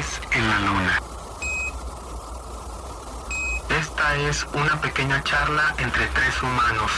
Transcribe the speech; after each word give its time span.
En 0.00 0.48
la 0.48 0.60
Luna. 0.60 1.02
Esta 3.78 4.16
es 4.16 4.46
una 4.54 4.80
pequeña 4.80 5.22
charla 5.24 5.74
entre 5.76 6.06
tres 6.06 6.42
humanos. 6.42 6.90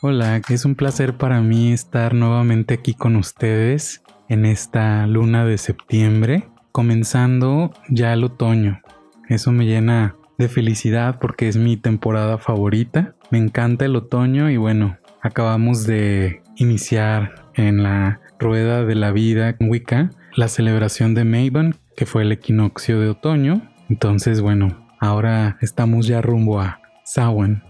Hola, 0.00 0.40
es 0.48 0.64
un 0.64 0.74
placer 0.74 1.18
para 1.18 1.42
mí 1.42 1.72
estar 1.72 2.14
nuevamente 2.14 2.72
aquí 2.72 2.94
con 2.94 3.16
ustedes 3.16 4.02
en 4.30 4.46
esta 4.46 5.06
luna 5.06 5.44
de 5.44 5.58
septiembre, 5.58 6.48
comenzando 6.72 7.70
ya 7.90 8.14
el 8.14 8.24
otoño. 8.24 8.80
Eso 9.28 9.52
me 9.52 9.66
llena 9.66 10.16
de 10.38 10.48
felicidad 10.48 11.18
porque 11.20 11.48
es 11.48 11.56
mi 11.56 11.76
temporada 11.76 12.38
favorita. 12.38 13.14
Me 13.30 13.38
encanta 13.38 13.84
el 13.84 13.96
otoño 13.96 14.50
y 14.50 14.56
bueno, 14.56 14.96
acabamos 15.20 15.86
de 15.86 16.42
iniciar 16.56 17.44
en 17.54 17.82
la 17.82 18.20
rueda 18.38 18.84
de 18.84 18.94
la 18.94 19.10
vida 19.10 19.56
en 19.58 19.68
Wicca 19.68 20.10
la 20.34 20.46
celebración 20.46 21.14
de 21.14 21.24
Maven, 21.24 21.74
que 21.96 22.06
fue 22.06 22.22
el 22.22 22.30
equinoccio 22.30 23.00
de 23.00 23.08
otoño. 23.08 23.60
Entonces, 23.88 24.40
bueno, 24.40 24.68
ahora 25.00 25.58
estamos 25.60 26.06
ya 26.06 26.22
rumbo 26.22 26.60
a 26.60 26.80
Samhain, 27.04 27.62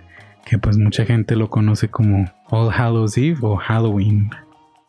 que 0.45 0.59
pues 0.59 0.77
mucha 0.77 1.07
gente 1.07 1.35
lo 1.35 1.49
conoce 1.49 1.89
como 1.89 2.31
All 2.51 2.71
Hallows 2.71 3.17
Eve 3.17 3.39
o 3.41 3.57
Halloween. 3.57 4.29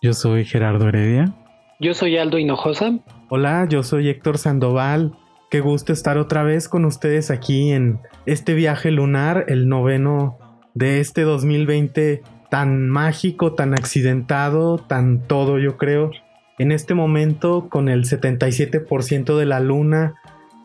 Yo 0.02 0.12
soy 0.14 0.44
Gerardo 0.44 0.90
Heredia. 0.90 1.34
Yo 1.80 1.94
soy 1.94 2.18
Aldo 2.18 2.38
Hinojosa. 2.38 3.00
Hola, 3.30 3.66
yo 3.70 3.84
soy 3.84 4.10
Héctor 4.10 4.38
Sandoval. 4.38 5.16
Qué 5.50 5.62
gusto 5.62 5.94
estar 5.94 6.20
otra 6.20 6.44
vez 6.44 6.70
con 6.70 6.86
ustedes 6.86 7.32
aquí 7.32 7.72
en 7.72 8.00
este 8.28 8.54
viaje 8.54 8.92
lunar, 8.92 9.46
el 9.48 9.68
noveno 9.68 10.38
de 10.76 11.00
este 11.00 11.24
2020 11.24 12.22
tan 12.52 12.88
mágico, 12.88 13.54
tan 13.56 13.74
accidentado, 13.74 14.78
tan 14.78 15.22
todo 15.22 15.58
yo 15.58 15.76
creo. 15.76 16.12
En 16.60 16.72
este 16.72 16.94
momento 16.94 17.68
con 17.68 17.90
el 17.90 18.06
77% 18.06 19.38
de 19.40 19.46
la 19.48 19.60
luna, 19.60 20.14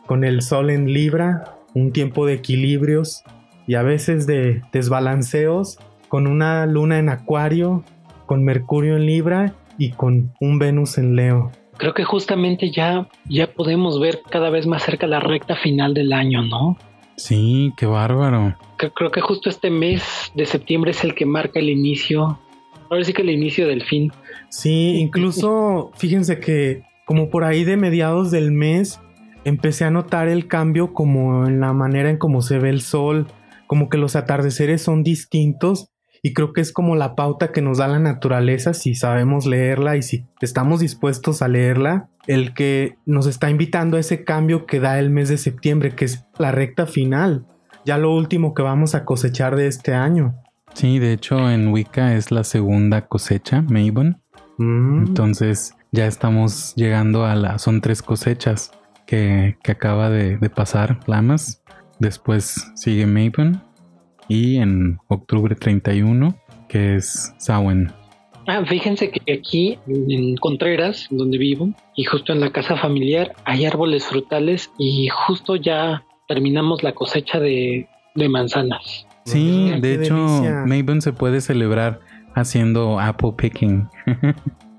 con 0.04 0.22
el 0.22 0.42
sol 0.42 0.68
en 0.68 0.92
Libra, 0.92 1.56
un 1.72 1.90
tiempo 1.90 2.26
de 2.26 2.34
equilibrios 2.34 3.24
y 3.66 3.76
a 3.76 3.82
veces 3.82 4.26
de 4.26 4.60
desbalanceos, 4.70 5.78
con 6.08 6.26
una 6.26 6.66
luna 6.66 6.98
en 6.98 7.08
Acuario, 7.08 7.84
con 8.26 8.44
Mercurio 8.44 8.96
en 8.96 9.06
Libra 9.06 9.54
y 9.78 9.92
con 9.92 10.34
un 10.40 10.58
Venus 10.58 10.98
en 10.98 11.16
Leo 11.16 11.52
creo 11.76 11.94
que 11.94 12.04
justamente 12.04 12.70
ya, 12.70 13.08
ya 13.28 13.46
podemos 13.52 14.00
ver 14.00 14.22
cada 14.30 14.50
vez 14.50 14.66
más 14.66 14.82
cerca 14.82 15.06
la 15.06 15.20
recta 15.20 15.56
final 15.56 15.94
del 15.94 16.12
año, 16.12 16.42
¿no? 16.42 16.76
Sí, 17.16 17.72
qué 17.76 17.86
bárbaro. 17.86 18.56
Creo 18.76 19.10
que 19.10 19.20
justo 19.20 19.48
este 19.48 19.70
mes 19.70 20.32
de 20.34 20.46
septiembre 20.46 20.90
es 20.90 21.04
el 21.04 21.14
que 21.14 21.26
marca 21.26 21.60
el 21.60 21.70
inicio, 21.70 22.38
ahora 22.90 23.04
sí 23.04 23.12
que 23.12 23.22
el 23.22 23.30
inicio 23.30 23.68
del 23.68 23.82
fin. 23.82 24.12
Sí, 24.48 24.96
incluso 24.98 25.92
fíjense 25.96 26.40
que 26.40 26.82
como 27.06 27.30
por 27.30 27.44
ahí 27.44 27.64
de 27.64 27.76
mediados 27.76 28.30
del 28.30 28.50
mes 28.50 29.00
empecé 29.44 29.84
a 29.84 29.90
notar 29.90 30.28
el 30.28 30.48
cambio 30.48 30.92
como 30.92 31.46
en 31.46 31.60
la 31.60 31.72
manera 31.72 32.10
en 32.10 32.18
cómo 32.18 32.42
se 32.42 32.58
ve 32.58 32.70
el 32.70 32.80
sol, 32.80 33.26
como 33.66 33.88
que 33.88 33.98
los 33.98 34.16
atardeceres 34.16 34.82
son 34.82 35.02
distintos 35.02 35.93
y 36.24 36.32
creo 36.32 36.54
que 36.54 36.62
es 36.62 36.72
como 36.72 36.96
la 36.96 37.14
pauta 37.14 37.52
que 37.52 37.60
nos 37.60 37.76
da 37.76 37.86
la 37.86 37.98
naturaleza 37.98 38.72
si 38.72 38.94
sabemos 38.94 39.44
leerla 39.44 39.98
y 39.98 40.02
si 40.02 40.24
estamos 40.40 40.80
dispuestos 40.80 41.42
a 41.42 41.48
leerla, 41.48 42.08
el 42.26 42.54
que 42.54 42.96
nos 43.04 43.26
está 43.26 43.50
invitando 43.50 43.98
a 43.98 44.00
ese 44.00 44.24
cambio 44.24 44.64
que 44.64 44.80
da 44.80 44.98
el 44.98 45.10
mes 45.10 45.28
de 45.28 45.36
septiembre, 45.36 45.94
que 45.94 46.06
es 46.06 46.24
la 46.38 46.50
recta 46.50 46.86
final, 46.86 47.44
ya 47.84 47.98
lo 47.98 48.10
último 48.10 48.54
que 48.54 48.62
vamos 48.62 48.94
a 48.94 49.04
cosechar 49.04 49.54
de 49.54 49.66
este 49.66 49.92
año. 49.92 50.34
Sí, 50.72 50.98
de 50.98 51.12
hecho 51.12 51.50
en 51.50 51.68
Wicca 51.68 52.14
es 52.14 52.32
la 52.32 52.42
segunda 52.42 53.06
cosecha, 53.06 53.60
Mabon. 53.60 54.22
Mm. 54.56 55.08
Entonces 55.08 55.74
ya 55.92 56.06
estamos 56.06 56.74
llegando 56.74 57.26
a 57.26 57.34
la... 57.34 57.58
Son 57.58 57.82
tres 57.82 58.00
cosechas 58.00 58.72
que, 59.06 59.58
acaba 59.68 60.08
de, 60.08 60.38
pasar 60.48 61.00
Lamas. 61.06 61.62
Después 61.98 62.72
sigue 62.76 63.06
Mabon 63.06 63.62
y 64.28 64.56
en 64.56 64.98
octubre 65.08 65.54
31, 65.54 66.34
que 66.68 66.96
es 66.96 67.34
Samhain. 67.38 67.92
Ah, 68.46 68.62
fíjense 68.66 69.10
que 69.10 69.32
aquí 69.32 69.78
en 69.86 70.36
Contreras, 70.36 71.06
donde 71.10 71.38
vivo, 71.38 71.70
y 71.96 72.04
justo 72.04 72.32
en 72.32 72.40
la 72.40 72.50
casa 72.50 72.76
familiar, 72.76 73.32
hay 73.44 73.64
árboles 73.64 74.04
frutales 74.04 74.70
y 74.78 75.08
justo 75.08 75.56
ya 75.56 76.04
terminamos 76.28 76.82
la 76.82 76.92
cosecha 76.92 77.40
de, 77.40 77.88
manzanas. 78.28 79.06
Sí, 79.24 79.72
de 79.80 79.94
hecho, 79.94 80.14
Maven 80.66 81.00
se 81.00 81.12
puede 81.12 81.40
celebrar 81.40 82.00
haciendo 82.34 83.00
apple 83.00 83.32
picking. 83.36 83.88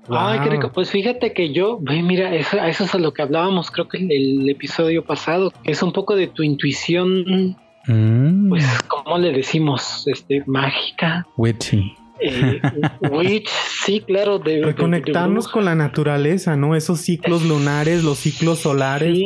Ay, 0.08 0.38
qué 0.40 0.50
rico. 0.50 0.70
Pues 0.72 0.90
fíjate 0.90 1.32
que 1.32 1.52
yo, 1.52 1.80
mira, 1.80 2.32
eso, 2.34 2.56
eso 2.58 2.84
es 2.84 2.94
a 2.94 2.98
lo 2.98 3.12
que 3.12 3.22
hablábamos, 3.22 3.72
creo 3.72 3.88
que 3.88 3.98
en 3.98 4.10
el 4.12 4.48
episodio 4.48 5.04
pasado, 5.04 5.52
es 5.64 5.82
un 5.82 5.92
poco 5.92 6.14
de 6.14 6.28
tu 6.28 6.44
intuición 6.44 7.56
Mm. 7.86 8.48
Pues, 8.48 8.64
¿cómo 8.88 9.18
le 9.18 9.32
decimos? 9.32 10.04
Este, 10.06 10.42
mágica. 10.46 11.26
Witchy. 11.36 11.96
Eh, 12.18 12.60
witch, 13.10 13.48
sí, 13.84 14.00
claro. 14.00 14.38
De, 14.38 14.62
Reconectarnos 14.62 15.48
con 15.48 15.64
la 15.64 15.74
naturaleza, 15.74 16.56
¿no? 16.56 16.74
Esos 16.74 17.00
ciclos 17.00 17.44
lunares, 17.44 18.04
los 18.04 18.18
ciclos 18.18 18.60
solares. 18.60 19.18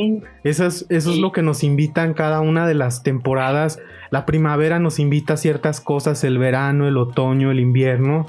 Eso, 0.45 0.67
es, 0.67 0.87
eso 0.89 1.13
es 1.13 1.19
lo 1.19 1.33
que 1.33 1.43
nos 1.43 1.63
invita 1.63 2.05
en 2.05 2.15
cada 2.15 2.41
una 2.41 2.67
de 2.67 2.75
las 2.75 3.03
temporadas. 3.03 3.79
La 4.11 4.27
primavera 4.27 4.79
nos 4.79 4.99
invita 4.99 5.35
a 5.35 5.37
ciertas 5.37 5.81
cosas, 5.81 6.25
el 6.25 6.39
verano, 6.39 6.89
el 6.89 6.97
otoño, 6.97 7.51
el 7.51 7.61
invierno. 7.61 8.27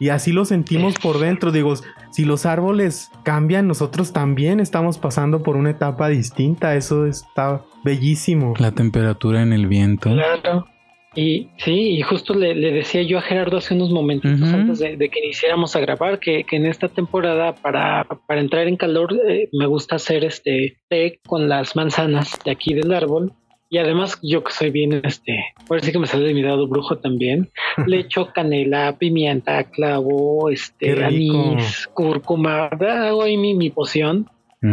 Y 0.00 0.08
así 0.08 0.32
lo 0.32 0.44
sentimos 0.44 0.94
por 0.94 1.18
dentro. 1.18 1.52
Digo, 1.52 1.74
si 2.10 2.24
los 2.24 2.46
árboles 2.46 3.10
cambian, 3.22 3.68
nosotros 3.68 4.12
también 4.12 4.58
estamos 4.58 4.98
pasando 4.98 5.42
por 5.42 5.56
una 5.56 5.70
etapa 5.70 6.08
distinta. 6.08 6.74
Eso 6.74 7.06
está 7.06 7.62
bellísimo. 7.84 8.54
La 8.58 8.72
temperatura 8.72 9.42
en 9.42 9.52
el 9.52 9.66
viento. 9.66 10.10
Claro. 10.10 10.66
Y 11.14 11.48
sí, 11.56 11.96
y 11.96 12.02
justo 12.02 12.34
le, 12.34 12.54
decía 12.54 13.02
yo 13.02 13.18
a 13.18 13.22
Gerardo 13.22 13.56
hace 13.56 13.74
unos 13.74 13.90
momentos 13.90 14.30
antes 14.30 14.78
de, 14.78 15.08
que 15.08 15.18
iniciáramos 15.18 15.74
a 15.74 15.80
grabar 15.80 16.20
que, 16.20 16.46
en 16.48 16.66
esta 16.66 16.88
temporada 16.88 17.52
para, 17.56 18.06
para 18.28 18.40
entrar 18.40 18.68
en 18.68 18.76
calor 18.76 19.18
eh, 19.28 19.48
me 19.52 19.66
gusta 19.66 19.96
hacer 19.96 20.24
este 20.24 20.76
té 20.88 21.18
con 21.26 21.48
las 21.48 21.74
manzanas 21.74 22.38
de 22.44 22.52
aquí 22.52 22.74
del 22.74 22.92
árbol 22.92 23.32
y 23.72 23.78
además, 23.78 24.18
yo 24.20 24.42
que 24.42 24.52
soy 24.52 24.70
bien, 24.70 25.00
este, 25.04 25.44
por 25.68 25.80
sí 25.80 25.92
que 25.92 26.00
me 26.00 26.08
sale 26.08 26.26
de 26.26 26.34
mi 26.34 26.42
dado 26.42 26.66
brujo 26.66 26.98
también, 26.98 27.50
le 27.86 28.00
echo 28.00 28.26
canela, 28.34 28.98
pimienta, 28.98 29.62
clavo, 29.62 30.50
este, 30.50 31.04
anís, 31.04 31.88
cúrcuma, 31.94 32.66
hago 32.66 33.22
ahí 33.22 33.36
mi, 33.36 33.54
mi 33.54 33.70
poción 33.70 34.28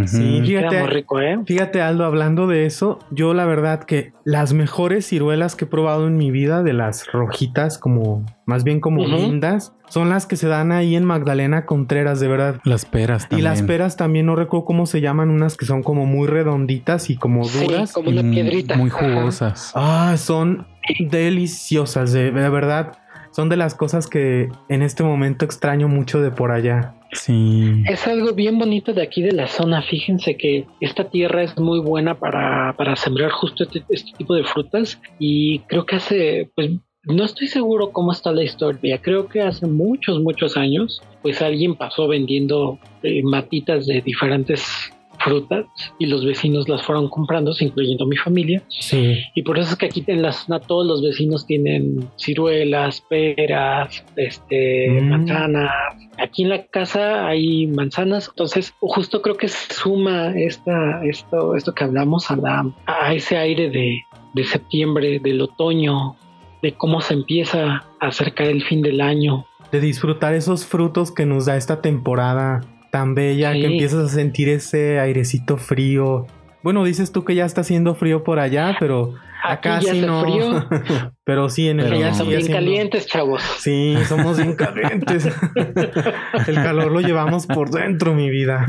Sí, 0.06 0.42
fíjate, 0.46 0.86
rico, 0.88 1.22
¿eh? 1.22 1.40
fíjate 1.46 1.82
Aldo, 1.82 2.04
hablando 2.04 2.46
de 2.46 2.66
eso, 2.66 3.00
yo 3.10 3.34
la 3.34 3.46
verdad 3.46 3.86
que 3.86 4.12
las 4.26 4.52
mejores 4.52 5.06
ciruelas 5.06 5.56
que 5.56 5.64
he 5.64 5.68
probado 5.68 6.08
en 6.08 6.18
mi 6.18 6.30
vida, 6.30 6.62
de 6.62 6.74
las 6.74 7.10
rojitas, 7.10 7.78
como 7.78 8.26
más 8.46 8.66
bien 8.66 8.82
como 8.82 9.06
lindas, 9.06 9.74
son 9.88 10.10
las 10.10 10.26
que 10.26 10.36
se 10.36 10.50
dan 10.50 10.74
ahí 10.74 10.98
en 10.98 11.06
Magdalena 11.06 11.66
Contreras, 11.66 12.20
de 12.20 12.28
verdad. 12.28 12.60
Las 12.66 12.84
peras 12.84 13.30
también. 13.30 13.40
Y 13.40 13.44
las 13.44 13.62
peras 13.62 13.96
también, 13.96 14.26
no 14.26 14.36
recuerdo 14.36 14.66
cómo 14.66 14.88
se 14.88 15.00
llaman, 15.00 15.30
unas 15.30 15.56
que 15.56 15.66
son 15.66 15.84
como 15.84 16.06
muy 16.06 16.28
redonditas 16.28 17.10
y 17.10 17.16
como 17.16 17.48
duras. 17.48 17.94
como 17.94 18.10
una 18.10 18.24
piedrita. 18.24 18.76
Muy 18.76 18.90
jugosas. 18.90 19.72
Ah, 19.74 20.16
son 20.18 20.68
deliciosas, 21.00 22.12
de 22.12 22.32
verdad. 22.32 22.98
Son 23.32 23.48
de 23.48 23.56
las 23.56 23.76
cosas 23.76 24.08
que 24.08 24.50
en 24.68 24.82
este 24.82 25.04
momento 25.04 25.46
extraño 25.46 25.88
mucho 25.88 26.22
de 26.22 26.32
por 26.32 26.52
allá. 26.52 26.96
Sí. 27.12 27.84
Es 27.88 28.08
algo 28.08 28.34
bien 28.34 28.60
bonito 28.60 28.94
de 28.94 29.02
aquí 29.02 29.22
de 29.22 29.32
la 29.32 29.48
zona. 29.48 29.82
Fíjense 29.82 30.38
que 30.38 30.66
esta 30.82 31.10
tierra 31.10 31.44
es 31.44 31.58
muy 31.58 31.80
buena 31.80 32.20
para, 32.20 32.74
para 32.78 32.96
sembrar 32.96 33.32
justo 33.32 33.64
este, 33.64 33.84
este, 33.90 34.12
tipo 34.18 34.36
de 34.36 34.44
frutas 34.44 35.00
y 35.20 35.60
creo 35.60 35.86
que 35.86 35.96
hace, 35.96 36.50
pues 36.56 36.72
no 37.04 37.24
estoy 37.24 37.48
seguro 37.48 37.92
cómo 37.92 38.12
está 38.12 38.32
la 38.32 38.44
historia. 38.44 39.00
Creo 39.02 39.28
que 39.28 39.42
hace 39.42 39.68
muchos, 39.68 40.22
muchos 40.22 40.58
años, 40.58 41.02
pues 41.22 41.42
alguien 41.42 41.76
pasó 41.76 42.08
vendiendo 42.08 42.80
eh, 43.04 43.24
matitas 43.24 43.86
de 43.86 44.02
diferentes 44.02 44.92
frutas 45.20 45.66
y 46.00 46.06
los 46.06 46.26
vecinos 46.26 46.68
las 46.70 46.84
fueron 46.84 47.10
comprando, 47.10 47.54
incluyendo 47.60 48.06
mi 48.06 48.18
familia. 48.18 48.62
Sí. 48.70 49.20
Y 49.36 49.44
por 49.44 49.60
eso 49.60 49.72
es 49.72 49.76
que 49.76 49.88
aquí 49.88 50.04
en 50.08 50.22
la 50.22 50.32
zona 50.32 50.60
todos 50.60 50.86
los 50.86 51.02
vecinos 51.02 51.46
tienen 51.46 52.10
ciruelas, 52.18 53.02
peras, 53.02 54.04
este, 54.16 54.90
mm. 54.90 55.10
manzanas. 55.10 55.72
Aquí 56.18 56.44
en 56.44 56.50
la 56.50 56.66
casa 56.66 57.28
hay 57.28 57.68
manzanas, 57.68 58.30
entonces 58.30 58.74
justo 58.80 59.22
creo 59.22 59.38
que 59.38 59.48
suma 59.48 60.34
esta, 60.36 61.04
esto, 61.06 61.56
esto 61.56 61.74
que 61.74 61.84
hablamos 61.84 62.32
a, 62.32 62.36
la, 62.36 62.72
a 62.86 63.14
ese 63.14 63.38
aire 63.38 63.70
de, 63.70 64.02
de 64.34 64.44
septiembre, 64.44 65.20
del 65.20 65.42
otoño, 65.42 66.16
de 66.62 66.74
cómo 66.74 67.02
se 67.02 67.14
empieza 67.14 67.84
a 68.00 68.08
acercar 68.08 68.48
el 68.48 68.64
fin 68.64 68.82
del 68.82 69.02
año. 69.02 69.46
De 69.72 69.80
disfrutar 69.80 70.34
esos 70.34 70.66
frutos 70.66 71.12
que 71.12 71.26
nos 71.26 71.46
da 71.46 71.56
esta 71.58 71.82
temporada 71.82 72.62
tan 72.98 73.14
bella 73.14 73.54
que 73.54 73.66
empiezas 73.66 74.06
a 74.06 74.08
sentir 74.08 74.50
ese 74.50 75.00
airecito 75.00 75.58
frío. 75.58 76.26
Bueno, 76.64 76.84
dices 76.84 77.12
tú 77.12 77.24
que 77.24 77.36
ya 77.36 77.46
está 77.46 77.62
haciendo 77.62 77.94
frío 77.94 78.24
por 78.24 78.40
allá, 78.40 78.76
pero 78.80 79.14
Acá 79.44 79.80
sí 79.82 80.02
no. 80.02 80.26
Pero 81.24 81.48
sí, 81.50 81.70
en 81.70 81.80
el 81.80 82.00
ya 82.00 82.16
son 82.16 82.28
bien 82.28 82.48
calientes, 82.48 83.06
chavos. 83.06 83.44
Sí, 83.60 83.96
somos 84.08 84.38
bien 84.38 84.56
calientes. 84.56 85.28
el 86.48 86.56
calor 86.56 86.92
lo 86.92 87.02
llevamos 87.02 87.46
por 87.46 87.70
dentro, 87.70 88.16
mi 88.16 88.32
vida. 88.32 88.66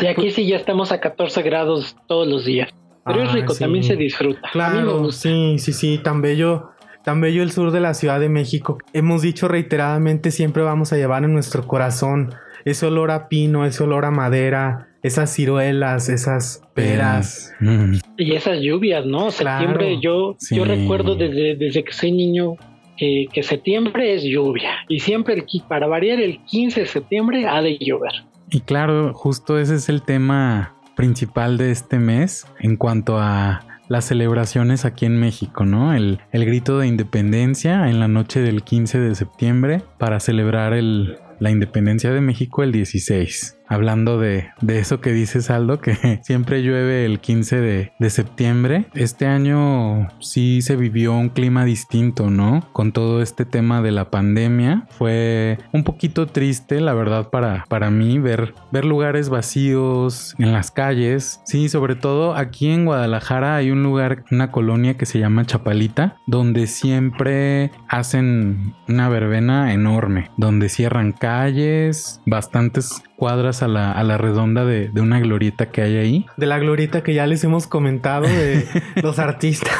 sí, 0.00 0.08
aquí 0.08 0.32
sí 0.32 0.48
ya 0.48 0.56
estamos 0.56 0.90
a 0.90 0.98
14 0.98 1.42
grados 1.42 1.96
todos 2.08 2.26
los 2.26 2.44
días. 2.44 2.68
Pero 3.06 3.22
es 3.22 3.32
rico, 3.32 3.54
también 3.54 3.84
se 3.84 3.94
disfruta. 3.94 4.48
Claro, 4.50 5.12
sí, 5.12 5.56
sí, 5.60 5.72
sí, 5.72 5.98
tan 5.98 6.20
bello. 6.20 6.70
Tan 7.08 7.22
bello 7.22 7.42
el 7.42 7.52
sur 7.52 7.70
de 7.70 7.80
la 7.80 7.94
Ciudad 7.94 8.20
de 8.20 8.28
México. 8.28 8.76
Hemos 8.92 9.22
dicho 9.22 9.48
reiteradamente, 9.48 10.30
siempre 10.30 10.62
vamos 10.62 10.92
a 10.92 10.98
llevar 10.98 11.24
en 11.24 11.32
nuestro 11.32 11.66
corazón 11.66 12.34
ese 12.66 12.84
olor 12.84 13.10
a 13.10 13.30
pino, 13.30 13.64
ese 13.64 13.82
olor 13.82 14.04
a 14.04 14.10
madera, 14.10 14.88
esas 15.02 15.34
ciruelas, 15.34 16.10
esas 16.10 16.60
peras. 16.74 17.54
Mm. 17.60 17.94
Y 18.18 18.34
esas 18.34 18.60
lluvias, 18.60 19.06
¿no? 19.06 19.30
Septiembre, 19.30 19.98
yo, 20.02 20.36
yo 20.50 20.66
recuerdo 20.66 21.14
desde, 21.14 21.56
desde 21.56 21.82
que 21.82 21.94
soy 21.94 22.12
niño 22.12 22.56
que, 22.98 23.26
que, 23.32 23.42
septiembre 23.42 24.14
es 24.14 24.22
lluvia. 24.24 24.72
Y 24.90 25.00
siempre, 25.00 25.32
el, 25.32 25.46
para 25.66 25.86
variar, 25.86 26.20
el 26.20 26.44
15 26.44 26.80
de 26.80 26.86
septiembre 26.86 27.46
ha 27.48 27.62
de 27.62 27.78
llover. 27.78 28.12
Y 28.50 28.60
claro, 28.60 29.14
justo 29.14 29.58
ese 29.58 29.76
es 29.76 29.88
el 29.88 30.02
tema 30.02 30.74
principal 30.94 31.56
de 31.56 31.70
este 31.70 31.98
mes 31.98 32.46
en 32.60 32.76
cuanto 32.76 33.16
a 33.18 33.62
las 33.88 34.04
celebraciones 34.04 34.84
aquí 34.84 35.06
en 35.06 35.18
México, 35.18 35.64
¿no? 35.64 35.94
El, 35.94 36.20
el 36.32 36.44
grito 36.44 36.78
de 36.78 36.86
independencia 36.86 37.88
en 37.88 38.00
la 38.00 38.08
noche 38.08 38.40
del 38.40 38.62
15 38.62 39.00
de 39.00 39.14
septiembre 39.14 39.82
para 39.98 40.20
celebrar 40.20 40.72
el, 40.74 41.18
la 41.40 41.50
independencia 41.50 42.12
de 42.12 42.20
México 42.20 42.62
el 42.62 42.72
16 42.72 43.57
hablando 43.68 44.18
de, 44.18 44.50
eso 44.66 45.00
que 45.00 45.12
dices 45.12 45.50
Aldo, 45.50 45.80
que 45.80 46.20
siempre 46.22 46.62
llueve 46.62 47.04
el 47.04 47.20
15 47.20 47.60
de, 47.60 47.92
de, 47.98 48.10
septiembre. 48.10 48.86
Este 48.94 49.26
año 49.26 50.08
sí 50.20 50.62
se 50.62 50.76
vivió 50.76 51.12
un 51.12 51.28
clima 51.28 51.64
distinto, 51.64 52.30
¿no? 52.30 52.66
Con 52.72 52.92
todo 52.92 53.22
este 53.22 53.44
tema 53.44 53.82
de 53.82 53.92
la 53.92 54.10
pandemia. 54.10 54.86
Fue 54.90 55.58
un 55.72 55.84
poquito 55.84 56.26
triste, 56.26 56.80
la 56.80 56.94
verdad, 56.94 57.30
para, 57.30 57.64
para 57.68 57.90
mí 57.90 58.18
ver, 58.18 58.54
ver 58.72 58.84
lugares 58.84 59.28
vacíos 59.28 60.34
en 60.38 60.52
las 60.52 60.70
calles. 60.70 61.40
Sí, 61.44 61.68
sobre 61.68 61.94
todo 61.94 62.34
aquí 62.34 62.70
en 62.70 62.84
Guadalajara 62.84 63.56
hay 63.56 63.70
un 63.70 63.82
lugar, 63.82 64.24
una 64.30 64.50
colonia 64.50 64.96
que 64.96 65.06
se 65.06 65.18
llama 65.18 65.44
Chapalita, 65.44 66.16
donde 66.26 66.66
siempre 66.66 67.70
hacen 67.88 68.74
una 68.88 69.08
verbena 69.08 69.72
enorme, 69.72 70.30
donde 70.36 70.68
cierran 70.68 71.12
calles, 71.12 72.20
bastantes 72.26 73.02
cuadras 73.18 73.64
a 73.64 73.68
la, 73.68 73.90
a 73.90 74.04
la 74.04 74.16
redonda 74.16 74.64
de, 74.64 74.90
de, 74.90 75.00
una 75.00 75.18
glorieta 75.18 75.66
que 75.66 75.82
hay 75.82 75.96
ahí. 75.96 76.26
De 76.36 76.46
la 76.46 76.60
glorieta 76.60 77.02
que 77.02 77.14
ya 77.14 77.26
les 77.26 77.42
hemos 77.42 77.66
comentado 77.66 78.28
de 78.28 78.64
los 79.02 79.18
artistas. 79.18 79.74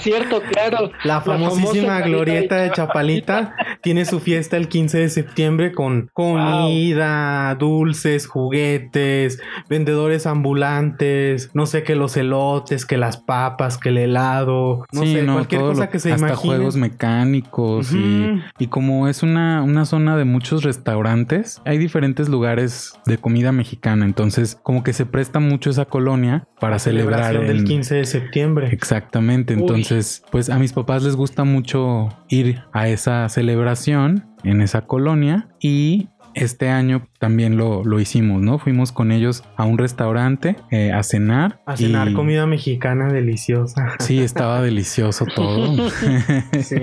Cierto, 0.00 0.42
claro. 0.50 0.90
La 1.04 1.20
famosísima 1.20 2.00
glorieta 2.00 2.56
de 2.56 2.72
Chapalita 2.72 3.54
tiene 3.80 4.04
su 4.04 4.18
fiesta 4.18 4.56
el 4.56 4.66
15 4.68 4.98
de 4.98 5.08
septiembre 5.08 5.72
con 5.72 6.10
comida, 6.12 7.54
dulces, 7.54 8.26
juguetes, 8.26 9.40
vendedores 9.68 10.26
ambulantes, 10.26 11.48
no 11.54 11.66
sé 11.66 11.84
qué 11.84 11.94
los 11.94 12.16
elotes, 12.16 12.86
que 12.86 12.96
las 12.96 13.18
papas, 13.18 13.78
que 13.78 13.90
el 13.90 13.98
helado, 13.98 14.84
no 14.90 15.04
sé, 15.04 15.24
cualquier 15.24 15.60
cosa 15.60 15.90
que 15.90 16.00
se 16.00 16.12
hasta 16.12 16.34
juegos 16.34 16.74
mecánicos 16.74 17.92
y, 17.92 18.42
y 18.58 18.66
como 18.66 19.06
es 19.06 19.22
una, 19.22 19.62
una 19.62 19.84
zona 19.84 20.16
de 20.16 20.24
muchos 20.24 20.64
restaurantes, 20.64 21.62
hay 21.64 21.78
diferentes 21.78 22.31
lugares 22.32 22.94
de 23.06 23.18
comida 23.18 23.52
mexicana, 23.52 24.04
entonces 24.04 24.58
como 24.60 24.82
que 24.82 24.92
se 24.92 25.06
presta 25.06 25.38
mucho 25.38 25.70
esa 25.70 25.84
colonia 25.84 26.48
para 26.58 26.80
celebrar 26.80 27.36
el 27.36 27.62
15 27.62 27.94
de 27.94 28.04
septiembre. 28.04 28.70
Exactamente, 28.72 29.54
entonces 29.54 30.24
pues 30.32 30.50
a 30.50 30.58
mis 30.58 30.72
papás 30.72 31.04
les 31.04 31.14
gusta 31.14 31.44
mucho 31.44 32.08
ir 32.28 32.62
a 32.72 32.88
esa 32.88 33.28
celebración 33.28 34.26
en 34.44 34.60
esa 34.60 34.82
colonia 34.82 35.48
y 35.60 36.08
este 36.34 36.68
año 36.68 37.08
también 37.18 37.56
lo, 37.56 37.84
lo, 37.84 38.00
hicimos, 38.00 38.42
¿no? 38.42 38.58
Fuimos 38.58 38.92
con 38.92 39.12
ellos 39.12 39.44
a 39.56 39.64
un 39.64 39.78
restaurante 39.78 40.56
eh, 40.70 40.92
a 40.92 41.02
cenar. 41.02 41.60
A 41.66 41.76
cenar 41.76 42.12
comida 42.12 42.46
mexicana 42.46 43.12
deliciosa. 43.12 43.96
Sí, 43.98 44.20
estaba 44.20 44.62
delicioso 44.62 45.26
todo. 45.34 45.88
sí. 46.60 46.76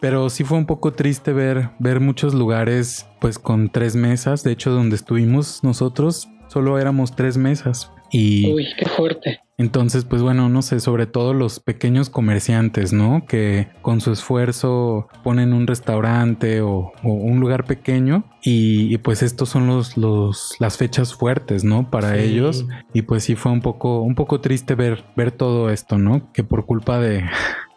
Pero 0.00 0.30
sí 0.30 0.44
fue 0.44 0.58
un 0.58 0.66
poco 0.66 0.92
triste 0.92 1.32
ver, 1.32 1.70
ver 1.78 2.00
muchos 2.00 2.34
lugares 2.34 3.08
pues 3.20 3.38
con 3.38 3.70
tres 3.70 3.96
mesas. 3.96 4.42
De 4.42 4.52
hecho, 4.52 4.70
donde 4.70 4.96
estuvimos 4.96 5.62
nosotros 5.62 6.28
solo 6.48 6.78
éramos 6.78 7.14
tres 7.14 7.36
mesas. 7.36 7.92
Y, 8.10 8.52
Uy, 8.52 8.66
qué 8.76 8.86
fuerte. 8.88 9.40
Entonces, 9.60 10.06
pues 10.06 10.22
bueno, 10.22 10.48
no 10.48 10.62
sé, 10.62 10.80
sobre 10.80 11.04
todo 11.04 11.34
los 11.34 11.60
pequeños 11.60 12.08
comerciantes, 12.08 12.94
¿no? 12.94 13.26
Que 13.28 13.68
con 13.82 14.00
su 14.00 14.10
esfuerzo 14.10 15.06
ponen 15.22 15.52
un 15.52 15.66
restaurante 15.66 16.62
o, 16.62 16.92
un 17.02 17.40
lugar 17.40 17.64
pequeño 17.64 18.24
y, 18.42 18.96
pues 18.98 19.22
estos 19.22 19.50
son 19.50 19.66
los, 19.66 19.98
los, 19.98 20.56
las 20.60 20.78
fechas 20.78 21.12
fuertes, 21.12 21.62
¿no? 21.62 21.90
Para 21.90 22.16
ellos. 22.16 22.64
Y 22.94 23.02
pues 23.02 23.24
sí 23.24 23.36
fue 23.36 23.52
un 23.52 23.60
poco, 23.60 24.00
un 24.00 24.14
poco 24.14 24.40
triste 24.40 24.74
ver, 24.74 25.04
ver 25.14 25.30
todo 25.30 25.68
esto, 25.68 25.98
¿no? 25.98 26.32
Que 26.32 26.42
por 26.42 26.64
culpa 26.64 26.98
de, 26.98 27.28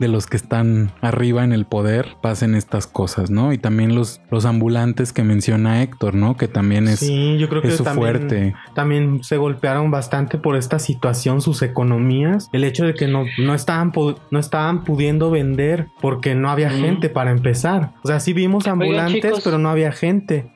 de 0.04 0.10
los 0.10 0.28
que 0.28 0.36
están 0.36 0.92
arriba 1.00 1.46
en 1.46 1.54
el 1.54 1.66
poder 1.66 2.18
pasen 2.22 2.56
estas 2.56 2.88
cosas, 2.88 3.32
¿no? 3.32 3.54
Y 3.54 3.58
también 3.58 3.96
los, 3.96 4.22
los 4.30 4.44
ambulantes 4.44 5.14
que 5.14 5.24
menciona 5.24 5.82
Héctor, 5.82 6.14
¿no? 6.14 6.36
Que 6.36 6.50
también 6.50 6.90
es, 6.90 7.00
sí, 7.00 7.38
yo 7.38 7.48
creo 7.48 7.62
que 7.62 7.72
su 7.72 7.86
fuerte. 7.86 8.54
También 8.76 9.24
se 9.24 9.38
golpearon 9.38 9.92
bastante 9.92 10.38
por 10.38 10.58
esta 10.58 10.78
situación, 10.78 11.40
sus 11.40 11.62
economías, 11.62 12.50
el 12.52 12.66
hecho 12.66 12.86
de 12.86 12.96
que 12.96 13.08
no, 13.08 13.24
no, 13.38 13.56
estaban, 13.56 13.94
no 14.30 14.40
estaban 14.40 14.84
pudiendo 14.84 15.32
vender 15.32 15.88
porque 16.02 16.36
no 16.36 16.50
había 16.50 16.70
gente 16.70 17.08
para 17.08 17.32
empezar. 17.32 17.92
O 18.04 18.08
sea, 18.10 18.20
sí 18.20 18.34
vimos 18.34 18.68
ambulantes, 18.68 19.40
pero 19.42 19.58
no 19.58 19.70
había 19.70 19.94
gente. 19.94 20.52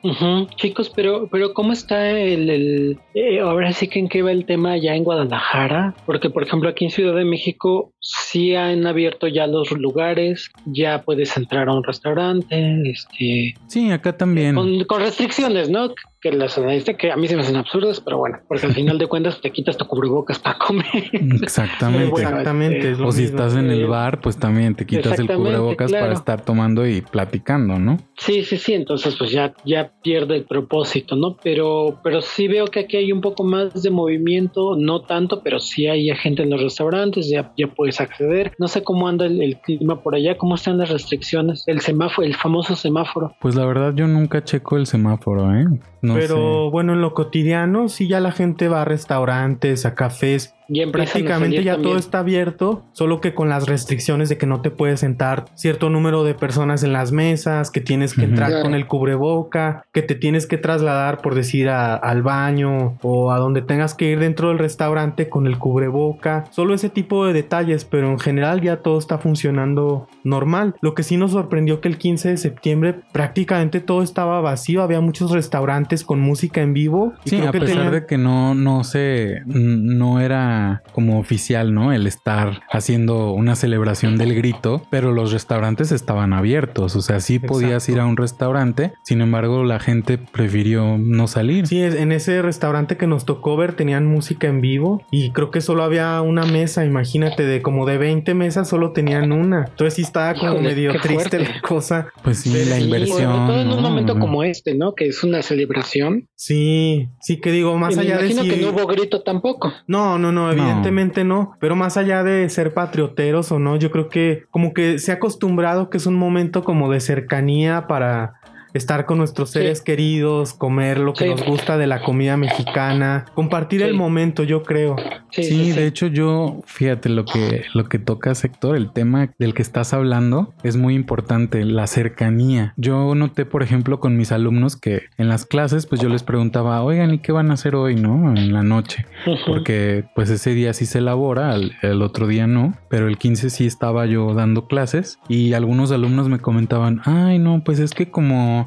Chicos, 0.56 0.92
pero, 0.94 1.28
pero 1.30 1.54
¿cómo 1.54 1.72
está 1.72 2.10
el, 2.10 3.00
eh, 3.14 3.40
ahora 3.40 3.72
sí 3.72 3.88
que 3.88 3.98
en 3.98 4.10
qué 4.10 4.20
va 4.20 4.30
el 4.30 4.44
tema 4.44 4.76
ya 4.76 4.94
en 4.94 5.04
Guadalajara? 5.04 5.94
Porque, 6.04 6.28
por 6.28 6.42
ejemplo, 6.42 6.68
aquí 6.68 6.84
en 6.84 6.90
Ciudad 6.90 7.14
de 7.14 7.24
México 7.24 7.94
sí 8.00 8.54
han 8.54 8.86
abierto 8.86 9.26
ya 9.26 9.37
los 9.46 9.70
lugares, 9.72 10.50
ya 10.66 11.02
puedes 11.02 11.36
entrar 11.36 11.68
a 11.68 11.72
un 11.72 11.84
restaurante, 11.84 12.82
este... 12.90 13.54
Sí, 13.66 13.90
acá 13.90 14.16
también. 14.16 14.54
Con, 14.54 14.84
con 14.84 15.00
restricciones, 15.00 15.70
¿no? 15.70 15.94
Que 16.20 16.32
las 16.32 16.58
analistas 16.58 16.96
que 16.96 17.12
a 17.12 17.16
mí 17.16 17.28
se 17.28 17.36
me 17.36 17.42
hacen 17.42 17.56
absurdas, 17.56 18.00
pero 18.00 18.18
bueno, 18.18 18.38
porque 18.48 18.66
al 18.66 18.74
final 18.74 18.98
de 18.98 19.06
cuentas 19.08 19.40
te 19.40 19.50
quitas 19.50 19.76
tu 19.76 19.86
cubrebocas 19.86 20.38
para 20.38 20.58
comer. 20.58 21.10
Exactamente. 21.42 22.22
Exactamente. 22.22 22.92
o 22.94 23.12
si 23.12 23.24
estás 23.24 23.54
en 23.54 23.70
el 23.70 23.86
bar, 23.86 24.20
pues 24.20 24.36
también 24.36 24.74
te 24.74 24.86
quitas 24.86 25.18
el 25.18 25.28
cubrebocas 25.28 25.92
para 25.92 26.12
estar 26.12 26.40
tomando 26.40 26.86
y 26.86 27.00
platicando, 27.02 27.78
¿no? 27.78 27.98
Sí, 28.16 28.42
sí, 28.42 28.56
sí. 28.56 28.74
Entonces, 28.74 29.16
pues 29.16 29.30
ya, 29.30 29.54
ya 29.64 29.92
pierde 30.02 30.36
el 30.36 30.44
propósito, 30.44 31.16
¿no? 31.16 31.36
Pero, 31.42 32.00
pero 32.02 32.20
sí 32.20 32.48
veo 32.48 32.66
que 32.66 32.80
aquí 32.80 32.96
hay 32.96 33.12
un 33.12 33.20
poco 33.20 33.44
más 33.44 33.82
de 33.82 33.90
movimiento, 33.90 34.76
no 34.76 35.02
tanto, 35.02 35.42
pero 35.42 35.60
sí 35.60 35.86
hay 35.86 36.08
gente 36.16 36.42
en 36.42 36.50
los 36.50 36.62
restaurantes, 36.62 37.28
ya, 37.28 37.52
ya 37.56 37.68
puedes 37.68 38.00
acceder. 38.00 38.52
No 38.58 38.68
sé 38.68 38.82
cómo 38.82 39.08
anda 39.08 39.26
el, 39.26 39.58
clima 39.62 40.02
por 40.02 40.14
allá, 40.14 40.36
cómo 40.36 40.54
están 40.54 40.78
las 40.78 40.90
restricciones, 40.90 41.64
el 41.66 41.80
semáforo, 41.80 42.26
el 42.26 42.34
famoso 42.34 42.76
semáforo. 42.76 43.34
Pues 43.40 43.54
la 43.54 43.64
verdad, 43.64 43.94
yo 43.94 44.06
nunca 44.06 44.42
checo 44.42 44.76
el 44.76 44.86
semáforo, 44.86 45.54
¿eh? 45.54 45.66
Pero 46.14 46.70
bueno, 46.70 46.92
en 46.92 47.00
lo 47.00 47.14
cotidiano, 47.14 47.88
sí 47.88 48.08
ya 48.08 48.20
la 48.20 48.32
gente 48.32 48.68
va 48.68 48.82
a 48.82 48.84
restaurantes, 48.84 49.86
a 49.86 49.94
cafés, 49.94 50.54
Prácticamente 50.92 51.64
ya 51.64 51.76
todo 51.78 51.96
está 51.96 52.20
abierto, 52.20 52.84
solo 52.92 53.20
que 53.20 53.34
con 53.34 53.48
las 53.48 53.66
restricciones 53.66 54.28
de 54.28 54.36
que 54.36 54.46
no 54.46 54.60
te 54.60 54.70
puedes 54.70 55.00
sentar 55.00 55.46
cierto 55.54 55.88
número 55.88 56.24
de 56.24 56.34
personas 56.34 56.82
en 56.82 56.92
las 56.92 57.10
mesas, 57.12 57.70
que 57.70 57.80
tienes 57.80 58.14
que 58.14 58.24
entrar 58.24 58.62
con 58.62 58.74
el 58.74 58.86
cubreboca, 58.86 59.84
que 59.92 60.02
te 60.02 60.14
tienes 60.14 60.46
que 60.46 60.58
trasladar 60.58 61.22
por 61.22 61.34
decir 61.34 61.68
al 61.70 62.22
baño 62.22 62.98
o 63.02 63.32
a 63.32 63.38
donde 63.38 63.62
tengas 63.62 63.94
que 63.94 64.10
ir 64.10 64.18
dentro 64.18 64.48
del 64.48 64.58
restaurante 64.58 65.28
con 65.28 65.46
el 65.46 65.58
cubreboca. 65.58 66.44
Solo 66.50 66.74
ese 66.74 66.90
tipo 66.90 67.26
de 67.26 67.32
detalles, 67.32 67.84
pero 67.84 68.10
en 68.10 68.18
general 68.18 68.60
ya 68.60 68.78
todo 68.78 68.98
está 68.98 69.18
funcionando 69.18 70.06
normal. 70.24 70.74
Lo 70.80 70.94
que 70.94 71.02
sí 71.02 71.16
nos 71.16 71.32
sorprendió 71.32 71.80
que 71.80 71.88
el 71.88 71.98
15 71.98 72.30
de 72.30 72.36
septiembre 72.36 72.94
prácticamente 73.12 73.80
todo 73.80 74.02
estaba 74.02 74.40
vacío, 74.40 74.82
había 74.82 75.00
muchos 75.00 75.30
restaurantes 75.30 76.04
con 76.04 76.20
música 76.20 76.60
en 76.60 76.74
vivo. 76.74 77.14
Y 77.24 77.30
sí, 77.30 77.40
a 77.40 77.52
pesar 77.52 77.90
de 77.90 78.06
que 78.06 78.18
no, 78.18 78.54
no 78.54 78.84
se, 78.84 79.42
no 79.46 80.20
era 80.20 80.57
como 80.92 81.18
oficial, 81.18 81.74
¿no? 81.74 81.92
El 81.92 82.06
estar 82.06 82.60
haciendo 82.70 83.32
una 83.32 83.54
celebración 83.56 84.16
del 84.16 84.34
grito, 84.34 84.82
pero 84.90 85.12
los 85.12 85.32
restaurantes 85.32 85.92
estaban 85.92 86.32
abiertos, 86.32 86.96
o 86.96 87.02
sea, 87.02 87.20
sí 87.20 87.38
podías 87.38 87.88
ir 87.88 88.00
a 88.00 88.06
un 88.06 88.16
restaurante, 88.16 88.92
sin 89.04 89.20
embargo 89.20 89.64
la 89.64 89.80
gente 89.80 90.18
prefirió 90.18 90.98
no 90.98 91.26
salir. 91.26 91.66
Sí, 91.66 91.82
en 91.82 92.12
ese 92.12 92.42
restaurante 92.42 92.96
que 92.96 93.06
nos 93.06 93.24
tocó 93.24 93.56
ver 93.56 93.74
tenían 93.74 94.06
música 94.06 94.48
en 94.48 94.60
vivo 94.60 95.02
y 95.10 95.30
creo 95.30 95.50
que 95.50 95.60
solo 95.60 95.82
había 95.82 96.20
una 96.22 96.44
mesa, 96.44 96.84
imagínate, 96.84 97.44
de 97.44 97.62
como 97.62 97.86
de 97.86 97.98
20 97.98 98.34
mesas 98.34 98.68
solo 98.68 98.92
tenían 98.92 99.32
una. 99.32 99.66
Entonces 99.68 99.94
sí 99.94 100.02
estaba 100.02 100.34
como 100.34 100.60
medio 100.60 100.92
triste 101.00 101.38
la 101.38 101.60
cosa. 101.60 102.08
Pues 102.22 102.40
sí, 102.40 102.64
la 102.68 102.78
inversión. 102.78 103.46
todo 103.46 103.60
en 103.60 103.70
un 103.70 103.82
momento 103.82 104.18
como 104.18 104.42
este, 104.42 104.74
¿no? 104.74 104.94
Que 104.94 105.08
es 105.08 105.22
una 105.24 105.42
celebración. 105.42 106.28
Sí, 106.34 107.08
sí 107.20 107.40
que 107.40 107.52
digo, 107.52 107.76
más 107.76 107.96
allá 107.96 108.18
de 108.18 108.28
que 108.28 108.56
no 108.56 108.70
hubo 108.70 108.86
grito 108.86 109.22
tampoco. 109.22 109.72
No, 109.86 110.18
no, 110.18 110.32
no, 110.32 110.47
no, 110.54 110.62
evidentemente 110.62 111.24
no. 111.24 111.56
Pero 111.60 111.76
más 111.76 111.96
allá 111.96 112.22
de 112.22 112.48
ser 112.48 112.74
patrioteros 112.74 113.52
o 113.52 113.58
no, 113.58 113.76
yo 113.76 113.90
creo 113.90 114.08
que 114.08 114.44
como 114.50 114.72
que 114.72 114.98
se 114.98 115.12
ha 115.12 115.16
acostumbrado 115.16 115.90
que 115.90 115.96
es 115.96 116.06
un 116.06 116.14
momento 116.14 116.64
como 116.64 116.90
de 116.90 117.00
cercanía 117.00 117.86
para 117.86 118.37
estar 118.74 119.06
con 119.06 119.18
nuestros 119.18 119.50
seres 119.50 119.80
queridos, 119.80 120.54
comer 120.54 120.98
lo 120.98 121.14
que 121.14 121.26
nos 121.26 121.44
gusta 121.44 121.78
de 121.78 121.86
la 121.86 122.02
comida 122.02 122.36
mexicana, 122.36 123.26
compartir 123.34 123.82
el 123.82 123.94
momento, 123.94 124.44
yo 124.44 124.62
creo. 124.62 124.96
Sí, 125.30 125.72
de 125.72 125.86
hecho 125.86 126.06
yo, 126.06 126.60
fíjate 126.66 127.08
lo 127.08 127.24
que 127.24 127.64
lo 127.74 127.84
que 127.84 127.98
toca 127.98 128.34
sector, 128.34 128.76
el 128.76 128.92
tema 128.92 129.30
del 129.38 129.54
que 129.54 129.62
estás 129.62 129.92
hablando 129.92 130.54
es 130.62 130.76
muy 130.76 130.94
importante, 130.94 131.64
la 131.64 131.86
cercanía. 131.86 132.74
Yo 132.76 133.14
noté, 133.14 133.44
por 133.44 133.62
ejemplo, 133.62 134.00
con 134.00 134.16
mis 134.16 134.32
alumnos 134.32 134.76
que 134.76 135.02
en 135.16 135.28
las 135.28 135.44
clases, 135.44 135.86
pues 135.86 136.00
yo 136.00 136.08
les 136.08 136.22
preguntaba, 136.22 136.82
oigan, 136.82 137.14
¿y 137.14 137.18
qué 137.18 137.32
van 137.32 137.50
a 137.50 137.54
hacer 137.54 137.74
hoy, 137.74 137.94
no? 137.94 138.34
En 138.34 138.52
la 138.52 138.62
noche, 138.62 139.06
porque 139.46 140.04
pues 140.14 140.30
ese 140.30 140.54
día 140.54 140.72
sí 140.72 140.86
se 140.86 140.98
elabora, 140.98 141.54
el, 141.54 141.72
el 141.82 142.02
otro 142.02 142.26
día 142.26 142.46
no, 142.46 142.74
pero 142.88 143.08
el 143.08 143.18
15 143.18 143.50
sí 143.50 143.66
estaba 143.66 144.06
yo 144.06 144.34
dando 144.34 144.66
clases 144.66 145.18
y 145.28 145.52
algunos 145.52 145.92
alumnos 145.92 146.28
me 146.28 146.38
comentaban, 146.38 147.00
ay, 147.04 147.38
no, 147.38 147.62
pues 147.64 147.78
es 147.78 147.92
que 147.92 148.10
como 148.10 148.66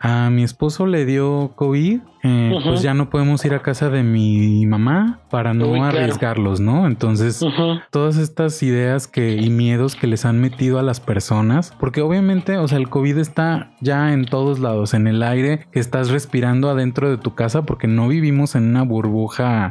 a 0.00 0.30
mi 0.30 0.42
esposo 0.42 0.86
le 0.86 1.04
dio 1.04 1.52
COVID 1.56 2.00
eh, 2.22 2.52
pues 2.64 2.82
ya 2.82 2.92
no 2.92 3.08
podemos 3.08 3.42
ir 3.46 3.54
a 3.54 3.62
casa 3.62 3.88
de 3.88 4.02
mi 4.02 4.66
mamá 4.66 5.20
para 5.30 5.54
no 5.54 5.82
arriesgarlos, 5.84 6.60
¿no? 6.60 6.86
Entonces, 6.86 7.40
todas 7.90 8.18
estas 8.18 8.62
ideas 8.62 9.06
que 9.06 9.36
y 9.36 9.48
miedos 9.48 9.96
que 9.96 10.06
les 10.06 10.26
han 10.26 10.38
metido 10.38 10.78
a 10.78 10.82
las 10.82 11.00
personas, 11.00 11.74
porque 11.80 12.02
obviamente, 12.02 12.58
o 12.58 12.68
sea, 12.68 12.76
el 12.76 12.90
COVID 12.90 13.16
está 13.16 13.72
ya 13.80 14.12
en 14.12 14.26
todos 14.26 14.58
lados, 14.58 14.92
en 14.92 15.06
el 15.06 15.22
aire 15.22 15.66
que 15.72 15.80
estás 15.80 16.10
respirando 16.10 16.68
adentro 16.68 17.08
de 17.08 17.16
tu 17.16 17.34
casa, 17.34 17.62
porque 17.62 17.86
no 17.86 18.08
vivimos 18.08 18.54
en 18.54 18.64
una 18.64 18.82
burbuja 18.82 19.70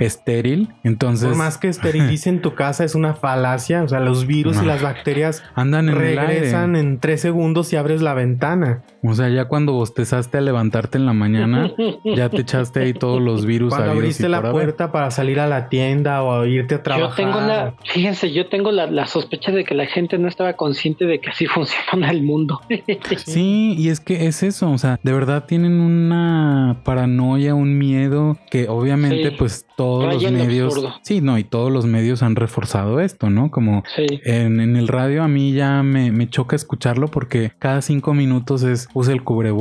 estéril. 0.00 0.74
Entonces, 0.84 1.28
por 1.28 1.38
más 1.38 1.56
que 1.56 1.68
esterilicen 1.68 2.42
tu 2.42 2.54
casa, 2.54 2.84
es 2.84 2.94
una 2.94 3.14
falacia. 3.14 3.82
O 3.82 3.88
sea, 3.88 4.00
los 4.00 4.26
virus 4.26 4.60
y 4.62 4.66
las 4.66 4.82
bacterias 4.82 5.42
andan 5.54 5.88
en 5.88 5.94
regresan 5.94 6.76
en 6.76 6.98
tres 6.98 7.22
segundos 7.22 7.72
y 7.72 7.76
abres 7.76 8.02
la 8.02 8.12
ventana. 8.12 8.82
O 9.02 9.14
sea, 9.14 9.28
ya 9.28 9.46
cuando 9.46 9.65
bostezaste 9.72 10.38
a 10.38 10.40
levantarte 10.40 10.98
en 10.98 11.06
la 11.06 11.12
mañana. 11.12 11.72
ya 12.04 12.28
te 12.28 12.42
echaste 12.42 12.80
ahí 12.80 12.92
todos 12.92 13.20
los 13.20 13.46
virus. 13.46 13.74
Cuando 13.74 13.92
abriste 13.92 14.28
la 14.28 14.50
puerta 14.50 14.92
para 14.92 15.10
salir 15.10 15.40
a 15.40 15.46
la 15.46 15.68
tienda 15.68 16.22
o 16.22 16.40
a 16.40 16.46
irte 16.46 16.76
a 16.76 16.82
trabajar. 16.82 17.10
Yo 17.10 17.16
tengo 17.16 17.40
la, 17.40 17.74
fíjense, 17.92 18.32
yo 18.32 18.48
tengo 18.48 18.72
la, 18.72 19.06
sospecha 19.06 19.52
de 19.52 19.64
que 19.64 19.74
la 19.74 19.86
gente 19.86 20.18
no 20.18 20.28
estaba 20.28 20.54
consciente 20.54 21.06
de 21.06 21.20
que 21.20 21.30
así 21.30 21.46
funciona 21.56 22.10
el 22.10 22.22
mundo. 22.22 22.60
sí, 23.16 23.74
y 23.78 23.88
es 23.88 24.00
que 24.00 24.26
es 24.26 24.42
eso, 24.42 24.70
o 24.70 24.78
sea, 24.78 24.98
de 25.02 25.12
verdad 25.12 25.46
tienen 25.46 25.80
una 25.80 26.80
paranoia, 26.84 27.54
un 27.54 27.78
miedo 27.78 28.36
que 28.50 28.68
obviamente 28.68 29.30
pues 29.32 29.66
todos 29.76 30.14
los 30.14 30.32
medios... 30.32 30.74
Sí, 31.02 31.20
no, 31.20 31.38
y 31.38 31.44
todos 31.44 31.70
los 31.70 31.86
medios 31.86 32.22
han 32.22 32.36
reforzado 32.36 33.00
esto, 33.00 33.30
¿no? 33.30 33.50
Como 33.50 33.82
en, 33.96 34.76
el 34.76 34.88
radio 34.88 35.22
a 35.22 35.28
mí 35.28 35.52
ya 35.52 35.82
me, 35.82 36.10
me 36.10 36.28
choca 36.28 36.56
escucharlo 36.56 37.08
porque 37.08 37.52
cada 37.58 37.82
cinco 37.82 38.14
minutos 38.14 38.62
es 38.62 38.88
usa 38.94 39.12
el 39.12 39.22
cubrebocas, 39.22 39.55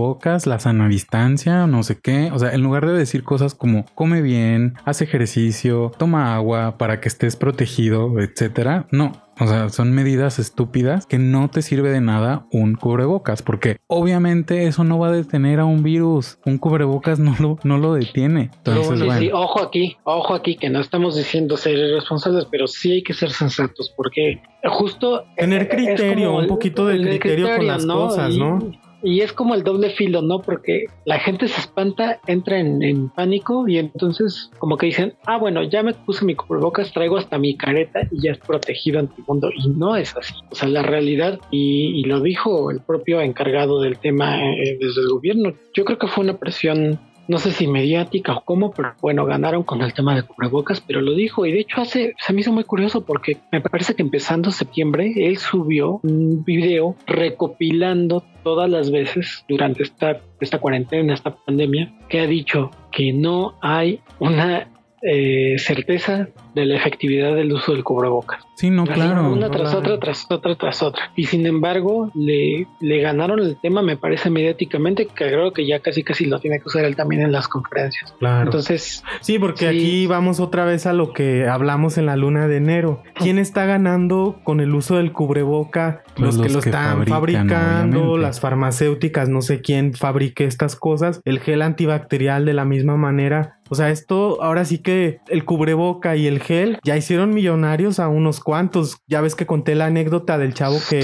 la 0.45 0.59
sana 0.59 0.87
distancia, 0.87 1.67
no 1.67 1.83
sé 1.83 1.99
qué 1.99 2.25
o 2.31 2.39
sea, 2.39 2.53
en 2.53 2.61
lugar 2.61 2.85
de 2.85 2.93
decir 2.93 3.23
cosas 3.23 3.55
como 3.55 3.85
come 3.95 4.21
bien, 4.21 4.75
haz 4.85 5.01
ejercicio, 5.01 5.91
toma 5.97 6.35
agua 6.35 6.77
para 6.77 6.99
que 6.99 7.07
estés 7.07 7.35
protegido, 7.35 8.19
etcétera, 8.19 8.87
no, 8.91 9.13
o 9.39 9.47
sea, 9.47 9.67
son 9.69 9.91
medidas 9.91 10.39
estúpidas 10.39 11.05
que 11.05 11.17
no 11.17 11.49
te 11.49 11.61
sirve 11.61 11.89
de 11.89 11.99
nada 11.99 12.45
un 12.51 12.75
cubrebocas, 12.75 13.41
porque 13.41 13.77
obviamente 13.87 14.67
eso 14.67 14.85
no 14.85 14.97
va 14.97 15.09
a 15.09 15.11
detener 15.11 15.59
a 15.59 15.65
un 15.65 15.83
virus. 15.83 16.39
Un 16.45 16.57
cubrebocas 16.57 17.19
no 17.19 17.35
lo, 17.39 17.59
no 17.63 17.77
lo 17.77 17.93
detiene. 17.93 18.51
Entonces, 18.57 18.99
sí, 18.99 19.09
sí, 19.19 19.31
ojo 19.33 19.61
aquí, 19.61 19.97
ojo 20.03 20.33
aquí, 20.33 20.55
que 20.55 20.69
no 20.69 20.79
estamos 20.79 21.17
diciendo 21.17 21.57
ser 21.57 21.77
irresponsables, 21.77 22.45
pero 22.49 22.67
sí 22.67 22.93
hay 22.93 23.03
que 23.03 23.13
ser 23.13 23.29
sensatos, 23.29 23.93
porque 23.97 24.41
justo... 24.63 25.25
Tener 25.35 25.67
criterio, 25.67 26.37
un 26.37 26.47
poquito 26.47 26.85
de 26.85 26.97
criterio, 27.19 27.57
con 27.57 27.67
las 27.67 27.85
cosas, 27.85 28.37
¿no? 28.37 28.59
Y 28.71 28.79
es 29.21 29.33
como 29.33 29.55
el 29.55 29.63
doble 29.63 29.91
filo, 29.91 30.21
¿no? 30.21 30.41
Porque 30.41 30.85
la 31.05 31.19
gente 31.19 31.47
se 31.47 31.59
espanta, 31.59 32.19
entra 32.27 32.59
en, 32.59 33.09
pánico 33.09 33.67
y 33.67 33.77
entonces 33.77 34.49
como 34.57 34.77
que 34.77 34.87
dicen, 34.87 35.13
ah, 35.25 35.37
bueno, 35.37 35.63
ya 35.63 35.83
me 35.83 35.93
puse 35.93 36.25
mi 36.25 36.35
cubrebocas, 36.35 36.91
traigo 36.91 37.17
hasta 37.17 37.37
mi 37.37 37.55
careta 37.55 38.01
y 38.11 38.23
ya 38.23 38.31
es 38.31 38.39
protegido 38.39 38.99
ante 38.99 39.15
el 39.17 39.25
mundo. 39.27 39.49
Y 39.55 39.69
no 39.69 39.95
es 39.95 40.15
así. 40.17 40.33
O 40.51 40.55
sea, 40.55 40.67
la 40.67 40.81
realidad, 40.81 41.39
y, 41.51 42.03
lo 42.05 42.21
dijo 42.21 42.69
el 42.69 42.81
propio 42.81 43.21
encargado 43.21 43.81
del 43.81 43.97
tema 43.97 44.37
eh, 44.37 44.77
desde 44.79 45.01
el 45.01 45.09
gobierno, 45.09 45.53
yo 45.73 45.85
creo 45.85 45.97
que 45.97 46.07
fue 46.07 46.23
una 46.23 46.37
presión 46.37 46.99
no 47.27 47.37
sé 47.39 47.51
si 47.51 47.67
mediática 47.67 48.33
o 48.33 48.43
cómo, 48.43 48.71
pero 48.71 48.93
bueno, 49.01 49.25
ganaron 49.25 49.63
con 49.63 49.81
el 49.81 49.93
tema 49.93 50.15
de 50.15 50.23
cubrebocas, 50.23 50.81
pero 50.81 51.01
lo 51.01 51.13
dijo 51.13 51.45
y 51.45 51.51
de 51.51 51.59
hecho 51.59 51.81
hace, 51.81 52.13
se 52.17 52.33
me 52.33 52.41
hizo 52.41 52.51
muy 52.51 52.63
curioso 52.63 53.05
porque 53.05 53.37
me 53.51 53.61
parece 53.61 53.95
que 53.95 54.01
empezando 54.01 54.51
septiembre 54.51 55.13
él 55.15 55.37
subió 55.37 55.99
un 56.03 56.43
video 56.43 56.95
recopilando 57.07 58.23
todas 58.43 58.69
las 58.69 58.91
veces 58.91 59.43
durante 59.47 59.83
esta, 59.83 60.21
esta 60.39 60.59
cuarentena, 60.59 61.13
esta 61.13 61.35
pandemia, 61.35 61.93
que 62.09 62.19
ha 62.19 62.27
dicho 62.27 62.71
que 62.91 63.11
no 63.13 63.55
hay 63.61 63.99
una 64.19 64.67
eh, 65.01 65.55
certeza 65.57 66.29
de 66.55 66.65
la 66.65 66.77
efectividad 66.77 67.35
del 67.35 67.51
uso 67.51 67.73
del 67.73 67.83
cubrebocas. 67.83 68.41
Sí, 68.55 68.69
no, 68.69 68.85
claro. 68.85 69.33
Una 69.33 69.51
tras 69.51 69.75
otra, 69.75 69.99
tras 69.99 70.25
otra, 70.29 70.55
tras 70.55 70.81
otra. 70.81 71.11
Y 71.15 71.25
sin 71.25 71.45
embargo, 71.45 72.09
le, 72.13 72.67
le 72.79 73.01
ganaron 73.01 73.39
el 73.39 73.57
tema, 73.57 73.81
me 73.81 73.97
parece 73.97 74.29
mediáticamente, 74.29 75.05
que 75.05 75.13
creo 75.13 75.51
que 75.51 75.67
ya 75.67 75.81
casi 75.81 76.03
casi 76.03 76.25
lo 76.25 76.39
tiene 76.39 76.59
que 76.59 76.67
usar 76.67 76.85
él 76.85 76.95
también 76.95 77.21
en 77.21 77.33
las 77.33 77.49
conferencias. 77.49 78.13
Claro. 78.19 78.45
Entonces. 78.45 79.03
Sí, 79.19 79.37
porque 79.37 79.67
aquí 79.67 80.07
vamos 80.07 80.39
otra 80.39 80.63
vez 80.63 80.85
a 80.85 80.93
lo 80.93 81.11
que 81.11 81.47
hablamos 81.47 81.97
en 81.97 82.05
la 82.05 82.15
luna 82.15 82.47
de 82.47 82.57
enero. 82.57 83.03
¿Quién 83.15 83.37
está 83.37 83.65
ganando 83.65 84.39
con 84.45 84.61
el 84.61 84.73
uso 84.73 84.95
del 84.95 85.11
cubreboca? 85.11 86.03
Pues 86.15 86.35
los, 86.35 86.47
que 86.47 86.53
lo 86.53 86.59
están 86.59 87.05
fabricando, 87.05 88.17
las 88.17 88.39
farmacéuticas, 88.39 89.27
no 89.27 89.41
sé 89.41 89.59
quién 89.59 89.93
fabrique 89.93 90.45
estas 90.45 90.77
cosas. 90.77 91.19
El 91.25 91.39
gel 91.41 91.61
antibacterial 91.61 92.45
de 92.45 92.53
la 92.53 92.63
misma 92.63 92.95
manera. 92.95 93.59
O 93.69 93.75
sea, 93.75 93.89
esto 93.89 94.43
ahora 94.43 94.63
sí 94.63 94.77
que 94.77 95.19
el 95.27 95.43
cubreboca 95.43 96.15
y 96.15 96.27
el 96.27 96.39
gel 96.45 96.79
ya 96.83 96.97
hicieron 96.97 97.33
millonarios 97.33 97.99
a 97.99 98.07
unos 98.07 98.39
cuantos. 98.39 98.97
Ya 99.07 99.21
ves 99.21 99.35
que 99.35 99.45
conté 99.45 99.75
la 99.75 99.87
anécdota 99.87 100.37
del 100.37 100.53
chavo 100.53 100.77
que 100.89 101.01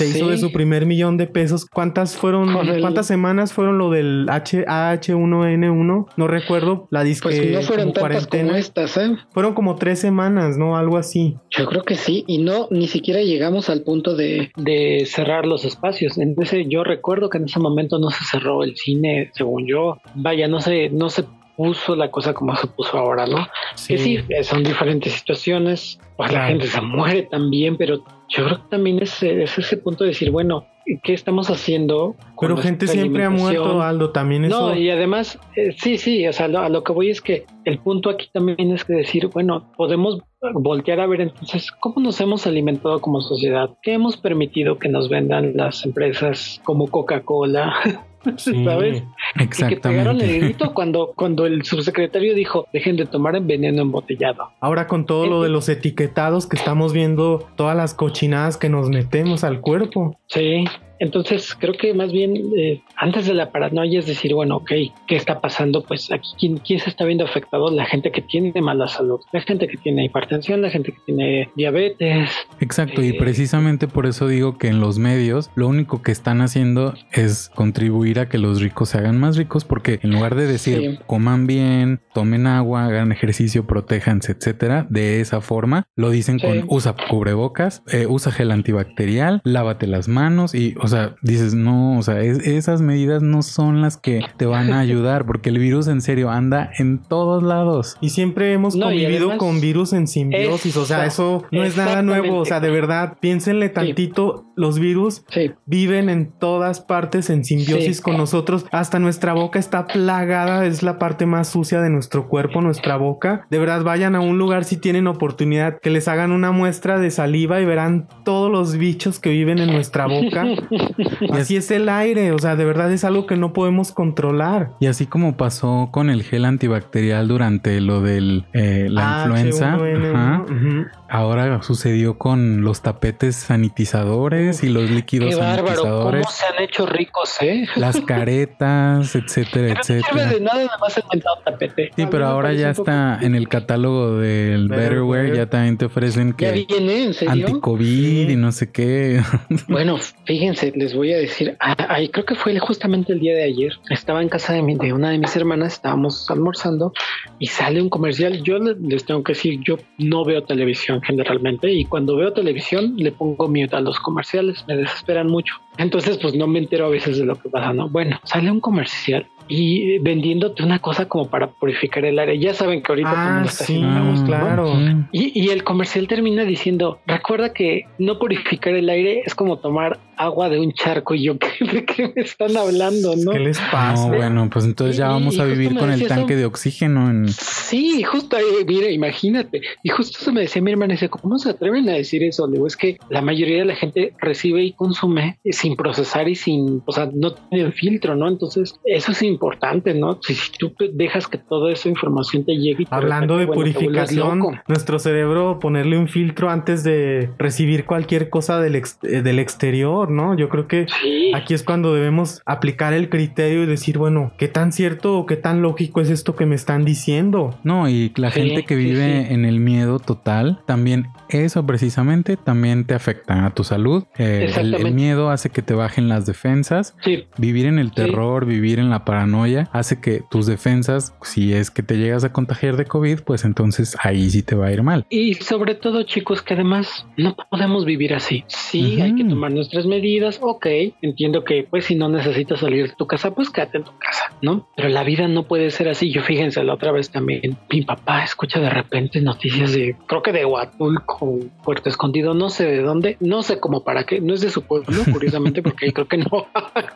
se 0.00 0.06
hizo 0.06 0.28
de 0.28 0.38
su 0.38 0.50
primer 0.52 0.86
millón 0.86 1.16
de 1.16 1.26
pesos. 1.26 1.66
¿Cuántas 1.66 2.16
fueron? 2.16 2.52
¿Cuántas 2.80 3.06
semanas 3.06 3.52
fueron 3.52 3.78
lo 3.78 3.90
del 3.90 4.26
H 4.30 4.64
AH1N1? 4.66 6.06
No 6.16 6.26
recuerdo. 6.26 6.88
La 6.90 7.04
disque 7.04 7.28
pues 7.28 7.50
no 7.52 7.62
fueron 7.62 7.92
tantas 7.92 8.26
como 8.26 8.54
estas, 8.54 8.96
¿eh? 8.96 9.16
Fueron 9.32 9.54
como 9.54 9.76
tres 9.76 9.98
semanas, 9.98 10.56
¿no? 10.56 10.76
Algo 10.76 10.96
así. 10.96 11.36
Yo 11.50 11.66
creo 11.66 11.82
que 11.82 11.96
sí. 11.96 12.24
Y 12.26 12.38
no, 12.38 12.68
ni 12.70 12.88
siquiera 12.88 13.20
llegamos 13.20 13.68
al 13.68 13.82
punto 13.82 14.16
de, 14.16 14.52
de 14.56 15.04
cerrar 15.06 15.46
los 15.46 15.64
espacios. 15.64 16.16
En 16.18 16.34
ese, 16.40 16.66
yo 16.66 16.84
recuerdo 16.84 17.28
que 17.28 17.38
en 17.38 17.44
ese 17.44 17.60
momento 17.60 17.98
no 17.98 18.10
se 18.10 18.24
cerró 18.24 18.62
el 18.62 18.76
cine, 18.76 19.30
según 19.34 19.66
yo. 19.66 19.98
Vaya, 20.14 20.48
no 20.48 20.60
sé, 20.60 20.88
no 20.90 21.10
se 21.10 21.24
puso 21.60 21.94
la 21.94 22.10
cosa 22.10 22.32
como 22.32 22.56
se 22.56 22.66
puso 22.68 22.96
ahora, 22.96 23.26
¿no? 23.26 23.46
Sí. 23.74 23.94
Que 23.94 23.98
sí, 23.98 24.24
son 24.44 24.62
diferentes 24.62 25.12
situaciones, 25.12 26.00
pues 26.16 26.32
la 26.32 26.46
gente 26.46 26.66
se 26.66 26.80
muere 26.80 27.24
también, 27.24 27.76
pero 27.76 28.02
yo 28.30 28.44
creo 28.46 28.56
que 28.62 28.68
también 28.70 29.02
es, 29.02 29.22
ese 29.22 29.76
punto 29.76 30.04
de 30.04 30.08
decir, 30.08 30.30
bueno, 30.30 30.64
¿qué 31.02 31.12
estamos 31.12 31.50
haciendo? 31.50 32.16
Pero 32.40 32.56
gente 32.56 32.86
siempre 32.86 33.24
ha 33.24 33.30
muerto, 33.30 33.82
Aldo, 33.82 34.08
también 34.08 34.46
eso. 34.46 34.70
No, 34.70 34.74
y 34.74 34.88
además, 34.88 35.38
eh, 35.54 35.76
sí, 35.76 35.98
sí, 35.98 36.26
o 36.26 36.32
sea, 36.32 36.46
a 36.46 36.68
lo 36.70 36.82
que 36.82 36.92
voy 36.92 37.10
es 37.10 37.20
que 37.20 37.44
el 37.66 37.78
punto 37.78 38.08
aquí 38.08 38.30
también 38.32 38.70
es 38.72 38.86
que 38.86 38.94
decir, 38.94 39.26
bueno, 39.26 39.70
podemos 39.76 40.22
voltear 40.54 41.00
a 41.00 41.06
ver 41.06 41.20
entonces 41.20 41.70
cómo 41.72 42.00
nos 42.00 42.18
hemos 42.22 42.46
alimentado 42.46 43.02
como 43.02 43.20
sociedad, 43.20 43.68
qué 43.82 43.92
hemos 43.92 44.16
permitido 44.16 44.78
que 44.78 44.88
nos 44.88 45.10
vendan 45.10 45.58
las 45.58 45.84
empresas 45.84 46.58
como 46.64 46.86
Coca-Cola, 46.86 47.74
¿sabes? 48.36 49.02
Exactamente. 49.38 49.64
Y 49.64 49.68
que 49.68 49.76
pegaron 49.76 50.20
el 50.20 50.40
grito 50.40 50.74
cuando, 50.74 51.12
cuando 51.14 51.46
el 51.46 51.64
subsecretario 51.64 52.34
dijo, 52.34 52.66
dejen 52.72 52.96
de 52.96 53.06
tomar 53.06 53.40
veneno 53.40 53.82
embotellado. 53.82 54.50
Ahora 54.60 54.86
con 54.86 55.06
todo 55.06 55.26
lo 55.26 55.42
de 55.42 55.48
los 55.48 55.68
etiquetados 55.68 56.46
que 56.46 56.56
estamos 56.56 56.92
viendo, 56.92 57.46
todas 57.56 57.76
las 57.76 57.94
cochinadas 57.94 58.56
que 58.56 58.68
nos 58.68 58.88
metemos 58.88 59.44
al 59.44 59.60
cuerpo. 59.60 60.18
Sí. 60.26 60.64
Entonces, 61.00 61.56
creo 61.58 61.74
que 61.74 61.92
más 61.94 62.12
bien 62.12 62.36
eh, 62.56 62.82
antes 62.96 63.26
de 63.26 63.34
la 63.34 63.50
paranoia 63.50 63.98
es 63.98 64.06
decir, 64.06 64.34
bueno, 64.34 64.56
ok, 64.58 64.70
¿qué 65.08 65.16
está 65.16 65.40
pasando? 65.40 65.82
Pues 65.82 66.12
aquí, 66.12 66.28
¿quién, 66.38 66.56
¿quién, 66.58 66.78
se 66.78 66.90
está 66.90 67.04
viendo 67.04 67.24
afectado? 67.24 67.70
La 67.70 67.86
gente 67.86 68.12
que 68.12 68.20
tiene 68.22 68.52
mala 68.60 68.86
salud, 68.86 69.20
la 69.32 69.40
gente 69.40 69.66
que 69.66 69.76
tiene 69.78 70.04
hipertensión, 70.04 70.62
la 70.62 70.70
gente 70.70 70.92
que 70.92 70.98
tiene 71.06 71.50
diabetes, 71.56 72.30
Exacto, 72.60 73.02
y 73.02 73.08
Eh, 73.10 73.14
precisamente 73.18 73.88
por 73.88 74.06
eso 74.06 74.28
digo 74.28 74.58
que 74.58 74.68
en 74.68 74.80
los 74.80 74.98
medios 74.98 75.50
lo 75.54 75.66
único 75.66 76.02
que 76.02 76.12
están 76.12 76.40
haciendo 76.42 76.94
es 77.12 77.50
contribuir 77.54 78.20
a 78.20 78.28
que 78.28 78.38
los 78.38 78.60
ricos 78.60 78.90
se 78.90 78.98
hagan 78.98 79.18
más 79.18 79.36
ricos 79.36 79.64
porque 79.64 79.98
en 80.02 80.10
lugar 80.12 80.34
de 80.34 80.46
decir 80.46 80.78
Sí. 80.78 80.98
coman 81.06 81.46
bien, 81.46 82.00
tomen 82.14 82.46
agua, 82.46 82.84
hagan 82.86 83.10
ejercicio, 83.12 83.66
protéjanse, 83.66 84.32
etcétera, 84.32 84.86
de 84.90 85.20
esa 85.20 85.40
forma 85.40 85.84
lo 85.96 86.10
dicen 86.10 86.38
Sí. 86.38 86.46
con 86.46 86.64
usa 86.68 86.94
cubrebocas, 87.08 87.82
eh, 87.90 88.06
usa 88.06 88.30
gel 88.32 88.50
antibacterial, 88.52 89.40
lávate 89.44 89.86
las 89.86 90.06
manos 90.08 90.54
y, 90.54 90.74
o 90.80 90.88
sea, 90.90 91.14
dices 91.22 91.54
no, 91.54 91.98
o 91.98 92.02
sea, 92.02 92.20
es- 92.20 92.46
esas 92.46 92.82
medidas 92.82 93.22
no 93.22 93.40
son 93.42 93.80
las 93.80 93.96
que 93.96 94.20
te 94.36 94.44
van 94.46 94.72
a 94.72 94.80
ayudar 94.80 95.24
porque 95.24 95.48
el 95.48 95.58
virus 95.58 95.88
en 95.88 96.02
serio 96.02 96.28
anda 96.30 96.70
en 96.78 96.98
todos 96.98 97.42
lados. 97.42 97.96
Y 98.02 98.10
siempre 98.10 98.52
hemos 98.52 98.76
No, 98.76 98.86
convivido 98.86 99.28
además- 99.28 99.38
con 99.38 99.60
virus 99.60 99.92
en 99.94 100.06
simbiosis, 100.06 100.76
o 100.76 100.84
sea, 100.84 101.06
eso 101.06 101.44
no 101.50 101.64
es 101.64 101.76
nada 101.76 102.02
nuevo, 102.02 102.38
o 102.38 102.44
sea, 102.44 102.60
de 102.60 102.70
verdad, 102.70 103.14
piénsenle 103.20 103.68
tantito, 103.70 104.49
los 104.60 104.78
virus 104.78 105.24
Sí, 105.28 105.52
viven 105.66 106.08
en 106.08 106.30
todas 106.38 106.80
partes 106.80 107.30
en 107.30 107.44
simbiosis 107.44 107.96
Sí. 107.96 108.02
con 108.02 108.16
nosotros, 108.16 108.66
hasta 108.70 108.98
nuestra 108.98 109.32
boca 109.32 109.58
está 109.58 109.86
plagada, 109.86 110.64
es 110.66 110.82
la 110.82 110.98
parte 110.98 111.26
más 111.26 111.48
sucia 111.48 111.80
de 111.80 111.90
nuestro 111.90 112.28
cuerpo, 112.28 112.60
nuestra 112.60 112.96
boca. 112.96 113.46
De 113.50 113.58
verdad, 113.58 113.82
vayan 113.82 114.14
a 114.14 114.20
un 114.20 114.38
lugar 114.38 114.64
si 114.64 114.76
tienen 114.76 115.06
oportunidad, 115.06 115.78
que 115.80 115.90
les 115.90 116.06
hagan 116.08 116.32
una 116.32 116.52
muestra 116.52 116.98
de 116.98 117.10
saliva 117.10 117.60
y 117.60 117.64
verán 117.64 118.06
todos 118.24 118.50
los 118.50 118.76
bichos 118.76 119.18
que 119.18 119.30
viven 119.30 119.58
en 119.58 119.72
nuestra 119.72 120.06
boca. 120.06 120.44
Así 121.32 121.56
es 121.56 121.70
el 121.70 121.88
aire, 121.88 122.32
o 122.32 122.38
sea, 122.38 122.56
de 122.56 122.64
verdad 122.64 122.92
es 122.92 123.04
algo 123.04 123.26
que 123.26 123.36
no 123.36 123.52
podemos 123.52 123.92
controlar. 123.92 124.72
Y 124.80 124.86
así 124.86 125.06
como 125.06 125.36
pasó 125.36 125.88
con 125.90 126.10
el 126.10 126.22
gel 126.22 126.44
antibacterial 126.44 127.28
durante 127.28 127.80
lo 127.80 128.00
de 128.00 128.20
la 128.52 129.22
Ah, 129.22 129.24
influenza, 129.26 129.76
H1N1, 129.76 130.14
ajá, 130.14 130.42
ujú. 130.44 130.86
Ahora 131.10 131.62
sucedió 131.62 132.16
con 132.18 132.62
los 132.62 132.82
tapetes 132.82 133.36
sanitizadores 133.36 134.62
y 134.62 134.68
los 134.68 134.90
líquidos 134.90 135.30
qué 135.30 135.36
bárbaro, 135.36 135.66
sanitizadores, 135.66 136.26
cómo 136.26 136.32
se 136.36 136.46
han 136.46 136.62
hecho 136.62 136.86
ricos, 136.86 137.36
¿eh? 137.40 137.66
las 137.76 138.00
caretas, 138.00 139.14
etcétera, 139.16 139.74
No 139.74 139.82
sirve 139.82 140.00
etcétera. 140.00 140.30
de 140.32 140.40
nada, 140.40 140.64
nada 140.64 140.78
más 140.80 140.98
inventado 140.98 141.36
tapete. 141.44 141.90
Sí, 141.96 142.06
pero 142.10 142.26
ahora 142.26 142.52
ya 142.52 142.68
un 142.68 142.74
poco- 142.74 142.90
está 142.90 143.18
en 143.22 143.34
el 143.34 143.48
catálogo 143.48 144.18
del 144.18 144.68
Betterware. 144.68 145.34
Ya 145.36 145.46
también 145.46 145.76
te 145.78 145.86
ofrecen 145.86 146.32
que 146.32 146.66
viene, 146.68 147.10
anti-COVID 147.26 148.26
Sí. 148.26 148.32
y 148.32 148.36
no 148.36 148.52
sé 148.52 148.70
qué. 148.70 149.20
Bueno, 149.68 149.96
fíjense, 150.24 150.72
les 150.76 150.94
voy 150.94 151.12
a 151.12 151.18
decir, 151.18 151.56
ah, 151.60 151.74
ahí 151.88 152.08
creo 152.08 152.24
que 152.24 152.34
fue 152.34 152.58
justamente 152.58 153.12
el 153.12 153.20
día 153.20 153.34
de 153.34 153.44
ayer. 153.44 153.72
Estaba 153.88 154.22
en 154.22 154.28
casa 154.28 154.52
de, 154.52 154.62
mi- 154.62 154.76
de 154.76 154.92
una 154.92 155.10
de 155.10 155.18
mis 155.18 155.34
hermanas, 155.36 155.74
estábamos 155.74 156.28
almorzando 156.30 156.92
y 157.38 157.46
sale 157.46 157.80
un 157.82 157.88
comercial. 157.88 158.42
Yo 158.42 158.58
le- 158.58 158.76
les 158.80 159.04
tengo 159.04 159.22
que 159.22 159.32
decir, 159.32 159.60
yo 159.64 159.76
no 159.98 160.24
veo 160.24 160.42
televisión 160.44 160.99
generalmente 161.02 161.72
y 161.72 161.84
cuando 161.84 162.16
veo 162.16 162.32
televisión 162.32 162.94
le 162.96 163.12
pongo 163.12 163.48
mute 163.48 163.76
a 163.76 163.80
los 163.80 163.98
comerciales, 164.00 164.64
me 164.66 164.76
desesperan 164.76 165.28
mucho. 165.28 165.54
Entonces, 165.78 166.18
pues 166.18 166.34
no 166.34 166.46
me 166.46 166.58
entero 166.58 166.86
a 166.86 166.90
veces 166.90 167.18
de 167.18 167.24
lo 167.24 167.36
que 167.36 167.48
pasa, 167.48 167.72
¿no? 167.72 167.88
Bueno, 167.88 168.20
sale 168.24 168.50
un 168.50 168.60
comercial 168.60 169.26
y 169.50 169.98
vendiéndote 169.98 170.62
una 170.62 170.78
cosa 170.78 171.06
como 171.08 171.28
para 171.28 171.50
purificar 171.50 172.04
el 172.04 172.18
aire. 172.18 172.38
Ya 172.38 172.54
saben 172.54 172.82
que 172.82 172.92
ahorita 172.92 173.10
Ah, 173.14 173.42
está 173.44 173.64
sí, 173.64 173.80
¿no? 173.80 174.24
claro. 174.24 174.74
Mm. 174.74 175.08
Y, 175.12 175.38
y 175.38 175.48
el 175.50 175.64
comercial 175.64 176.06
termina 176.06 176.44
diciendo, 176.44 177.00
recuerda 177.06 177.52
que 177.52 177.84
no 177.98 178.18
purificar 178.18 178.74
el 178.74 178.88
aire 178.88 179.22
es 179.26 179.34
como 179.34 179.58
tomar 179.58 179.98
agua 180.16 180.48
de 180.48 180.60
un 180.60 180.72
charco. 180.72 181.14
Y 181.14 181.24
yo, 181.24 181.38
¿qué, 181.38 181.64
¿de 181.64 181.84
qué 181.84 182.12
me 182.14 182.22
están 182.22 182.56
hablando? 182.56 183.14
No? 183.16 183.32
¿Qué 183.32 183.40
les 183.40 183.58
pasa? 183.58 184.08
No, 184.08 184.16
bueno, 184.16 184.48
pues 184.52 184.64
entonces 184.64 184.96
ya 184.96 185.08
vamos 185.08 185.34
y 185.34 185.40
a 185.40 185.44
vivir 185.44 185.76
con 185.76 185.90
el 185.90 186.06
tanque 186.06 186.34
eso. 186.34 186.40
de 186.40 186.44
oxígeno 186.46 187.10
en 187.10 187.28
Sí, 187.28 188.02
justo 188.02 188.36
ahí, 188.36 188.44
mire, 188.66 188.92
imagínate. 188.92 189.60
Y 189.82 189.88
justo 189.88 190.18
eso 190.20 190.32
me 190.32 190.42
decía 190.42 190.62
mi 190.62 190.70
hermana, 190.70 190.92
dice, 190.94 191.08
¿cómo 191.08 191.38
se 191.38 191.50
atreven 191.50 191.88
a 191.88 191.92
decir 191.94 192.22
eso? 192.22 192.46
Le 192.46 192.54
digo, 192.54 192.66
es 192.66 192.76
que 192.76 192.98
la 193.08 193.22
mayoría 193.22 193.58
de 193.58 193.64
la 193.64 193.74
gente 193.74 194.12
recibe 194.20 194.62
y 194.62 194.72
consume 194.72 195.38
sin 195.50 195.74
procesar 195.76 196.28
y 196.28 196.34
sin, 196.34 196.82
o 196.86 196.92
sea, 196.92 197.10
no 197.12 197.32
tienen 197.34 197.72
filtro, 197.72 198.14
¿no? 198.14 198.28
Entonces, 198.28 198.74
eso 198.84 199.12
es 199.12 199.22
importante, 199.40 199.94
¿no? 199.94 200.18
Si, 200.22 200.34
si 200.34 200.52
tú 200.58 200.74
dejas 200.92 201.26
que 201.26 201.38
toda 201.38 201.72
esa 201.72 201.88
información 201.88 202.44
te 202.44 202.52
llegue 202.56 202.82
y 202.82 202.84
te 202.84 202.94
Hablando 202.94 203.38
de 203.38 203.46
bueno, 203.46 203.62
purificación, 203.62 204.40
nuestro 204.68 204.98
cerebro 204.98 205.58
ponerle 205.58 205.96
un 205.96 206.08
filtro 206.08 206.50
antes 206.50 206.84
de 206.84 207.30
recibir 207.38 207.86
cualquier 207.86 208.28
cosa 208.28 208.60
del, 208.60 208.76
ex- 208.76 208.98
eh, 209.02 209.22
del 209.22 209.38
exterior, 209.38 210.10
¿no? 210.10 210.36
Yo 210.36 210.48
creo 210.50 210.68
que 210.68 210.86
Sí. 211.02 211.32
aquí 211.34 211.54
es 211.54 211.62
cuando 211.62 211.94
debemos 211.94 212.42
aplicar 212.44 212.92
el 212.92 213.08
criterio 213.08 213.62
y 213.62 213.66
decir, 213.66 213.96
bueno, 213.96 214.32
¿qué 214.36 214.48
tan 214.48 214.72
cierto 214.72 215.16
o 215.18 215.24
qué 215.24 215.36
tan 215.36 215.62
lógico 215.62 216.02
es 216.02 216.10
esto 216.10 216.36
que 216.36 216.44
me 216.44 216.54
están 216.54 216.84
diciendo? 216.84 217.58
No, 217.64 217.88
y 217.88 218.12
la 218.16 218.30
Sí, 218.30 218.40
gente 218.42 218.64
que 218.64 218.74
vive 218.76 219.26
sí. 219.26 219.32
en 219.34 219.44
el 219.46 219.58
miedo 219.60 219.98
total, 220.00 220.60
también 220.66 221.06
eso 221.30 221.64
precisamente 221.64 222.36
también 222.36 222.84
te 222.84 222.94
afecta 222.94 223.46
a 223.46 223.50
tu 223.54 223.64
salud. 223.64 224.04
Eh, 224.18 224.52
el- 224.58 224.74
el, 224.74 224.90
miedo 224.94 225.30
hace 225.30 225.48
que 225.50 225.62
te 225.62 225.72
bajen 225.74 226.08
las 226.08 226.26
defensas. 226.26 226.94
Sí, 227.02 227.24
Vivir 227.38 227.66
en 227.66 227.78
el 227.78 227.92
terror, 227.92 228.44
vivir 228.44 228.78
en 228.80 228.90
la 228.90 229.04
paranoia, 229.04 229.29
hace 229.72 230.00
que 230.00 230.22
tus 230.28 230.46
defensas, 230.46 231.14
si 231.22 231.52
es 231.52 231.70
que 231.70 231.82
te 231.82 231.96
llegas 231.96 232.24
a 232.24 232.32
contagiar 232.32 232.76
de 232.76 232.84
COVID, 232.84 233.20
pues 233.20 233.44
entonces 233.44 233.96
ahí 234.02 234.30
sí 234.30 234.42
te 234.42 234.54
va 234.54 234.66
a 234.66 234.72
ir 234.72 234.82
mal. 234.82 235.06
Y 235.08 235.34
sobre 235.34 235.74
todo, 235.74 236.02
chicos, 236.02 236.42
que 236.42 236.54
además 236.54 237.06
no 237.16 237.36
podemos 237.50 237.84
vivir 237.84 238.14
así. 238.14 238.44
Sí, 238.48 239.00
hay 239.00 239.14
que 239.14 239.24
tomar 239.24 239.52
nuestras 239.52 239.86
medidas. 239.86 240.38
Ok, 240.40 240.66
entiendo 241.02 241.44
que, 241.44 241.66
pues, 241.68 241.86
si 241.86 241.94
no 241.94 242.08
necesitas 242.08 242.60
salir 242.60 242.88
de 242.88 242.94
tu 242.94 243.06
casa, 243.06 243.34
pues 243.34 243.50
quédate 243.50 243.78
en 243.78 243.84
tu 243.84 243.92
casa, 243.98 244.24
¿no? 244.42 244.68
Pero 244.76 244.88
la 244.88 245.04
vida 245.04 245.28
no 245.28 245.44
puede 245.44 245.70
ser 245.70 245.88
así. 245.88 246.10
Yo 246.10 246.22
fíjense, 246.22 246.62
la 246.64 246.74
otra 246.74 246.92
vez 246.92 247.10
también, 247.10 247.56
mi 247.70 247.82
papá 247.82 248.24
escucha 248.24 248.60
de 248.60 248.70
repente 248.70 249.20
noticias 249.20 249.72
de, 249.72 249.96
creo 250.06 250.22
que 250.22 250.32
de 250.32 250.44
Huatulco, 250.44 251.38
Puerto 251.64 251.88
Escondido, 251.88 252.34
no 252.34 252.50
sé 252.50 252.66
de 252.66 252.82
dónde, 252.82 253.16
no 253.20 253.42
sé 253.42 253.60
cómo 253.60 253.84
para 253.84 254.04
qué, 254.04 254.20
no 254.20 254.34
es 254.34 254.40
de 254.40 254.50
su 254.50 254.62
pueblo, 254.62 255.02
curiosamente, 255.12 255.62
porque 255.62 255.92
creo 255.92 256.08
que 256.08 256.18
no. 256.18 256.46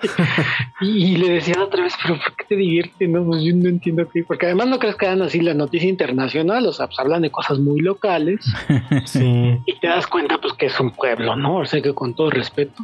y, 0.81 1.15
y 1.15 1.17
le 1.17 1.31
decía 1.31 1.55
la 1.57 1.65
otra 1.65 1.83
vez, 1.83 1.95
pero 2.03 2.14
¿por 2.25 2.37
qué 2.37 2.45
te 2.49 2.57
diviertes? 2.57 3.09
No, 3.09 3.25
pues 3.25 3.43
yo 3.43 3.55
no 3.55 3.69
entiendo 3.69 4.09
qué, 4.13 4.23
porque 4.25 4.47
además 4.47 4.69
no 4.69 4.79
crees 4.79 4.97
que 4.97 5.07
hagan 5.07 5.23
así 5.23 5.41
la 5.41 5.55
noticia 5.55 5.89
internacional, 5.89 6.67
o 6.67 6.73
sea, 6.73 6.87
pues 6.87 6.99
hablan 6.99 7.23
de 7.23 7.31
cosas 7.31 7.59
muy 7.59 7.81
locales 7.81 8.41
Sí. 9.05 9.59
y 9.67 9.79
te 9.81 9.87
das 9.87 10.07
cuenta 10.07 10.39
pues 10.39 10.53
que 10.55 10.67
es 10.67 10.79
un 10.79 10.91
pueblo, 10.91 11.37
¿no? 11.37 11.59
O 11.59 11.67
sea 11.67 11.81
que 11.81 11.95
con 11.95 12.15
todo 12.15 12.31
respeto. 12.31 12.75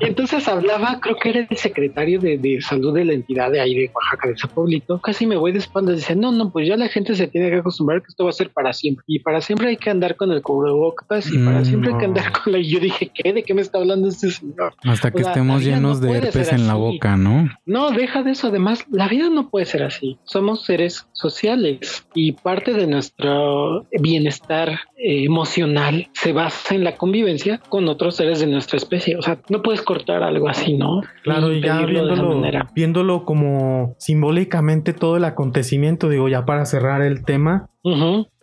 y 0.00 0.06
entonces 0.06 0.46
hablaba, 0.48 1.00
creo 1.00 1.16
que 1.16 1.30
era 1.30 1.46
el 1.48 1.56
secretario 1.56 2.20
de, 2.20 2.38
de 2.38 2.60
salud 2.60 2.94
de 2.94 3.04
la 3.04 3.14
entidad 3.14 3.50
de 3.50 3.60
ahí 3.60 3.74
de 3.74 3.90
Oaxaca, 3.94 4.28
de 4.28 4.34
ese 4.34 4.48
pueblito. 4.48 5.00
Casi 5.00 5.26
me 5.26 5.36
voy 5.36 5.52
de 5.52 5.58
espaldas. 5.58 5.96
Dice, 5.96 6.14
no, 6.14 6.32
no, 6.32 6.50
pues 6.50 6.68
ya 6.68 6.76
la 6.76 6.88
gente 6.88 7.14
se 7.14 7.26
tiene 7.26 7.50
que 7.50 7.56
acostumbrar 7.56 8.00
que 8.02 8.08
esto 8.08 8.24
va 8.24 8.30
a 8.30 8.34
ser 8.34 8.50
para 8.50 8.72
siempre. 8.72 9.04
Y 9.06 9.20
para 9.20 9.40
siempre 9.40 9.68
hay 9.68 9.76
que 9.76 9.90
andar 9.90 10.16
con 10.16 10.30
el 10.30 10.42
cubrebocas 10.42 11.30
y 11.32 11.38
para 11.38 11.54
Mm, 11.60 11.64
siempre 11.64 11.92
hay 11.92 11.98
que 11.98 12.04
andar 12.04 12.32
con 12.32 12.52
la... 12.52 12.58
Y 12.58 12.68
yo 12.68 12.80
dije, 12.80 13.10
¿qué? 13.14 13.32
¿De 13.32 13.42
qué 13.42 13.54
me 13.54 13.62
está 13.62 13.78
hablando 13.78 14.08
este 14.08 14.30
señor? 14.30 14.74
Hasta 14.84 15.10
que 15.10 15.18
O 15.18 15.20
sea, 15.20 15.30
estemos 15.30 15.62
llenos 15.62 16.00
no 16.00 16.06
de 16.06 16.18
herpes 16.18 16.52
en 16.52 16.66
la 16.66 16.74
boca, 16.74 17.16
¿no? 17.16 17.48
No, 17.66 17.90
deja 18.04 18.22
de 18.22 18.32
eso. 18.32 18.48
Además, 18.48 18.84
la 18.90 19.08
vida 19.08 19.28
no 19.30 19.48
puede 19.48 19.66
ser 19.66 19.82
así. 19.82 20.18
Somos 20.24 20.64
seres 20.64 21.08
sociales 21.12 22.06
y 22.14 22.32
parte 22.32 22.72
de 22.72 22.86
nuestro 22.86 23.86
bienestar 23.98 24.80
eh, 24.96 25.24
emocional 25.24 26.08
se 26.12 26.32
basa 26.32 26.74
en 26.74 26.84
la 26.84 26.96
convivencia 26.96 27.60
con 27.68 27.88
otros 27.88 28.16
seres 28.16 28.40
de 28.40 28.46
nuestra 28.46 28.76
especie. 28.76 29.16
O 29.16 29.22
sea, 29.22 29.38
no 29.48 29.62
puedes 29.62 29.82
cortar 29.82 30.22
algo 30.22 30.48
así, 30.48 30.74
¿no? 30.76 31.00
Claro, 31.22 31.52
y 31.52 31.62
ya 31.62 31.84
viéndolo, 31.84 32.40
viéndolo 32.74 33.24
como 33.24 33.94
simbólicamente 33.98 34.92
todo 34.92 35.16
el 35.16 35.24
acontecimiento, 35.24 36.08
digo, 36.08 36.28
ya 36.28 36.44
para 36.44 36.66
cerrar 36.66 37.02
el 37.02 37.24
tema. 37.24 37.68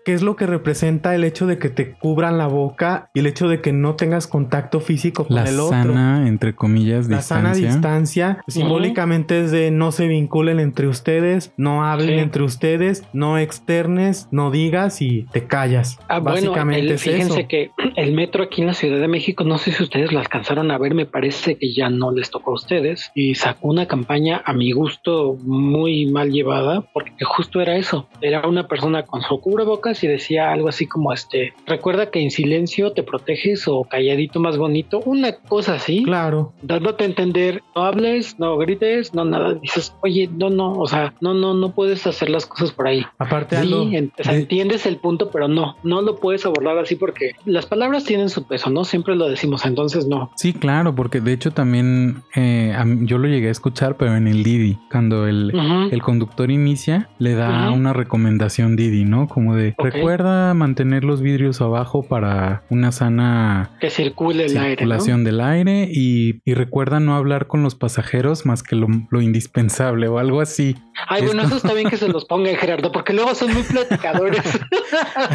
¿Qué 0.05 0.13
es 0.13 0.21
lo 0.21 0.35
que 0.35 0.47
representa 0.47 1.13
el 1.15 1.23
hecho 1.23 1.45
de 1.47 1.57
que 1.59 1.69
te 1.69 1.91
cubran 1.93 2.37
la 2.37 2.47
boca 2.47 3.09
y 3.13 3.19
el 3.19 3.27
hecho 3.27 3.47
de 3.47 3.61
que 3.61 3.71
no 3.71 3.95
tengas 3.95 4.27
contacto 4.27 4.79
físico 4.79 5.25
con 5.27 5.35
La 5.35 5.43
el 5.43 5.59
otro? 5.59 5.69
sana, 5.69 6.27
entre 6.27 6.55
comillas, 6.55 7.07
La 7.07 7.21
sana 7.21 7.53
distancia. 7.53 8.27
distancia 8.27 8.43
simbólicamente 8.47 9.41
es 9.43 9.51
de 9.51 9.71
no 9.71 9.91
se 9.91 10.07
vinculen 10.07 10.59
entre 10.59 10.87
ustedes, 10.87 11.53
no 11.57 11.85
hablen 11.85 12.09
Sí. 12.09 12.19
entre 12.19 12.43
ustedes, 12.43 13.03
no 13.13 13.37
externes, 13.37 14.27
no 14.31 14.49
digas 14.51 15.01
y 15.01 15.27
te 15.31 15.45
callas. 15.45 15.99
Ah, 16.07 16.19
bueno, 16.19 16.51
Básicamente 16.51 16.79
el- 16.81 16.91
es 16.91 17.01
fíjense 17.03 17.39
eso. 17.41 17.47
que 17.47 17.71
el 17.95 18.13
metro 18.13 18.43
aquí 18.43 18.61
en 18.61 18.67
la 18.67 18.73
Ciudad 18.73 18.99
de 18.99 19.07
México, 19.07 19.43
no 19.43 19.57
sé 19.57 19.71
si 19.71 19.83
ustedes 19.83 20.11
lo 20.11 20.19
alcanzaron 20.19 20.71
a 20.71 20.77
ver, 20.77 20.93
me 20.95 21.05
parece 21.05 21.55
que 21.55 21.73
ya 21.73 21.89
no 21.89 22.11
les 22.11 22.31
tocó 22.31 22.51
a 22.51 22.55
ustedes, 22.55 23.11
y 23.13 23.35
sacó 23.35 23.67
una 23.67 23.87
campaña 23.87 24.41
a 24.45 24.53
mi 24.53 24.71
gusto 24.71 25.37
muy 25.43 26.05
mal 26.07 26.31
llevada, 26.31 26.81
porque 26.93 27.13
justo 27.23 27.61
era 27.61 27.75
eso, 27.77 28.07
era 28.21 28.47
una 28.47 28.67
persona 28.67 29.03
con 29.03 29.21
su 29.21 29.39
cubrebocas 29.39 29.90
y 30.03 30.07
decía 30.07 30.51
algo 30.51 30.69
así 30.69 30.87
como 30.87 31.13
este, 31.13 31.53
recuerda 31.65 32.09
que 32.11 32.21
en 32.21 32.31
silencio 32.31 32.91
te 32.93 33.03
proteges 33.03 33.67
o 33.67 33.83
calladito 33.83 34.39
más 34.39 34.57
bonito, 34.57 35.01
una 35.05 35.33
cosa 35.33 35.75
así, 35.75 36.03
Claro, 36.03 36.53
dándote 36.61 37.03
a 37.03 37.07
entender, 37.07 37.61
no 37.75 37.83
hables, 37.83 38.37
no 38.39 38.57
grites, 38.57 39.13
no 39.13 39.25
nada, 39.25 39.53
dices, 39.55 39.93
oye, 40.01 40.29
no, 40.35 40.49
no, 40.49 40.73
o 40.79 40.87
sea, 40.87 41.13
no, 41.21 41.33
no, 41.33 41.53
no 41.53 41.71
puedes 41.73 42.05
hacer 42.07 42.29
las 42.29 42.45
cosas 42.45 42.71
por 42.71 42.87
ahí. 42.87 43.05
aparte 43.17 43.55
Sí, 43.57 43.61
Aldo, 43.63 43.89
en- 43.91 44.11
o 44.19 44.23
sea, 44.23 44.33
de- 44.33 44.39
entiendes 44.41 44.85
el 44.85 44.97
punto, 44.97 45.29
pero 45.31 45.47
no, 45.47 45.75
no 45.83 46.01
lo 46.01 46.15
puedes 46.17 46.45
abordar 46.45 46.77
así 46.77 46.95
porque 46.95 47.31
las 47.45 47.65
palabras 47.65 48.03
tienen 48.05 48.29
su 48.29 48.45
peso, 48.47 48.69
¿no? 48.69 48.83
Siempre 48.85 49.15
lo 49.15 49.27
decimos, 49.29 49.65
entonces 49.65 50.07
no. 50.07 50.31
Sí, 50.35 50.53
claro, 50.53 50.95
porque 50.95 51.19
de 51.21 51.33
hecho 51.33 51.51
también 51.51 52.23
eh, 52.35 52.75
yo 53.01 53.17
lo 53.17 53.27
llegué 53.27 53.47
a 53.47 53.51
escuchar, 53.51 53.97
pero 53.97 54.15
en 54.15 54.27
el 54.27 54.43
Didi, 54.43 54.77
cuando 54.91 55.27
el, 55.27 55.51
el 55.91 56.01
conductor 56.01 56.49
inicia, 56.51 57.09
le 57.19 57.33
da 57.35 57.71
una 57.71 57.93
recomendación 57.93 58.75
Didi, 58.75 59.05
¿no? 59.05 59.27
Como 59.27 59.55
de 59.55 59.73
Recuerda 59.83 60.53
mantener 60.53 61.03
los 61.03 61.21
vidrios 61.21 61.61
abajo 61.61 62.03
para 62.03 62.63
una 62.69 62.91
sana 62.91 63.71
que 63.79 63.89
circule 63.89 64.45
el 64.45 64.57
aire, 64.57 64.77
circulación 64.77 65.23
del 65.23 65.41
aire 65.41 65.87
y, 65.91 66.41
recuerda 66.51 66.99
no 66.99 67.15
hablar 67.15 67.47
con 67.47 67.63
los 67.63 67.75
pasajeros 67.75 68.45
más 68.45 68.61
que 68.61 68.75
lo, 68.75 68.87
indispensable 69.21 70.07
o 70.07 70.19
algo 70.19 70.41
así. 70.41 70.75
Ay, 71.07 71.25
bueno, 71.25 71.43
eso 71.43 71.55
está 71.55 71.73
bien 71.73 71.89
que 71.89 71.97
se 71.97 72.07
los 72.07 72.25
ponga 72.25 72.53
Gerardo, 72.55 72.91
porque 72.91 73.13
luego 73.13 73.33
son 73.33 73.53
muy 73.53 73.63
platicadores. 73.63 74.41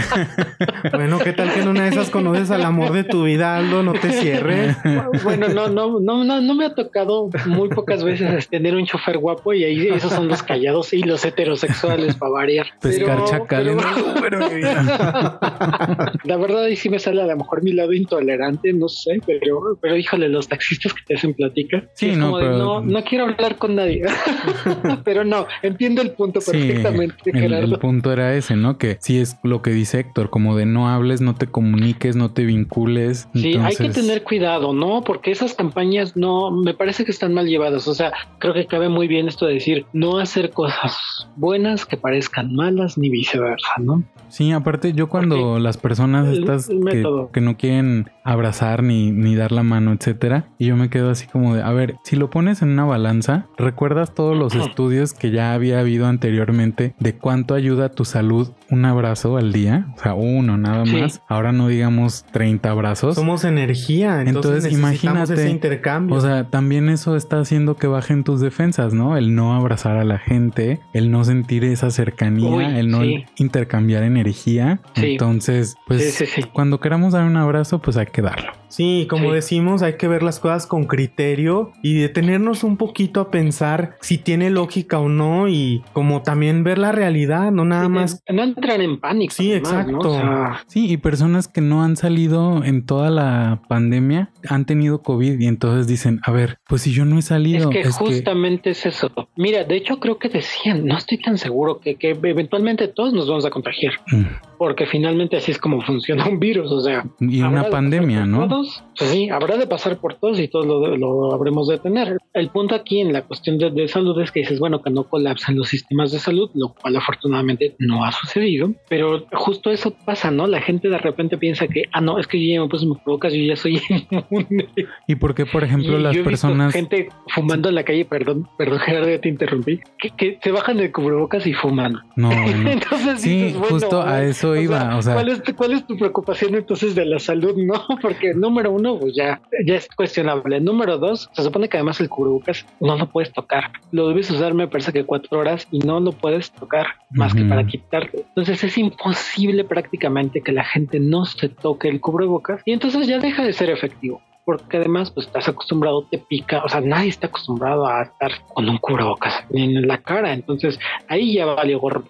bueno, 0.92 1.18
¿qué 1.18 1.32
tal 1.32 1.52
que 1.52 1.61
en 1.62 1.68
una 1.68 1.85
de 1.85 1.88
esas 1.88 2.11
conoces 2.11 2.50
al 2.50 2.64
amor 2.64 2.92
de 2.92 3.04
tu 3.04 3.24
vida, 3.24 3.56
Aldo? 3.56 3.82
No 3.82 3.92
te 3.94 4.12
cierres. 4.12 4.76
Bueno, 5.24 5.48
no, 5.48 5.68
no, 5.68 6.00
no, 6.00 6.24
no, 6.24 6.40
no 6.40 6.54
me 6.54 6.66
ha 6.66 6.74
tocado 6.74 7.30
muy 7.46 7.68
pocas 7.68 8.04
veces 8.04 8.48
tener 8.48 8.74
un 8.74 8.87
chofer 8.87 9.18
guapo 9.18 9.52
y 9.52 9.64
ahí 9.64 9.88
esos 9.88 10.12
son 10.12 10.28
los 10.28 10.42
callados 10.42 10.92
y 10.92 11.02
los 11.02 11.24
heterosexuales 11.24 12.14
para 12.16 12.32
variar. 12.32 12.66
Pescar 12.80 13.24
chacales. 13.24 13.76
Pero, 14.20 14.36
La 16.25 16.37
verdad 16.37 16.64
ahí 16.64 16.77
sí 16.77 16.88
me 16.88 16.99
sale 16.99 17.22
a 17.22 17.27
lo 17.27 17.37
mejor 17.37 17.62
mi 17.62 17.72
lado 17.72 17.92
intolerante, 17.92 18.72
no 18.72 18.88
sé, 18.88 19.20
pero, 19.27 19.79
pero 19.81 19.96
híjole, 19.96 20.29
los 20.29 20.49
taxistas 20.49 20.92
que 20.92 21.01
te 21.07 21.14
hacen 21.14 21.35
plática. 21.35 21.85
Sí, 21.94 22.12
no, 22.16 22.40
no, 22.40 22.81
no 22.81 23.05
quiero 23.05 23.25
hablar 23.25 23.57
con 23.57 23.77
nadie. 23.77 24.03
pero 25.05 25.25
no, 25.25 25.46
entiendo 25.62 26.03
el 26.03 26.11
punto 26.12 26.40
perfectamente, 26.40 27.33
Gerardo. 27.33 27.75
El, 27.75 27.81
punto 27.81 28.12
era 28.12 28.35
ese, 28.35 28.57
¿no? 28.57 28.79
Que 28.79 28.99
sí 29.01 29.18
es 29.18 29.37
lo 29.42 29.62
que 29.62 29.70
dice 29.70 30.01
Héctor, 30.01 30.31
como 30.31 30.57
de 30.57 30.66
no 30.66 30.88
hables, 30.88 31.20
no 31.20 31.35
te 31.35 31.46
comuniques, 31.46 32.16
no 32.16 32.33
te 32.33 32.44
vincules. 32.44 33.29
Sí, 33.35 33.57
hay 33.57 33.77
que 33.77 33.90
tener 33.90 34.22
cuidado, 34.22 34.72
¿no? 34.72 35.03
Porque 35.03 35.31
esas 35.31 35.55
campañas 35.55 36.16
no, 36.16 36.51
me 36.51 36.75
parece 36.75 37.05
que 37.05 37.11
están 37.11 37.35
mal 37.35 37.46
llevadas. 37.46 37.88
O 37.88 37.94
sea, 37.94 38.12
creo 38.38 38.55
que 38.55 38.66
cabe 38.66 38.88
muy 38.88 39.09
bien 39.09 39.29
esto 39.29 39.46
de 39.46 39.55
decir, 39.55 39.87
no 39.92 40.18
hacer 40.18 40.51
cosas 40.51 41.29
buenas 41.37 41.87
que 41.87 41.96
parezcan 41.96 42.55
malas 42.55 42.99
ni 42.99 43.09
viceversa, 43.11 43.75
¿no? 43.79 44.03
Sí, 44.28 44.52
aparte 44.52 44.92
yo 44.92 45.08
cuando 45.08 45.58
las 45.58 45.76
personas 45.76 46.28
estas 46.28 46.68
que, 46.68 47.40
no 47.40 47.56
quieren 47.56 48.10
abrazar 48.24 48.82
ni, 48.82 49.12
ni 49.12 49.34
dar 49.34 49.52
la 49.52 49.62
mano, 49.62 49.92
etcétera, 49.92 50.48
y 50.58 50.66
yo 50.66 50.76
me 50.76 50.90
quedo 50.90 51.10
así 51.10 51.26
como 51.26 51.54
de, 51.54 51.62
a 51.62 51.72
ver, 51.72 51.96
si 52.04 52.16
lo 52.16 52.30
pones 52.30 52.62
en 52.62 52.70
una 52.70 52.84
balanza, 52.84 53.46
¿recuerdas 53.56 54.14
todos 54.14 54.36
los 54.36 54.54
estudios 54.54 55.14
que 55.14 55.30
ya 55.30 55.52
había 55.52 55.80
habido 55.80 56.06
anteriormente 56.06 56.94
de 56.98 57.16
cuánto 57.16 57.54
ayuda 57.54 57.86
a 57.86 57.90
tu 57.90 58.04
salud 58.04 58.50
un 58.70 58.85
abrazo 58.85 59.37
al 59.37 59.52
día? 59.52 59.87
O 59.96 60.00
sea, 60.00 60.14
uno 60.14 60.57
nada 60.57 60.85
más. 60.85 61.22
Ahora 61.29 61.52
no 61.52 61.68
digamos 61.68 62.24
30 62.33 62.70
abrazos. 62.70 63.14
Somos 63.14 63.44
energía, 63.44 64.22
entonces, 64.22 64.72
imagínate 64.72 65.35
ese 65.35 65.50
intercambio. 65.50 66.16
O 66.16 66.20
sea, 66.20 66.48
también 66.50 66.88
eso 66.88 67.16
está 67.16 67.40
haciendo 67.40 67.76
que 67.76 67.87
bajen 67.87 68.24
tus 68.24 68.40
defensas, 68.40 68.92
¿no? 68.92 69.16
El 69.16 69.35
no 69.35 69.55
abrazar 69.55 69.96
a 69.96 70.05
la 70.05 70.18
gente, 70.18 70.81
el 70.92 71.11
no 71.11 71.24
sentir 71.24 71.64
esa 71.64 71.90
cercanía, 71.90 72.79
el 72.79 72.90
no 72.90 73.02
intercambiar 73.37 74.02
energía. 74.02 74.81
Entonces, 74.94 75.76
pues 75.87 76.24
cuando 76.52 76.81
queramos 76.81 77.12
dar 77.12 77.24
un 77.24 77.37
abrazo, 77.37 77.81
pues 77.81 77.96
hay 77.96 78.07
que 78.07 78.22
darlo. 78.22 78.52
Sí, 78.68 79.07
como 79.09 79.33
decimos, 79.33 79.83
hay 79.83 79.94
que 79.94 80.09
ver 80.09 80.22
las 80.22 80.40
cosas 80.40 80.66
con 80.66 80.85
criterio 80.85 81.72
y 81.83 81.94
detenernos 81.94 82.64
un 82.64 82.76
poquito 82.76 83.20
a 83.20 83.31
pensar 83.31 83.96
si 84.00 84.18
tiene 84.18 84.50
lógica 84.50 84.98
o 84.98 85.09
no 85.09 85.48
y 85.48 85.83
como 85.92 86.22
también 86.22 86.64
ver 86.64 86.79
la 86.79 86.92
realidad, 86.92 87.52
no 87.52 87.64
nada 87.64 87.88
más. 87.88 88.22
No 88.29 88.42
entrar 88.42 88.81
en 88.81 88.98
pánico. 88.98 89.35
Sí, 89.35 89.52
exacto. 89.52 90.20
Sí, 90.66 90.90
y 90.90 90.96
personas 90.96 91.48
que 91.48 91.61
no 91.61 91.83
han 91.83 91.96
salido 91.96 92.64
en 92.64 92.85
toda 92.85 93.11
la 93.11 93.62
pandemia 93.68 94.31
han 94.48 94.64
tenido 94.64 95.02
COVID 95.02 95.38
y 95.38 95.46
entonces 95.46 95.87
dicen, 95.87 96.20
a 96.24 96.31
ver, 96.31 96.59
pues 96.68 96.83
si 96.83 96.92
yo 96.92 97.05
no 97.05 97.18
he 97.18 97.22
salido. 97.22 97.70
Es 97.70 97.76
que 97.76 97.90
justamente 97.90 98.70
es 98.70 98.87
eso. 98.87 99.11
Mira, 99.37 99.64
de 99.64 99.76
hecho 99.76 100.00
creo 100.00 100.18
que 100.18 100.29
decían, 100.29 100.85
no 100.85 100.96
estoy 100.96 101.18
tan 101.18 101.38
seguro 101.38 101.81
que, 101.81 101.96
que 101.96 102.11
eventualmente 102.11 102.88
todos 102.88 103.12
nos 103.12 103.29
vamos 103.29 103.44
a 103.44 103.50
contagiar. 103.50 103.94
Mm 104.11 104.55
porque 104.58 104.86
finalmente 104.86 105.36
así 105.36 105.52
es 105.52 105.58
como 105.58 105.80
funciona 105.86 106.26
un 106.26 106.38
virus, 106.38 106.70
o 106.72 106.80
sea. 106.80 107.04
Y 107.20 107.42
una 107.42 107.68
pandemia, 107.68 108.26
¿no? 108.26 108.48
Todos, 108.48 108.84
pues 108.98 109.10
sí, 109.10 109.30
habrá 109.30 109.56
de 109.56 109.66
pasar 109.66 109.98
por 109.98 110.14
todos 110.14 110.38
y 110.40 110.48
todos 110.48 110.66
lo, 110.66 110.96
lo 110.96 111.32
habremos 111.32 111.68
de 111.68 111.78
tener. 111.78 112.18
El 112.32 112.48
punto 112.50 112.74
aquí 112.74 113.00
en 113.00 113.12
la 113.12 113.22
cuestión 113.22 113.58
de, 113.58 113.88
salud 113.88 114.20
es 114.20 114.30
que 114.30 114.40
dices, 114.40 114.58
bueno, 114.58 114.82
que 114.82 114.90
no 114.90 115.04
colapsan 115.04 115.56
los 115.56 115.68
sistemas 115.68 116.12
de 116.12 116.18
salud, 116.18 116.50
lo 116.54 116.74
cual 116.74 116.96
afortunadamente 116.96 117.76
no 117.78 118.04
ha 118.04 118.12
sucedido, 118.12 118.72
pero 118.88 119.26
justo 119.32 119.70
eso 119.70 119.92
pasa, 120.04 120.30
¿no? 120.30 120.46
La 120.46 120.60
gente 120.60 120.88
de 120.88 120.98
repente 120.98 121.38
piensa 121.38 121.66
que, 121.66 121.84
ah, 121.92 122.00
no, 122.00 122.18
es 122.18 122.26
que 122.26 122.38
yo 122.38 122.54
ya 122.54 122.60
me 122.60 122.68
puse 122.68 122.86
mi 122.86 122.94
provocas, 122.96 123.32
yo 123.32 123.42
ya 123.42 123.56
soy 123.56 123.80
inmune. 124.10 124.68
¿Y 125.06 125.14
por 125.16 125.34
qué, 125.34 125.46
por 125.46 125.64
ejemplo, 125.64 125.98
las 125.98 126.16
personas... 126.18 126.72
gente 126.72 127.08
fumando 127.28 127.68
en 127.68 127.74
la 127.74 127.84
calle, 127.84 128.04
perdón, 128.04 128.48
perdón, 128.58 128.78
Gerardo, 128.86 129.08
ya 129.08 129.20
te 129.20 129.28
interrumpí, 129.28 129.80
que, 129.98 130.38
se 130.42 130.50
bajan 130.50 130.76
de 130.76 130.92
cubrebocas 130.92 131.46
y 131.46 131.52
fuman. 131.52 132.00
No, 132.16 132.30
Entonces, 132.32 133.20
sí, 133.20 133.54
justo 133.68 134.02
a 134.02 134.22
eso 134.24 134.45
iba. 134.54 134.96
O 134.96 135.02
sea, 135.02 135.14
¿cuál, 135.14 135.28
es, 135.30 135.42
¿cuál, 135.56 135.72
es, 135.72 135.87
tu 135.87 135.96
preocupación 135.96 136.54
entonces 136.54 136.94
de 136.94 137.04
la 137.04 137.18
salud? 137.18 137.54
No, 137.66 137.82
porque 138.00 138.32
número 138.32 138.70
uno, 138.70 138.98
pues 138.98 139.14
ya, 139.16 139.40
ya 139.66 139.74
es 139.74 139.88
cuestionable. 139.96 140.61
Número 140.61 140.98
dos, 140.98 141.28
se 141.32 141.42
supone 141.42 141.68
que 141.68 141.78
además 141.78 141.98
el 142.00 142.09
cubrebocas 142.09 142.64
no 142.80 142.96
lo 142.96 143.09
puedes 143.09 143.32
tocar. 143.32 143.72
Lo 143.90 144.09
debes 144.09 144.30
usar, 144.30 144.54
me 144.54 144.68
parece 144.68 144.92
que 144.92 145.04
cuatro 145.04 145.40
horas 145.40 145.66
y 145.72 145.80
no 145.80 145.98
lo 145.98 146.12
puedes 146.12 146.52
tocar 146.52 146.87
más 147.11 147.35
que 147.35 147.44
para 147.44 147.66
quitarte. 147.66 148.18
Entonces 148.28 148.62
es 148.62 148.78
imposible 148.78 149.64
prácticamente 149.64 150.42
que 150.42 150.52
la 150.52 150.64
gente 150.64 151.00
no 151.00 151.24
se 151.24 151.48
toque 151.48 151.88
el 151.88 152.00
cubrebocas 152.00 152.62
y 152.64 152.72
entonces 152.72 153.06
ya 153.06 153.18
deja 153.18 153.42
de 153.42 153.52
ser 153.52 153.70
efectivo 153.70 154.20
porque 154.46 154.76
además 154.76 155.11
pues 155.11 155.26
estás 155.26 155.48
acostumbrado, 155.48 156.06
te 156.09 156.18
pica, 156.18 156.62
o 156.64 156.68
sea, 156.68 156.80
nadie 156.80 157.09
está 157.09 157.26
acostumbrado 157.26 157.85
a 157.85 158.04
estar 158.04 158.30
con 158.54 158.68
un 158.68 158.78
cubrebocas 158.78 159.44
en 159.50 159.87
la 159.88 159.98
cara, 159.98 160.32
entonces 160.32 160.78
ahí 161.09 161.35
ya 161.35 161.46
valió 161.46 161.80
gorro 161.80 162.04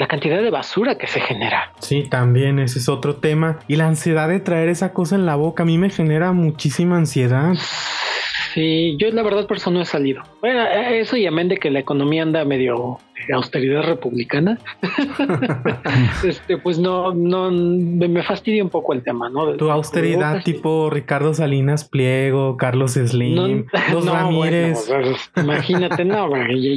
la 0.00 0.08
cantidad 0.08 0.40
de 0.40 0.48
basura 0.48 0.96
que 0.96 1.06
se 1.06 1.20
genera. 1.20 1.74
Sí, 1.78 2.04
también 2.08 2.58
ese 2.58 2.78
es 2.78 2.88
otro 2.88 3.16
tema 3.16 3.58
y 3.68 3.76
la 3.76 3.86
ansiedad 3.86 4.30
de 4.30 4.40
traer 4.40 4.70
esa 4.70 4.94
cosa 4.94 5.14
en 5.14 5.26
la 5.26 5.36
boca 5.36 5.62
a 5.62 5.66
mí 5.66 5.76
me 5.76 5.90
genera 5.90 6.32
muchísima 6.32 6.96
ansiedad. 6.96 7.52
Sí, 8.54 8.96
yo 8.98 9.10
la 9.10 9.22
verdad 9.22 9.46
por 9.46 9.58
eso 9.58 9.70
no 9.70 9.82
he 9.82 9.84
salido. 9.84 10.22
Bueno, 10.40 10.66
eso 10.66 11.18
y 11.18 11.26
amén 11.26 11.48
de 11.48 11.58
que 11.58 11.70
la 11.70 11.80
economía 11.80 12.22
anda 12.22 12.46
medio 12.46 12.98
austeridad 13.32 13.82
republicana, 13.82 14.58
este, 16.24 16.58
pues 16.58 16.78
no, 16.78 17.14
no, 17.14 17.50
me, 17.50 18.22
fastidia 18.22 18.62
un 18.62 18.70
poco 18.70 18.92
el 18.92 19.02
tema, 19.02 19.28
¿no? 19.28 19.54
tu 19.54 19.70
austeridad 19.70 20.42
tipo 20.42 20.90
Ricardo 20.90 21.34
Salinas 21.34 21.84
Pliego, 21.84 22.56
Carlos 22.56 22.92
Slim, 22.92 23.66
los 23.92 24.06
Ramírez. 24.06 24.90
imagínate, 25.36 26.04
no, 26.04 26.28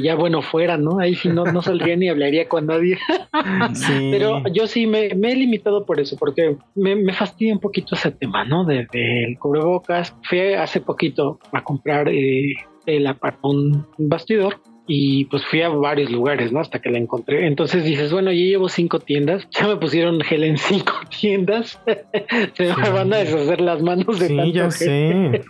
ya 0.02 0.14
bueno 0.14 0.42
fuera, 0.42 0.76
¿no? 0.76 0.98
Ahí 0.98 1.14
sí 1.14 1.28
no, 1.28 1.44
no 1.44 1.62
saldría 1.62 1.96
ni 1.96 2.08
hablaría 2.08 2.48
con 2.48 2.66
nadie. 2.66 2.98
Pero 4.10 4.42
yo 4.52 4.66
sí 4.66 4.86
me, 4.86 5.06
he 5.06 5.36
limitado 5.36 5.84
por 5.84 6.00
eso, 6.00 6.16
porque 6.18 6.56
me, 6.74 7.12
fastidia 7.12 7.52
un 7.52 7.60
poquito 7.60 7.94
ese 7.94 8.10
tema, 8.10 8.44
¿no? 8.44 8.64
Del 8.64 8.86
de, 8.92 9.36
cubrebocas. 9.38 10.14
Fui 10.22 10.54
hace 10.54 10.80
poquito 10.80 11.38
a 11.52 11.62
comprar 11.62 12.08
eh, 12.08 12.54
el, 12.86 13.14
un 13.42 13.86
bastidor 13.98 14.60
y 14.86 15.24
pues 15.26 15.44
fui 15.46 15.62
a 15.62 15.68
varios 15.68 16.10
lugares, 16.10 16.52
¿no? 16.52 16.60
Hasta 16.60 16.80
que 16.80 16.90
la 16.90 16.98
encontré. 16.98 17.46
Entonces 17.46 17.84
dices, 17.84 18.12
bueno, 18.12 18.30
yo 18.32 18.44
llevo 18.44 18.68
cinco 18.68 19.00
tiendas, 19.00 19.48
ya 19.58 19.66
me 19.66 19.76
pusieron 19.76 20.20
gel 20.20 20.44
en 20.44 20.58
cinco 20.58 20.92
tiendas, 21.20 21.80
se 22.54 22.74
me 22.74 22.90
van 22.90 23.12
a 23.12 23.18
deshacer 23.18 23.60
las 23.60 23.82
manos 23.82 24.18
de 24.18 24.28
sí, 24.28 24.52
ya 24.52 24.70
sé. 24.70 25.42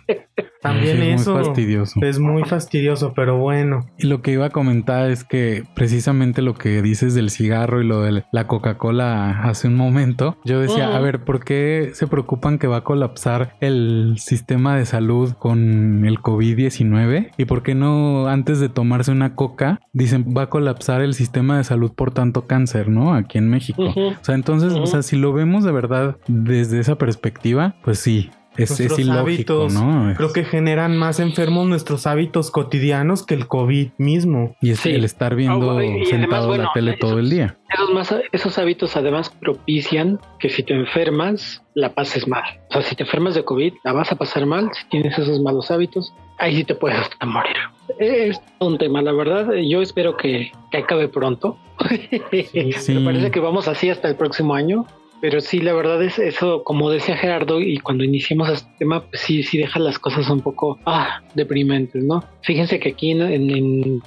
También 0.65 1.01
es 1.01 1.27
muy 1.27 1.43
fastidioso. 1.43 1.99
Es 2.01 2.19
muy 2.19 2.43
fastidioso, 2.43 3.13
pero 3.15 3.37
bueno. 3.37 3.85
Y 3.97 4.07
lo 4.07 4.21
que 4.21 4.31
iba 4.31 4.47
a 4.47 4.49
comentar 4.49 5.09
es 5.09 5.23
que 5.23 5.63
precisamente 5.75 6.41
lo 6.41 6.55
que 6.55 6.81
dices 6.81 7.13
del 7.13 7.29
cigarro 7.29 7.81
y 7.81 7.85
lo 7.85 8.01
de 8.01 8.23
la 8.31 8.47
Coca-Cola 8.47 9.43
hace 9.43 9.67
un 9.67 9.75
momento, 9.75 10.37
yo 10.43 10.59
decía, 10.59 10.95
a 10.95 10.99
ver, 10.99 11.23
¿por 11.23 11.43
qué 11.43 11.91
se 11.93 12.07
preocupan 12.07 12.57
que 12.57 12.67
va 12.67 12.77
a 12.77 12.83
colapsar 12.83 13.55
el 13.59 14.15
sistema 14.17 14.75
de 14.75 14.85
salud 14.85 15.33
con 15.33 16.05
el 16.05 16.19
COVID-19? 16.19 17.31
¿Y 17.37 17.45
por 17.45 17.63
qué 17.63 17.75
no 17.75 18.27
antes 18.27 18.59
de 18.59 18.69
tomarse 18.69 19.11
una 19.11 19.35
coca 19.35 19.79
dicen 19.93 20.33
va 20.35 20.43
a 20.43 20.49
colapsar 20.49 21.01
el 21.01 21.13
sistema 21.13 21.57
de 21.57 21.63
salud 21.63 21.91
por 21.93 22.11
tanto 22.11 22.47
cáncer, 22.47 22.89
¿no? 22.89 23.13
Aquí 23.13 23.37
en 23.37 23.49
México. 23.49 23.83
O 23.95 24.23
sea, 24.23 24.35
entonces, 24.35 24.73
o 24.73 24.85
sea, 24.85 25.01
si 25.01 25.15
lo 25.15 25.33
vemos 25.33 25.63
de 25.63 25.71
verdad 25.71 26.17
desde 26.27 26.79
esa 26.79 26.95
perspectiva, 26.97 27.75
pues 27.83 27.99
sí, 27.99 28.31
es, 28.57 28.79
es 28.79 28.99
ilógico, 28.99 29.67
¿no? 29.71 30.13
Creo 30.15 30.33
que 30.33 30.43
generan 30.43 30.97
más 30.97 31.19
enfermos 31.19 31.67
nuestros 31.67 32.07
hábitos 32.07 32.51
cotidianos 32.51 33.25
que 33.25 33.33
el 33.33 33.47
COVID 33.47 33.89
mismo. 33.97 34.55
Y 34.61 34.71
es 34.71 34.85
el 34.85 35.03
estar 35.03 35.35
viendo 35.35 35.79
sentado 36.09 36.55
en 36.55 36.61
la 36.61 36.71
tele 36.73 36.97
todo 36.97 37.19
el 37.19 37.29
día. 37.29 37.57
Esos, 37.69 38.21
esos 38.31 38.57
hábitos 38.57 38.95
además 38.95 39.29
propician 39.29 40.19
que 40.39 40.49
si 40.49 40.63
te 40.63 40.73
enfermas, 40.73 41.61
la 41.73 41.93
pases 41.93 42.27
mal. 42.27 42.43
O 42.69 42.73
sea, 42.73 42.81
si 42.81 42.95
te 42.95 43.03
enfermas 43.03 43.35
de 43.35 43.43
COVID, 43.43 43.73
la 43.83 43.91
vas 43.91 44.11
a 44.11 44.15
pasar 44.15 44.45
mal 44.45 44.69
si 44.73 44.87
tienes 44.89 45.17
esos 45.17 45.39
malos 45.41 45.71
hábitos. 45.71 46.13
Ahí 46.37 46.55
sí 46.55 46.63
te 46.63 46.75
puedes 46.75 46.99
hasta 46.99 47.25
morir. 47.25 47.55
Es 47.99 48.39
un 48.59 48.77
tema, 48.77 49.01
la 49.01 49.11
verdad. 49.11 49.51
Yo 49.53 49.81
espero 49.81 50.17
que, 50.17 50.51
que 50.71 50.77
acabe 50.77 51.07
pronto. 51.07 51.57
Me 52.31 53.01
parece 53.01 53.31
que 53.31 53.39
vamos 53.39 53.67
así 53.67 53.89
hasta 53.89 54.07
el 54.07 54.15
próximo 54.15 54.55
año 54.55 54.85
pero 55.21 55.41
sí, 55.41 55.59
la 55.59 55.73
verdad 55.73 56.03
es 56.03 56.19
eso, 56.19 56.63
como 56.63 56.89
decía 56.89 57.17
Gerardo, 57.17 57.59
y 57.59 57.77
cuando 57.77 58.03
iniciamos 58.03 58.49
este 58.49 58.69
tema, 58.79 59.05
pues 59.07 59.21
sí, 59.21 59.43
sí 59.43 59.57
deja 59.57 59.79
las 59.79 59.99
cosas 59.99 60.29
un 60.29 60.41
poco 60.41 60.79
ah, 60.85 61.21
deprimentes, 61.33 62.03
¿no? 62.03 62.23
Fíjense 62.41 62.79
que 62.79 62.89
aquí 62.89 63.11
en, 63.11 64.01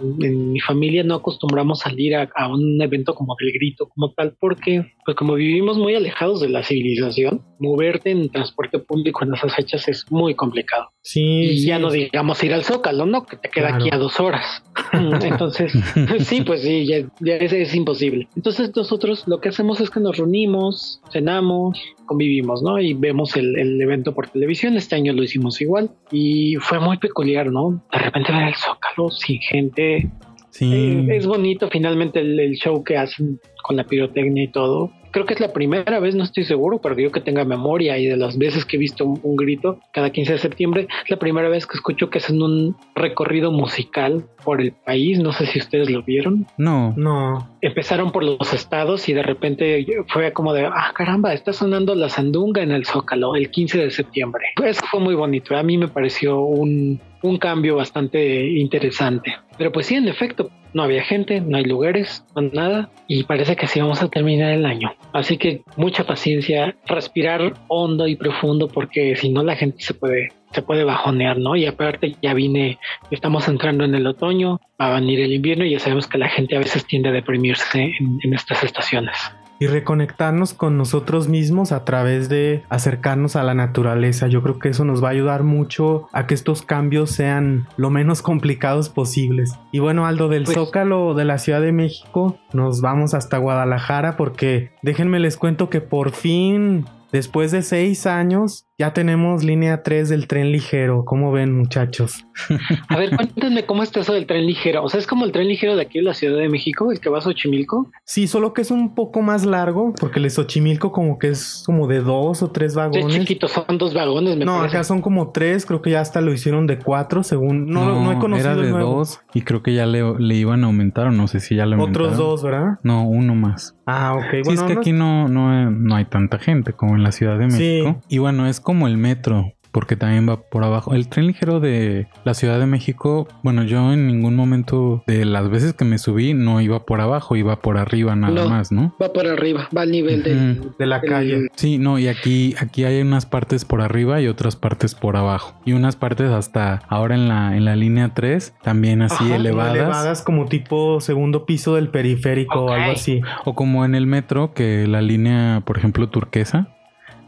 mi 0.52 0.60
familia 0.60 1.02
no 1.02 1.16
acostumbramos 1.16 1.80
salir 1.80 2.14
a, 2.14 2.28
a, 2.34 2.48
un 2.48 2.80
evento 2.80 3.14
como 3.14 3.34
del 3.40 3.52
grito, 3.52 3.88
como 3.88 4.12
tal, 4.12 4.36
porque 4.38 4.92
pues 5.04 5.16
como 5.16 5.34
vivimos 5.34 5.78
muy 5.78 5.94
alejados 5.94 6.40
de 6.40 6.48
la 6.50 6.62
civilización, 6.62 7.42
moverte 7.58 8.10
en 8.10 8.28
transporte 8.30 8.78
público 8.78 9.24
en 9.24 9.34
esas 9.34 9.54
fechas 9.54 9.88
es 9.88 10.04
muy 10.10 10.34
complicado. 10.34 10.90
Sí. 11.02 11.22
Y 11.22 11.66
ya 11.66 11.78
no 11.78 11.90
digamos 11.90 12.42
ir 12.44 12.52
al 12.52 12.64
Zócalo, 12.64 13.06
¿no? 13.06 13.24
Que 13.24 13.36
te 13.36 13.48
queda 13.48 13.74
aquí 13.74 13.88
a 13.90 13.96
dos 13.96 14.20
horas. 14.20 14.62
Entonces, 14.92 15.72
sí, 16.20 16.42
pues 16.42 16.62
sí, 16.62 16.86
ya, 16.86 17.36
es, 17.36 17.74
imposible. 17.74 18.28
Entonces 18.36 18.70
nosotros 18.74 19.24
lo 19.26 19.40
que 19.40 19.48
hacemos 19.48 19.80
es 19.80 19.90
que 19.90 20.00
nos 20.00 20.16
reunimos, 20.16 20.97
cenamos, 21.11 21.78
convivimos, 22.06 22.62
¿no? 22.62 22.78
Y 22.78 22.94
vemos 22.94 23.37
el, 23.37 23.80
evento 23.80 24.14
por 24.14 24.28
televisión. 24.28 24.76
Este 24.76 24.96
año 24.96 25.12
lo 25.12 25.22
hicimos 25.22 25.61
igual 25.61 25.90
y 26.11 26.56
fue 26.56 26.80
muy 26.80 26.98
peculiar, 26.98 27.50
¿no? 27.50 27.82
De 27.92 27.98
repente 27.98 28.32
ver 28.32 28.48
el 28.48 28.54
Zócalo 28.54 29.11
sin 29.11 29.40
gente. 29.40 30.11
Sí. 30.50 30.72
Eh, 30.72 31.16
es 31.16 31.26
bonito 31.26 31.68
finalmente 31.70 32.20
el, 32.20 32.54
show 32.56 32.82
que 32.82 32.96
hacen 32.96 33.40
con 33.62 33.76
la 33.76 33.84
pirotecnia 33.84 34.44
y 34.44 34.48
todo 34.48 34.90
creo 35.10 35.26
que 35.26 35.34
es 35.34 35.40
la 35.40 35.52
primera 35.52 36.00
vez, 36.00 36.14
no 36.14 36.24
estoy 36.24 36.44
seguro, 36.44 36.80
pero 36.80 36.98
yo 36.98 37.12
que 37.12 37.20
tenga 37.20 37.44
memoria 37.44 37.98
y 37.98 38.06
de 38.06 38.16
las 38.16 38.38
veces 38.38 38.64
que 38.64 38.76
he 38.76 38.78
visto 38.78 39.04
un, 39.04 39.36
grito 39.36 39.78
cada 39.92 40.10
15 40.10 40.32
de 40.32 40.38
septiembre, 40.38 40.88
es 41.04 41.10
la 41.10 41.18
primera 41.18 41.48
vez 41.48 41.66
que 41.66 41.76
escucho 41.76 42.10
que 42.10 42.18
hacen 42.18 42.42
un 42.42 42.76
recorrido 42.94 43.52
musical 43.52 44.24
por 44.44 44.60
el 44.60 44.72
país. 44.72 45.18
No 45.20 45.32
sé 45.32 45.46
si 45.46 45.58
ustedes 45.58 45.90
lo 45.90 46.02
vieron. 46.02 46.46
No, 46.56 46.92
no. 46.96 47.48
Empezaron 47.60 48.10
por 48.10 48.24
los 48.24 48.52
estados 48.52 49.08
y 49.08 49.12
de 49.12 49.22
repente 49.22 49.86
fue 50.08 50.32
como 50.32 50.52
de, 50.52 50.66
ah, 50.66 50.92
caramba, 50.94 51.32
está 51.32 51.52
sonando 51.52 51.94
la 51.94 52.08
sandunga 52.08 52.62
en 52.62 52.72
el 52.72 52.84
Zócalo 52.84 53.36
el 53.36 53.50
15 53.50 53.78
de 53.78 53.90
septiembre. 53.90 54.46
Pues 54.56 54.80
fue 54.90 55.00
muy 55.00 55.14
bonito. 55.14 55.56
A 55.56 55.62
mí 55.62 55.78
me 55.78 55.88
pareció 55.88 56.40
un, 56.40 57.00
un 57.22 57.38
cambio 57.38 57.76
bastante 57.76 58.46
interesante. 58.46 59.37
Pero 59.57 59.72
pues 59.72 59.87
sí, 59.87 59.94
en 59.96 60.09
efecto, 60.09 60.50
no 60.72 60.83
había 60.83 61.02
gente, 61.02 61.40
no 61.40 61.57
hay 61.57 61.64
lugares, 61.64 62.24
no 62.37 62.42
nada, 62.42 62.90
y 63.07 63.24
parece 63.24 63.57
que 63.57 63.66
así 63.66 63.81
vamos 63.81 64.02
a 64.02 64.09
terminar 64.09 64.52
el 64.52 64.66
año. 64.66 64.94
Así 65.12 65.37
que 65.37 65.62
mucha 65.76 66.04
paciencia, 66.04 66.76
respirar 66.87 67.54
hondo 67.68 68.07
y 68.07 68.16
profundo, 68.16 68.68
porque 68.68 69.16
si 69.16 69.31
no 69.31 69.42
la 69.42 69.57
gente 69.57 69.83
se 69.83 69.94
puede, 69.94 70.28
se 70.52 70.62
puede 70.62 70.85
bajonear, 70.85 71.38
¿no? 71.38 71.57
Y 71.57 71.66
aparte 71.66 72.14
ya 72.22 72.35
vine, 72.35 72.78
estamos 73.11 73.48
entrando 73.48 73.85
en 73.85 73.94
el 73.94 74.07
otoño, 74.07 74.61
va 74.81 74.88
a 74.88 75.00
venir 75.00 75.20
el 75.20 75.33
invierno 75.33 75.64
y 75.64 75.72
ya 75.72 75.81
sabemos 75.81 76.07
que 76.07 76.18
la 76.18 76.28
gente 76.28 76.57
a 76.57 76.61
veces 76.61 76.87
tiende 76.87 77.09
a 77.09 77.12
deprimirse 77.12 77.92
en 78.22 78.35
estas 78.35 78.62
estaciones 78.62 79.16
y 79.58 79.66
reconectarnos 79.66 80.54
con 80.54 80.76
nosotros 80.76 81.28
mismos 81.28 81.72
a 81.72 81.84
través 81.84 82.28
de 82.28 82.64
acercarnos 82.68 83.36
a 83.36 83.42
la 83.42 83.54
naturaleza. 83.54 84.28
Yo 84.28 84.42
creo 84.42 84.58
que 84.58 84.68
eso 84.68 84.84
nos 84.84 85.02
va 85.02 85.08
a 85.08 85.12
ayudar 85.12 85.42
mucho 85.42 86.08
a 86.12 86.26
que 86.26 86.34
estos 86.34 86.62
cambios 86.62 87.10
sean 87.10 87.66
lo 87.76 87.90
menos 87.90 88.22
complicados 88.22 88.88
posibles. 88.88 89.52
Y 89.72 89.78
bueno, 89.78 90.06
Aldo, 90.06 90.28
del 90.28 90.44
pues 90.44 90.56
Zócalo 90.56 91.14
de 91.14 91.24
la 91.24 91.38
Ciudad 91.38 91.60
de 91.60 91.72
México, 91.72 92.38
nos 92.52 92.80
vamos 92.80 93.14
hasta 93.14 93.38
Guadalajara 93.38 94.16
porque 94.16 94.72
déjenme 94.82 95.20
les 95.20 95.36
cuento 95.36 95.68
que 95.70 95.80
por 95.80 96.12
fin 96.12 96.84
Después 97.12 97.52
de 97.52 97.62
seis 97.62 98.06
años, 98.06 98.67
ya 98.78 98.92
tenemos 98.92 99.42
línea 99.42 99.82
3 99.82 100.08
del 100.08 100.28
tren 100.28 100.52
ligero. 100.52 101.04
¿Cómo 101.04 101.32
ven, 101.32 101.52
muchachos? 101.52 102.24
A 102.88 102.96
ver, 102.96 103.10
cuéntenme 103.16 103.66
cómo 103.66 103.82
está 103.82 104.00
eso 104.00 104.12
del 104.12 104.26
tren 104.26 104.46
ligero. 104.46 104.84
O 104.84 104.88
sea, 104.88 105.00
es 105.00 105.06
como 105.08 105.24
el 105.24 105.32
tren 105.32 105.48
ligero 105.48 105.74
de 105.74 105.82
aquí 105.82 105.98
en 105.98 106.04
la 106.04 106.14
Ciudad 106.14 106.38
de 106.38 106.48
México, 106.48 106.92
el 106.92 107.00
que 107.00 107.10
va 107.10 107.18
a 107.18 107.20
Xochimilco. 107.20 107.90
Sí, 108.04 108.28
solo 108.28 108.52
que 108.54 108.62
es 108.62 108.70
un 108.70 108.94
poco 108.94 109.20
más 109.20 109.44
largo, 109.44 109.92
porque 109.98 110.20
el 110.20 110.24
de 110.24 110.30
Xochimilco 110.30 110.92
como 110.92 111.18
que 111.18 111.30
es 111.30 111.64
como 111.66 111.88
de 111.88 112.02
dos 112.02 112.40
o 112.44 112.52
tres 112.52 112.76
vagones. 112.76 113.06
Es 113.06 113.20
chiquito, 113.20 113.48
son 113.48 113.78
dos 113.78 113.94
vagones. 113.94 114.36
Me 114.36 114.44
no, 114.44 114.60
acá 114.60 114.84
son 114.84 115.02
como 115.02 115.32
tres. 115.32 115.66
Creo 115.66 115.82
que 115.82 115.90
ya 115.90 116.00
hasta 116.00 116.20
lo 116.20 116.32
hicieron 116.32 116.68
de 116.68 116.78
cuatro, 116.78 117.24
según. 117.24 117.66
No, 117.66 118.00
no, 118.00 118.12
he 118.12 118.18
conocido 118.18 118.52
era 118.52 118.62
de 118.62 118.70
dos 118.70 119.20
y 119.34 119.42
creo 119.42 119.60
que 119.62 119.74
ya 119.74 119.86
le, 119.86 120.18
le, 120.18 120.34
iban 120.36 120.62
a 120.62 120.68
aumentar 120.68 121.08
o 121.08 121.10
no 121.10 121.26
sé 121.26 121.40
si 121.40 121.56
ya 121.56 121.66
le 121.66 121.74
aumentaron. 121.74 122.12
Otros 122.12 122.18
dos, 122.18 122.42
¿verdad? 122.44 122.78
No, 122.84 123.08
uno 123.08 123.34
más. 123.34 123.74
Ah, 123.86 124.14
ok. 124.14 124.44
Sí, 124.44 124.52
es 124.52 124.62
que 124.62 124.74
aquí 124.74 124.92
no, 124.92 125.28
no, 125.28 125.70
no 125.70 125.96
hay 125.96 126.04
tanta 126.04 126.38
gente 126.38 126.74
como 126.74 126.94
en 126.94 127.02
la 127.02 127.10
Ciudad 127.10 127.38
de 127.38 127.46
México. 127.46 128.00
Y 128.08 128.18
bueno, 128.18 128.46
es 128.46 128.60
como 128.68 128.87
el 128.87 128.98
metro 128.98 129.54
porque 129.72 129.96
también 129.96 130.28
va 130.28 130.42
por 130.42 130.62
abajo. 130.62 130.94
El 130.94 131.09
tren 131.09 131.26
ligero 131.26 131.59
de 131.59 132.07
la 132.24 132.35
Ciudad 132.35 132.59
de 132.59 132.66
México, 132.66 133.26
bueno, 133.42 133.62
yo 133.62 133.94
en 133.94 134.07
ningún 134.07 134.37
momento 134.37 135.04
de 135.07 135.24
las 135.24 135.48
veces 135.48 135.72
que 135.72 135.87
me 135.87 135.96
subí 135.96 136.35
no 136.35 136.61
iba 136.61 136.85
por 136.85 137.00
abajo, 137.00 137.35
iba 137.35 137.61
por 137.61 137.78
arriba 137.78 138.14
nada 138.14 138.46
más, 138.46 138.72
¿no? 138.72 138.94
Va 139.00 139.12
por 139.12 139.26
arriba, 139.26 139.68
va 139.74 139.83
al 139.83 139.90
nivel 139.90 140.22
de, 140.22 140.87
la 140.87 141.00
calle. 141.00 141.48
Sí, 141.54 141.78
no, 141.78 141.98
y 141.98 142.09
aquí, 142.09 142.54
aquí 142.59 142.85
hay 142.85 143.00
unas 143.00 143.24
partes 143.24 143.64
por 143.64 143.81
arriba 143.81 144.20
y 144.20 144.26
otras 144.26 144.57
partes 144.57 144.94
por 144.94 145.16
abajo. 145.16 145.59
Y 145.64 145.72
unas 145.72 145.96
partes 145.96 146.31
hasta 146.31 146.83
ahora 146.88 147.14
en 147.14 147.28
la, 147.28 147.57
en 147.57 147.64
la 147.64 147.74
línea 147.74 148.12
3, 148.12 148.54
también 148.62 149.00
así 149.00 149.33
elevadas. 149.33 149.76
Elevadas 149.76 150.22
como 150.22 150.44
tipo 150.44 151.00
segundo 151.00 151.46
piso 151.46 151.74
del 151.76 151.88
periférico 151.88 152.66
o 152.66 152.72
algo 152.72 152.92
así. 152.92 153.22
O 153.46 153.54
como 153.54 153.87
en 153.87 153.94
el 153.94 154.07
metro, 154.07 154.52
que 154.52 154.87
la 154.87 155.00
línea, 155.00 155.62
por 155.64 155.78
ejemplo, 155.78 156.11
turquesa, 156.11 156.74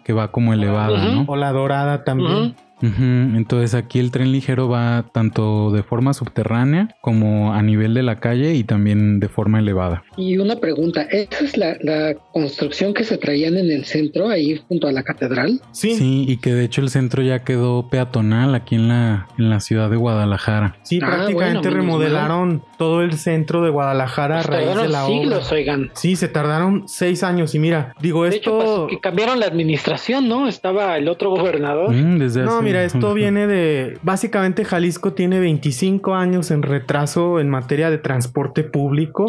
que 0.05 0.13
va 0.13 0.29
como 0.29 0.53
elevada, 0.53 1.05
¿no? 1.05 1.25
O 1.27 1.37
la 1.37 1.53
dorada 1.53 2.05
también. 2.05 2.55
Entonces 2.83 3.75
aquí 3.75 3.99
el 3.99 4.11
tren 4.11 4.33
ligero 4.33 4.69
va 4.69 5.07
tanto 5.13 5.71
de 5.71 5.83
forma 5.83 6.15
subterránea 6.15 6.97
como 7.01 7.53
a 7.53 7.63
nivel 7.63 7.95
de 7.95 8.03
la 8.03 8.17
calle 8.17 8.55
y 8.55 8.65
también 8.65 9.21
de 9.21 9.29
forma 9.29 9.59
elevada. 9.59 10.03
Y 10.17 10.39
una 10.39 10.57
pregunta, 10.57 11.03
¿esa 11.03 11.45
es 11.45 11.57
la, 11.57 12.15
construcción 12.33 12.95
que 12.95 13.05
se 13.05 13.19
traían 13.19 13.57
en 13.57 13.71
el 13.71 13.85
centro, 13.85 14.29
ahí 14.29 14.61
junto 14.69 14.87
a 14.87 14.93
la 14.93 15.03
catedral? 15.03 15.61
Sí. 15.73 15.95
Sí, 15.95 16.25
y 16.29 16.37
que 16.39 16.53
de 16.55 16.65
hecho 16.65 16.81
el 16.81 16.91
centro 16.91 17.23
ya 17.23 17.41
quedó 17.41 17.89
peatonal 17.89 18.55
aquí 18.55 18.77
en 18.77 18.89
la, 18.89 19.29
en 19.39 19.51
la 19.51 19.61
ciudad 19.61 19.91
de 19.91 19.97
Guadalajara. 19.97 20.77
Sí, 20.83 21.01
ah, 21.03 21.07
prácticamente 21.07 21.71
remodelaron 21.71 22.63
todo 22.79 23.03
el 23.03 23.15
centro 23.15 23.63
de 23.63 23.71
Guadalajara 23.71 24.41
a 24.41 24.43
pues 24.43 24.47
raíz 24.47 24.77
de 24.77 24.89
la 24.89 25.07
siglos, 25.07 25.53
Oigan. 25.53 25.91
Sí, 25.95 26.17
se 26.17 26.29
tardaron 26.29 26.85
seis 26.87 27.23
años 27.23 27.55
y 27.55 27.59
mira, 27.59 27.95
digo 28.01 28.27
esto... 28.27 28.87
que 28.89 29.01
cambiaron 29.01 29.41
la 29.41 29.47
administración, 29.47 30.29
¿no? 30.29 30.49
Estaba 30.49 30.97
el 30.97 31.09
otro 31.09 31.31
gobernador. 31.31 31.93
Mm, 31.93 32.19
desde 32.19 32.43
no, 32.43 32.63
mira, 32.71 32.85
esto 32.85 33.15
viene 33.15 33.47
de... 33.47 33.99
Básicamente 34.03 34.65
Jalisco 34.65 35.13
tiene 35.13 35.41
25 35.41 36.15
años 36.15 36.51
en 36.51 36.63
retraso 36.63 37.41
en 37.41 37.49
materia 37.49 37.91
de 37.91 37.99
transporte 37.99 38.63
público 38.65 39.27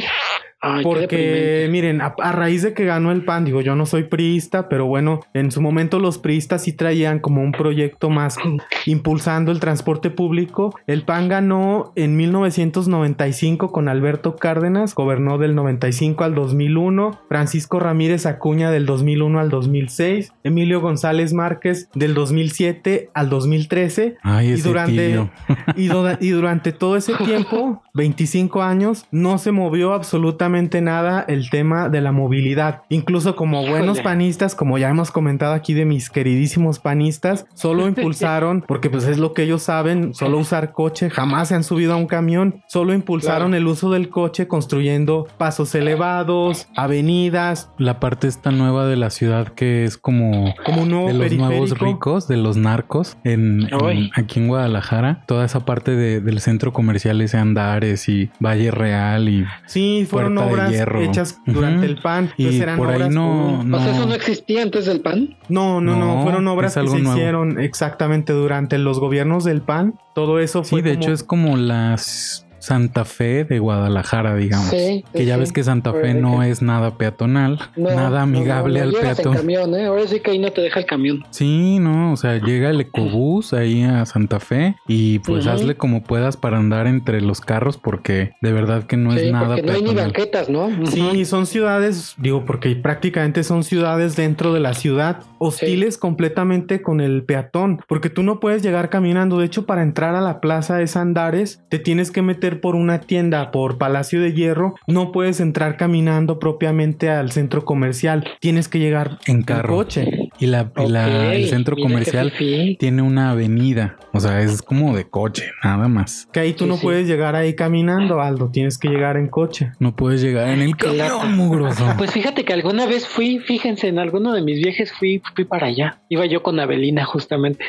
porque, 0.84 1.68
miren, 1.72 2.02
a, 2.02 2.14
raíz 2.32 2.62
de 2.62 2.74
que 2.74 2.86
ganó 2.86 3.12
el 3.12 3.26
PAN, 3.26 3.46
digo, 3.46 3.62
yo 3.62 3.76
no 3.76 3.88
soy 3.88 4.04
priista, 4.04 4.70
pero 4.70 4.86
bueno, 4.86 5.22
en 5.34 5.52
su 5.52 5.60
momento 5.60 6.00
los 6.00 6.20
priistas 6.20 6.64
sí 6.64 6.74
traían 6.74 7.20
como 7.20 7.42
un 7.42 7.52
proyecto 7.52 8.10
más 8.12 8.38
impulsando 8.86 9.52
el 9.52 9.60
transporte 9.60 10.12
público. 10.12 10.76
El 10.86 11.04
PAN 11.04 11.30
ganó 11.30 11.94
en 11.96 12.16
1995 12.16 13.72
con 13.72 13.90
Alberto 13.90 14.36
Cárdenas, 14.36 14.94
gobernó 14.94 15.40
del 15.40 15.56
95 15.56 16.24
al 16.24 16.36
2001, 16.36 17.20
Francisco 17.28 17.80
Ramírez 17.80 18.28
Acuña 18.28 18.70
del 18.70 18.86
2001 18.86 19.40
al 19.40 19.50
2006, 19.50 20.32
Emilio 20.44 20.80
González 20.80 21.34
Márquez 21.34 21.90
del 21.96 22.14
2007 22.14 23.10
al 23.16 23.30
2013. 23.30 24.18
Ay, 24.22 24.52
y, 24.52 24.62
durante, 24.62 25.28
y, 25.76 25.90
y 26.20 26.30
durante 26.30 26.72
todo 26.72 26.98
ese 26.98 27.16
tiempo, 27.16 27.82
25 27.96 28.62
años, 28.62 29.08
no 29.12 29.40
se 29.40 29.52
movió 29.52 29.94
absolutamente 29.94 30.51
nada 30.52 31.26
el 31.28 31.50
tema 31.50 31.90
de 31.90 32.02
la 32.02 32.12
movilidad. 32.12 32.82
Incluso 32.90 33.36
como 33.36 33.66
buenos 33.66 34.00
panistas, 34.02 34.56
como 34.56 34.78
ya 34.78 34.90
hemos 34.90 35.12
comentado 35.12 35.54
aquí 35.54 35.74
de 35.74 35.86
mis 35.86 36.10
queridísimos 36.10 36.80
panistas, 36.80 37.46
solo 37.54 37.88
impulsaron, 37.88 38.64
porque 38.68 38.90
pues 38.90 39.06
es 39.06 39.18
lo 39.18 39.34
que 39.34 39.44
ellos 39.44 39.64
saben, 39.64 40.14
solo 40.14 40.40
usar 40.40 40.72
coche, 40.74 41.10
jamás 41.10 41.50
se 41.50 41.56
han 41.56 41.64
subido 41.64 41.94
a 41.94 41.96
un 41.96 42.08
camión, 42.08 42.62
solo 42.68 42.94
impulsaron 42.94 43.54
el 43.54 43.68
uso 43.68 43.90
del 43.92 44.10
coche 44.10 44.48
construyendo 44.48 45.28
pasos 45.38 45.74
elevados, 45.76 46.68
avenidas. 46.76 47.70
La 47.78 48.00
parte 48.00 48.28
esta 48.28 48.52
nueva 48.52 48.86
de 48.86 48.98
la 48.98 49.10
ciudad 49.10 49.50
que 49.50 49.86
es 49.86 49.98
como, 49.98 50.54
como 50.66 50.84
un 50.84 50.90
de 51.08 51.14
los 51.14 51.32
nuevos 51.34 51.80
ricos, 51.80 52.28
de 52.28 52.38
los 52.38 52.58
narcos, 52.58 53.18
en, 53.24 53.70
aquí 54.16 54.40
en 54.40 54.48
Guadalajara, 54.48 55.24
toda 55.28 55.46
esa 55.46 55.66
parte 55.66 55.96
del 55.96 56.40
centro 56.40 56.74
comercial, 56.74 57.22
ese 57.22 57.38
Andares 57.38 58.10
y 58.10 58.30
Valle 58.40 58.72
Real 58.72 59.30
y... 59.30 59.46
Sí, 59.66 60.06
fueron 60.10 60.36
obras 60.42 60.74
hechas 61.00 61.40
durante 61.46 61.86
el 61.86 61.98
PAN. 62.02 62.32
Y 62.38 62.62
por 62.78 62.90
ahí 62.90 63.10
no, 63.10 63.64
no, 63.64 63.80
¿eso 63.80 64.06
no 64.06 64.14
existía 64.14 64.64
antes 64.64 64.86
del 64.86 65.02
PAN? 65.02 65.38
No, 65.50 65.82
no, 65.82 65.96
no, 65.96 66.24
fueron 66.24 66.48
obras 66.48 66.76
que 66.76 66.88
se 66.88 67.00
hicieron 67.00 67.60
exactamente 67.60 68.34
durante 68.34 68.78
los 68.78 69.00
gobiernos 69.00 69.44
del 69.44 69.62
PAN. 69.62 70.00
Todo 70.14 70.40
eso 70.40 70.64
fue. 70.64 70.80
Sí, 70.80 70.84
de 70.84 70.94
hecho 70.94 71.12
es 71.12 71.24
como 71.24 71.58
las 71.58 72.46
Santa 72.62 73.06
Fe 73.06 73.44
de 73.44 73.58
Guadalajara, 73.60 74.36
digamos. 74.36 74.68
Sí, 74.70 75.04
que 75.12 75.26
ya 75.26 75.34
sí, 75.34 75.40
ves 75.40 75.52
que 75.52 75.64
Santa 75.64 75.94
Fe 75.94 76.14
no 76.14 76.40
que- 76.42 76.52
es 76.52 76.62
nada 76.62 76.98
peatonal, 76.98 77.60
No, 77.76 77.90
nada 77.90 78.22
amigable 78.22 78.80
no, 78.80 78.86
no 78.86 78.98
al 79.00 79.06
en 79.08 79.16
peatón. 79.16 79.36
camión, 79.36 79.76
¿eh? 79.76 79.86
Ahora 79.86 80.08
sí 80.08 80.20
que 80.20 80.32
ahí 80.32 80.40
no 80.40 80.52
te 80.52 80.62
deja 80.62 80.80
el 80.80 80.86
camión. 80.86 81.24
Sí, 81.32 81.80
no, 81.80 82.14
o 82.14 82.18
sea, 82.18 82.38
llega 82.38 82.70
el 82.70 82.80
ecobús 82.82 83.54
ahí 83.54 83.84
a 83.84 84.06
Santa 84.06 84.40
Fe 84.40 84.76
y 84.88 85.20
pues 85.20 85.48
hazle 85.48 85.76
como 85.76 86.04
puedas 86.04 86.38
para 86.38 86.58
andar 86.58 86.86
entre 86.86 87.20
los 87.22 87.42
carros 87.42 87.78
porque 87.78 88.32
de 88.42 88.54
verdad 88.54 88.84
que 88.84 88.96
no 88.96 89.12
sí, 89.14 89.26
es 89.26 89.32
nada 89.32 89.48
porque 89.56 89.64
no 89.64 89.72
hay 89.74 89.80
ni 89.82 89.86
peatonal. 89.88 90.06
banquetas, 90.06 90.50
¿no? 90.50 90.70
Sí, 90.88 91.26
son 91.26 91.48
ciudades, 91.48 92.14
digo, 92.20 92.46
porque 92.46 92.76
prácticamente 92.76 93.44
son 93.44 93.64
ciudades 93.64 94.16
dentro 94.16 94.54
de 94.54 94.60
la 94.60 94.74
ciudad, 94.76 95.24
hostiles 95.40 95.98
completamente 95.98 96.82
con 96.84 97.02
el 97.02 97.24
peatón, 97.24 97.82
porque 97.88 98.10
tú 98.12 98.22
no 98.22 98.40
puedes 98.40 98.62
llegar 98.62 98.90
caminando. 98.90 99.40
De 99.40 99.46
hecho, 99.48 99.66
para 99.66 99.82
entrar 99.82 100.14
a 100.16 100.22
la 100.22 100.40
plaza 100.42 100.78
de 100.78 100.86
Sandares, 100.86 101.64
te 101.70 101.80
tienes 101.80 102.12
que 102.12 102.22
meter 102.22 102.51
por 102.60 102.76
una 102.76 103.00
tienda, 103.02 103.52
por 103.52 103.78
Palacio 103.78 104.22
de 104.22 104.34
Hierro. 104.34 104.76
No 104.88 105.12
puedes 105.12 105.40
entrar 105.40 105.78
caminando 105.78 106.40
propiamente 106.40 107.10
al 107.10 107.32
centro 107.32 107.64
comercial. 107.66 108.26
Tienes 108.40 108.68
que 108.68 108.80
llegar 108.80 109.20
En 109.28 109.44
carro. 109.44 109.76
coche. 109.76 110.30
Y, 110.40 110.48
la, 110.48 110.72
y 110.78 110.88
la- 110.90 111.36
el 111.36 111.48
centro 111.50 111.76
comercial 111.78 112.34
tiene 112.80 113.02
una 113.04 113.32
avenida, 113.32 113.98
o 114.12 114.20
sea, 114.20 114.42
es 114.42 114.62
como 114.64 114.96
de 114.96 115.08
coche, 115.08 115.52
nada 115.64 115.88
más. 115.88 116.28
Que 116.34 116.40
ahí 116.40 116.54
tú 116.54 116.64
Sí, 116.64 116.70
no 116.70 116.78
sí. 116.78 116.82
puedes 116.84 117.08
llegar 117.08 117.36
ahí 117.36 117.54
caminando, 117.56 118.22
Aldo. 118.22 118.50
Tienes 118.52 118.78
que 118.80 118.88
llegar 118.90 119.18
en 119.18 119.28
coche. 119.28 119.72
No 119.80 119.96
puedes 119.96 120.22
llegar 120.22 120.48
en 120.50 120.62
el 120.62 120.76
camión, 120.76 121.36
mugroso. 121.36 121.86
Pues 121.98 122.12
fíjate 122.12 122.44
que 122.44 122.54
alguna 122.54 122.86
vez 122.88 123.08
fui, 123.08 123.38
fíjense, 123.40 123.88
en 123.88 124.00
alguno 124.00 124.34
de 124.34 124.42
mis 124.42 124.58
viajes 124.64 124.92
fui, 124.92 125.22
fui 125.36 125.46
para 125.46 125.68
allá. 125.68 126.02
Iba 126.10 126.26
yo 126.26 126.42
con 126.42 126.60
Abelina 126.60 127.06
justamente. 127.06 127.64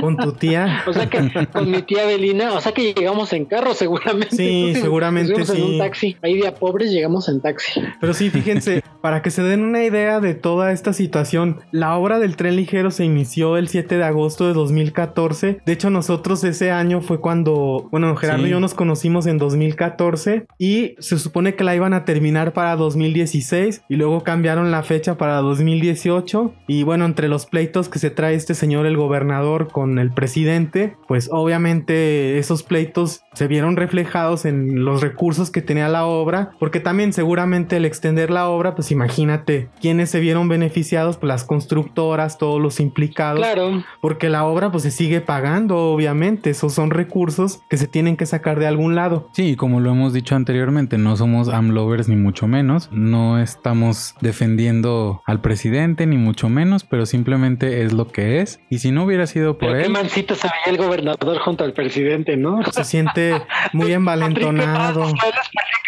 Con 0.00 0.16
tu 0.18 0.32
tía. 0.32 0.82
O 0.86 0.92
sea 0.92 1.08
que 1.08 1.46
con 1.52 1.70
mi 1.70 1.80
tía 1.82 2.02
Abelina, 2.02 2.52
o 2.52 2.60
sea 2.60 2.72
que 2.72 2.92
llegamos 2.92 3.32
en 3.32 3.46
carro 3.46 3.72
seguramente. 3.72 4.11
Sí, 4.30 4.74
seguramente 4.80 5.32
Nos 5.32 5.48
fuimos 5.48 5.50
en 5.50 5.66
sí. 5.66 5.72
un 5.72 5.78
taxi. 5.78 6.16
Ahí 6.22 6.38
de 6.40 6.48
a 6.48 6.54
pobres 6.54 6.90
llegamos 6.90 7.28
en 7.28 7.40
taxi. 7.40 7.80
Pero 8.00 8.14
sí, 8.14 8.30
fíjense, 8.30 8.82
para 9.00 9.22
que 9.22 9.30
se 9.30 9.42
den 9.42 9.62
una 9.64 9.84
idea 9.84 10.20
de 10.20 10.34
toda 10.34 10.72
esta 10.72 10.92
situación, 10.92 11.60
la 11.72 11.96
obra 11.96 12.18
del 12.18 12.36
tren 12.36 12.56
ligero 12.56 12.90
se 12.90 13.04
inició 13.04 13.56
el 13.56 13.68
7 13.68 13.96
de 13.98 14.04
agosto 14.04 14.46
de 14.46 14.54
2014. 14.54 15.60
De 15.64 15.72
hecho, 15.72 15.90
nosotros 15.90 16.44
ese 16.44 16.70
año 16.70 17.00
fue 17.00 17.20
cuando, 17.20 17.88
bueno, 17.90 18.14
Gerardo 18.16 18.42
Sí. 18.42 18.48
y 18.48 18.50
yo 18.52 18.60
nos 18.60 18.74
conocimos 18.74 19.26
en 19.26 19.38
2014 19.38 20.46
y 20.58 20.94
se 20.98 21.18
supone 21.18 21.54
que 21.54 21.64
la 21.64 21.74
iban 21.74 21.94
a 21.94 22.04
terminar 22.04 22.52
para 22.52 22.76
2016 22.76 23.82
y 23.88 23.96
luego 23.96 24.22
cambiaron 24.22 24.70
la 24.70 24.82
fecha 24.82 25.16
para 25.18 25.36
2018 25.38 26.52
y 26.66 26.82
bueno, 26.82 27.04
entre 27.04 27.28
los 27.28 27.46
pleitos 27.46 27.88
que 27.88 27.98
se 27.98 28.10
trae 28.10 28.34
este 28.34 28.54
señor 28.54 28.86
el 28.86 28.96
gobernador 28.96 29.68
con 29.68 29.98
el 29.98 30.12
presidente, 30.12 30.96
pues 31.08 31.28
obviamente 31.32 32.38
esos 32.38 32.62
pleitos 32.62 33.22
se 33.34 33.46
vieron 33.48 33.76
reflejados 33.76 34.01
en 34.44 34.84
los 34.84 35.00
recursos 35.00 35.50
que 35.50 35.62
tenía 35.62 35.88
la 35.88 36.04
obra, 36.06 36.50
porque 36.58 36.80
también 36.80 37.12
seguramente 37.12 37.76
el 37.76 37.84
extender 37.84 38.30
la 38.30 38.48
obra, 38.48 38.74
pues 38.74 38.90
imagínate 38.90 39.68
quiénes 39.80 40.10
se 40.10 40.20
vieron 40.20 40.48
beneficiados, 40.48 41.16
pues 41.16 41.28
las 41.28 41.44
constructoras, 41.44 42.38
todos 42.38 42.60
los 42.60 42.80
implicados, 42.80 43.38
Claro. 43.38 43.82
porque 44.00 44.28
la 44.28 44.44
obra 44.44 44.70
pues 44.70 44.82
se 44.82 44.90
sigue 44.90 45.20
pagando, 45.20 45.76
obviamente, 45.92 46.50
esos 46.50 46.72
son 46.74 46.90
recursos 46.90 47.60
que 47.70 47.76
se 47.76 47.86
tienen 47.86 48.16
que 48.16 48.26
sacar 48.26 48.58
de 48.58 48.66
algún 48.66 48.94
lado. 48.94 49.28
Sí, 49.32 49.56
como 49.56 49.80
lo 49.80 49.90
hemos 49.90 50.12
dicho 50.12 50.34
anteriormente, 50.34 50.98
no 50.98 51.16
somos 51.16 51.48
AMLovers 51.48 52.08
ni 52.08 52.16
mucho 52.16 52.46
menos, 52.48 52.88
no 52.92 53.38
estamos 53.40 54.14
defendiendo 54.20 55.22
al 55.26 55.40
presidente 55.40 56.06
ni 56.06 56.16
mucho 56.16 56.48
menos, 56.48 56.84
pero 56.84 57.06
simplemente 57.06 57.82
es 57.84 57.92
lo 57.92 58.08
que 58.08 58.40
es. 58.40 58.60
Y 58.70 58.78
si 58.78 58.90
no 58.90 59.04
hubiera 59.04 59.26
sido 59.26 59.56
por 59.58 59.68
Pero 59.68 59.80
qué 59.80 59.86
él, 59.86 59.92
mansito 59.92 60.34
se 60.34 60.48
veía 60.48 60.76
el 60.78 60.84
gobernador 60.84 61.38
junto 61.38 61.64
al 61.64 61.72
presidente, 61.72 62.36
¿no? 62.36 62.60
Se 62.72 62.84
siente 62.84 63.34
muy 63.72 63.91
envalentonado. 63.96 65.06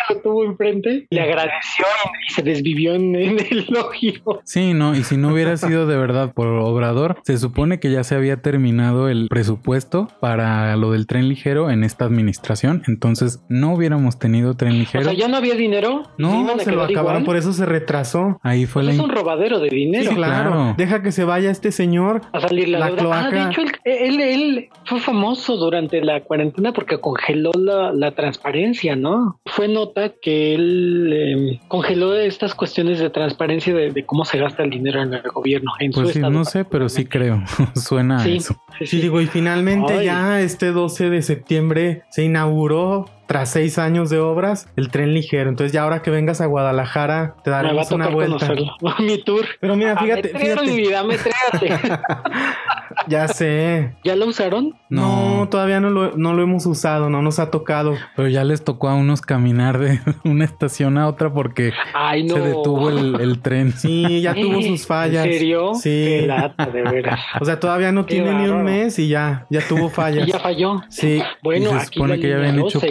Que 0.07 0.15
lo 0.15 0.21
tuvo 0.21 0.45
enfrente, 0.45 1.07
le 1.09 1.21
agradeció 1.21 1.87
y, 2.29 2.33
se 2.35 2.43
desvivió 2.43 2.95
en, 2.95 3.15
en 3.17 3.39
el 3.39 3.67
elogio. 3.69 4.13
Sí, 4.45 4.75
no, 4.75 4.95
y 4.95 5.03
si 5.03 5.17
no 5.17 5.29
hubiera 5.33 5.57
sido 5.57 5.87
de 5.87 5.97
verdad 5.97 6.33
por 6.35 6.47
Obrador, 6.49 7.17
se 7.25 7.39
supone 7.39 7.81
que 7.81 7.91
ya 7.91 8.05
se 8.05 8.15
había 8.15 8.43
terminado 8.43 9.09
el 9.09 9.29
presupuesto 9.29 10.09
para 10.21 10.77
lo 10.77 10.91
del 10.91 11.07
tren 11.07 11.29
ligero 11.29 11.71
en 11.71 11.85
esta 11.85 12.05
administración, 12.05 12.83
entonces 12.87 13.43
no 13.49 13.73
hubiéramos 13.75 14.19
tenido 14.19 14.55
tren 14.57 14.73
O 14.73 14.77
ligero. 14.77 15.05
sea, 15.05 15.13
ya 15.15 15.29
no 15.29 15.39
había 15.39 15.55
dinero. 15.55 16.03
No, 16.19 16.51
a 16.51 16.59
Se 16.59 16.73
lo 16.73 16.83
acabaron, 16.83 17.23
igual. 17.23 17.25
por 17.25 17.37
eso 17.37 17.53
se 17.55 17.65
retrasó. 17.65 18.39
Ahí 18.43 18.67
fue 18.67 18.83
Pues 18.83 18.97
la... 18.97 19.03
es 19.03 19.09
un 19.09 19.15
robadero 19.15 19.59
de 19.61 19.71
dinero. 19.71 20.11
Sí, 20.11 20.17
claro. 20.17 20.51
claro. 20.51 20.75
Deja 20.77 21.03
que 21.03 21.13
se 21.13 21.25
vaya 21.25 21.51
este 21.51 21.73
señor. 21.73 22.21
A 22.33 22.41
salir 22.41 22.69
la, 22.69 22.81
La 22.81 22.87
deuda. 22.91 22.99
Ah, 22.99 23.29
cloaca. 23.31 23.31
de 23.31 23.51
hecho, 23.51 23.61
él, 23.63 23.71
él, 23.85 24.21
él 24.21 24.69
fue 24.85 25.01
famoso 25.01 25.57
durante 25.57 26.03
la 26.03 26.23
cuarentena 26.25 26.73
porque 26.73 27.01
congeló 27.01 27.53
la, 27.57 27.93
la 27.95 28.15
transparencia, 28.15 28.97
¿no? 28.97 29.41
Fue 29.47 29.69
nota 29.69 30.13
que 30.21 30.55
él 30.55 31.11
eh, 31.13 31.61
congeló 31.69 32.15
estas 32.15 32.55
cuestiones 32.55 32.99
de 32.99 33.11
transparencia 33.11 33.75
de, 33.75 33.91
de 33.93 34.05
cómo 34.05 34.25
se 34.25 34.39
gasta 34.39 34.63
el 34.63 34.71
dinero 34.71 35.03
en 35.03 35.15
el 35.15 35.23
gobierno. 35.23 35.73
En 35.79 35.93
Pues 35.93 36.09
su 36.09 36.13
sí, 36.15 36.19
no 36.21 36.45
sé, 36.45 36.65
pero 36.65 36.89
sí 36.89 37.05
creo. 37.07 37.43
Suena 37.75 38.23
a 38.23 38.29
eso. 38.29 38.55
sí, 38.79 38.87
Sí, 38.87 38.97
sí. 38.97 39.01
digo, 39.03 39.21
y 39.21 39.27
finalmente 39.27 39.93
Ay. 39.95 40.07
ya 40.07 40.41
este 40.41 40.73
12 40.73 41.11
de 41.11 41.23
septiembre 41.23 42.03
se 42.11 42.25
inauguró 42.25 43.07
tras 43.35 43.51
seis 43.51 43.79
años 43.79 44.11
de 44.11 44.19
obras 44.21 44.69
el 44.77 44.91
tren 44.91 45.13
ligero. 45.13 45.51
Entonces 45.51 45.73
ya 45.73 45.83
ahora 45.83 46.03
que 46.03 46.11
vengas 46.11 46.41
a 46.41 46.47
Guadalajara 46.47 47.35
te 47.43 47.51
Me 47.51 47.55
va 47.55 47.59
a 47.59 47.63
daremos 47.65 47.91
una 47.91 48.09
vuelta. 48.09 48.47
conocerlo. 48.47 48.73
Mi 49.01 49.19
tour. 49.23 49.45
Pero 49.61 49.75
mira, 49.77 49.95
Ah, 49.97 50.03
fíjate, 50.03 50.33
me 50.33 50.39
traigo 50.41 50.63
mi 50.63 50.69
fíjate. 50.69 50.77
vida, 50.83 51.03
me 51.05 51.17
trégate. 51.19 52.03
Ya 53.09 53.27
sé. 53.29 53.93
¿Ya 54.05 54.15
lo 54.15 54.27
usaron? 54.27 54.75
No, 54.89 55.39
No. 55.41 55.49
todavía 55.49 55.81
no 55.81 55.91
lo, 55.91 56.17
no 56.17 56.33
lo 56.33 56.43
hemos 56.43 56.65
usado, 56.65 57.11
no 57.11 57.23
nos 57.23 57.39
ha 57.41 57.51
tocado. 57.51 57.95
Pero 58.15 58.29
ya 58.29 58.45
les 58.45 58.63
tocó 58.63 58.89
a 58.89 58.95
unos 58.95 59.21
caminar 59.21 59.79
de 59.79 60.01
una 60.25 60.45
estación 60.45 60.97
a 60.97 61.09
otra 61.09 61.33
porque 61.33 61.73
Ay, 61.93 62.23
no. 62.25 62.35
se 62.37 62.41
detuvo 62.41 62.91
el, 62.91 63.21
el 63.21 63.41
tren. 63.41 63.73
Sí, 63.73 64.21
ya 64.23 64.35
tuvo 64.35 64.63
sus 64.63 64.87
fallas. 64.87 65.27
¿En 65.27 65.33
serio? 65.33 65.75
Sí. 65.75 66.07
Qué 66.21 66.27
lata, 66.29 66.67
de 66.67 66.83
veras. 66.83 67.21
O 67.41 67.45
sea, 67.45 67.59
todavía 67.59 67.91
no 67.91 68.07
Qué 68.07 68.15
tiene 68.15 68.33
ni 68.35 68.49
un 68.49 68.63
mes 68.63 68.99
y 68.99 69.09
ya, 69.09 69.47
ya 69.51 69.61
tuvo 69.67 69.87
Y 69.87 69.91
fallas. 69.91 70.27
ya 70.29 70.39
falló. 70.39 70.83
Sí. 70.89 71.21
Bueno, 71.43 71.67
y 71.67 71.73
se 71.73 71.77
aquí 71.77 71.95
supone 71.95 72.21
que 72.21 72.29
ya 72.29 72.37
habían 72.37 72.59
hecho 72.61 72.79
12. 72.79 72.87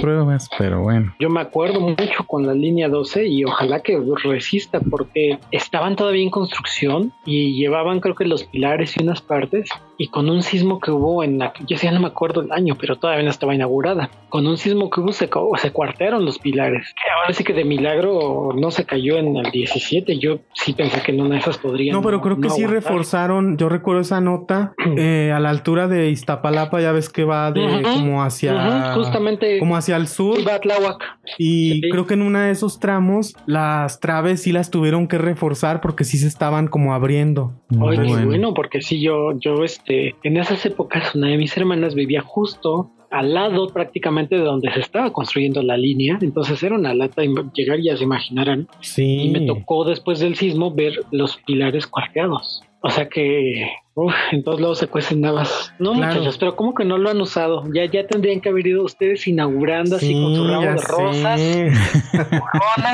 Pero 0.57 0.81
bueno. 0.81 1.13
Yo 1.19 1.29
me 1.29 1.41
acuerdo 1.41 1.79
mucho 1.79 2.25
con 2.25 2.45
la 2.45 2.53
línea 2.53 2.89
12 2.89 3.27
y 3.27 3.43
ojalá 3.43 3.81
que 3.81 3.99
resista 4.23 4.79
porque 4.79 5.39
estaban 5.51 5.95
todavía 5.95 6.23
en 6.23 6.29
construcción 6.29 7.11
y 7.25 7.53
llevaban 7.53 7.99
creo 7.99 8.15
que 8.15 8.25
los 8.25 8.43
pilares 8.43 8.95
y 8.97 9.03
unas 9.03 9.21
partes 9.21 9.69
y 9.97 10.07
con 10.07 10.29
un 10.29 10.41
sismo 10.41 10.79
que 10.79 10.91
hubo 10.91 11.23
en 11.23 11.39
la, 11.39 11.53
yo 11.67 11.77
ya 11.77 11.91
no 11.91 11.99
me 11.99 12.07
acuerdo 12.07 12.41
el 12.41 12.51
año, 12.51 12.75
pero 12.79 12.97
todavía 12.97 13.23
no 13.23 13.29
estaba 13.29 13.53
inaugurada. 13.53 14.09
Con 14.29 14.47
un 14.47 14.57
sismo 14.57 14.89
que 14.89 15.01
hubo 15.01 15.11
se, 15.11 15.29
se 15.61 15.71
cuartearon 15.71 16.25
los 16.25 16.39
pilares. 16.39 16.93
Ahora 17.21 17.33
sí 17.33 17.43
que 17.43 17.53
de 17.53 17.63
milagro 17.63 18.49
no 18.55 18.71
se 18.71 18.85
cayó 18.85 19.17
en 19.17 19.37
el 19.37 19.51
17. 19.51 20.17
Yo 20.19 20.39
sí 20.53 20.73
pensé 20.73 21.01
que 21.01 21.11
en 21.11 21.21
una 21.21 21.35
de 21.35 21.41
esas 21.41 21.57
podrían. 21.57 21.95
No, 21.95 22.01
pero 22.01 22.21
creo 22.21 22.35
que 22.35 22.47
no 22.47 22.55
sí 22.55 22.63
aguantar. 22.63 22.91
reforzaron. 22.91 23.57
Yo 23.57 23.69
recuerdo 23.69 24.01
esa 24.01 24.19
nota 24.19 24.73
eh, 24.97 25.31
a 25.33 25.39
la 25.39 25.49
altura 25.49 25.87
de 25.87 26.09
Iztapalapa, 26.09 26.81
ya 26.81 26.91
ves 26.91 27.09
que 27.09 27.23
va 27.23 27.51
de 27.51 27.61
Ujú, 27.61 27.83
como 27.83 28.23
hacia 28.23 28.55
Ujú, 28.55 29.03
justamente 29.03 29.59
como 29.59 29.77
hacia 29.77 29.95
el 29.95 30.07
sur. 30.13 30.39
iba 30.39 30.55
a 30.55 30.59
Tláhuac. 30.59 31.01
Y 31.37 31.73
Sí. 31.73 31.81
creo 31.91 32.05
que 32.07 32.13
en 32.13 32.21
uno 32.21 32.39
de 32.39 32.51
esos 32.51 32.79
tramos 32.79 33.35
las 33.45 33.99
traves 33.99 34.41
sí 34.43 34.51
las 34.51 34.71
tuvieron 34.71 35.07
que 35.07 35.17
reforzar 35.17 35.81
porque 35.81 36.03
sí 36.03 36.17
se 36.17 36.27
estaban 36.27 36.67
como 36.67 36.93
abriendo. 36.93 37.53
Muy 37.69 37.97
qué 37.97 38.03
bueno. 38.25 38.53
porque 38.53 38.81
sí, 38.81 39.01
yo, 39.01 39.37
yo, 39.39 39.63
este, 39.63 40.15
en 40.23 40.37
esas 40.37 40.65
épocas, 40.65 41.15
una 41.15 41.27
de 41.27 41.37
mis 41.37 41.55
hermanas 41.57 41.95
vivía 41.95 42.21
justo 42.21 42.91
al 43.11 43.33
lado 43.35 43.67
prácticamente 43.67 44.35
de 44.35 44.41
donde 44.41 44.71
se 44.73 44.79
estaba 44.79 45.13
construyendo 45.13 45.61
la 45.61 45.77
línea. 45.77 46.17
Entonces 46.21 46.63
era 46.63 46.75
una 46.75 46.95
lata 46.95 47.21
llegar 47.53 47.79
y 47.79 47.85
ya 47.85 47.95
se 47.97 48.03
imaginarán. 48.05 48.67
Sí. 48.79 49.23
Y 49.25 49.29
me 49.29 49.41
tocó 49.41 49.85
después 49.85 50.19
del 50.19 50.35
sismo 50.35 50.73
ver 50.73 50.93
los 51.11 51.37
pilares 51.45 51.85
cuarteados. 51.85 52.63
O 52.85 52.89
sea 52.89 53.07
que, 53.07 53.65
uf, 53.93 54.13
en 54.33 54.43
todos 54.43 54.59
lados 54.59 54.77
se 54.79 54.87
cuecen 54.87 55.21
navas. 55.21 55.73
No, 55.79 55.93
Claro. 55.93 56.15
muchachos, 56.15 56.37
pero 56.37 56.55
¿cómo 56.57 56.75
que 56.75 56.83
no 56.83 56.97
lo 56.97 57.09
han 57.09 57.21
usado? 57.21 57.63
Ya, 57.73 57.85
ya 57.85 58.05
tendrían 58.05 58.41
que 58.41 58.49
haber 58.49 58.67
ido 58.67 58.83
ustedes 58.83 59.25
inaugurando 59.25 59.95
así 59.95 60.11
con 60.13 60.35
su 60.35 60.45
ramo 60.45 60.63
ya 60.63 60.73
de 60.73 60.81
rosas, 60.81 61.39
sé. 61.39 61.71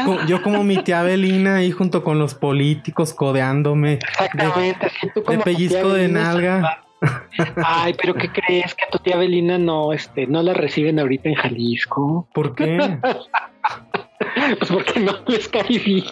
Co- 0.06 0.20
Yo 0.28 0.44
como 0.44 0.64
mi 0.64 0.78
tía 0.78 1.02
Belina 1.02 1.56
ahí 1.56 1.72
junto 1.72 2.04
con 2.04 2.20
los 2.20 2.36
políticos 2.36 3.16
codeándome. 3.16 3.94
Exactamente, 3.94 4.86
así 4.86 5.08
tú 5.12 5.22
De 5.22 5.24
como 5.26 5.38
tía 5.38 5.44
pellizco 5.44 5.90
de 5.94 6.08
nalga. 6.08 6.84
Ay, 7.64 7.96
pero 8.00 8.14
¿qué 8.14 8.30
crees? 8.32 8.76
Que 8.76 8.84
a 8.86 8.90
tu 8.92 9.00
tía 9.00 9.18
Belina 9.18 9.58
no, 9.58 9.92
este, 9.92 10.28
no 10.28 10.44
la 10.44 10.54
reciben 10.54 11.00
ahorita 11.00 11.30
en 11.30 11.36
Jalisco. 11.36 12.28
¿Por 12.32 12.54
qué? 12.54 12.78
Pues 14.60 14.72
porque 14.72 15.00
no 15.00 15.14
les 15.28 15.48
cae 15.48 15.64
bien. 15.80 16.04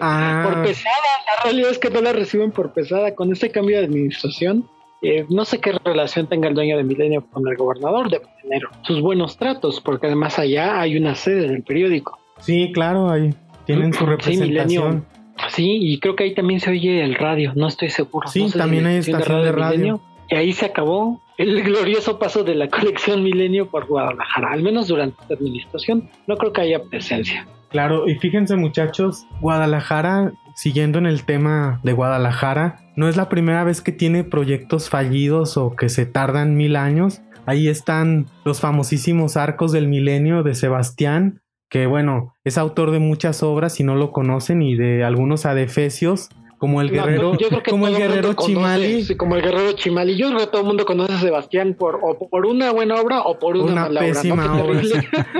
Ah, 0.00 0.42
Por 0.50 0.62
pesada, 0.64 0.94
la 1.36 1.42
realidad 1.44 1.70
es 1.70 1.78
que 1.78 1.90
no 1.90 2.00
la 2.00 2.12
reciben 2.12 2.50
por 2.50 2.72
pesada. 2.72 3.14
Con 3.14 3.32
este 3.32 3.50
cambio 3.50 3.78
de 3.78 3.86
administración, 3.86 4.68
eh, 5.02 5.24
no 5.28 5.44
sé 5.44 5.58
qué 5.60 5.72
relación 5.84 6.26
tenga 6.26 6.48
el 6.48 6.54
dueño 6.54 6.76
de 6.76 6.84
Milenio 6.84 7.24
con 7.30 7.46
el 7.48 7.56
gobernador, 7.56 8.10
debe 8.10 8.26
tener 8.42 8.62
sus 8.82 9.00
buenos 9.00 9.36
tratos, 9.36 9.80
porque 9.80 10.06
además 10.06 10.38
allá 10.38 10.80
hay 10.80 10.96
una 10.96 11.14
sede 11.14 11.48
del 11.48 11.62
periódico. 11.62 12.18
sí, 12.40 12.70
claro, 12.72 13.10
ahí 13.10 13.34
tienen 13.66 13.92
su 13.92 14.00
Sí, 14.00 14.06
representación. 14.06 14.48
Milenio. 14.50 15.04
Sí, 15.48 15.78
y 15.80 15.98
creo 15.98 16.14
que 16.14 16.24
ahí 16.24 16.34
también 16.34 16.60
se 16.60 16.70
oye 16.70 17.02
el 17.02 17.14
radio, 17.14 17.52
no 17.56 17.66
estoy 17.68 17.90
seguro. 17.90 18.28
Sí, 18.28 18.40
No 18.42 18.46
sé 18.48 18.52
si 18.52 18.58
también 18.58 18.86
hay 18.86 18.96
estación 18.98 19.42
de 19.42 19.52
radio. 19.52 19.70
Milenio. 19.78 20.00
Y 20.30 20.34
ahí 20.34 20.52
se 20.52 20.66
acabó. 20.66 21.21
El 21.38 21.62
glorioso 21.62 22.18
paso 22.18 22.44
de 22.44 22.54
la 22.54 22.68
colección 22.68 23.22
Milenio 23.22 23.70
por 23.70 23.86
Guadalajara, 23.86 24.52
al 24.52 24.62
menos 24.62 24.88
durante 24.88 25.20
esta 25.22 25.34
administración. 25.34 26.08
No 26.26 26.36
creo 26.36 26.52
que 26.52 26.60
haya 26.60 26.82
presencia. 26.84 27.46
Claro, 27.70 28.06
y 28.06 28.16
fíjense 28.16 28.56
muchachos, 28.56 29.26
Guadalajara, 29.40 30.34
siguiendo 30.54 30.98
en 30.98 31.06
el 31.06 31.24
tema 31.24 31.80
de 31.82 31.94
Guadalajara, 31.94 32.80
no 32.96 33.08
es 33.08 33.16
la 33.16 33.30
primera 33.30 33.64
vez 33.64 33.80
que 33.80 33.92
tiene 33.92 34.24
proyectos 34.24 34.90
fallidos 34.90 35.56
o 35.56 35.74
que 35.74 35.88
se 35.88 36.04
tardan 36.04 36.54
mil 36.54 36.76
años. 36.76 37.22
Ahí 37.46 37.68
están 37.68 38.26
los 38.44 38.60
famosísimos 38.60 39.38
arcos 39.38 39.72
del 39.72 39.88
milenio 39.88 40.42
de 40.42 40.54
Sebastián, 40.54 41.40
que 41.70 41.86
bueno, 41.86 42.34
es 42.44 42.58
autor 42.58 42.90
de 42.90 42.98
muchas 42.98 43.42
obras 43.42 43.74
si 43.74 43.84
no 43.84 43.94
lo 43.94 44.12
conocen 44.12 44.60
y 44.60 44.76
de 44.76 45.02
algunos 45.04 45.46
adefesios 45.46 46.28
como 46.62 46.80
el 46.80 46.92
guerrero, 46.92 47.32
como 47.68 47.88
el 47.88 47.96
guerrero 47.96 48.34
Chimali. 48.34 49.16
como 49.16 49.34
el 49.34 49.42
guerrero 49.42 49.72
Chimali. 49.72 50.16
Yo 50.16 50.28
creo 50.28 50.38
que 50.38 50.46
todo 50.46 50.60
el 50.60 50.68
mundo 50.68 50.84
conoce 50.86 51.14
a 51.14 51.18
Sebastián 51.18 51.74
por, 51.76 51.98
o 52.00 52.16
por 52.30 52.46
una 52.46 52.70
buena 52.70 53.00
obra 53.00 53.22
o 53.22 53.36
por 53.36 53.56
una, 53.56 53.86
mala 53.86 53.98
pésima 53.98 54.44
obra. 54.62 54.80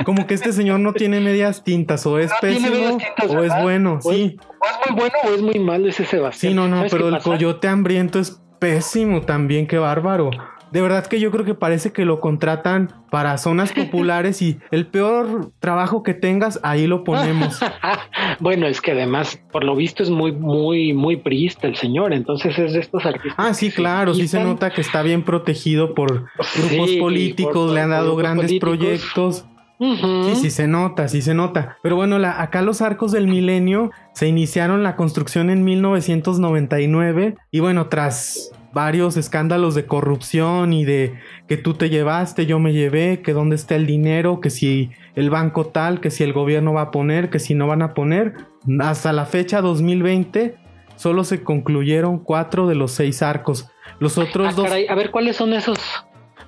como 0.04 0.26
que 0.26 0.34
este 0.34 0.52
señor 0.52 0.80
no 0.80 0.92
tiene 0.92 1.20
medias 1.20 1.62
tintas, 1.62 2.04
o 2.06 2.18
es 2.18 2.32
pésimo 2.40 2.98
o 3.28 3.40
es 3.40 3.52
bueno, 3.62 4.00
sí. 4.02 4.36
O 4.58 4.64
es 4.66 4.90
muy 4.90 4.98
bueno 4.98 5.14
o 5.22 5.32
es 5.32 5.42
muy 5.42 5.58
malo 5.60 5.88
ese 5.90 6.04
Sebastián. 6.04 6.54
Sí, 6.54 6.56
no, 6.56 6.66
no, 6.66 6.82
pero 6.90 7.08
el 7.08 7.18
coyote 7.22 7.68
hambriento 7.68 8.18
es 8.18 8.42
pésimo 8.58 9.20
también, 9.20 9.68
qué 9.68 9.78
bárbaro. 9.78 10.30
De 10.72 10.80
verdad 10.80 11.06
que 11.06 11.20
yo 11.20 11.30
creo 11.30 11.44
que 11.44 11.54
parece 11.54 11.92
que 11.92 12.06
lo 12.06 12.20
contratan 12.20 12.92
para 13.10 13.36
zonas 13.36 13.72
populares 13.74 14.40
y 14.40 14.58
el 14.70 14.86
peor 14.86 15.52
trabajo 15.60 16.02
que 16.02 16.14
tengas, 16.14 16.58
ahí 16.62 16.86
lo 16.86 17.04
ponemos. 17.04 17.60
bueno, 18.40 18.66
es 18.66 18.80
que 18.80 18.92
además, 18.92 19.40
por 19.52 19.64
lo 19.64 19.76
visto, 19.76 20.02
es 20.02 20.10
muy, 20.10 20.32
muy, 20.32 20.94
muy 20.94 21.16
priista 21.16 21.66
el 21.66 21.76
señor. 21.76 22.14
Entonces 22.14 22.58
es 22.58 22.72
de 22.72 22.80
estos 22.80 23.04
artistas. 23.04 23.34
Ah, 23.36 23.52
sí, 23.52 23.70
claro, 23.70 24.14
sí 24.14 24.26
se 24.26 24.42
nota 24.42 24.70
que 24.70 24.80
está 24.80 25.02
bien 25.02 25.22
protegido 25.22 25.94
por 25.94 26.26
grupos 26.56 26.90
políticos, 26.98 27.72
le 27.72 27.80
han 27.80 27.90
dado 27.90 28.16
grandes 28.16 28.58
proyectos. 28.58 29.44
Sí, 29.78 30.36
sí 30.36 30.50
se 30.50 30.68
nota, 30.68 31.08
sí 31.08 31.22
se 31.22 31.34
nota. 31.34 31.76
Pero 31.82 31.96
bueno, 31.96 32.18
la, 32.18 32.40
acá 32.40 32.62
los 32.62 32.80
arcos 32.80 33.10
del 33.10 33.26
milenio 33.26 33.90
se 34.14 34.28
iniciaron 34.28 34.84
la 34.84 34.94
construcción 34.94 35.50
en 35.50 35.64
1999 35.64 37.34
y 37.50 37.60
bueno, 37.60 37.88
tras 37.88 38.52
varios 38.72 39.16
escándalos 39.16 39.74
de 39.74 39.86
corrupción 39.86 40.72
y 40.72 40.84
de 40.84 41.14
que 41.46 41.56
tú 41.56 41.74
te 41.74 41.90
llevaste, 41.90 42.46
yo 42.46 42.58
me 42.58 42.72
llevé, 42.72 43.20
que 43.22 43.32
dónde 43.32 43.56
está 43.56 43.74
el 43.74 43.86
dinero, 43.86 44.40
que 44.40 44.50
si 44.50 44.90
el 45.14 45.30
banco 45.30 45.66
tal, 45.66 46.00
que 46.00 46.10
si 46.10 46.24
el 46.24 46.32
gobierno 46.32 46.72
va 46.72 46.82
a 46.82 46.90
poner, 46.90 47.30
que 47.30 47.38
si 47.38 47.54
no 47.54 47.66
van 47.66 47.82
a 47.82 47.94
poner. 47.94 48.34
Hasta 48.80 49.12
la 49.12 49.26
fecha 49.26 49.60
2020 49.60 50.56
solo 50.96 51.24
se 51.24 51.42
concluyeron 51.42 52.18
cuatro 52.18 52.66
de 52.66 52.74
los 52.74 52.92
seis 52.92 53.22
arcos. 53.22 53.68
Los 53.98 54.18
otros 54.18 54.48
ah, 54.50 54.54
dos... 54.56 54.68
a 54.88 54.94
ver, 54.94 55.10
¿cuáles 55.10 55.36
son 55.36 55.52
esos? 55.52 55.78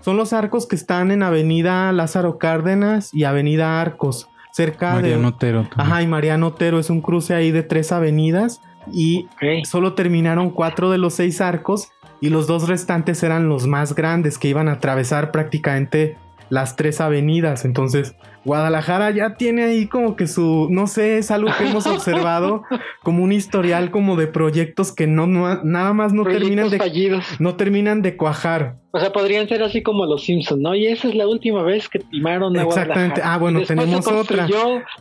Son 0.00 0.16
los 0.16 0.32
arcos 0.32 0.66
que 0.66 0.76
están 0.76 1.10
en 1.10 1.22
Avenida 1.22 1.90
Lázaro 1.92 2.38
Cárdenas 2.38 3.12
y 3.14 3.24
Avenida 3.24 3.80
Arcos, 3.80 4.28
cerca 4.52 4.96
de... 4.96 5.02
Mariano 5.02 5.28
Otero. 5.28 5.68
Ajá, 5.76 6.02
y 6.02 6.06
Mariano 6.06 6.48
Otero 6.48 6.78
es 6.78 6.90
un 6.90 7.00
cruce 7.00 7.34
ahí 7.34 7.52
de 7.52 7.62
tres 7.62 7.90
avenidas 7.90 8.60
y 8.92 9.26
solo 9.64 9.94
terminaron 9.94 10.50
cuatro 10.50 10.90
de 10.90 10.98
los 10.98 11.14
seis 11.14 11.40
arcos 11.40 11.88
y 12.24 12.30
los 12.30 12.46
dos 12.46 12.68
restantes 12.68 13.22
eran 13.22 13.50
los 13.50 13.66
más 13.66 13.94
grandes 13.94 14.38
que 14.38 14.48
iban 14.48 14.66
a 14.70 14.72
atravesar 14.72 15.30
prácticamente 15.30 16.16
las 16.48 16.74
tres 16.74 17.02
avenidas. 17.02 17.66
Entonces, 17.66 18.14
Guadalajara 18.46 19.10
ya 19.10 19.34
tiene 19.36 19.64
ahí 19.64 19.88
como 19.88 20.16
que 20.16 20.26
su, 20.26 20.68
no 20.70 20.86
sé, 20.86 21.18
es 21.18 21.30
algo 21.30 21.50
que 21.58 21.68
hemos 21.68 21.86
observado 21.86 22.62
como 23.02 23.22
un 23.22 23.30
historial 23.30 23.90
como 23.90 24.16
de 24.16 24.26
proyectos 24.26 24.90
que 24.90 25.06
no, 25.06 25.26
nada 25.26 25.92
más 25.92 26.14
no 26.14 26.24
terminan 26.24 26.70
de 26.70 26.78
fallidos. 26.78 27.26
no 27.40 27.56
terminan 27.56 28.00
de 28.00 28.16
cuajar. 28.16 28.76
O 28.92 28.98
sea, 28.98 29.12
podrían 29.12 29.46
ser 29.46 29.62
así 29.62 29.82
como 29.82 30.06
los 30.06 30.24
Simpsons, 30.24 30.62
¿no? 30.62 30.74
Y 30.74 30.86
esa 30.86 31.08
es 31.08 31.14
la 31.14 31.28
última 31.28 31.62
vez 31.62 31.90
que 31.90 31.98
timaron 31.98 32.56
a 32.56 32.62
Exactamente. 32.62 33.20
Ah, 33.22 33.36
bueno, 33.36 33.60
tenemos 33.64 34.06
otra. 34.06 34.48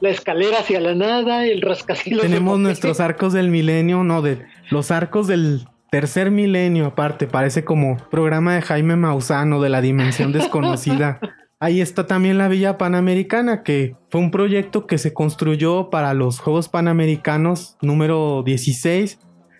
La 0.02 0.10
escalera 0.10 0.60
hacia 0.60 0.82
la 0.82 0.94
nada, 0.94 1.46
el 1.46 1.62
rascacielos. 1.62 2.22
Tenemos 2.22 2.60
nuestros 2.60 3.00
arcos 3.00 3.32
del 3.32 3.50
milenio, 3.50 4.04
no, 4.04 4.22
de 4.22 4.40
los 4.72 4.92
arcos 4.92 5.28
del 5.28 5.62
Tercer 5.94 6.32
milenio, 6.32 6.88
aparte, 6.88 7.28
parece 7.28 7.64
como 7.64 7.98
programa 8.10 8.56
de 8.56 8.64
Jaime 8.64 8.96
Mausano 8.96 9.62
de 9.62 9.70
la 9.70 9.80
dimensión 9.80 10.32
desconocida. 10.34 11.20
Ahí 11.60 11.82
está 11.82 12.08
también 12.08 12.40
la 12.40 12.48
Villa 12.48 12.80
Panamericana, 12.80 13.62
que 13.62 13.96
fue 14.10 14.20
un 14.20 14.32
proyecto 14.32 14.88
que 14.88 14.98
se 14.98 15.14
construyó 15.14 15.92
para 15.92 16.16
los 16.16 16.40
Juegos 16.40 16.68
Panamericanos 16.68 17.78
número 17.84 18.42
16, 18.42 19.20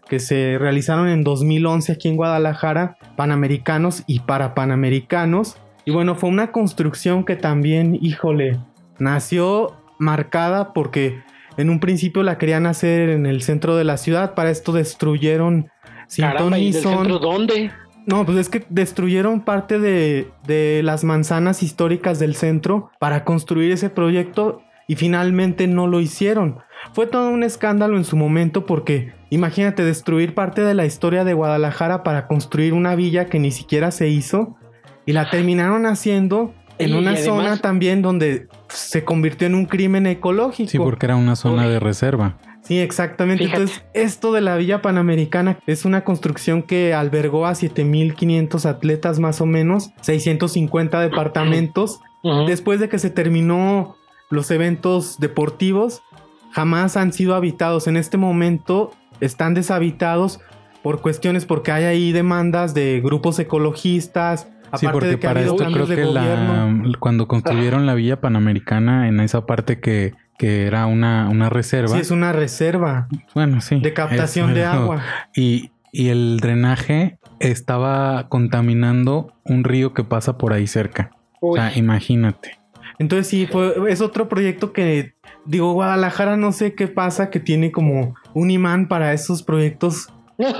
que 0.10 0.20
se 0.20 0.58
realizaron 0.58 1.08
en 1.08 1.24
2011 1.24 1.92
aquí 1.92 2.10
en 2.10 2.16
Guadalajara, 2.16 2.98
Panamericanos 3.16 4.02
y 4.08 4.22
para 4.22 4.56
Panamericanos. 4.56 5.58
Y 5.86 5.92
bueno, 5.92 6.16
fue 6.16 6.32
una 6.32 6.52
construcción 6.52 7.26
que 7.26 7.36
también, 7.36 8.00
híjole, 8.02 8.58
nació 8.98 9.78
marcada 10.00 10.74
porque 10.74 11.22
en 11.58 11.70
un 11.70 11.80
principio 11.80 12.24
la 12.24 12.40
querían 12.40 12.66
hacer 12.66 13.10
en 13.10 13.28
el 13.28 13.44
centro 13.44 13.76
de 13.76 13.84
la 13.84 13.98
ciudad, 13.98 14.34
para 14.34 14.50
esto 14.50 14.72
destruyeron 14.72 15.70
Caramba, 16.18 16.58
¿y 16.58 16.72
del 16.72 16.82
centro 16.82 17.20
dónde? 17.20 17.72
No, 18.06 18.26
pues 18.26 18.38
es 18.38 18.50
que 18.50 18.66
destruyeron 18.70 19.42
parte 19.42 19.80
de, 19.80 20.30
de 20.46 20.82
las 20.84 21.04
manzanas 21.04 21.64
históricas 21.64 22.20
del 22.20 22.36
centro 22.36 22.92
para 23.00 23.24
construir 23.24 23.72
ese 23.72 23.90
proyecto 23.90 24.62
y 24.88 24.96
finalmente 24.96 25.68
no 25.68 25.88
lo 25.88 26.02
hicieron. 26.02 26.60
Fue 26.92 27.08
todo 27.08 27.30
un 27.30 27.44
escándalo 27.44 27.96
en 27.98 28.04
su 28.04 28.18
momento 28.18 28.66
porque 28.66 29.14
imagínate 29.30 29.86
destruir 29.86 30.34
parte 30.36 30.62
de 30.62 30.74
la 30.74 30.86
historia 30.86 31.24
de 31.24 31.34
Guadalajara 31.34 32.04
para 32.04 32.28
construir 32.28 32.74
una 32.74 32.96
villa 32.96 33.28
que 33.28 33.40
ni 33.40 33.52
siquiera 33.52 33.92
se 33.92 34.10
hizo 34.10 34.58
y 35.06 35.14
la 35.14 35.30
terminaron 35.30 35.86
haciendo 35.86 36.54
en 36.80 36.96
una 36.96 37.16
zona 37.16 37.58
también 37.58 38.02
donde 38.02 38.48
se 38.70 39.04
convirtió 39.04 39.48
en 39.48 39.56
un 39.56 39.66
crimen 39.66 40.08
ecológico. 40.08 40.70
Sí, 40.70 40.78
porque 40.78 41.06
era 41.06 41.16
una 41.16 41.36
zona 41.36 41.68
de 41.68 41.80
reserva. 41.80 42.38
Sí, 42.64 42.80
exactamente. 42.80 43.44
Entonces, 43.44 43.84
esto 43.94 44.32
de 44.32 44.42
la 44.42 44.56
Villa 44.56 44.82
Panamericana 44.82 45.60
es 45.68 45.86
una 45.86 46.04
construcción 46.04 46.64
que 46.64 46.94
albergó 46.94 47.46
a 47.46 47.56
7500 47.56 48.66
atletas 48.66 49.20
más 49.20 49.42
o 49.42 49.46
menos, 49.46 49.92
650 50.02 51.02
departamentos. 51.02 52.00
Después 52.48 52.80
de 52.80 52.88
que 52.88 53.00
se 53.00 53.10
terminó 53.10 53.98
los 54.30 54.50
eventos 54.50 55.20
deportivos, 55.20 56.04
jamás 56.52 56.96
han 56.96 57.12
sido 57.12 57.36
habitados. 57.36 57.88
En 57.88 57.98
este 57.98 58.18
momento 58.18 58.92
están 59.20 59.54
deshabitados 59.54 60.40
por 60.82 61.02
cuestiones 61.02 61.46
porque 61.46 61.72
hay 61.72 61.84
ahí 61.84 62.12
demandas 62.14 62.74
de 62.74 63.02
grupos 63.04 63.40
ecologistas, 63.40 64.48
sí, 64.78 64.88
porque 64.92 65.18
para 65.18 65.42
esto 65.42 65.58
creo 65.58 65.86
que 65.86 66.96
cuando 67.00 67.28
construyeron 67.28 67.86
la 67.86 67.94
Villa 67.94 68.22
Panamericana, 68.22 69.08
en 69.10 69.20
esa 69.20 69.46
parte 69.46 69.80
que 69.80 70.14
que 70.38 70.66
era 70.66 70.86
una, 70.86 71.30
una 71.30 71.50
reserva. 71.50 71.90
Sí, 71.90 72.00
es 72.00 72.12
una 72.12 72.32
reserva. 72.32 73.08
Bueno, 73.34 73.62
sí. 73.62 73.80
De 73.80 73.94
captación 73.94 74.54
de 74.54 74.66
agua. 74.66 75.02
Y, 75.36 75.72
y 75.92 76.10
el 76.10 76.40
drenaje 76.40 77.18
estaba 77.40 78.28
contaminando 78.30 79.34
un 79.44 79.64
río 79.64 79.94
que 79.94 80.04
pasa 80.04 80.38
por 80.38 80.54
ahí 80.54 80.68
cerca. 80.68 81.12
O 81.40 81.56
sea, 81.56 81.76
imagínate. 81.76 82.58
Entonces 83.00 83.28
sí, 83.28 83.48
fue, 83.48 83.74
es 83.90 84.02
otro 84.02 84.30
proyecto 84.30 84.72
que, 84.72 85.16
digo, 85.46 85.74
Guadalajara 85.74 86.38
no 86.38 86.52
sé 86.52 86.74
qué 86.74 86.88
pasa, 86.88 87.30
que 87.30 87.40
tiene 87.40 87.72
como 87.72 88.16
un 88.34 88.52
imán 88.52 88.88
para 88.88 89.14
esos 89.14 89.44
proyectos 89.44 90.10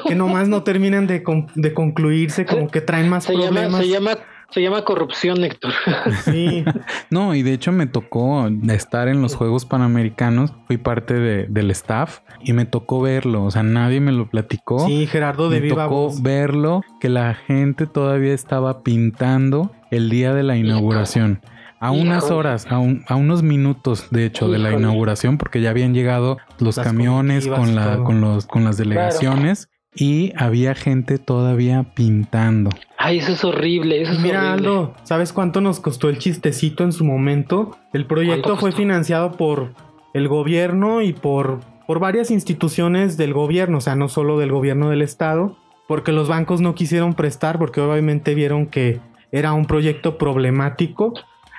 que 0.08 0.16
nomás 0.16 0.48
no 0.50 0.64
terminan 0.64 1.08
de, 1.08 1.24
de 1.56 1.74
concluirse, 1.74 2.46
como 2.46 2.68
que 2.68 2.82
traen 2.82 3.10
más 3.10 3.28
problemas. 3.28 3.82
se 3.82 3.90
llama 3.90 4.18
se 4.54 4.62
llama 4.62 4.84
corrupción, 4.84 5.44
Héctor. 5.44 5.74
Sí. 6.24 6.64
no, 7.10 7.36
y 7.36 7.42
de 7.42 7.54
hecho 7.54 7.72
me 7.72 7.88
tocó 7.88 8.48
estar 8.70 9.08
en 9.08 9.22
los 9.22 9.36
Juegos 9.36 9.66
Panamericanos. 9.66 10.54
Fui 10.68 10.78
parte 10.78 11.16
del 11.48 11.72
staff 11.72 12.20
y 12.42 12.54
me 12.54 12.66
tocó 12.66 13.02
verlo. 13.02 13.44
O 13.44 13.52
sea, 13.52 13.64
nadie 13.64 14.00
me 14.00 14.12
lo 14.12 14.30
platicó. 14.30 14.86
Sí, 14.86 15.08
Gerardo 15.08 15.50
de 15.50 15.62
Me 15.62 15.70
tocó 15.70 16.12
verlo 16.22 16.82
que 17.00 17.10
la 17.10 17.34
gente 17.34 17.88
todavía 17.88 18.34
estaba 18.34 18.84
pintando 18.84 19.72
el 19.92 20.10
día 20.10 20.34
de 20.34 20.44
la 20.44 20.56
inauguración. 20.56 21.42
A 21.80 21.92
unas 21.92 22.32
horas, 22.32 22.66
a, 22.70 22.78
unos 22.80 23.44
minutos, 23.44 24.08
de 24.10 24.26
hecho, 24.26 24.48
de 24.48 24.58
la 24.58 24.72
inauguración, 24.72 25.38
porque 25.38 25.60
ya 25.60 25.72
habían 25.72 25.94
llegado 25.94 26.38
los 26.60 26.78
camiones 26.78 27.46
con, 27.46 27.76
la, 27.76 27.98
con, 28.04 28.22
los, 28.22 28.46
con 28.46 28.64
las 28.64 28.78
delegaciones 28.78 29.68
y 29.96 30.32
había 30.38 30.76
gente 30.76 31.18
todavía 31.18 31.84
pintando. 31.94 32.70
Ay, 33.06 33.18
eso 33.18 33.34
es 33.34 33.44
horrible. 33.44 34.02
Eso 34.02 34.14
es 34.14 34.20
Mira, 34.20 34.54
Aldo, 34.54 34.94
¿sabes 35.04 35.34
cuánto 35.34 35.60
nos 35.60 35.82
costó 35.82 36.08
el 36.08 36.20
chistecito 36.20 36.86
en 36.86 36.94
su 36.94 37.04
momento? 37.04 37.78
El 37.92 38.06
proyecto 38.06 38.56
fue 38.56 38.72
financiado 38.72 39.34
por 39.34 39.74
el 40.14 40.30
gobierno 40.30 41.02
y 41.02 41.12
por, 41.12 41.60
por 41.86 42.00
varias 42.00 42.32
instituciones 42.32 43.18
del 43.18 43.34
gobierno, 43.34 43.80
o 43.80 43.82
sea, 43.82 43.98
no 43.98 44.08
solo 44.08 44.40
del 44.40 44.54
gobierno 44.54 44.90
del 44.90 45.02
estado, 45.02 45.58
porque 45.86 46.14
los 46.14 46.30
bancos 46.30 46.62
no 46.62 46.76
quisieron 46.76 47.14
prestar 47.14 47.60
porque 47.60 47.82
obviamente 47.82 48.36
vieron 48.36 48.68
que 48.68 49.02
era 49.34 49.52
un 49.52 49.66
proyecto 49.66 50.18
problemático. 50.18 51.14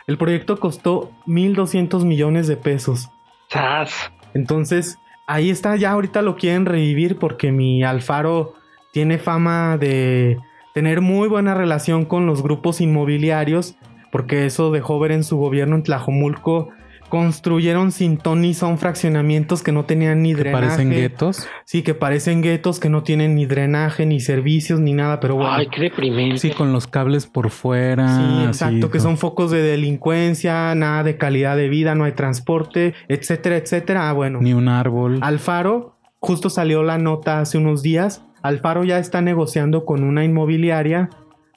El 0.07 0.16
proyecto 0.16 0.59
costó 0.59 1.11
1.200 1.26 2.07
millones 2.07 2.47
de 2.47 2.57
pesos. 2.57 3.11
¡Sas! 3.51 4.11
Entonces, 4.32 4.99
ahí 5.26 5.51
está, 5.51 5.76
ya 5.76 5.90
ahorita 5.90 6.22
lo 6.22 6.36
quieren 6.36 6.64
revivir 6.64 7.18
porque 7.18 7.53
mi 7.53 7.82
Alfaro 7.82 8.55
tiene 8.92 9.18
fama 9.18 9.76
de, 9.76 10.38
tener 10.74 11.00
muy 11.00 11.28
buena 11.28 11.54
relación 11.54 12.04
con 12.04 12.26
los 12.26 12.42
grupos 12.42 12.82
inmobiliarios, 12.82 13.76
porque 14.12 14.44
eso 14.44 14.70
dejó 14.70 14.98
ver 15.00 15.12
en 15.12 15.24
su 15.24 15.38
gobierno 15.38 15.76
en 15.76 15.84
Tlajomulco 15.84 16.68
construyeron 17.14 17.92
sin 17.92 18.16
ton 18.16 18.40
ni 18.40 18.54
son 18.54 18.76
fraccionamientos 18.76 19.62
que 19.62 19.70
no 19.70 19.84
tenían 19.84 20.22
ni 20.22 20.34
Que 20.34 20.40
drenaje. 20.40 20.66
parecen 20.66 20.90
guetos. 20.90 21.46
Sí, 21.64 21.82
que 21.82 21.94
parecen 21.94 22.42
guetos 22.42 22.80
que 22.80 22.88
no 22.88 23.04
tienen 23.04 23.36
ni 23.36 23.46
drenaje, 23.46 24.04
ni 24.04 24.18
servicios, 24.18 24.80
ni 24.80 24.94
nada, 24.94 25.20
pero 25.20 25.36
bueno. 25.36 25.52
Ay, 25.52 25.68
qué 25.68 25.82
deprimente. 25.82 26.38
Sí, 26.38 26.50
con 26.50 26.72
los 26.72 26.88
cables 26.88 27.26
por 27.28 27.50
fuera. 27.50 28.08
Sí, 28.08 28.22
así, 28.24 28.46
exacto, 28.46 28.90
que 28.90 28.98
son 28.98 29.16
focos 29.16 29.52
de 29.52 29.62
delincuencia, 29.62 30.74
nada 30.74 31.04
de 31.04 31.16
calidad 31.16 31.56
de 31.56 31.68
vida, 31.68 31.94
no 31.94 32.02
hay 32.02 32.12
transporte, 32.12 32.94
etcétera, 33.06 33.58
etcétera. 33.58 34.08
Ah, 34.08 34.12
bueno. 34.12 34.40
Ni 34.40 34.52
un 34.52 34.66
árbol. 34.66 35.20
Alfaro, 35.22 35.96
justo 36.18 36.50
salió 36.50 36.82
la 36.82 36.98
nota 36.98 37.38
hace 37.38 37.58
unos 37.58 37.82
días, 37.82 38.24
Alfaro 38.45 38.84
ya 38.84 38.99
está 38.99 39.22
negociando 39.22 39.86
con 39.86 40.05
una 40.05 40.22
inmobiliaria 40.22 41.09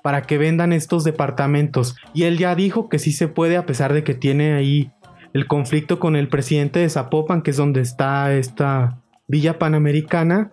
para 0.02 0.22
que 0.22 0.38
vendan 0.38 0.72
estos 0.72 1.04
departamentos. 1.04 1.98
Y 2.14 2.24
él 2.24 2.38
ya 2.38 2.56
dijo 2.56 2.88
que 2.88 2.98
sí 2.98 3.12
se 3.12 3.28
puede 3.28 3.58
a 3.58 3.66
pesar 3.66 3.92
de 3.92 4.06
que 4.06 4.14
tiene 4.14 4.54
ahí 4.54 4.90
el 5.34 5.48
conflicto 5.48 6.00
con 6.00 6.16
el 6.16 6.30
presidente 6.30 6.80
de 6.80 6.90
Zapopan, 6.90 7.42
que 7.42 7.52
es 7.52 7.58
donde 7.58 7.82
está 7.82 8.34
esta 8.34 9.02
Villa 9.28 9.60
Panamericana. 9.60 10.50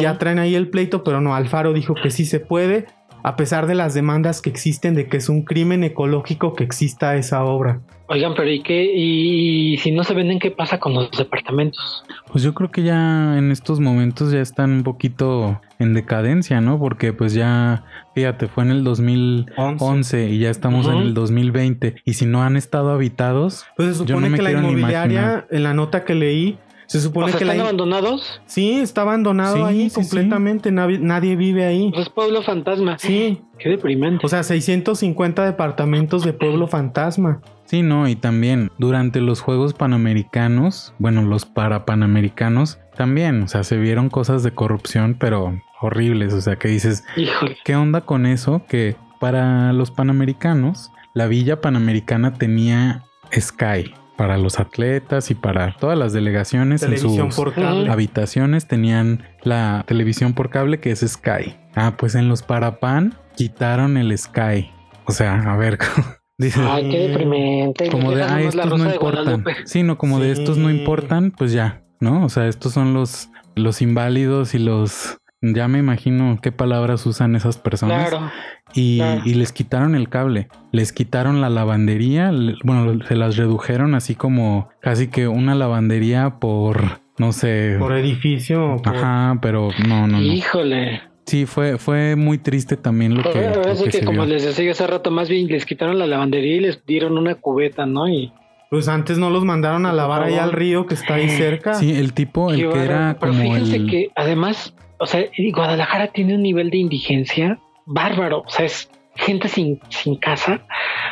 Ya 0.00 0.18
traen 0.18 0.40
ahí 0.40 0.56
el 0.56 0.68
pleito, 0.68 1.04
pero 1.04 1.20
no, 1.20 1.36
Alfaro 1.36 1.72
dijo 1.72 1.94
que 1.94 2.10
sí 2.10 2.24
se 2.24 2.40
puede, 2.40 2.86
a 3.22 3.36
pesar 3.36 3.66
de 3.66 3.74
las 3.74 3.94
demandas 3.94 4.40
que 4.42 4.50
existen 4.50 4.94
de 4.94 5.08
que 5.08 5.16
es 5.18 5.28
un 5.28 5.42
crimen 5.42 5.84
ecológico 5.84 6.54
que 6.54 6.64
exista 6.64 7.16
esa 7.16 7.44
obra. 7.44 7.80
Oigan, 8.10 8.32
pero 8.34 8.50
¿y 8.50 8.62
qué? 8.62 8.84
Y, 8.96 9.76
si 9.78 9.90
no 9.92 10.02
se 10.02 10.14
venden, 10.14 10.38
¿qué 10.38 10.50
pasa 10.50 10.80
con 10.80 10.94
los 10.94 11.10
departamentos? 11.10 12.04
Pues 12.32 12.42
yo 12.42 12.54
creo 12.54 12.70
que 12.70 12.82
ya 12.82 13.36
en 13.36 13.50
estos 13.50 13.80
momentos 13.80 14.32
ya 14.32 14.40
están 14.40 14.70
un 14.72 14.82
poquito 14.82 15.60
en 15.78 15.92
decadencia, 15.92 16.62
¿no? 16.62 16.78
Porque 16.78 17.12
pues 17.12 17.34
ya, 17.34 17.84
fíjate, 18.14 18.48
fue 18.48 18.64
en 18.64 18.70
el 18.70 18.82
2011 18.82 20.30
y 20.30 20.38
ya 20.38 20.50
estamos 20.50 20.86
en 20.86 20.94
Ujú. 20.94 21.02
el 21.02 21.14
2020. 21.14 21.96
Y 22.04 22.14
si 22.14 22.24
no 22.24 22.42
han 22.42 22.56
estado 22.56 22.92
habitados, 22.92 23.66
Pues 23.76 23.96
se 23.98 24.04
Yo 24.06 24.14
no 24.14 24.20
supone 24.20 24.30
me 24.30 24.36
que 24.38 24.42
la 24.42 24.52
inmobiliaria, 24.52 25.20
imaginar. 25.20 25.46
en 25.50 25.62
la 25.62 25.74
nota 25.74 26.04
que 26.04 26.14
leí, 26.14 26.58
se 26.88 26.98
O 26.98 27.00
supone 27.02 27.28
sea, 27.30 27.38
que 27.38 27.44
la... 27.44 27.52
¿están 27.52 27.66
abandonados? 27.66 28.40
Sí, 28.46 28.80
está 28.80 29.02
abandonado 29.02 29.56
Sí, 29.56 29.62
ahí 29.62 29.90
sí, 29.90 29.94
completamente, 29.94 30.72
nadie, 30.72 30.98
nadie 30.98 31.36
vive 31.36 31.64
ahí. 31.64 31.92
Pues 31.94 32.08
pueblo 32.08 32.42
fantasma. 32.42 32.98
Sí, 32.98 33.40
Qué 33.58 33.68
deprimente. 33.68 34.24
o 34.26 34.28
sea, 34.28 34.42
650 34.42 35.44
departamentos 35.44 36.24
de 36.24 36.32
pueblo 36.32 36.66
fantasma. 36.66 37.40
sí, 37.66 37.82
no, 37.82 38.08
y 38.08 38.16
también 38.16 38.70
durante 38.78 39.20
los 39.20 39.40
Juegos 39.40 39.74
Panamericanos, 39.74 40.94
bueno, 40.98 41.22
los 41.22 41.44
para 41.44 41.84
Panamericanos, 41.84 42.78
también, 42.96 43.42
o 43.42 43.48
sea, 43.48 43.62
se 43.62 43.76
vieron 43.76 44.08
cosas 44.08 44.42
de 44.42 44.50
corrupción, 44.52 45.16
pero 45.20 45.60
horribles, 45.80 46.32
o 46.32 46.40
sea, 46.40 46.56
que 46.56 46.68
dices, 46.68 47.04
Híjole. 47.16 47.56
¿Qué 47.64 47.76
onda 47.76 48.00
con 48.00 48.26
eso? 48.26 48.62
Que 48.68 48.96
para 49.20 49.72
los 49.72 49.90
panamericanos, 49.90 50.90
la 51.14 51.26
villa 51.26 51.60
panamericana 51.60 52.34
tenía 52.34 53.04
Sky 53.38 53.92
para 54.18 54.36
los 54.36 54.58
atletas 54.58 55.30
y 55.30 55.36
para 55.36 55.76
todas 55.76 55.96
las 55.96 56.12
delegaciones 56.12 56.82
en 56.82 56.98
sus 56.98 57.36
por 57.36 57.54
cable. 57.54 57.88
habitaciones 57.88 58.66
tenían 58.66 59.22
la 59.42 59.84
televisión 59.86 60.34
por 60.34 60.50
cable 60.50 60.80
que 60.80 60.90
es 60.90 61.00
Sky. 61.06 61.54
Ah, 61.76 61.94
pues 61.96 62.16
en 62.16 62.28
los 62.28 62.42
Parapan 62.42 63.14
quitaron 63.36 63.96
el 63.96 64.18
Sky. 64.18 64.72
O 65.06 65.12
sea, 65.12 65.40
a 65.52 65.56
ver, 65.56 65.78
dice, 66.38 66.60
Ay, 66.68 66.90
qué 66.90 67.08
deprimente. 67.08 67.88
como 67.90 68.10
de, 68.10 68.24
ah, 68.24 68.42
estos 68.42 68.76
no 68.76 68.92
importan. 68.92 69.44
Sí, 69.64 69.84
no, 69.84 69.96
como 69.96 70.18
de 70.18 70.32
estos 70.32 70.58
no 70.58 70.68
importan, 70.68 71.30
pues 71.30 71.52
ya, 71.52 71.84
¿no? 72.00 72.24
O 72.24 72.28
sea, 72.28 72.48
estos 72.48 72.72
son 72.72 72.94
los, 72.94 73.30
los 73.54 73.80
inválidos 73.80 74.52
y 74.52 74.58
los... 74.58 75.18
Ya 75.40 75.68
me 75.68 75.78
imagino 75.78 76.38
qué 76.42 76.50
palabras 76.50 77.06
usan 77.06 77.36
esas 77.36 77.58
personas. 77.58 78.08
Claro. 78.10 78.30
Y, 78.74 78.98
Claro. 78.98 79.22
y 79.24 79.34
les 79.34 79.52
quitaron 79.52 79.94
el 79.94 80.08
cable, 80.08 80.48
les 80.72 80.92
quitaron 80.92 81.40
la 81.40 81.48
lavandería, 81.48 82.32
le- 82.32 82.56
bueno, 82.64 83.04
se 83.06 83.14
las 83.14 83.36
redujeron 83.36 83.94
así 83.94 84.14
como 84.16 84.68
casi 84.80 85.06
que 85.08 85.28
una 85.28 85.54
lavandería 85.54 86.38
por, 86.40 87.00
no 87.18 87.32
sé, 87.32 87.76
Por 87.78 87.96
edificio. 87.96 88.74
o 88.74 88.82
por- 88.82 88.96
ajá, 88.96 89.38
pero 89.40 89.68
no, 89.86 90.06
no, 90.08 90.20
no. 90.20 90.26
Híjole. 90.26 91.02
Sí, 91.26 91.46
fue, 91.46 91.78
fue 91.78 92.16
muy 92.16 92.38
triste 92.38 92.76
también 92.76 93.14
lo 93.14 93.22
que, 93.22 93.46
Ahora 93.46 93.68
lo 93.68 93.74
sí 93.76 93.84
que 93.84 93.90
que 93.90 93.98
se 93.98 94.04
como 94.04 94.22
vio. 94.24 94.34
les 94.34 94.44
decía 94.44 94.70
hace 94.72 94.86
rato, 94.86 95.10
más 95.10 95.28
bien 95.28 95.46
les 95.46 95.64
quitaron 95.66 95.98
la 95.98 96.06
lavandería 96.06 96.56
y 96.56 96.60
les 96.60 96.84
dieron 96.84 97.16
una 97.16 97.34
cubeta, 97.36 97.86
¿no? 97.86 98.08
Y 98.08 98.32
Pues 98.70 98.88
antes 98.88 99.18
no 99.18 99.30
los 99.30 99.44
mandaron 99.44 99.86
a 99.86 99.92
lavar 99.92 100.24
ahí 100.24 100.32
favor. 100.34 100.44
al 100.44 100.52
río 100.52 100.86
que 100.86 100.94
está 100.94 101.14
ahí 101.14 101.28
cerca. 101.28 101.74
Sí, 101.74 101.94
el 101.94 102.12
tipo, 102.12 102.50
el 102.50 102.56
Qué 102.60 102.68
que 102.70 102.82
era 102.84 102.96
bárbaro. 102.98 103.18
Pero 103.20 103.32
como 103.32 103.42
fíjense 103.44 103.76
el... 103.76 103.86
que 103.90 104.08
además, 104.16 104.74
o 104.98 105.06
sea, 105.06 105.24
y 105.36 105.50
Guadalajara 105.52 106.08
tiene 106.08 106.34
un 106.34 106.42
nivel 106.42 106.70
de 106.70 106.78
indigencia 106.78 107.58
bárbaro. 107.86 108.42
O 108.46 108.48
sea, 108.50 108.66
es 108.66 108.90
gente 109.16 109.48
sin, 109.48 109.80
sin 109.88 110.16
casa, 110.16 110.60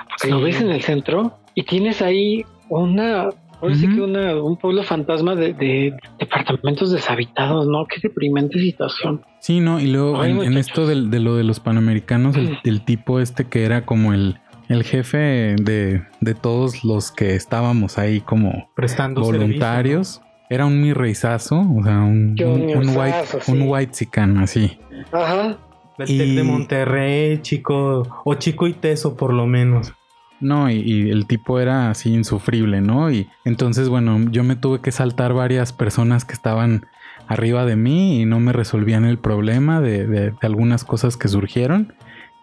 porque 0.09 0.29
Sí. 0.29 0.31
lo 0.31 0.41
ves 0.41 0.61
en 0.61 0.71
el 0.71 0.83
centro 0.83 1.39
y 1.55 1.65
tienes 1.65 2.03
ahí 2.03 2.45
una, 2.69 3.29
ahora 3.61 3.75
sí 3.75 3.89
que 3.89 4.01
una, 4.01 4.37
un 4.37 4.57
pueblo 4.57 4.83
fantasma 4.83 5.35
de, 5.35 5.53
de 5.55 5.95
departamentos 6.19 6.93
deshabitados, 6.93 7.67
¿no? 7.67 7.87
Qué 7.87 7.97
deprimente 8.03 8.59
situación. 8.59 9.23
Sí, 9.41 9.61
no, 9.61 9.81
y 9.81 9.87
luego 9.87 10.21
Ay, 10.21 10.33
en, 10.33 10.57
esto 10.57 10.87
de, 10.87 10.97
lo 11.21 11.37
de 11.37 11.45
los 11.45 11.61
panamericanos, 11.61 12.37
el, 12.37 12.59
el 12.65 12.85
tipo 12.85 13.21
este 13.21 13.45
que 13.49 13.65
era 13.65 13.85
como 13.87 14.13
el, 14.13 14.39
el 14.69 14.83
jefe 14.85 15.55
de, 15.61 16.03
de 16.21 16.35
todos 16.35 16.85
los 16.85 17.11
que 17.13 17.35
estábamos 17.35 17.99
ahí 17.99 18.21
como 18.21 18.69
Prestando 18.75 19.21
voluntarios. 19.23 20.21
Era 20.49 20.67
un 20.67 20.81
mi 20.81 20.93
reizazo, 20.93 21.59
o 21.61 21.83
sea, 21.83 21.99
un, 22.01 22.35
Qué 22.37 22.45
un, 22.45 22.63
un 22.89 22.97
white, 22.97 23.17
sí. 23.41 23.53
un 23.53 23.63
white 23.63 23.95
sican, 23.95 24.39
así. 24.39 24.79
Ajá. 25.13 25.57
El 25.99 26.11
Y- 26.11 26.19
Tec 26.19 26.29
de 26.37 26.43
Monterrey, 26.45 27.39
chico, 27.43 28.03
o 28.25 28.35
chico 28.35 28.67
y 28.67 28.73
teso 28.75 29.17
por 29.17 29.33
lo 29.33 29.47
menos. 29.47 29.93
No, 30.41 30.71
y, 30.71 30.77
y 30.81 31.11
el 31.11 31.27
tipo 31.27 31.59
era 31.61 31.91
así 31.91 32.13
insufrible, 32.13 32.83
¿no? 32.83 33.11
Y 33.11 33.27
entonces, 33.47 33.89
bueno, 33.89 34.21
yo 34.31 34.45
me 34.45 34.55
tuve 34.55 34.81
que 34.81 34.93
saltar 34.93 35.33
varias 35.33 35.73
personas 35.73 36.25
que 36.27 36.35
estaban 36.35 36.87
arriba 37.27 37.65
de 37.65 37.75
mí 37.77 38.21
y 38.21 38.25
no 38.27 38.39
me 38.39 38.53
resolvían 38.53 39.05
el 39.07 39.19
problema 39.19 39.81
de, 39.81 40.07
de- 40.07 40.31
de 40.31 40.37
algunas 40.43 40.85
cosas 40.85 41.17
que 41.17 41.29
surgieron. 41.29 41.95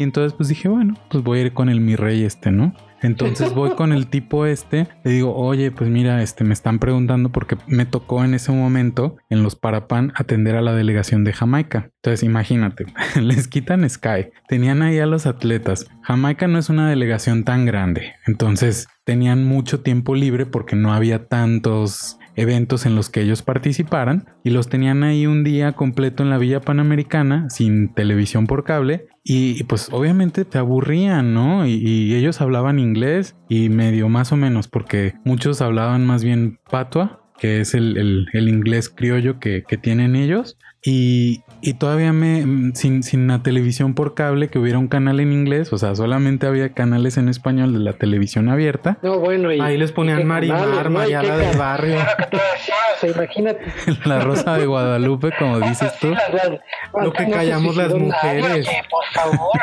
Y 0.03 0.05
entonces 0.05 0.33
pues 0.33 0.49
dije, 0.49 0.67
bueno, 0.67 0.95
pues 1.09 1.23
voy 1.23 1.39
a 1.39 1.41
ir 1.43 1.53
con 1.53 1.69
el 1.69 1.79
mi 1.79 1.95
rey 1.95 2.25
este, 2.25 2.51
¿no? 2.51 2.75
Entonces 3.01 3.53
voy 3.53 3.69
con 3.71 3.93
el 3.93 4.07
tipo 4.07 4.45
este, 4.45 4.85
le 5.05 5.11
digo, 5.11 5.33
oye, 5.33 5.71
pues 5.71 5.89
mira, 5.89 6.21
este, 6.21 6.43
me 6.43 6.51
están 6.51 6.77
preguntando 6.77 7.29
porque 7.29 7.55
me 7.67 7.85
tocó 7.85 8.25
en 8.25 8.33
ese 8.33 8.51
momento 8.51 9.15
en 9.29 9.43
los 9.43 9.55
Parapan 9.55 10.11
atender 10.17 10.57
a 10.57 10.61
la 10.61 10.73
delegación 10.73 11.23
de 11.23 11.31
Jamaica. 11.31 11.89
Entonces 12.01 12.23
imagínate, 12.23 12.85
les 13.21 13.47
quitan 13.47 13.89
Sky, 13.89 14.31
tenían 14.49 14.81
ahí 14.81 14.99
a 14.99 15.05
los 15.05 15.25
atletas. 15.25 15.87
Jamaica 16.01 16.49
no 16.49 16.59
es 16.59 16.69
una 16.69 16.89
delegación 16.89 17.45
tan 17.45 17.65
grande, 17.65 18.11
entonces 18.27 18.89
tenían 19.05 19.45
mucho 19.45 19.79
tiempo 19.79 20.15
libre 20.15 20.45
porque 20.45 20.75
no 20.75 20.93
había 20.93 21.29
tantos 21.29 22.19
eventos 22.35 22.85
en 22.85 22.95
los 22.95 23.09
que 23.09 23.21
ellos 23.21 23.41
participaran 23.41 24.25
y 24.43 24.49
los 24.49 24.67
tenían 24.69 25.03
ahí 25.03 25.27
un 25.27 25.43
día 25.43 25.73
completo 25.73 26.23
en 26.23 26.29
la 26.29 26.37
Villa 26.37 26.61
Panamericana 26.61 27.49
sin 27.49 27.93
televisión 27.93 28.47
por 28.47 28.63
cable 28.63 29.07
y, 29.23 29.63
pues 29.63 29.87
obviamente 29.91 30.43
te 30.45 30.57
aburrían, 30.57 31.33
¿no? 31.33 31.65
Y, 31.65 31.73
y 31.75 32.15
ellos 32.15 32.41
hablaban 32.41 32.79
inglés 32.79 33.35
y 33.49 33.69
medio 33.69 34.09
más 34.09 34.31
o 34.31 34.37
menos 34.37 34.67
porque 34.67 35.13
muchos 35.23 35.61
hablaban 35.61 36.05
más 36.05 36.23
bien 36.23 36.59
patua 36.69 37.19
que 37.39 37.61
es 37.61 37.73
el, 37.73 37.97
el- 37.97 38.27
el 38.33 38.47
inglés 38.47 38.89
criollo 38.89 39.39
que, 39.39 39.63
que 39.67 39.77
tienen 39.77 40.15
ellos. 40.15 40.57
Y, 40.85 41.43
y 41.61 41.75
todavía 41.75 42.11
me, 42.11 42.45
mm, 42.45 42.73
sin, 42.75 43.03
sin 43.03 43.27
la 43.27 43.41
televisión 43.41 43.93
por 43.93 44.15
cable, 44.15 44.49
que 44.49 44.59
hubiera 44.59 44.77
un 44.77 44.89
canal 44.89 45.21
en 45.21 45.31
inglés, 45.31 45.71
o 45.71 45.77
sea, 45.77 45.95
solamente 45.95 46.45
había 46.45 46.73
canales 46.73 47.17
en 47.17 47.29
español 47.29 47.71
de 47.73 47.79
la 47.79 47.93
televisión 47.93 48.49
abierta. 48.49 48.97
No, 49.01 49.19
bueno, 49.19 49.53
y 49.53 49.61
Ahí 49.61 49.77
les 49.77 49.93
ponían 49.93 50.27
Marimar, 50.27 50.89
Mariana 50.89 51.37
del 51.37 51.57
barrio. 51.57 51.99
Imagínate. 53.03 53.65
La 54.05 54.19
Rosa 54.21 54.57
de 54.57 54.65
Guadalupe, 54.65 55.31
como 55.37 55.59
dices 55.59 55.91
tú. 55.99 56.13
Lo 57.01 57.11
que 57.11 57.29
callamos 57.29 57.75
las 57.75 57.93
mujeres. 57.93 58.67
oye, 58.67 58.83
por 58.89 59.05
favor. 59.13 59.59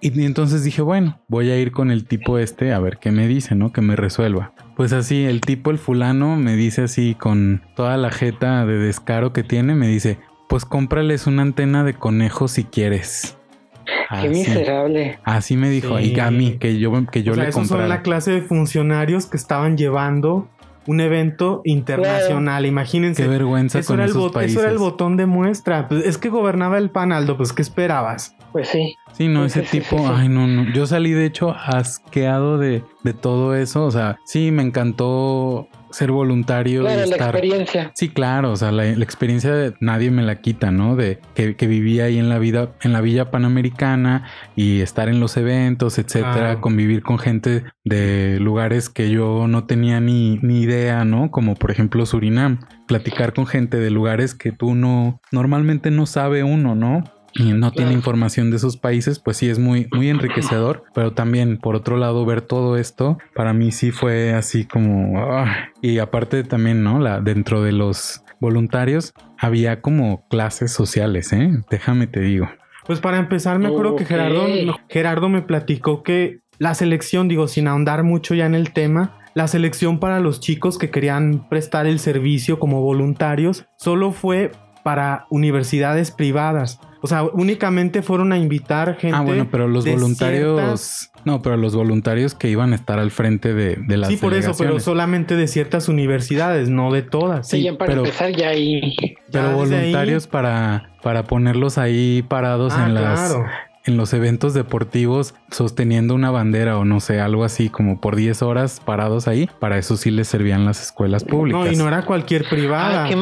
Y 0.00 0.24
entonces 0.24 0.64
dije, 0.64 0.82
bueno, 0.82 1.20
voy 1.28 1.50
a 1.50 1.56
ir 1.58 1.72
con 1.72 1.90
el 1.90 2.04
tipo 2.04 2.38
este 2.38 2.72
a 2.72 2.78
ver 2.78 2.98
qué 2.98 3.10
me 3.10 3.26
dice, 3.26 3.54
¿no? 3.54 3.72
Que 3.72 3.80
me 3.80 3.96
resuelva. 3.96 4.52
Pues 4.80 4.94
así, 4.94 5.26
el 5.26 5.42
tipo, 5.42 5.70
el 5.70 5.76
fulano, 5.76 6.36
me 6.36 6.56
dice 6.56 6.80
así 6.84 7.14
con 7.14 7.60
toda 7.76 7.98
la 7.98 8.10
jeta 8.10 8.64
de 8.64 8.78
descaro 8.78 9.30
que 9.34 9.42
tiene, 9.42 9.74
me 9.74 9.86
dice, 9.86 10.18
pues 10.48 10.64
cómprales 10.64 11.26
una 11.26 11.42
antena 11.42 11.84
de 11.84 11.92
conejo 11.92 12.48
si 12.48 12.64
quieres. 12.64 13.36
Qué 13.84 13.92
Así, 14.08 14.28
miserable. 14.30 15.18
así 15.22 15.58
me 15.58 15.68
dijo, 15.68 15.98
Sí. 15.98 16.14
y 16.16 16.18
a 16.20 16.30
mí, 16.30 16.52
que 16.58 16.78
yo, 16.78 16.92
que 17.12 17.22
yo 17.22 17.32
o 17.32 17.34
sea, 17.34 17.44
le 17.44 17.50
esos 17.50 17.68
son 17.68 17.76
la 17.80 17.82
comprara. 17.84 18.02
clase 18.02 18.30
de 18.30 18.40
funcionarios 18.40 19.26
que 19.26 19.36
estaban 19.36 19.76
llevando 19.76 20.48
un 20.86 21.00
evento 21.02 21.60
internacional. 21.66 22.64
Imagínense. 22.64 23.22
Qué 23.22 23.28
vergüenza 23.28 23.80
Eso 23.80 23.88
con 23.88 23.96
era, 23.96 24.04
el 24.04 24.10
esos 24.12 24.30
bot- 24.30 24.32
países. 24.32 24.52
eso 24.52 24.62
era 24.62 24.72
el 24.72 24.78
botón 24.78 25.18
de 25.18 25.26
muestra. 25.26 25.88
Pues 25.88 26.06
es 26.06 26.16
que 26.16 26.30
gobernaba 26.30 26.78
el 26.78 26.88
PAN, 26.88 27.12
Aldo. 27.12 27.36
Pues, 27.36 27.52
¿qué 27.52 27.60
esperabas? 27.60 28.34
Pues 28.52 28.68
sí. 28.68 28.96
Sí, 29.12 29.28
no, 29.28 29.44
ese 29.44 29.62
tipo, 29.62 29.98
sí, 29.98 30.04
sí. 30.04 30.10
ay, 30.12 30.28
no, 30.28 30.46
no. 30.46 30.72
Yo 30.72 30.86
salí 30.86 31.12
de 31.12 31.26
hecho 31.26 31.50
asqueado 31.50 32.58
de, 32.58 32.82
de 33.02 33.12
todo 33.12 33.54
eso. 33.54 33.84
O 33.84 33.90
sea, 33.90 34.18
sí, 34.24 34.50
me 34.50 34.62
encantó 34.62 35.68
ser 35.90 36.12
voluntario. 36.12 36.82
Claro, 36.82 37.04
y 37.04 37.08
la 37.08 37.16
estar... 37.16 37.30
experiencia. 37.34 37.92
Sí, 37.94 38.08
claro, 38.08 38.52
o 38.52 38.56
sea, 38.56 38.72
la, 38.72 38.84
la 38.84 39.04
experiencia 39.04 39.52
de, 39.52 39.74
nadie 39.80 40.10
me 40.10 40.22
la 40.22 40.40
quita, 40.40 40.70
¿no? 40.70 40.96
De 40.96 41.18
que, 41.34 41.56
que, 41.56 41.66
vivía 41.66 42.04
ahí 42.04 42.18
en 42.18 42.28
la 42.28 42.38
vida, 42.38 42.72
en 42.82 42.92
la 42.92 43.00
villa 43.00 43.30
panamericana 43.30 44.28
y 44.56 44.80
estar 44.80 45.08
en 45.08 45.20
los 45.20 45.36
eventos, 45.36 45.98
etcétera, 45.98 46.52
ah. 46.52 46.60
convivir 46.60 47.02
con 47.02 47.18
gente 47.18 47.64
de 47.84 48.38
lugares 48.40 48.88
que 48.88 49.10
yo 49.10 49.46
no 49.48 49.64
tenía 49.64 50.00
ni, 50.00 50.38
ni 50.42 50.60
idea, 50.60 51.04
¿no? 51.04 51.30
Como 51.30 51.54
por 51.54 51.70
ejemplo 51.70 52.06
Surinam, 52.06 52.60
platicar 52.86 53.32
con 53.32 53.46
gente 53.46 53.78
de 53.78 53.90
lugares 53.90 54.34
que 54.34 54.52
tú 54.52 54.74
no, 54.74 55.20
normalmente 55.32 55.90
no 55.90 56.06
sabe 56.06 56.44
uno, 56.44 56.74
¿no? 56.74 57.04
Y 57.34 57.52
no 57.52 57.72
tiene 57.72 57.92
información 57.92 58.50
de 58.50 58.56
esos 58.56 58.76
países, 58.76 59.18
pues 59.18 59.36
sí 59.36 59.48
es 59.48 59.58
muy, 59.58 59.88
muy 59.92 60.08
enriquecedor. 60.08 60.84
Pero 60.94 61.12
también, 61.12 61.58
por 61.58 61.76
otro 61.76 61.96
lado, 61.96 62.24
ver 62.24 62.42
todo 62.42 62.76
esto, 62.76 63.18
para 63.34 63.52
mí 63.52 63.72
sí 63.72 63.90
fue 63.90 64.32
así 64.34 64.64
como. 64.64 65.44
y 65.80 65.98
aparte 65.98 66.44
también, 66.44 66.82
¿no? 66.82 66.98
La, 66.98 67.20
dentro 67.20 67.62
de 67.62 67.72
los 67.72 68.22
voluntarios 68.40 69.12
había 69.38 69.80
como 69.80 70.26
clases 70.28 70.72
sociales, 70.72 71.32
¿eh? 71.32 71.50
Déjame 71.70 72.06
te 72.06 72.20
digo. 72.20 72.48
Pues 72.86 73.00
para 73.00 73.18
empezar, 73.18 73.58
me 73.58 73.68
acuerdo 73.68 73.94
que 73.96 74.04
Gerardo, 74.04 74.46
Gerardo 74.88 75.28
me 75.28 75.42
platicó 75.42 76.02
que 76.02 76.40
la 76.58 76.74
selección, 76.74 77.28
digo, 77.28 77.46
sin 77.46 77.68
ahondar 77.68 78.02
mucho 78.02 78.34
ya 78.34 78.46
en 78.46 78.54
el 78.54 78.72
tema, 78.72 79.16
la 79.34 79.46
selección 79.46 80.00
para 80.00 80.18
los 80.18 80.40
chicos 80.40 80.76
que 80.76 80.90
querían 80.90 81.48
prestar 81.48 81.86
el 81.86 82.00
servicio 82.00 82.58
como 82.58 82.82
voluntarios 82.82 83.64
solo 83.76 84.10
fue 84.10 84.50
para 84.82 85.26
universidades 85.30 86.10
privadas. 86.10 86.80
O 87.02 87.06
sea, 87.06 87.22
únicamente 87.22 88.02
fueron 88.02 88.32
a 88.32 88.38
invitar 88.38 88.96
gente. 88.96 89.16
Ah, 89.16 89.22
bueno, 89.22 89.48
pero 89.50 89.68
los 89.68 89.86
voluntarios. 89.86 91.10
No, 91.24 91.42
pero 91.42 91.56
los 91.56 91.74
voluntarios 91.74 92.34
que 92.34 92.48
iban 92.48 92.72
a 92.72 92.76
estar 92.76 92.98
al 92.98 93.10
frente 93.10 93.54
de, 93.54 93.76
de 93.76 93.96
las. 93.96 94.08
Sí, 94.08 94.16
por 94.16 94.34
eso, 94.34 94.52
pero 94.58 94.80
solamente 94.80 95.36
de 95.36 95.48
ciertas 95.48 95.88
universidades, 95.88 96.68
no 96.68 96.92
de 96.92 97.02
todas. 97.02 97.48
Sí, 97.48 97.70
para 97.72 97.90
pero, 97.90 98.04
empezar 98.04 98.32
ya 98.32 98.48
ahí. 98.48 98.94
Pero 99.30 99.52
voluntarios 99.52 100.26
para, 100.26 100.90
para 101.02 101.24
ponerlos 101.24 101.78
ahí 101.78 102.24
parados 102.28 102.74
ah, 102.76 102.86
en 102.86 102.94
las 102.94 103.36
en 103.84 103.96
los 103.96 104.12
eventos 104.12 104.54
deportivos 104.54 105.34
sosteniendo 105.50 106.14
una 106.14 106.30
bandera 106.30 106.78
o 106.78 106.84
no 106.84 107.00
sé, 107.00 107.20
algo 107.20 107.44
así 107.44 107.68
como 107.68 108.00
por 108.00 108.16
10 108.16 108.42
horas 108.42 108.80
parados 108.84 109.26
ahí. 109.26 109.48
Para 109.58 109.78
eso 109.78 109.96
sí 109.96 110.10
les 110.10 110.28
servían 110.28 110.64
las 110.64 110.82
escuelas 110.82 111.24
públicas. 111.24 111.64
No, 111.64 111.72
y 111.72 111.76
no 111.76 111.88
era 111.88 112.04
cualquier 112.04 112.48
privada. 112.48 113.08
qué 113.08 113.16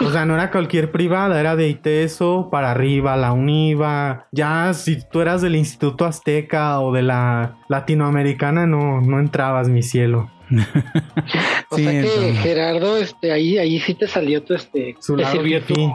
o 0.00 0.10
sea, 0.10 0.24
no 0.24 0.34
era 0.34 0.50
cualquier 0.50 0.90
privada, 0.90 1.38
era 1.38 1.56
de 1.56 1.68
ITESO 1.68 2.48
para 2.50 2.70
arriba, 2.70 3.16
la 3.16 3.32
UNIVA. 3.32 4.26
Ya 4.32 4.72
si 4.74 4.98
tú 5.08 5.20
eras 5.20 5.42
del 5.42 5.56
Instituto 5.56 6.06
Azteca 6.06 6.80
o 6.80 6.92
de 6.92 7.02
la 7.02 7.58
Latinoamericana, 7.68 8.66
no, 8.66 9.00
no 9.00 9.18
entrabas, 9.18 9.68
mi 9.68 9.82
cielo. 9.82 10.30
o 11.70 11.76
sea 11.76 12.02
que 12.02 12.34
Gerardo, 12.42 12.96
este, 12.96 13.30
ahí, 13.30 13.56
ahí 13.58 13.78
sí 13.78 13.94
te 13.94 14.08
salió 14.08 14.42
tu 14.42 14.54
este, 14.54 14.96
Su 15.00 15.16
lado 15.16 15.38
tu, 15.66 15.94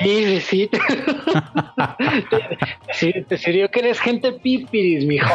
Sí, 0.00 0.40
sí, 0.40 0.70
sí. 2.92 3.12
te, 3.28 3.38
sirvió 3.38 3.70
que 3.70 3.80
eres 3.80 4.00
gente 4.00 4.32
pipiris, 4.32 5.06
mijo. 5.06 5.30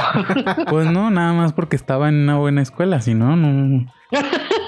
Pues 0.70 0.88
no, 0.88 1.10
nada 1.10 1.34
más 1.34 1.54
porque 1.54 1.76
estaba 1.76 2.10
en 2.10 2.16
una 2.16 2.38
buena 2.38 2.62
escuela, 2.62 3.02
si 3.02 3.14
no, 3.14 3.36
no. 3.36 3.86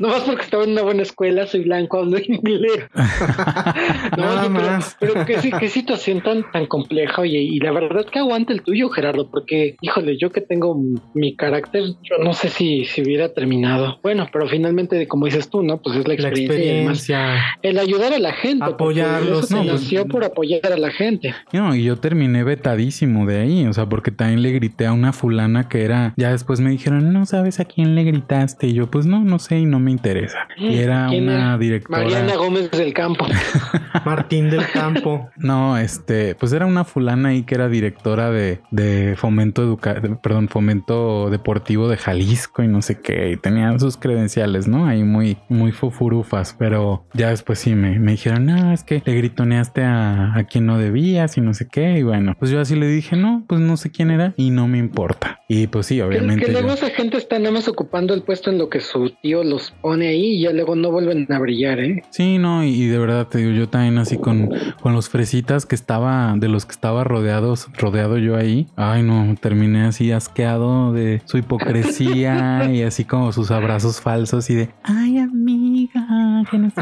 no 0.00 0.08
más 0.08 0.22
porque 0.22 0.42
estaba 0.42 0.64
en 0.64 0.70
una 0.70 0.82
buena 0.82 1.02
escuela, 1.02 1.46
soy 1.46 1.64
blanco, 1.64 1.98
hablo 1.98 2.18
inglés. 2.26 2.88
Nada 4.16 4.48
más. 4.48 4.96
Pero, 4.98 5.26
qué, 5.26 5.36
qué, 5.60 5.68
situación 5.68 6.22
tan, 6.22 6.50
tan 6.50 6.66
compleja, 6.66 7.22
oye, 7.22 7.38
y 7.38 7.60
la 7.60 7.70
verdad 7.70 8.06
que 8.06 8.18
aguanta 8.18 8.52
el 8.52 8.62
tuyo, 8.62 8.88
Gerardo, 8.88 9.30
porque, 9.30 9.76
híjole, 9.80 10.16
yo 10.18 10.32
que 10.32 10.40
tengo 10.40 10.80
mi 11.14 11.36
carácter, 11.36 11.84
yo 12.02 12.16
no 12.22 12.32
sé 12.32 12.48
si, 12.48 12.86
si 12.86 13.02
hubiera 13.02 13.32
terminado. 13.34 13.98
Bueno, 14.02 14.26
pero 14.32 14.48
finalmente, 14.48 15.06
como 15.06 15.26
dices 15.26 15.50
tú, 15.50 15.62
¿no? 15.62 15.78
Pues 15.82 15.96
es 15.96 16.08
la 16.08 16.14
experiencia. 16.14 17.58
el 17.62 17.78
ayudar 17.78 18.14
a 18.14 18.18
la 18.18 18.32
gente. 18.32 18.64
Apoyarlos. 18.64 19.50
No, 19.50 19.64
pues, 19.64 20.04
por 20.10 20.24
apoyar 20.24 20.72
a 20.72 20.78
la 20.78 20.90
gente. 20.90 21.34
No, 21.52 21.74
y 21.74 21.84
yo 21.84 21.96
terminé 21.96 22.42
vetadísimo 22.42 23.26
de 23.26 23.40
ahí, 23.40 23.66
o 23.66 23.72
sea, 23.74 23.86
porque 23.86 24.10
también 24.10 24.42
le 24.42 24.52
grité 24.52 24.86
a 24.86 24.92
una 24.92 25.12
fulana 25.12 25.68
que 25.68 25.82
era, 25.82 26.14
ya 26.16 26.32
después 26.32 26.60
me 26.60 26.70
dijeron, 26.70 27.12
no 27.12 27.26
sabes 27.26 27.60
a 27.60 27.66
quién 27.66 27.94
le 27.94 28.04
gritaste, 28.04 28.68
y 28.68 28.72
yo, 28.72 28.90
pues 28.90 29.04
no, 29.04 29.20
no 29.20 29.38
sé 29.38 29.58
y 29.58 29.66
no 29.66 29.78
me 29.78 29.89
interesa. 29.90 30.48
Y 30.56 30.78
era 30.78 31.10
una 31.10 31.58
directora. 31.58 32.02
Mariana 32.02 32.36
Gómez 32.36 32.70
del 32.70 32.92
Campo. 32.92 33.26
Martín 34.04 34.50
del 34.50 34.66
Campo. 34.70 35.30
No, 35.36 35.76
este, 35.78 36.34
pues 36.34 36.52
era 36.52 36.66
una 36.66 36.84
fulana 36.84 37.30
ahí 37.30 37.42
que 37.42 37.54
era 37.54 37.68
directora 37.68 38.30
de, 38.30 38.60
de 38.70 39.14
fomento 39.16 39.62
educa 39.62 40.00
perdón, 40.22 40.48
fomento 40.48 41.30
deportivo 41.30 41.88
de 41.88 41.96
Jalisco 41.96 42.62
y 42.62 42.68
no 42.68 42.82
sé 42.82 43.00
qué. 43.00 43.32
Y 43.32 43.36
tenían 43.36 43.80
sus 43.80 43.96
credenciales, 43.96 44.68
¿no? 44.68 44.86
Ahí 44.86 45.04
muy, 45.04 45.38
muy 45.48 45.72
fufurufas. 45.72 46.54
Pero 46.58 47.04
ya 47.14 47.30
después 47.30 47.58
sí 47.58 47.74
me, 47.74 47.98
me 47.98 48.12
dijeron, 48.12 48.46
no, 48.46 48.72
es 48.72 48.84
que 48.84 49.02
le 49.04 49.14
gritoneaste 49.14 49.82
a, 49.82 50.34
a 50.34 50.44
quien 50.44 50.66
no 50.66 50.78
debías 50.78 51.36
y 51.36 51.40
no 51.40 51.54
sé 51.54 51.68
qué. 51.68 51.98
Y 51.98 52.02
bueno, 52.02 52.34
pues 52.38 52.50
yo 52.50 52.60
así 52.60 52.76
le 52.76 52.86
dije, 52.86 53.16
no, 53.16 53.44
pues 53.48 53.60
no 53.60 53.76
sé 53.76 53.90
quién 53.90 54.10
era 54.10 54.34
y 54.36 54.50
no 54.50 54.68
me 54.68 54.78
importa. 54.78 55.40
Y 55.48 55.66
pues 55.66 55.86
sí, 55.86 56.00
obviamente. 56.00 56.46
que 56.46 56.52
luego 56.52 56.72
esa 56.72 56.90
gente 56.90 57.16
está 57.16 57.38
nada 57.38 57.52
más 57.52 57.68
ocupando 57.68 58.14
el 58.14 58.22
puesto 58.22 58.50
en 58.50 58.58
lo 58.58 58.68
que 58.68 58.80
su 58.80 59.10
tío 59.22 59.42
los 59.42 59.69
pone 59.80 60.08
ahí 60.08 60.36
y 60.36 60.40
ya 60.42 60.52
luego 60.52 60.76
no 60.76 60.90
vuelven 60.90 61.26
a 61.32 61.38
brillar, 61.38 61.80
¿eh? 61.80 62.02
Sí, 62.10 62.38
no, 62.38 62.64
y, 62.64 62.86
de 62.86 62.98
verdad 62.98 63.26
te 63.28 63.38
digo, 63.38 63.50
yo 63.50 63.68
también 63.68 63.98
así 63.98 64.18
con, 64.18 64.50
con 64.80 64.94
los 64.94 65.08
fresitas 65.08 65.66
que 65.66 65.74
estaba, 65.74 66.34
de 66.36 66.48
los 66.48 66.66
que 66.66 66.72
estaba 66.72 67.04
rodeados, 67.04 67.68
rodeado 67.78 68.18
yo 68.18 68.36
ahí. 68.36 68.66
Ay, 68.76 69.02
no, 69.02 69.34
terminé 69.40 69.84
así 69.84 70.12
asqueado 70.12 70.92
de 70.92 71.22
su 71.24 71.38
hipocresía 71.38 72.70
y 72.72 72.82
así 72.82 73.04
como 73.04 73.32
sus 73.32 73.50
abrazos 73.50 74.00
falsos 74.00 74.50
y 74.50 74.54
de, 74.54 74.70
ay, 74.82 75.18
amiga, 75.18 76.44
que 76.50 76.58
no 76.58 76.70
sé 76.70 76.80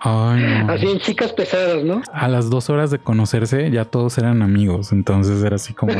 Ay, 0.00 0.42
no. 0.42 0.72
Así 0.72 0.86
en 0.86 0.98
chicas 0.98 1.32
pesadas, 1.32 1.84
¿no? 1.84 2.02
A 2.12 2.28
las 2.28 2.50
dos 2.50 2.70
horas 2.70 2.90
de 2.90 2.98
conocerse 2.98 3.70
ya 3.70 3.84
todos 3.84 4.18
eran 4.18 4.42
amigos, 4.42 4.92
entonces 4.92 5.42
era 5.42 5.56
así 5.56 5.74
como... 5.74 5.94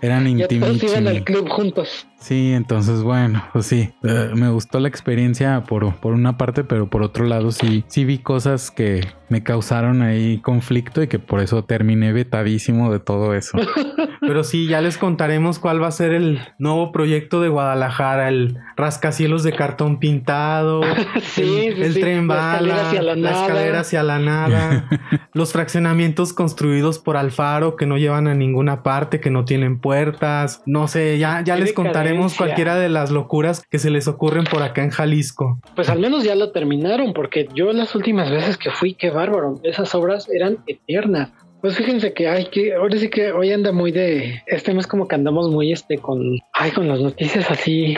Eran 0.00 0.26
intimitos. 0.26 0.82
iban 0.82 1.08
al 1.08 1.24
club 1.24 1.48
juntos. 1.48 2.06
Sí, 2.20 2.52
entonces 2.52 3.02
bueno, 3.02 3.42
pues 3.52 3.66
sí, 3.66 3.92
eh, 4.02 4.30
me 4.34 4.50
gustó 4.50 4.78
la 4.78 4.88
experiencia 4.88 5.64
por, 5.66 5.96
por 5.96 6.12
una 6.12 6.36
parte, 6.36 6.64
pero 6.64 6.88
por 6.88 7.02
otro 7.02 7.24
lado 7.24 7.50
sí, 7.50 7.82
sí 7.88 8.04
vi 8.04 8.18
cosas 8.18 8.70
que 8.70 9.00
me 9.30 9.42
causaron 9.42 10.02
ahí 10.02 10.38
conflicto 10.38 11.02
y 11.02 11.06
que 11.06 11.18
por 11.18 11.40
eso 11.40 11.64
terminé 11.64 12.12
vetadísimo 12.12 12.92
de 12.92 12.98
todo 12.98 13.34
eso. 13.34 13.58
pero 14.20 14.44
sí, 14.44 14.66
ya 14.66 14.80
les 14.80 14.98
contaremos 14.98 15.58
cuál 15.58 15.82
va 15.82 15.86
a 15.86 15.92
ser 15.92 16.12
el 16.12 16.40
nuevo 16.58 16.92
proyecto 16.92 17.40
de 17.40 17.48
Guadalajara, 17.48 18.28
el 18.28 18.58
rascacielos 18.76 19.42
de 19.42 19.52
cartón 19.52 19.98
pintado, 19.98 20.82
el, 21.36 21.94
tren 21.94 22.28
bala, 22.28 22.92
la, 22.92 23.16
la 23.16 23.30
escalera 23.30 23.80
hacia 23.80 24.02
la 24.02 24.18
nada, 24.18 24.88
los 25.32 25.52
fraccionamientos 25.52 26.32
construidos 26.32 26.98
por 26.98 27.16
Alfaro 27.16 27.76
que 27.76 27.86
no 27.86 27.96
llevan 27.96 28.26
a 28.26 28.34
ninguna 28.34 28.82
parte, 28.82 29.20
que 29.20 29.30
no 29.30 29.44
tienen 29.44 29.78
puertas, 29.78 30.62
no 30.66 30.88
sé, 30.88 31.18
ya, 31.18 31.42
ya 31.42 31.56
les 31.56 31.72
contaremos 32.10 32.34
cualquiera 32.36 32.76
de 32.76 32.88
las 32.88 33.10
locuras 33.10 33.64
que 33.68 33.78
se 33.78 33.90
les 33.90 34.08
ocurren 34.08 34.44
por 34.44 34.62
acá 34.62 34.82
en 34.82 34.90
Jalisco. 34.90 35.60
Pues 35.74 35.88
al 35.88 36.00
menos 36.00 36.24
ya 36.24 36.34
lo 36.34 36.50
terminaron, 36.50 37.12
porque 37.12 37.48
yo 37.54 37.72
las 37.72 37.94
últimas 37.94 38.30
veces 38.30 38.56
que 38.56 38.70
fui, 38.70 38.94
qué 38.94 39.10
bárbaro, 39.10 39.60
esas 39.62 39.94
obras 39.94 40.28
eran 40.28 40.58
eternas. 40.66 41.30
Pues 41.60 41.76
fíjense 41.76 42.14
que 42.14 42.26
hay 42.26 42.46
que, 42.46 42.74
ahora 42.74 42.96
sí 42.96 43.10
que 43.10 43.32
hoy 43.32 43.52
anda 43.52 43.70
muy 43.70 43.92
de, 43.92 44.42
este 44.46 44.72
mes 44.72 44.86
como 44.86 45.06
que 45.06 45.14
andamos 45.14 45.50
muy 45.50 45.72
este 45.72 45.98
con, 45.98 46.38
ay, 46.54 46.70
con 46.70 46.88
las 46.88 47.00
noticias 47.00 47.50
así. 47.50 47.94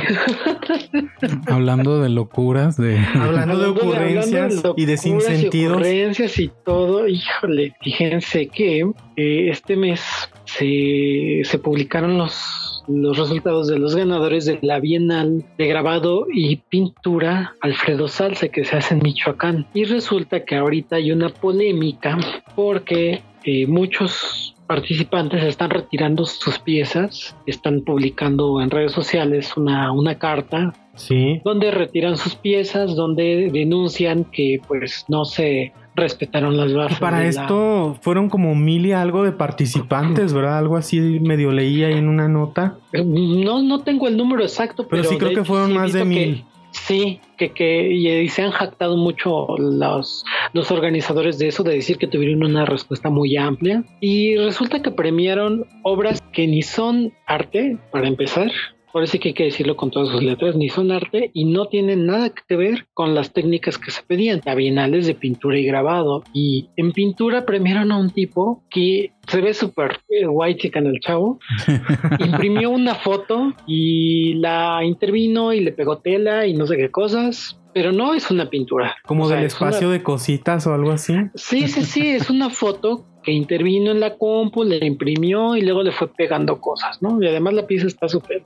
Hablando 1.46 2.02
de 2.02 2.08
locuras, 2.08 2.76
de... 2.76 2.98
Hablando, 2.98 3.58
de 3.58 3.68
ocurrencias 3.68 4.62
y 4.76 4.84
de 4.84 4.96
sinsentidos. 4.96 5.76
ocurrencias 5.76 6.36
y 6.40 6.50
todo, 6.64 7.06
híjole, 7.06 7.72
fíjense 7.80 8.48
que 8.48 8.80
eh, 9.16 9.48
este 9.50 9.76
mes 9.76 10.02
se, 10.44 11.42
se 11.44 11.58
publicaron 11.60 12.18
los 12.18 12.71
los 12.88 13.18
resultados 13.18 13.68
de 13.68 13.78
los 13.78 13.94
ganadores 13.94 14.44
de 14.46 14.58
la 14.62 14.80
Bienal 14.80 15.44
de 15.58 15.66
Grabado 15.66 16.26
y 16.32 16.56
Pintura 16.56 17.54
Alfredo 17.60 18.08
Salce 18.08 18.50
que 18.50 18.64
se 18.64 18.76
hace 18.76 18.94
en 18.94 19.02
Michoacán. 19.02 19.66
Y 19.74 19.84
resulta 19.84 20.44
que 20.44 20.56
ahorita 20.56 20.96
hay 20.96 21.12
una 21.12 21.28
polémica 21.28 22.18
porque 22.54 23.22
eh, 23.44 23.66
muchos 23.66 24.54
participantes 24.66 25.42
están 25.42 25.70
retirando 25.70 26.24
sus 26.24 26.58
piezas, 26.58 27.36
están 27.46 27.82
publicando 27.82 28.60
en 28.60 28.70
redes 28.70 28.92
sociales 28.92 29.56
una, 29.56 29.92
una 29.92 30.18
carta 30.18 30.72
Sí. 30.94 31.40
Donde 31.44 31.70
retiran 31.70 32.16
sus 32.16 32.34
piezas, 32.34 32.94
donde 32.94 33.50
denuncian 33.52 34.24
que 34.24 34.60
pues 34.66 35.06
no 35.08 35.24
se 35.24 35.72
respetaron 35.94 36.56
las 36.56 36.72
bases. 36.72 36.98
Para 36.98 37.26
esto 37.26 37.96
fueron 38.00 38.28
como 38.28 38.54
mil 38.54 38.86
y 38.86 38.92
algo 38.92 39.22
de 39.22 39.32
participantes, 39.32 40.32
¿verdad? 40.32 40.58
Algo 40.58 40.76
así 40.76 41.00
medio 41.20 41.52
leía 41.52 41.88
ahí 41.88 41.94
en 41.94 42.08
una 42.08 42.28
nota. 42.28 42.78
No, 42.92 43.62
no 43.62 43.80
tengo 43.80 44.08
el 44.08 44.16
número 44.16 44.42
exacto, 44.42 44.86
pero, 44.88 45.04
sí 45.04 45.16
creo 45.16 45.34
que 45.34 45.44
fueron 45.44 45.72
más 45.74 45.92
de 45.92 46.04
mil. 46.04 46.44
sí, 46.70 47.20
que, 47.36 47.52
que 47.52 47.92
y 47.92 48.28
se 48.28 48.42
han 48.42 48.50
jactado 48.50 48.96
mucho 48.96 49.46
los, 49.58 50.24
los 50.52 50.70
organizadores 50.70 51.38
de 51.38 51.48
eso, 51.48 51.62
de 51.62 51.74
decir 51.74 51.98
que 51.98 52.06
tuvieron 52.06 52.44
una 52.44 52.64
respuesta 52.64 53.10
muy 53.10 53.36
amplia. 53.36 53.84
Y 54.00 54.36
resulta 54.36 54.80
que 54.80 54.90
premiaron 54.90 55.66
obras 55.82 56.22
que 56.32 56.46
ni 56.46 56.62
son 56.62 57.12
arte, 57.26 57.78
para 57.90 58.08
empezar, 58.08 58.50
por 58.92 59.02
eso 59.02 59.18
que 59.18 59.28
hay 59.28 59.34
que 59.34 59.44
decirlo 59.44 59.76
con 59.76 59.90
todas 59.90 60.10
sus 60.10 60.22
letras, 60.22 60.54
ni 60.54 60.68
son 60.68 60.92
arte 60.92 61.30
y 61.32 61.46
no 61.46 61.66
tienen 61.66 62.06
nada 62.06 62.30
que 62.30 62.56
ver 62.56 62.86
con 62.94 63.14
las 63.14 63.32
técnicas 63.32 63.78
que 63.78 63.90
se 63.90 64.02
pedían, 64.02 64.40
la 64.44 64.54
bienales 64.54 65.06
de 65.06 65.14
pintura 65.14 65.58
y 65.58 65.64
grabado. 65.64 66.22
Y 66.32 66.68
en 66.76 66.92
pintura 66.92 67.44
premiaron 67.46 67.92
a 67.92 67.98
un 67.98 68.10
tipo 68.10 68.62
que 68.70 69.12
se 69.26 69.40
ve 69.40 69.54
súper 69.54 70.00
eh, 70.08 70.26
white 70.26 70.70
en 70.74 70.86
el 70.86 71.00
chavo. 71.00 71.38
Imprimió 72.18 72.70
una 72.70 72.94
foto 72.94 73.52
y 73.66 74.34
la 74.34 74.80
intervino 74.84 75.52
y 75.52 75.60
le 75.60 75.72
pegó 75.72 75.98
tela 75.98 76.46
y 76.46 76.54
no 76.54 76.66
sé 76.66 76.76
qué 76.76 76.90
cosas. 76.90 77.58
Pero 77.74 77.90
no 77.90 78.12
es 78.12 78.30
una 78.30 78.50
pintura. 78.50 78.96
Como 79.06 79.30
del 79.30 79.44
espacio 79.44 79.88
de 79.88 80.02
cositas 80.02 80.66
o 80.66 80.74
algo 80.74 80.90
así. 80.90 81.14
Sí, 81.34 81.68
sí, 81.68 81.82
sí, 81.84 82.06
es 82.10 82.28
una 82.28 82.50
foto 82.50 83.06
que 83.22 83.32
intervino 83.32 83.90
en 83.90 84.00
la 84.00 84.16
compu, 84.16 84.64
le 84.64 84.84
imprimió 84.84 85.56
y 85.56 85.62
luego 85.62 85.82
le 85.82 85.92
fue 85.92 86.08
pegando 86.08 86.60
cosas, 86.60 87.02
¿no? 87.02 87.22
Y 87.22 87.26
además 87.26 87.54
la 87.54 87.66
pieza 87.66 87.86
está 87.86 88.08
súper 88.08 88.42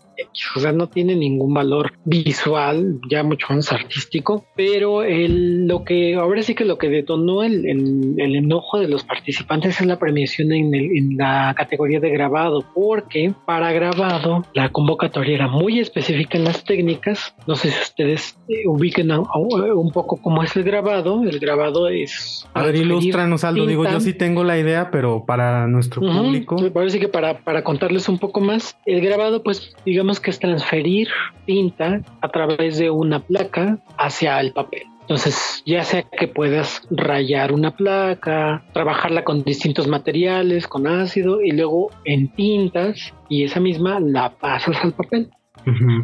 o 0.55 0.61
sea, 0.61 0.73
no 0.73 0.89
tiene 0.89 1.15
ningún 1.15 1.53
valor 1.53 1.93
visual, 2.05 3.01
ya 3.11 3.23
mucho 3.23 3.47
menos 3.51 3.73
artístico, 3.73 4.45
pero 4.57 5.03
el, 5.03 5.67
lo 5.67 5.85
que 5.85 6.15
ahora 6.15 6.43
sí 6.43 6.55
que 6.55 6.65
lo 6.65 6.79
que 6.79 6.89
detonó 6.89 7.43
el, 7.43 7.67
el, 7.67 8.37
enojo 8.37 8.79
de 8.79 8.89
los 8.89 9.05
participantes 9.05 9.81
es 9.81 9.87
la 9.87 9.99
premiación 9.99 10.53
en, 10.53 10.75
en, 10.75 11.17
la 11.17 11.55
categoría 11.57 12.01
de 12.01 12.11
grabado, 12.11 12.65
porque 12.75 13.33
para 13.47 13.73
grabado 13.73 14.45
la 14.55 14.71
convocatoria 14.71 15.35
era 15.35 15.49
muy 15.49 15.81
específica 15.81 16.39
en 16.39 16.45
las 16.45 16.65
técnicas. 16.65 17.35
No 17.47 17.55
sé 17.55 17.71
si 17.71 17.81
ustedes 17.81 18.39
eh, 18.49 18.67
ubiquen 18.67 19.11
un 19.11 19.91
poco 19.93 20.21
cómo 20.21 20.43
es 20.43 20.57
el 20.57 20.65
grabado. 20.65 21.23
El 21.23 21.39
grabado 21.39 21.89
es. 21.89 22.47
A 22.55 22.65
ver, 22.65 22.77
ilustranos 22.77 23.45
algo. 23.45 23.67
Digo, 23.67 23.85
yo 23.85 24.01
sí 24.01 24.13
tengo 24.13 24.45
la 24.45 24.59
idea, 24.59 24.66
pero 24.91 25.25
para 25.25 25.67
nuestro 25.67 26.01
público. 26.01 26.57
Parece 26.73 27.01
que 27.01 27.09
para, 27.09 27.39
para 27.39 27.63
contarles 27.63 28.09
un 28.09 28.19
poco 28.19 28.41
más, 28.41 28.77
el 28.87 29.01
grabado, 29.01 29.43
pues 29.43 29.75
digamos 29.85 30.21
que 30.21 30.31
es 30.31 30.39
transferir 30.39 31.09
tinta 31.47 32.03
a 32.21 32.29
través 32.29 32.79
de 32.79 32.91
una 32.91 33.21
placa 33.21 33.79
hacia 33.99 34.41
el 34.41 34.53
papel. 34.53 34.83
Entonces, 35.03 35.63
ya 35.65 35.85
sea 35.85 36.03
que 36.03 36.27
puedas 36.27 36.83
rayar 36.91 37.53
una 37.53 37.77
placa, 37.77 38.65
trabajarla 38.73 39.23
con 39.23 39.45
distintos 39.45 39.87
materiales, 39.87 40.67
con 40.67 40.89
ácido, 40.89 41.41
y 41.41 41.53
luego 41.53 41.91
en 42.05 42.29
tintas, 42.33 43.15
y 43.29 43.45
esa 43.45 43.61
misma 43.61 44.01
la 44.01 44.31
pasas 44.31 44.77
al 44.83 44.93
papel. 44.95 45.31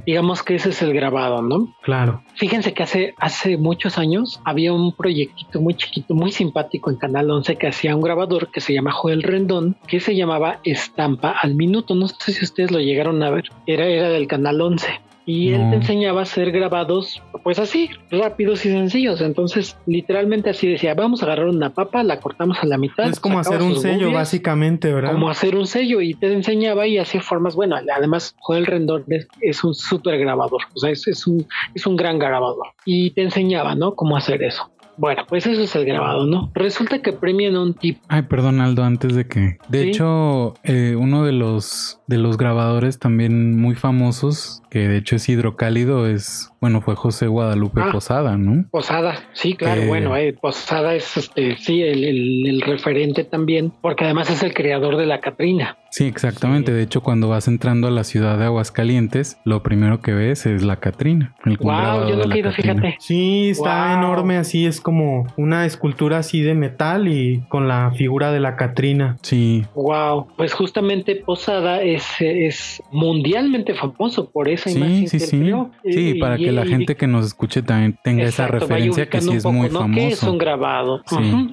Digamos 0.07 0.43
que 0.43 0.57
ese 0.57 0.71
es 0.71 0.83
el 0.83 0.93
grabado, 0.93 1.41
¿no? 1.43 1.75
Claro. 1.83 2.23
Fíjense 2.35 2.75
que 2.75 2.83
hace, 2.83 3.15
hace 3.19 3.57
muchos 3.57 3.99
años 3.99 4.41
había 4.45 4.73
un 4.73 4.93
proyectito 4.93 5.61
muy 5.61 5.75
chiquito, 5.75 6.15
muy 6.15 6.33
simpático 6.33 6.91
en 6.91 6.97
Canal 6.97 7.31
11 7.31 7.57
que 7.57 7.69
hacía 7.69 7.95
un 7.95 8.03
grabador 8.03 8.51
que 8.51 8.61
se 8.61 8.75
llama 8.75 8.93
Joel 8.93 9.23
Rendón, 9.23 9.77
que 9.87 10.01
se 10.01 10.17
llamaba 10.17 10.61
Estampa 10.65 11.31
al 11.31 11.55
Minuto. 11.55 11.95
No 11.95 12.09
sé 12.09 12.33
si 12.33 12.45
ustedes 12.45 12.73
lo 12.73 12.81
llegaron 12.81 13.23
a 13.23 13.31
ver. 13.31 13.45
Era, 13.67 13.87
era 13.87 14.09
del 14.09 14.27
Canal 14.27 14.61
11 14.61 15.12
y 15.25 15.53
él 15.53 15.71
te 15.71 15.77
enseñaba 15.77 16.21
a 16.21 16.23
hacer 16.25 16.51
grabados 16.51 17.23
pues 17.43 17.59
así, 17.59 17.91
rápidos 18.11 18.65
y 18.67 18.71
sencillos. 18.71 19.21
Entonces, 19.21 19.77
literalmente 19.87 20.51
así 20.51 20.69
decía, 20.69 20.95
vamos 20.95 21.23
a 21.23 21.27
agarrar 21.27 21.47
una 21.47 21.71
papa, 21.71 22.03
la 22.03 22.21
cortamos 22.21 22.63
a 22.63 22.67
la 22.67 22.79
mitad. 22.79 23.09
Es 23.09 23.21
como 23.21 23.39
hacer 23.39 23.63
un 23.63 23.77
sello, 23.77 24.13
básicamente, 24.13 24.93
¿verdad? 24.93 25.13
Como 25.13 25.29
hacer 25.29 25.57
un 25.57 25.67
sello 25.67 26.01
y 26.01 26.15
te 26.15 26.33
enseñaba 26.33 26.87
y 26.87 26.99
hacía 26.99 27.21
formas, 27.21 27.55
bueno, 27.55 27.77
además 27.77 28.35
Joel 28.41 28.67
Rendón 28.67 29.05
es, 29.41 29.65
un 29.65 29.75
súper 29.75 30.19
grabador, 30.19 30.63
o 30.75 30.79
sea, 30.79 30.91
es, 30.91 31.07
es, 31.07 31.27
un, 31.27 31.47
es 31.75 31.87
un 31.87 31.97
gran 31.97 32.19
grabador 32.19 32.69
y 32.85 33.11
te 33.11 33.23
enseñaba, 33.23 33.75
¿no? 33.75 33.95
Cómo 33.95 34.17
hacer 34.17 34.43
eso. 34.43 34.71
Bueno, 35.03 35.25
pues 35.29 35.45
eso 35.49 35.61
es 35.61 35.75
el 35.75 35.85
grabado, 35.85 36.27
¿no? 36.27 36.53
Resulta 36.55 37.03
que 37.03 37.13
premian 37.13 37.57
a 37.57 37.63
un 37.63 37.75
tipo. 37.75 38.01
Ay, 38.07 38.23
perdón, 38.23 38.61
Aldo, 38.61 38.85
antes 38.85 39.17
de 39.17 39.27
que. 39.27 39.59
De 39.69 39.89
hecho, 39.89 40.55
eh, 40.63 40.95
uno 40.97 41.25
de 41.25 41.33
los 41.33 42.01
de 42.13 42.19
los 42.19 42.37
grabadores 42.37 42.99
también 42.99 43.59
muy 43.59 43.75
famosos, 43.75 44.63
que 44.71 44.87
de 44.87 44.99
hecho 44.99 45.17
es 45.17 45.29
hidrocálido, 45.29 46.07
es 46.07 46.53
bueno, 46.61 46.81
fue 46.81 46.95
José 46.95 47.27
Guadalupe 47.27 47.81
ah, 47.83 47.89
Posada, 47.91 48.37
¿no? 48.37 48.67
Posada, 48.71 49.19
sí, 49.33 49.55
claro, 49.55 49.87
bueno, 49.87 50.15
eh, 50.17 50.33
Posada 50.33 50.95
es 50.95 51.17
este, 51.17 51.57
sí, 51.57 51.83
el, 51.83 52.05
el, 52.47 52.61
referente 52.61 53.25
también, 53.25 53.73
porque 53.81 54.05
además 54.05 54.31
es 54.31 54.45
el 54.45 54.55
creador 54.55 54.97
de 54.97 55.07
la 55.07 55.21
Catrina. 55.21 55.77
Sí, 55.91 56.05
exactamente. 56.05 56.73
De 56.73 56.83
hecho, 56.83 57.03
cuando 57.03 57.29
vas 57.29 57.49
entrando 57.49 57.89
a 57.89 57.91
la 57.91 58.05
ciudad 58.05 58.39
de 58.39 58.45
Aguascalientes, 58.45 59.39
lo 59.45 59.63
primero 59.63 60.01
que 60.01 60.13
ves 60.13 60.47
es 60.47 60.63
la 60.63 60.77
Catrina. 60.77 61.35
El 61.45 61.57
wow, 61.57 62.09
yo 62.09 62.17
no 62.17 62.25
quiero, 62.31 62.53
fíjate. 62.53 62.97
Sí, 63.01 63.51
está 63.51 63.95
enorme, 63.95 64.37
así 64.37 64.65
es 64.65 64.81
como 64.81 64.92
una 65.37 65.67
escultura 65.67 66.19
así 66.19 66.43
de 66.43 66.55
metal 66.55 67.09
y 67.09 67.41
con 67.49 67.69
la 67.69 67.91
figura 67.93 68.33
de 68.33 68.41
la 68.41 68.57
Catrina. 68.57 69.17
Sí. 69.23 69.65
Wow, 69.75 70.29
pues 70.37 70.53
justamente 70.55 71.17
Posada 71.17 71.83
es, 71.83 72.05
es 72.21 72.83
mundialmente 72.91 73.75
famoso 73.75 74.31
por 74.31 74.49
esa 74.49 74.71
imagen 74.71 75.09
sí, 75.09 75.19
que 75.19 75.27
sí. 75.27 75.41
creó. 75.41 75.71
Sí, 75.85 76.15
para 76.15 76.37
que 76.37 76.53
la 76.53 76.67
gente 76.67 76.97
que 76.97 77.07
nos 77.07 77.27
escuche 77.27 77.63
también 77.63 77.99
tenga 78.03 78.25
esa 78.25 78.47
referencia 78.47 79.09
que 79.09 79.21
sí 79.21 79.35
es 79.35 79.45
muy 79.45 79.69
famoso. 79.69 79.95
Que 79.95 80.09
es 80.09 80.23
un 80.23 80.39
grabado. 80.39 81.03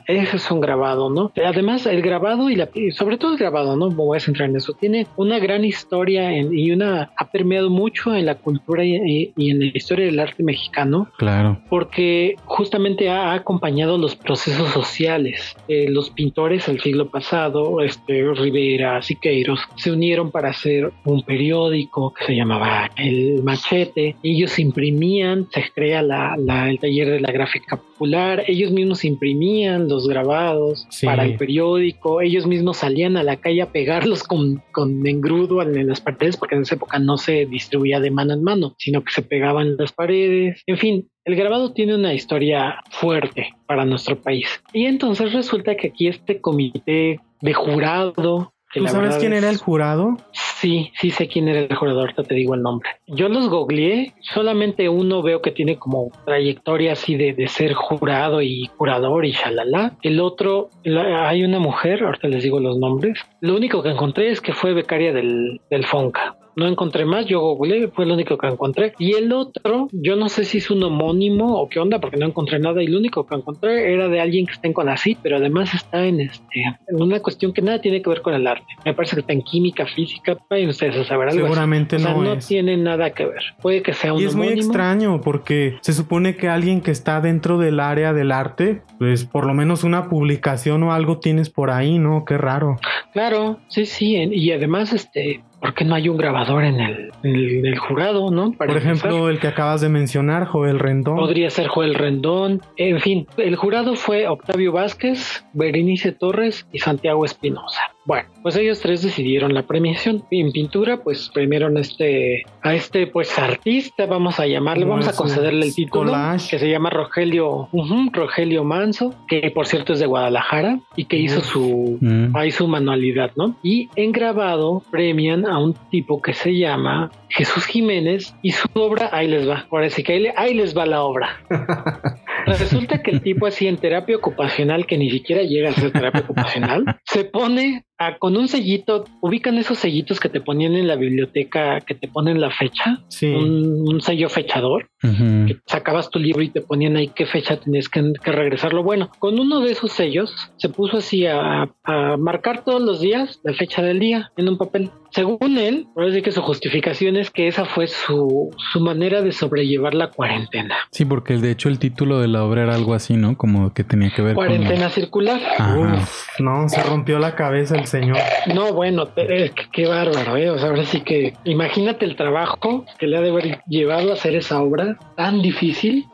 Eso 0.08 0.38
es 0.38 0.52
un 0.52 0.60
grabado, 0.60 1.10
¿no? 1.10 1.32
Además, 1.46 1.86
el 1.86 2.02
grabado 2.02 2.50
y 2.50 2.56
la, 2.56 2.70
sobre 2.92 3.18
todo 3.18 3.34
el 3.34 3.38
grabado, 3.38 3.76
¿no? 3.76 3.90
Voy 3.90 4.18
a 4.18 4.20
centrar 4.20 4.50
en 4.50 4.56
eso. 4.56 4.74
Tiene 4.74 5.08
una 5.16 5.40
gran 5.40 5.66
historia 5.66 6.38
y 6.38 6.72
una 6.72 7.12
ha 7.16 7.30
permeado 7.30 7.70
mucho 7.70 8.16
en 8.16 8.26
la 8.26 8.36
cultura 8.36 8.84
y, 8.84 9.34
en 9.38 9.60
la 9.60 9.72
historia 9.74 10.06
del 10.06 10.20
arte 10.20 10.44
mexicano. 10.44 11.10
Claro. 11.18 11.60
Porque 11.70 12.36
justamente 12.46 13.10
ha, 13.10 13.19
acompañado 13.34 13.98
los 13.98 14.16
procesos 14.16 14.70
sociales. 14.72 15.56
Eh, 15.68 15.88
los 15.90 16.10
pintores 16.10 16.66
del 16.68 16.80
siglo 16.82 17.10
pasado, 17.10 17.82
este, 17.82 18.24
Rivera, 18.34 19.02
Siqueiros, 19.02 19.62
se 19.76 19.92
unieron 19.92 20.32
para 20.32 20.50
hacer 20.50 20.92
un 21.06 21.24
periódico 21.24 22.14
que 22.14 22.26
se 22.26 22.36
llamaba 22.36 22.90
El 22.96 23.44
Machete. 23.44 24.16
Ellos 24.24 24.58
imprimían 24.60 25.48
se 25.52 25.64
crea 25.74 26.02
la, 26.02 26.36
el 26.70 26.80
taller 26.80 27.10
de 27.10 27.20
la 27.20 27.32
gráfica 27.32 27.78
popular, 27.78 28.44
ellos 28.48 28.72
mismos 28.72 29.04
imprimían 29.04 29.88
los 29.88 30.08
grabados 30.08 30.88
para 31.04 31.26
el 31.26 31.36
periódico, 31.36 32.22
ellos 32.22 32.46
mismos 32.46 32.78
salían 32.78 33.18
a 33.18 33.24
la 33.24 33.38
calle 33.38 33.62
a 33.62 33.72
pegarlos 33.72 34.24
con, 34.24 34.64
con 34.72 35.06
engrudo 35.06 35.62
en, 35.62 35.88
las 35.88 36.02
paredes, 36.02 36.38
porque 36.38 36.56
en 36.56 36.62
esa 36.62 36.76
época 36.76 37.00
no 37.00 37.18
se 37.18 37.46
distribuía 37.46 38.00
de 38.00 38.12
mano 38.12 38.34
en 38.34 38.44
mano, 38.44 38.76
sino 38.78 39.04
que 39.04 39.12
se 39.12 39.22
pegaban 39.22 39.68
en 39.68 39.78
las 39.78 39.92
paredes, 39.92 40.64
en 40.66 40.78
fin. 40.78 41.10
El 41.30 41.36
grabado 41.36 41.74
tiene 41.74 41.94
una 41.94 42.12
historia 42.12 42.82
fuerte 42.90 43.54
para 43.68 43.86
nuestro 43.86 44.20
país. 44.20 44.48
Y 44.74 44.88
entonces 44.88 45.32
resulta 45.32 45.76
que 45.76 45.90
aquí 45.90 46.08
este 46.08 46.42
comité 46.42 47.20
de 47.42 47.54
jurado 47.54 48.52
¿Tú 48.74 48.88
sabes 48.88 49.18
quién 49.18 49.34
era 49.34 49.50
el 49.50 49.58
jurado? 49.58 50.18
Sí, 50.32 50.92
sí 51.00 51.12
sé 51.12 51.28
quién 51.28 51.48
era 51.48 51.60
el 51.60 51.76
jurado, 51.76 52.02
ahorita 52.02 52.24
te 52.24 52.34
digo 52.34 52.56
el 52.56 52.64
nombre. 52.64 52.90
Yo 53.08 53.30
los 53.30 53.48
googleé, 53.48 54.14
solamente 54.22 54.90
uno 54.90 55.22
veo 55.22 55.42
que 55.42 55.52
tiene 55.52 55.78
como 55.78 56.12
trayectoria 56.26 56.94
así 56.94 57.16
de, 57.16 57.34
de 57.34 57.48
ser 57.48 57.74
jurado 57.74 58.42
y 58.42 58.68
curador 58.78 59.26
y 59.26 59.32
shalala. 59.32 59.98
El 60.02 60.20
otro, 60.20 60.70
hay 60.84 61.44
una 61.44 61.60
mujer, 61.60 62.04
ahorita 62.04 62.28
les 62.28 62.44
digo 62.44 62.60
los 62.60 62.78
nombres. 62.78 63.20
Lo 63.42 63.56
único 63.56 63.84
que 63.84 63.90
encontré 63.90 64.32
es 64.32 64.42
que 64.42 64.54
fue 64.54 64.74
becaria 64.74 65.14
del, 65.14 65.62
del 65.70 65.86
FONCA 65.86 66.39
no 66.56 66.68
encontré 66.68 67.06
más, 67.06 67.26
yo 67.26 67.40
googleé, 67.40 67.88
fue 67.90 68.06
lo 68.06 68.14
único 68.14 68.38
que 68.38 68.48
encontré. 68.48 68.94
Y 69.00 69.14
el 69.14 69.32
otro, 69.32 69.88
yo 69.92 70.16
no 70.16 70.30
sé 70.30 70.46
si 70.46 70.60
es 70.60 70.70
un 70.70 70.84
homónimo 70.84 71.60
o 71.60 71.70
qué 71.70 71.80
onda, 71.80 72.00
porque 72.00 72.18
no 72.18 72.26
encontré 72.26 72.60
nada, 72.60 72.82
y 72.84 72.88
lo 72.88 73.00
único 73.00 73.26
que 73.26 73.36
encontré 73.36 73.94
era 73.94 74.08
de 74.08 74.20
alguien 74.20 74.46
que 74.46 74.54
está 74.54 74.68
en 74.68 74.74
CONACYT, 74.74 75.20
pero 75.22 75.38
además 75.38 75.74
está 75.74 76.06
en 76.06 76.22
este 76.22 76.64
en 76.88 77.02
una 77.02 77.20
cuestión 77.20 77.54
que 77.54 77.62
nada 77.62 77.80
tiene 77.82 78.02
que 78.02 78.10
ver 78.10 78.22
con 78.22 78.34
el 78.34 78.46
arte. 78.48 78.66
Me 78.86 78.94
parece 78.94 79.16
que 79.16 79.22
está 79.22 79.34
en 79.34 79.42
química, 79.42 79.86
física, 79.86 80.36
pueden 80.36 80.70
ustedes 80.70 81.08
saber 81.08 81.30
algo 81.30 81.44
Seguramente 81.44 81.98
no. 82.00 82.18
O 82.18 82.24
no 82.24 82.38
tiene 82.38 82.78
nada 82.78 83.12
que 83.12 83.26
ver. 83.26 83.42
Puede 83.62 83.82
que 83.82 83.94
sea 83.94 84.14
un 84.14 84.22
Y 84.22 84.26
es 84.26 84.36
muy 84.36 84.48
extraño 84.48 85.22
porque 85.22 85.78
se 85.82 85.94
supone 85.94 86.36
que 86.36 86.48
alguien 86.48 86.82
que 86.82 86.92
está 86.92 87.22
dentro 87.22 87.58
del 87.58 87.80
área 87.80 88.14
del 88.14 88.32
arte, 88.32 88.82
pues 88.98 89.26
por 89.26 89.46
lo 89.46 89.54
menos 89.54 89.84
una 89.84 90.10
publicación 90.10 90.84
o 90.84 90.94
algo 90.94 91.20
tienes 91.20 91.50
por 91.50 91.72
ahí, 91.72 92.00
¿no? 92.00 92.26
Qué 92.26 92.38
raro. 92.38 92.78
Claro, 93.14 93.60
sí, 93.68 93.86
sí, 93.86 94.16
y 94.16 94.52
además 94.52 94.94
este 94.94 95.44
¿por 95.60 95.74
qué 95.74 95.86
no 95.86 95.96
hay 95.96 96.10
un 96.10 96.18
grabador 96.18 96.64
en 96.64 96.80
el, 96.80 97.78
jurado, 97.78 98.32
no? 98.32 98.52
Por 98.52 98.76
ejemplo, 98.76 99.30
el 99.30 99.40
que 99.40 99.48
acabas 99.48 99.82
de 99.82 99.90
mencionar, 99.90 100.46
Joel 100.46 100.80
Rendón. 100.80 101.18
Podría 101.18 101.50
ser 101.50 101.68
Joel 101.68 101.96
Rendón. 101.96 102.62
En 102.78 103.00
fin, 103.00 103.28
el 103.38 103.56
jurado 103.56 103.96
fue 103.96 104.28
Octavio 104.28 104.72
Vázquez, 104.72 105.46
Berenice 105.54 106.12
Torres 106.12 106.68
y 106.72 106.80
Santiago 106.80 107.26
Espinosa. 107.26 107.82
Bueno, 108.06 108.28
pues 108.42 108.56
ellos 108.56 108.80
tres 108.80 109.04
decidieron 109.04 109.54
la 109.54 109.68
premiación. 109.68 110.24
En 110.32 110.52
pintura, 110.52 110.98
pues 110.98 111.30
premiaron 111.32 111.78
a 111.78 111.82
este, 111.82 112.44
a 112.64 112.74
este 112.74 113.06
pues 113.06 113.38
artista, 113.38 114.08
vamos 114.08 114.40
a 114.40 114.48
llamarle, 114.48 114.86
vamos 114.86 115.08
a 115.08 115.16
concederle 115.16 115.68
el 115.68 115.76
título, 115.76 116.14
que 116.50 116.58
se 116.58 116.70
llama 116.70 116.90
Rogelio, 116.90 117.70
Rogelio 118.12 118.64
Manso, 118.64 119.14
que 119.28 119.52
por 119.52 119.68
cierto 119.68 119.94
es 119.94 120.00
de 120.00 120.08
Guadalajara 120.08 120.80
y 120.96 121.06
que 121.06 121.18
hizo 121.18 121.42
su, 121.42 122.00
mm. 122.02 122.36
ahí 122.36 122.50
su 122.50 122.68
manualidad, 122.68 123.32
¿no? 123.36 123.56
Y 123.62 123.90
en 123.96 124.12
grabado 124.12 124.82
premian 124.90 125.46
a 125.50 125.58
un 125.58 125.74
tipo 125.90 126.22
que 126.22 126.34
se 126.34 126.58
llama 126.58 127.12
Jesús 127.30 127.66
Jiménez 127.66 128.36
y 128.42 128.52
su 128.52 128.68
obra, 128.74 129.10
ahí 129.12 129.28
les 129.28 129.48
va, 129.48 129.66
ahora 129.72 129.90
que 129.90 130.34
ahí, 130.36 130.54
les 130.54 130.78
va 130.78 130.86
la 130.86 131.04
obra. 131.04 131.42
Resulta 132.46 133.02
que 133.02 133.12
el 133.12 133.22
tipo 133.22 133.46
así 133.46 133.68
en 133.68 133.78
terapia 133.78 134.18
ocupacional, 134.18 134.86
que 134.86 134.98
ni 134.98 135.10
siquiera 135.10 135.44
llega 135.44 135.70
a 135.70 135.74
ser 135.74 135.92
terapia 135.92 136.22
ocupacional, 136.22 136.84
se 137.06 137.24
pone 137.26 137.86
ah, 138.00 138.18
con 138.18 138.38
un 138.38 138.48
sellito, 138.48 139.06
ubican 139.22 139.58
esos 139.58 139.78
sellitos 139.78 140.20
que 140.20 140.30
te 140.30 140.42
ponían 140.42 140.76
en 140.76 140.88
la 140.88 140.96
biblioteca, 140.96 141.80
que 141.82 141.96
te 141.96 142.08
ponen 142.08 142.40
la 142.42 142.50
fecha, 142.52 143.00
Sí. 143.10 143.28
un, 143.28 143.88
un 143.88 144.02
sello 144.02 144.30
fechador, 144.30 144.90
Ujú. 145.04 145.48
que 145.48 145.58
sacabas 145.66 146.10
tu 146.10 146.20
libro 146.20 146.42
y 146.42 146.50
te 146.50 146.62
ponían 146.62 146.96
ahí 146.98 147.10
qué 147.16 147.26
fecha 147.26 147.58
tenías 147.60 147.88
que, 147.90 148.14
que 148.24 148.32
regresarlo. 148.32 148.84
Bueno, 148.84 149.10
con 149.20 149.40
uno 149.40 149.60
de 149.62 149.72
esos 149.72 149.92
sellos 149.92 150.34
se 150.58 150.70
puso 150.70 150.98
así 150.98 151.26
a, 151.26 151.70
a 151.84 152.18
marcar 152.18 152.64
todos 152.64 152.82
los 152.82 153.00
días 153.02 153.40
la 153.44 153.54
fecha 153.54 153.82
del 153.82 154.00
día 154.00 154.32
en 154.38 154.50
un 154.50 154.58
papel. 154.58 154.90
Según 155.12 155.58
él, 155.58 155.88
ahora 155.96 156.14
sí 156.14 156.22
que 156.22 156.32
su 156.32 156.42
justificación 156.42 157.18
es 157.18 157.32
que 157.32 157.48
esa 157.48 157.66
fue 157.66 157.88
su, 157.88 158.52
su 158.72 158.80
manera 158.80 159.22
de 159.24 159.32
sobrellevar 159.32 159.94
la 159.96 160.12
cuarentena. 160.12 160.76
Sí, 160.92 161.04
porque 161.04 161.38
de 161.38 161.52
hecho 161.52 161.68
el 161.68 161.80
título 161.80 162.20
de 162.20 162.28
la 162.30 162.44
obra 162.44 162.64
era 162.64 162.76
algo 162.76 162.94
así, 162.94 163.16
¿no? 163.16 163.36
Como 163.38 163.74
que 163.74 163.84
tenía 163.84 164.10
que 164.16 164.22
ver 164.22 164.36
Cuarentena 164.36 164.90
circular. 164.90 165.40
con... 165.58 165.66
Ajá. 165.66 166.02
Uf, 166.04 166.40
no, 166.40 166.70
se 166.70 166.82
rompió 166.84 167.20
la 167.20 167.36
cabeza 167.36 167.76
el 167.76 167.86
señor. 167.88 168.18
No, 168.54 168.72
bueno, 168.74 169.10
eh, 169.18 169.52
qué- 169.56 169.66
qué 169.72 169.88
bárbaro, 169.88 170.38
¿eh? 170.38 170.50
O 170.50 170.58
sea, 170.58 170.70
ahora 170.70 170.86
sí 170.86 171.02
que 171.02 171.34
imagínate 171.44 172.06
el 172.06 172.16
trabajo 172.16 172.86
que 172.98 173.08
le 173.08 173.18
ha 173.18 173.22
de 173.22 173.30
haber 173.32 173.60
llevado 173.68 174.12
a 174.12 174.14
hacer 174.14 174.36
esa 174.36 174.62
obra 174.62 174.98
tan 175.18 175.42
difícil. 175.42 176.06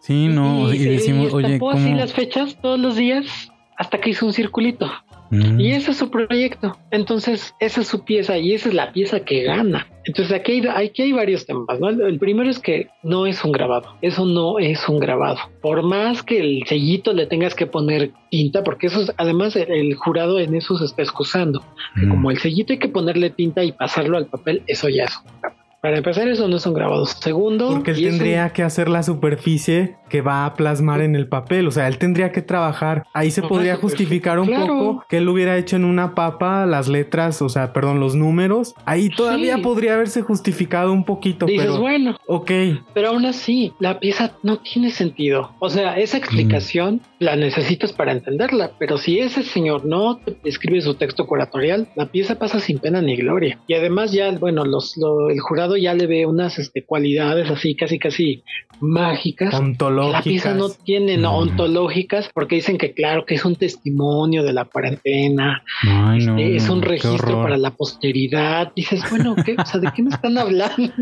Sí, 0.00 0.28
no, 0.28 0.72
y, 0.72 0.78
se- 0.78 0.90
decimos, 0.90 1.32
oye, 1.34 1.46
estampó 1.46 1.70
así 1.70 1.84
¿cómo? 1.84 1.96
las 1.96 2.12
fechas 2.12 2.56
todos 2.62 2.78
los 2.78 2.96
días 2.96 3.50
hasta 3.76 3.98
que 3.98 4.10
hizo 4.10 4.26
un 4.26 4.32
circulito. 4.32 4.90
Mm. 5.30 5.60
Y 5.60 5.72
ese 5.72 5.90
es 5.90 5.96
su 5.96 6.10
proyecto. 6.10 6.76
Entonces, 6.90 7.54
esa 7.60 7.80
es 7.80 7.86
su 7.88 8.04
pieza 8.04 8.38
y 8.38 8.54
esa 8.54 8.68
es 8.68 8.74
la 8.74 8.92
pieza 8.92 9.20
que 9.20 9.44
gana. 9.44 9.86
Entonces, 10.04 10.34
aquí 10.34 10.52
hay, 10.52 10.66
aquí 10.66 11.02
hay 11.02 11.12
varios 11.12 11.44
temas, 11.44 11.78
¿no? 11.80 11.88
El, 11.88 12.18
primero 12.18 12.48
es 12.48 12.58
que 12.58 12.88
no 13.02 13.26
es 13.26 13.44
un 13.44 13.52
grabado. 13.52 13.94
Eso 14.00 14.24
no 14.24 14.58
es 14.58 14.88
un 14.88 14.98
grabado. 14.98 15.38
Por 15.60 15.82
más 15.82 16.22
que 16.22 16.40
el 16.40 16.64
sellito 16.66 17.12
le 17.12 17.26
tengas 17.26 17.54
que 17.54 17.66
poner 17.66 18.12
tinta, 18.30 18.64
porque 18.64 18.86
eso 18.86 19.02
es, 19.02 19.12
además, 19.16 19.54
el, 19.56 19.70
el 19.70 19.94
jurado 19.94 20.38
en 20.38 20.54
eso 20.54 20.78
se 20.78 20.86
está 20.86 21.02
excusando. 21.02 21.62
Mm. 21.94 22.08
Como 22.08 22.30
el 22.30 22.38
sellito 22.38 22.72
hay 22.72 22.78
que 22.78 22.88
ponerle 22.88 23.30
tinta 23.30 23.64
y 23.64 23.72
pasarlo 23.72 24.16
al 24.16 24.26
papel, 24.26 24.62
eso 24.66 24.88
ya 24.88 25.04
es 25.04 25.16
un 25.16 25.40
grabado. 25.40 25.57
Para 25.88 25.96
empezar, 25.96 26.28
eso 26.28 26.46
no 26.48 26.58
es 26.58 26.66
un 26.66 26.74
grabado. 26.74 27.06
Segundo, 27.06 27.70
Porque 27.70 27.92
él 27.92 28.02
tendría 28.02 28.50
que 28.50 28.62
hacer 28.62 28.90
la 28.90 29.02
superficie 29.02 29.96
que 30.10 30.20
va 30.20 30.44
a 30.44 30.52
plasmar 30.54 31.00
en 31.00 31.16
el 31.16 31.28
papel. 31.28 31.66
O 31.66 31.70
sea, 31.70 31.88
él 31.88 31.96
tendría 31.96 32.30
que 32.30 32.42
trabajar. 32.42 33.04
Ahí 33.14 33.30
se 33.30 33.40
Ajá, 33.40 33.48
podría 33.48 33.76
justificar 33.76 34.38
un 34.38 34.48
Claro. 34.48 34.66
poco 34.66 35.04
que 35.08 35.16
él 35.18 35.28
hubiera 35.30 35.56
hecho 35.56 35.76
en 35.76 35.86
una 35.86 36.14
papa 36.14 36.66
las 36.66 36.88
letras, 36.88 37.40
o 37.40 37.48
sea, 37.48 37.72
perdón, 37.72 38.00
los 38.00 38.14
números. 38.14 38.74
Ahí 38.84 39.08
todavía 39.08 39.56
Sí. 39.56 39.62
podría 39.62 39.94
haberse 39.94 40.20
justificado 40.20 40.92
un 40.92 41.04
poquito, 41.04 41.46
dices, 41.46 41.66
pero. 41.68 41.80
bueno, 41.80 42.16
Ok. 42.26 42.50
Pero 42.92 43.08
aún 43.08 43.24
así, 43.24 43.72
la 43.78 43.98
pieza 43.98 44.32
no 44.42 44.58
tiene 44.58 44.90
sentido. 44.90 45.52
O 45.58 45.70
sea, 45.70 45.96
esa 45.98 46.18
explicación 46.18 47.00
la 47.18 47.34
necesitas 47.36 47.94
para 47.94 48.12
entenderla, 48.12 48.72
pero 48.78 48.98
si 48.98 49.18
ese 49.20 49.42
señor 49.42 49.86
no 49.86 50.18
te 50.18 50.36
escribe 50.44 50.82
su 50.82 50.94
texto 50.94 51.26
curatorial, 51.26 51.88
la 51.96 52.06
pieza 52.06 52.38
pasa 52.38 52.60
sin 52.60 52.78
pena 52.78 53.00
ni 53.00 53.16
gloria. 53.16 53.58
Y 53.66 53.72
además 53.74 54.12
ya, 54.12 54.30
bueno, 54.32 54.64
los, 54.66 54.96
lo- 54.98 55.30
el 55.30 55.40
jurado 55.40 55.76
ya 55.78 55.94
le 55.94 56.06
ve 56.06 56.26
unas 56.26 56.58
este, 56.58 56.84
cualidades 56.84 57.50
así 57.50 57.74
casi 57.74 57.98
casi 57.98 58.42
mágicas. 58.80 59.54
Ontológicas. 59.54 60.18
La 60.18 60.22
pieza 60.22 60.54
no 60.54 60.68
tiene 60.70 61.16
no, 61.16 61.32
Mm. 61.32 61.48
ontológicas 61.48 62.30
porque 62.32 62.56
dicen 62.56 62.78
que 62.78 62.92
claro 62.92 63.24
que 63.26 63.34
es 63.34 63.44
un 63.44 63.56
testimonio 63.56 64.42
de 64.42 64.52
la 64.52 64.64
cuarentena, 64.64 65.62
Ay, 65.82 66.24
no, 66.24 66.36
este, 66.38 66.56
es 66.56 66.68
un 66.68 66.80
no, 66.80 66.86
registro 66.86 67.42
para 67.42 67.56
la 67.56 67.70
posteridad. 67.72 68.72
Dices, 68.76 69.02
bueno, 69.10 69.34
¿qué? 69.44 69.56
O 69.58 69.66
sea, 69.66 69.80
¿de 69.80 69.90
qué 69.94 70.02
me 70.02 70.10
están 70.10 70.38
hablando? 70.38 70.92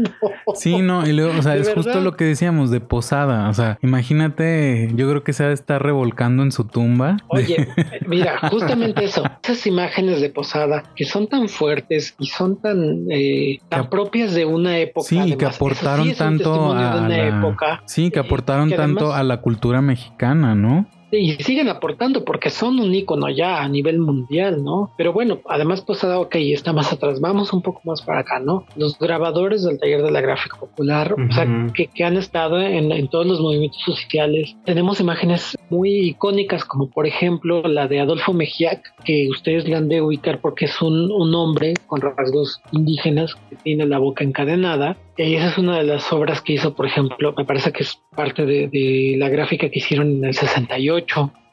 Sí, 0.54 0.78
no, 0.78 1.06
y 1.06 1.12
luego, 1.12 1.38
o 1.38 1.42
sea, 1.42 1.54
De 1.54 1.60
es 1.60 1.72
justo 1.72 2.00
lo 2.00 2.16
que 2.16 2.24
decíamos 2.24 2.70
de 2.70 2.80
posada. 2.80 3.48
O 3.48 3.54
sea, 3.54 3.78
imagínate, 3.82 4.90
yo 4.94 5.08
creo 5.08 5.22
que 5.24 5.32
se 5.32 5.44
va 5.44 5.50
a 5.50 5.54
estar 5.54 5.82
revolcando 5.82 6.42
en 6.42 6.52
su 6.52 6.64
tumba. 6.64 7.16
Oye, 7.28 7.68
mira, 8.06 8.38
justamente 8.50 9.04
eso, 9.04 9.22
esas 9.42 9.66
imágenes 9.66 10.20
de 10.20 10.30
posada 10.30 10.82
que 10.94 11.04
son 11.04 11.26
tan 11.28 11.48
fuertes 11.48 12.14
y 12.18 12.26
son 12.26 12.56
tan, 12.60 13.06
eh, 13.10 13.58
tan 13.68 13.90
propias 13.90 14.34
de 14.34 14.44
una 14.56 14.78
época. 14.78 15.06
Sí, 15.08 15.16
que 15.16 15.20
además, 15.22 15.54
eso 15.54 15.64
aportaron 15.64 16.06
sí 16.06 16.14
tanto 16.14 16.72
a 16.72 17.08
la- 17.08 17.26
época. 17.28 17.82
Sí, 17.86 18.10
que 18.10 18.18
eh, 18.18 18.22
aportaron 18.22 18.68
que 18.68 18.76
tanto 18.76 19.00
además- 19.06 19.20
a 19.20 19.22
la 19.24 19.40
cultura 19.40 19.80
mexicana, 19.82 20.54
¿no? 20.54 20.86
Y 21.10 21.32
siguen 21.42 21.68
aportando 21.68 22.24
porque 22.24 22.50
son 22.50 22.80
un 22.80 22.94
ícono 22.94 23.28
ya 23.28 23.62
a 23.62 23.68
nivel 23.68 23.98
mundial, 23.98 24.64
¿no? 24.64 24.92
Pero 24.96 25.12
bueno, 25.12 25.40
además 25.48 25.80
Posada, 25.80 26.18
ok, 26.18 26.34
está 26.36 26.72
más 26.72 26.92
atrás, 26.92 27.20
vamos 27.20 27.52
un 27.52 27.62
poco 27.62 27.80
más 27.84 28.02
para 28.02 28.20
acá, 28.20 28.40
¿no? 28.40 28.64
Los 28.76 28.98
grabadores 28.98 29.62
del 29.64 29.78
taller 29.78 30.02
de 30.02 30.10
la 30.10 30.20
gráfica 30.20 30.58
popular, 30.58 31.14
o 31.14 31.32
sea, 31.32 31.46
que, 31.74 31.86
que 31.86 32.04
han 32.04 32.16
estado 32.16 32.60
en, 32.60 32.90
en 32.90 33.08
todos 33.08 33.26
los 33.26 33.40
movimientos 33.40 33.82
sociales. 33.82 34.56
Tenemos 34.64 35.00
imágenes 35.00 35.56
muy 35.70 35.90
icónicas, 36.08 36.64
como 36.64 36.90
por 36.90 37.06
ejemplo 37.06 37.62
la 37.62 37.86
de 37.86 38.00
Adolfo 38.00 38.32
Mejiac, 38.32 38.82
que 39.04 39.28
ustedes 39.30 39.68
la 39.68 39.78
han 39.78 39.88
de 39.88 40.02
ubicar 40.02 40.40
porque 40.40 40.64
es 40.64 40.82
un, 40.82 41.10
un 41.12 41.34
hombre 41.34 41.74
con 41.86 42.00
rasgos 42.00 42.60
indígenas 42.72 43.34
que 43.48 43.56
tiene 43.56 43.86
la 43.86 43.98
boca 43.98 44.24
encadenada. 44.24 44.96
Y 45.18 45.34
esa 45.34 45.48
es 45.48 45.58
una 45.58 45.78
de 45.78 45.84
las 45.84 46.12
obras 46.12 46.42
que 46.42 46.54
hizo, 46.54 46.74
por 46.74 46.84
ejemplo, 46.84 47.32
me 47.36 47.46
parece 47.46 47.72
que 47.72 47.84
es 47.84 47.98
parte 48.14 48.44
de, 48.44 48.68
de 48.68 49.14
la 49.16 49.30
gráfica 49.30 49.70
que 49.70 49.78
hicieron 49.78 50.10
en 50.10 50.24
el 50.24 50.34
68. 50.34 50.95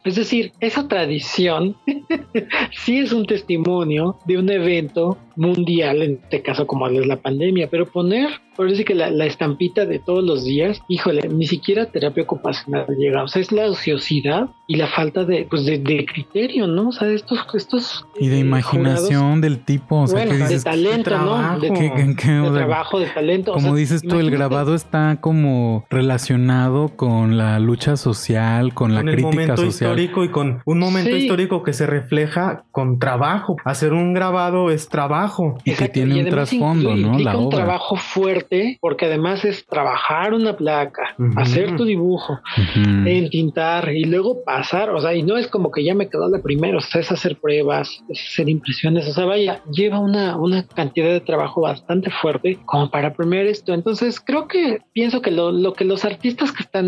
Es 0.03 0.15
decir, 0.15 0.51
esa 0.59 0.87
tradición 0.87 1.77
sí 2.71 2.99
es 2.99 3.13
un 3.13 3.25
testimonio 3.25 4.17
de 4.25 4.37
un 4.37 4.49
evento 4.49 5.17
mundial, 5.35 6.01
en 6.01 6.19
este 6.23 6.41
caso 6.41 6.67
como 6.67 6.87
es 6.87 7.05
la 7.07 7.21
pandemia, 7.21 7.69
pero 7.69 7.85
poner, 7.87 8.29
por 8.55 8.69
decir 8.69 8.85
que 8.85 8.93
la, 8.95 9.09
la 9.09 9.25
estampita 9.25 9.85
de 9.85 9.99
todos 9.99 10.23
los 10.23 10.43
días, 10.43 10.81
híjole, 10.87 11.27
ni 11.29 11.47
siquiera 11.47 11.87
terapia 11.87 12.23
ocupacional 12.23 12.85
llega, 12.97 13.23
o 13.23 13.27
sea, 13.27 13.41
es 13.41 13.51
la 13.51 13.65
ociosidad 13.69 14.47
y 14.67 14.75
la 14.75 14.87
falta 14.87 15.23
de, 15.25 15.47
pues 15.49 15.65
de, 15.65 15.79
de 15.79 16.05
criterio, 16.05 16.67
¿no? 16.67 16.89
O 16.89 16.91
sea, 16.91 17.07
estos, 17.09 17.39
estos 17.53 18.05
Y 18.19 18.27
de 18.29 18.37
eh, 18.37 18.39
imaginación 18.39 19.41
del 19.41 19.59
tipo, 19.59 20.01
o 20.01 20.07
sea, 20.07 20.25
bueno, 20.25 20.45
que 20.47 20.53
de 20.55 20.61
talento, 20.61 20.97
¿no? 20.97 21.03
trabajo. 21.03 21.59
De, 21.59 21.73
que- 21.73 21.89
de 21.89 22.39
o 22.41 22.43
sea, 22.43 22.53
trabajo, 22.53 22.99
de 22.99 23.05
talento. 23.07 23.51
o 23.51 23.55
como 23.55 23.67
sea, 23.69 23.75
dices 23.75 24.01
tú, 24.01 24.19
el 24.19 24.29
grabado 24.31 24.75
está 24.75 25.17
como 25.19 25.85
relacionado 25.89 26.89
con 26.95 27.37
la 27.37 27.59
lucha 27.59 27.97
social, 27.97 28.73
con 28.73 28.93
la 28.93 29.01
con 29.01 29.09
el 29.09 29.15
crítica 29.15 29.31
momento 29.31 29.57
social. 29.57 29.91
histórico 29.99 30.23
y 30.23 30.29
con 30.29 30.61
un 30.65 30.79
momento 30.79 31.11
Sí. 31.11 31.23
histórico 31.23 31.63
que 31.63 31.73
se 31.73 31.85
refleja 31.87 32.65
con 32.71 32.99
trabajo. 32.99 33.55
Hacer 33.65 33.93
un 33.93 34.13
grabado 34.13 34.69
es 34.71 34.89
trabajo. 34.89 35.22
Y 35.63 35.73
que 35.73 35.89
tiene 35.89 36.23
un 36.23 36.29
trasfondo, 36.29 36.95
¿no? 36.95 37.17
La 37.19 37.37
un 37.37 37.45
obra. 37.47 37.57
trabajo 37.57 37.95
fuerte, 37.95 38.77
porque 38.81 39.05
además 39.05 39.45
es 39.45 39.65
trabajar 39.65 40.33
una 40.33 40.55
placa, 40.55 41.15
hacer 41.35 41.75
tu 41.75 41.85
dibujo, 41.85 42.33
Ujú. 42.57 43.07
entintar 43.07 43.93
y 43.93 44.03
luego 44.05 44.43
pasar, 44.43 44.89
o 44.89 44.99
sea, 45.01 45.13
y 45.15 45.23
no 45.23 45.37
es 45.37 45.47
como 45.47 45.71
que 45.71 45.83
ya 45.83 45.95
me 45.95 46.09
quedó 46.09 46.29
la 46.29 46.41
primera, 46.41 46.77
o 46.77 46.81
sea, 46.81 47.01
es 47.01 47.11
hacer 47.11 47.37
pruebas, 47.39 47.89
es 48.09 48.19
hacer 48.31 48.49
impresiones, 48.49 49.07
o 49.07 49.13
sea, 49.13 49.25
vaya, 49.25 49.61
lleva 49.71 49.99
una, 49.99 50.37
una 50.37 50.65
cantidad 50.73 51.09
de 51.09 51.21
trabajo 51.21 51.61
bastante 51.61 52.09
fuerte 52.11 52.59
como 52.65 52.89
para 52.89 53.13
premiar 53.13 53.45
esto. 53.45 53.73
Entonces, 53.73 54.19
creo 54.19 54.47
que 54.47 54.79
pienso 54.93 55.21
que 55.21 55.31
lo, 55.31 55.51
lo 55.51 55.73
que 55.73 55.85
los 55.85 56.05
artistas 56.05 56.51
que 56.51 56.63
están 56.63 56.87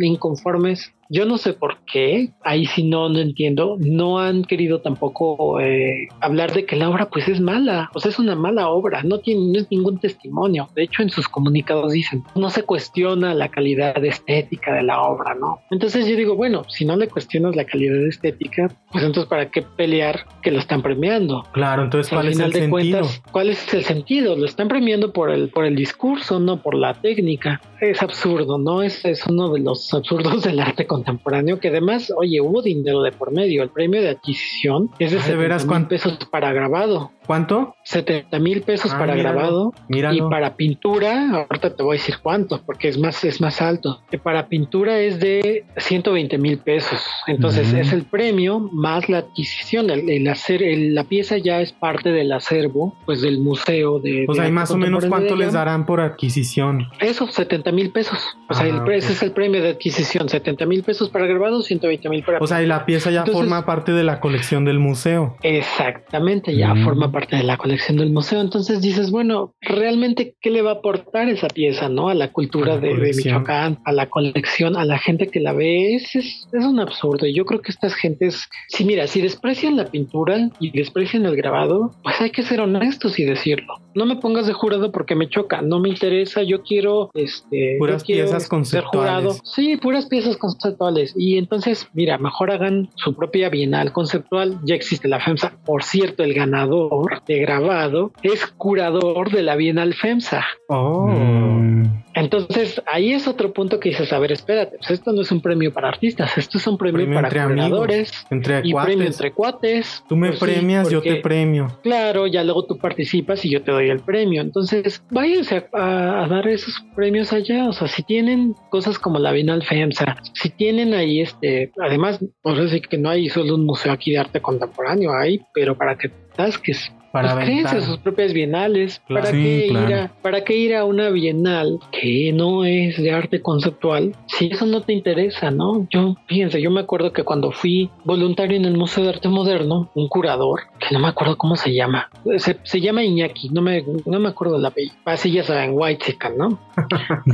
inconformes 0.00 0.92
yo 1.10 1.26
no 1.26 1.38
sé 1.38 1.52
por 1.52 1.78
qué, 1.92 2.30
ahí 2.42 2.66
sí 2.66 2.84
no, 2.84 3.08
no 3.08 3.18
entiendo, 3.18 3.76
no 3.80 4.20
han 4.20 4.44
querido 4.44 4.80
tampoco 4.80 5.60
eh, 5.60 6.08
hablar 6.20 6.52
de 6.52 6.64
que 6.64 6.76
la 6.76 6.88
obra 6.88 7.10
pues 7.10 7.28
es 7.28 7.40
mala, 7.40 7.90
o 7.94 8.00
sea, 8.00 8.10
es 8.10 8.18
una 8.18 8.36
mala 8.36 8.68
obra, 8.68 9.02
no 9.02 9.18
tiene 9.18 9.40
no 9.52 9.58
es 9.58 9.70
ningún 9.70 9.98
testimonio, 9.98 10.68
de 10.74 10.84
hecho 10.84 11.02
en 11.02 11.10
sus 11.10 11.28
comunicados 11.28 11.92
dicen, 11.92 12.22
no 12.36 12.48
se 12.48 12.62
cuestiona 12.62 13.34
la 13.34 13.48
calidad 13.48 14.02
estética 14.04 14.72
de 14.74 14.84
la 14.84 15.02
obra, 15.02 15.34
¿no? 15.34 15.60
Entonces 15.70 16.06
yo 16.06 16.16
digo, 16.16 16.36
bueno, 16.36 16.62
si 16.68 16.84
no 16.84 16.96
le 16.96 17.08
cuestionas 17.08 17.56
la 17.56 17.64
calidad 17.64 18.06
estética, 18.06 18.68
pues 18.92 19.04
entonces 19.04 19.28
para 19.28 19.50
qué 19.50 19.62
pelear 19.62 20.26
que 20.42 20.52
lo 20.52 20.58
están 20.60 20.80
premiando. 20.82 21.44
Claro, 21.52 21.84
entonces, 21.84 22.12
Al 22.12 22.18
¿cuál 22.18 22.28
es 22.28 22.34
final 22.34 22.46
el 22.46 22.52
de 22.52 22.58
sentido? 22.60 22.70
cuentas, 23.00 23.22
¿cuál 23.32 23.50
es 23.50 23.74
el 23.74 23.84
sentido? 23.84 24.36
Lo 24.36 24.46
están 24.46 24.68
premiando 24.68 25.12
por 25.12 25.30
el, 25.30 25.48
por 25.48 25.64
el 25.64 25.74
discurso, 25.74 26.38
no 26.38 26.62
por 26.62 26.74
la 26.76 26.94
técnica. 26.94 27.60
Es 27.80 28.02
absurdo, 28.02 28.58
¿no? 28.58 28.82
Es, 28.82 29.04
es 29.04 29.26
uno 29.26 29.52
de 29.52 29.60
los 29.60 29.92
absurdos 29.94 30.42
del 30.42 30.60
arte 30.60 30.86
contemporáneo 30.86 31.58
que 31.60 31.68
además, 31.68 32.12
oye, 32.16 32.40
hubo 32.40 32.62
dinero 32.62 33.02
de 33.02 33.12
por 33.12 33.32
medio. 33.32 33.62
El 33.62 33.70
premio 33.70 34.00
de 34.02 34.10
adquisición 34.10 34.90
es 34.98 35.12
de 35.12 35.18
Ah, 35.18 35.26
¿de 35.26 35.36
veras 35.36 35.62
70 35.62 35.78
mil 35.78 35.88
pesos 35.88 36.18
para 36.30 36.52
grabado. 36.52 37.10
¿Cuánto? 37.26 37.76
70 37.84 38.38
mil 38.40 38.62
pesos 38.62 38.92
Ah, 38.92 38.98
para 38.98 39.14
míralo, 39.14 39.38
grabado 39.38 39.74
Míralo. 39.88 40.16
y 40.26 40.30
para 40.30 40.56
pintura, 40.56 41.30
ahorita 41.48 41.76
te 41.76 41.82
voy 41.84 41.96
a 41.96 41.98
decir 42.00 42.16
cuánto, 42.20 42.60
porque 42.66 42.88
es 42.88 42.98
más, 42.98 43.22
es 43.24 43.40
más 43.40 43.62
alto. 43.62 44.00
Que 44.10 44.18
para 44.18 44.48
pintura 44.48 44.98
es 45.00 45.20
de 45.20 45.64
120 45.76 46.38
mil 46.38 46.58
pesos. 46.58 47.00
Entonces 47.28 47.72
es 47.72 47.92
el 47.92 48.02
premio 48.04 48.58
más 48.72 49.08
la 49.08 49.18
adquisición. 49.18 49.90
El, 49.90 50.10
el 50.10 50.26
hacer, 50.28 50.62
el- 50.62 50.94
la 50.94 51.04
pieza 51.04 51.38
ya 51.38 51.60
es 51.60 51.72
parte 51.72 52.10
del 52.10 52.32
acervo, 52.32 52.96
pues 53.06 53.20
del 53.22 53.38
museo 53.38 54.00
de. 54.00 54.24
O 54.28 54.32
de 54.32 54.38
sea, 54.40 54.48
¿y 54.48 54.52
más 54.52 54.70
o 54.72 54.76
menos 54.76 55.06
cuánto 55.06 55.36
les 55.36 55.52
darán 55.52 55.86
por 55.86 56.00
adquisición? 56.00 56.88
Eso, 57.00 57.28
70 57.28 57.69
70 57.70 57.72
mil 57.72 57.90
pesos. 57.92 58.18
O 58.48 58.54
sea, 58.54 58.66
el, 58.66 58.76
Ah, 58.80 58.84
ese 58.94 59.06
ok. 59.08 59.12
es 59.12 59.22
el 59.22 59.32
premio 59.32 59.62
de 59.62 59.70
adquisición, 59.70 60.28
70 60.28 60.66
mil 60.66 60.82
pesos 60.82 61.08
para 61.08 61.26
grabado, 61.26 61.62
120 61.62 62.08
mil 62.08 62.22
para... 62.24 62.38
O 62.40 62.46
sea, 62.46 62.62
y 62.62 62.66
la 62.66 62.84
pieza 62.84 63.10
ya 63.10 63.20
Entonces- 63.20 63.40
forma 63.42 63.64
parte 63.64 63.92
de 63.92 64.02
la 64.04 64.20
colección 64.20 64.64
del 64.64 64.78
museo. 64.78 65.36
Exactamente, 65.42 66.54
ya 66.56 66.74
Mm. 66.74 66.84
forma 66.84 67.12
parte 67.12 67.36
de 67.36 67.42
la 67.44 67.56
colección 67.56 67.96
del 67.98 68.10
museo. 68.10 68.40
Entonces 68.40 68.80
dices, 68.82 69.10
bueno, 69.10 69.54
realmente, 69.60 70.34
¿qué 70.40 70.50
le 70.50 70.62
va 70.62 70.70
a 70.70 70.74
aportar 70.74 71.28
esa 71.28 71.48
pieza, 71.48 71.88
no? 71.88 72.08
A 72.08 72.14
la 72.14 72.32
cultura 72.32 72.72
A 72.72 72.76
la 72.76 72.80
de. 72.80 72.94
Michoacán, 72.94 73.78
a 73.84 73.92
la 73.92 74.06
colección, 74.08 74.76
a 74.76 74.84
la 74.84 74.98
gente 74.98 75.28
que 75.28 75.40
la 75.40 75.52
ve. 75.52 75.94
Es, 75.94 76.14
es, 76.16 76.48
es 76.52 76.64
un 76.64 76.80
absurdo. 76.80 77.26
Y 77.26 77.34
yo 77.34 77.44
creo 77.44 77.60
que 77.62 77.70
estas 77.72 77.94
gentes, 77.94 78.48
si 78.68 78.84
mira, 78.84 79.06
si 79.06 79.20
desprecian 79.20 79.76
la 79.76 79.86
pintura 79.86 80.50
y 80.60 80.70
desprecian 80.70 81.24
el 81.26 81.36
grabado, 81.36 81.92
pues 82.02 82.20
hay 82.20 82.30
que 82.30 82.42
ser 82.42 82.60
honestos 82.60 83.18
y 83.18 83.24
decirlo. 83.24 83.74
No 83.94 84.06
me 84.06 84.16
pongas 84.16 84.46
de 84.46 84.52
jurado 84.52 84.92
porque 84.92 85.14
me 85.14 85.28
choca, 85.28 85.62
no 85.62 85.80
me 85.80 85.88
interesa. 85.88 86.42
Yo 86.42 86.62
quiero, 86.62 87.10
este, 87.14 87.59
Puras 87.78 88.02
yo 88.02 88.06
quiero 88.06 88.24
piezas 88.30 88.48
conceptuales. 88.48 89.40
Sí, 89.44 89.76
puras 89.76 90.06
piezas 90.06 90.36
conceptuales. 90.36 91.14
Y 91.16 91.38
entonces, 91.38 91.88
mira, 91.92 92.18
mejor 92.18 92.50
hagan 92.50 92.88
su 92.96 93.14
propia 93.14 93.48
bienal 93.48 93.92
conceptual. 93.92 94.58
Ya 94.64 94.74
existe 94.74 95.08
la 95.08 95.20
FEMSA. 95.20 95.52
Por 95.64 95.82
cierto, 95.82 96.22
el 96.22 96.34
ganador 96.34 97.22
de 97.26 97.38
grabado 97.40 98.12
es 98.22 98.46
curador 98.46 99.30
de 99.30 99.42
la 99.42 99.56
bienal 99.56 99.94
FEMSA. 99.94 100.44
Oh. 100.68 101.06
Mm, 101.08 102.02
Entonces, 102.14 102.82
ahí 102.92 103.12
es 103.12 103.28
otro 103.28 103.52
punto 103.52 103.78
que 103.78 103.90
dices, 103.90 104.12
a 104.12 104.18
ver, 104.18 104.32
espérate, 104.32 104.76
pues 104.78 104.90
esto 104.90 105.12
no 105.12 105.22
es 105.22 105.30
un 105.30 105.40
premio 105.40 105.72
para 105.72 105.88
artistas, 105.88 106.36
esto 106.36 106.58
es 106.58 106.66
un 106.66 106.76
premio, 106.76 106.96
Premio 106.96 107.14
para 107.14 107.28
entre 107.28 107.40
amigos, 107.40 107.68
curadores 107.70 108.12
Entre 108.30 108.60
y 108.64 108.72
cuates. 108.72 108.86
premio 108.94 109.06
entre 109.06 109.32
cuates. 109.32 110.04
Tú 110.08 110.16
me 110.16 110.28
Pues 110.28 110.38
sí, 110.40 110.44
premias, 110.44 110.90
yo 110.90 111.00
te 111.02 111.16
premio. 111.16 111.68
Claro, 111.82 112.26
ya 112.26 112.42
luego 112.42 112.64
tú 112.64 112.76
participas 112.78 113.44
y 113.44 113.50
yo 113.50 113.62
te 113.62 113.70
doy 113.70 113.88
el 113.90 114.00
premio. 114.00 114.42
Entonces, 114.42 115.02
váyanse 115.10 115.68
a, 115.72 115.78
a- 115.80 116.24
a 116.24 116.28
dar 116.28 116.48
esos 116.48 116.74
premios 116.96 117.32
allá. 117.32 117.49
O 117.58 117.72
sea, 117.72 117.88
si 117.88 118.02
tienen 118.02 118.54
cosas 118.70 118.98
como 118.98 119.18
la 119.18 119.32
Bienal 119.32 119.62
FEMSA, 119.62 120.16
si 120.34 120.50
tienen 120.50 120.94
ahí 120.94 121.20
este, 121.20 121.72
además, 121.84 122.20
por 122.42 122.56
decir 122.56 122.82
que 122.82 122.96
no 122.96 123.10
hay 123.10 123.28
solo 123.28 123.56
un 123.56 123.66
museo 123.66 123.92
aquí 123.92 124.12
de 124.12 124.18
arte 124.18 124.40
contemporáneo, 124.40 125.12
hay, 125.12 125.42
pero 125.52 125.76
para 125.76 125.96
que 125.98 126.10
tasques. 126.36 126.92
Para 127.12 127.32
pues 127.34 127.44
créense 127.44 127.82
sus 127.82 127.98
propias 127.98 128.32
bienales. 128.32 129.02
Claro. 129.06 129.24
¿Para, 129.24 129.30
Sí, 129.36 129.42
qué 129.42 129.66
ir 129.66 129.94
a, 129.94 130.12
¿Para 130.22 130.44
qué 130.44 130.56
ir 130.56 130.76
a 130.76 130.84
una 130.84 131.10
bienal 131.10 131.78
que 131.90 132.32
no 132.32 132.64
es 132.64 132.96
de 133.02 133.10
arte 133.10 133.40
conceptual 133.42 134.14
si 134.26 134.46
eso 134.52 134.64
no 134.66 134.82
te 134.82 134.92
interesa, 134.92 135.50
no? 135.50 135.86
Yo, 135.90 136.14
fíjense, 136.28 136.60
yo 136.62 136.70
me 136.70 136.80
acuerdo 136.80 137.12
que 137.12 137.24
cuando 137.24 137.50
fui 137.50 137.90
voluntario 138.04 138.56
en 138.56 138.64
el 138.64 138.76
Museo 138.76 139.02
de 139.04 139.10
Arte 139.10 139.28
Moderno, 139.28 139.90
un 139.94 140.08
curador, 140.08 140.60
que 140.78 140.94
no 140.94 141.00
me 141.00 141.08
acuerdo 141.08 141.36
cómo 141.36 141.56
se 141.56 141.74
llama, 141.74 142.08
se, 142.38 142.58
se 142.62 142.80
llama 142.80 143.02
Iñaki, 143.02 143.48
no 143.50 143.60
me, 143.62 143.84
no 144.06 144.20
me 144.20 144.28
acuerdo 144.28 144.56
el 144.56 144.64
apellido. 144.66 144.94
Así 145.04 145.32
ya 145.32 145.42
saben, 145.42 145.70
White 145.74 146.04
Chicken, 146.06 146.38
¿no? 146.38 146.58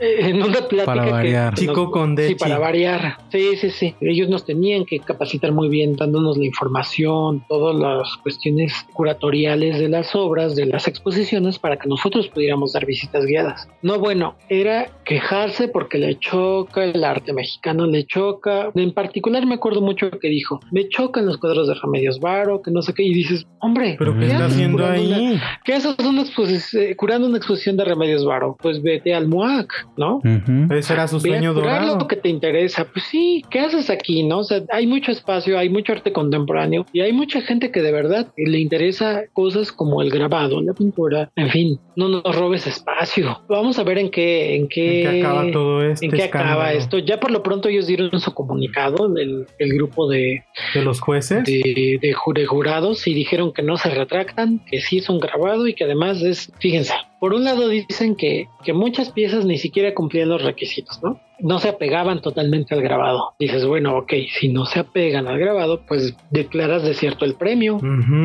Eh, 0.00 0.28
en 0.30 0.36
una 0.42 0.52
plática 0.68 0.84
Para 0.84 1.04
que- 1.04 1.10
variar. 1.10 1.54
que 1.54 1.66
nos- 1.66 1.74
Chico 1.74 1.90
con 1.90 2.16
Sí, 2.16 2.34
para 2.34 2.58
variar. 2.58 3.16
Sí, 3.30 3.56
sí, 3.56 3.70
sí. 3.70 3.94
Ellos 4.00 4.28
nos 4.28 4.44
tenían 4.44 4.84
que 4.84 4.98
capacitar 5.00 5.52
muy 5.52 5.68
bien, 5.68 5.96
dándonos 5.96 6.36
la 6.38 6.44
información, 6.46 7.44
todas 7.48 7.74
las 7.76 8.16
cuestiones 8.22 8.72
curatoriales 8.98 9.78
de 9.78 9.88
las 9.88 10.16
obras, 10.16 10.56
de 10.56 10.66
las 10.66 10.88
exposiciones, 10.88 11.56
para 11.60 11.76
que 11.76 11.88
nosotros 11.88 12.26
pudiéramos 12.34 12.72
dar 12.72 12.84
visitas 12.84 13.24
guiadas. 13.24 13.68
No, 13.80 14.00
bueno, 14.00 14.34
era 14.48 14.88
quejarse 15.04 15.68
porque 15.68 15.98
le 15.98 16.18
choca 16.18 16.82
el 16.84 17.04
arte 17.04 17.32
mexicano, 17.32 17.86
le 17.86 18.04
choca. 18.06 18.72
En 18.74 18.92
particular 18.92 19.46
me 19.46 19.54
acuerdo 19.54 19.80
mucho 19.82 20.10
que 20.10 20.28
dijo, 20.28 20.58
me 20.72 20.88
chocan 20.88 21.26
los 21.26 21.38
cuadros 21.38 21.68
de 21.68 21.74
Remedios 21.74 22.18
Varo, 22.18 22.60
que 22.60 22.72
no 22.72 22.82
sé 22.82 22.92
qué, 22.92 23.04
y 23.04 23.14
dices, 23.14 23.46
hombre, 23.60 23.94
Pero 24.00 24.14
¿qué 24.14 24.20
¿qué 24.26 24.26
está 24.32 24.46
haciendo 24.46 24.78
curando 24.78 25.02
una- 25.06 25.16
ahí? 25.16 25.40
¿Qué 25.64 25.74
haces 25.74 25.94
una 26.04 26.22
exposi- 26.24 26.76
eh, 26.76 26.96
curando 26.96 27.28
una 27.28 27.38
exposición 27.38 27.76
de 27.76 27.84
Remedios 27.84 28.24
Varo? 28.24 28.56
Pues 28.60 28.82
vete 28.82 29.14
al 29.14 29.28
MUAC, 29.28 29.72
¿no? 29.96 30.16
ujú. 30.16 30.74
Ese 30.74 30.92
era 30.94 31.06
su 31.06 31.20
Ve 31.20 31.30
a 31.30 31.32
sueño 31.34 31.54
dorado. 31.54 31.98
lo 31.98 32.08
que 32.08 32.16
te 32.16 32.28
interesa. 32.28 32.84
Pues 32.92 33.04
sí, 33.04 33.42
¿qué 33.48 33.60
haces 33.60 33.90
aquí, 33.90 34.24
no? 34.24 34.38
O 34.40 34.44
sea, 34.44 34.60
hay 34.72 34.88
mucho 34.88 35.12
espacio, 35.12 35.56
hay 35.56 35.68
mucho 35.68 35.92
arte 35.92 36.12
contemporáneo 36.12 36.84
y 36.92 37.00
hay 37.00 37.12
mucha 37.12 37.40
gente 37.42 37.70
que 37.70 37.80
de 37.80 37.92
verdad 37.92 38.26
le 38.36 38.58
interesa 38.58 38.87
cosas 39.32 39.72
como 39.72 40.02
el 40.02 40.10
grabado, 40.10 40.60
la 40.62 40.72
pintura, 40.72 41.30
en 41.36 41.50
fin, 41.50 41.80
no 41.98 42.08
nos 42.08 42.36
robes 42.36 42.64
espacio. 42.68 43.40
Vamos 43.48 43.76
a 43.80 43.82
ver 43.82 43.98
en 43.98 44.08
qué, 44.10 44.54
en 44.54 44.68
qué, 44.68 45.02
¿En 45.02 45.10
qué 45.10 45.20
acaba 45.20 45.50
todo 45.50 45.82
este 45.82 46.06
en 46.06 46.12
qué 46.12 46.22
acaba 46.22 46.72
esto. 46.72 46.98
Ya 46.98 47.18
por 47.18 47.32
lo 47.32 47.42
pronto 47.42 47.68
ellos 47.68 47.88
dieron 47.88 48.20
su 48.20 48.32
comunicado, 48.34 49.16
el, 49.16 49.46
el 49.58 49.72
grupo 49.74 50.08
de, 50.08 50.44
¿De 50.74 50.82
los 50.82 51.00
jueces? 51.00 51.42
de, 51.44 51.98
de 52.00 52.14
de 52.34 52.46
jurados 52.46 53.06
y 53.08 53.14
dijeron 53.14 53.52
que 53.52 53.62
no 53.62 53.76
se 53.76 53.90
retractan, 53.90 54.64
que 54.70 54.80
sí 54.80 54.98
es 54.98 55.08
un 55.08 55.18
grabado 55.18 55.66
y 55.66 55.74
que 55.74 55.84
además 55.84 56.22
es, 56.22 56.52
fíjense, 56.60 56.94
por 57.18 57.34
un 57.34 57.42
lado 57.42 57.68
dicen 57.68 58.14
que, 58.14 58.46
que 58.64 58.72
muchas 58.72 59.10
piezas 59.10 59.44
ni 59.44 59.58
siquiera 59.58 59.92
cumplían 59.92 60.28
los 60.28 60.42
requisitos, 60.42 61.02
¿no? 61.02 61.20
No 61.40 61.58
se 61.58 61.68
apegaban 61.68 62.20
totalmente 62.20 62.74
al 62.74 62.82
grabado. 62.82 63.34
Dices, 63.40 63.66
bueno, 63.66 63.96
ok, 63.98 64.12
si 64.38 64.48
no 64.48 64.66
se 64.66 64.80
apegan 64.80 65.26
al 65.26 65.38
grabado, 65.38 65.82
pues 65.86 66.16
declaras 66.30 66.82
desierto 66.82 67.24
el 67.24 67.34
premio. 67.34 67.80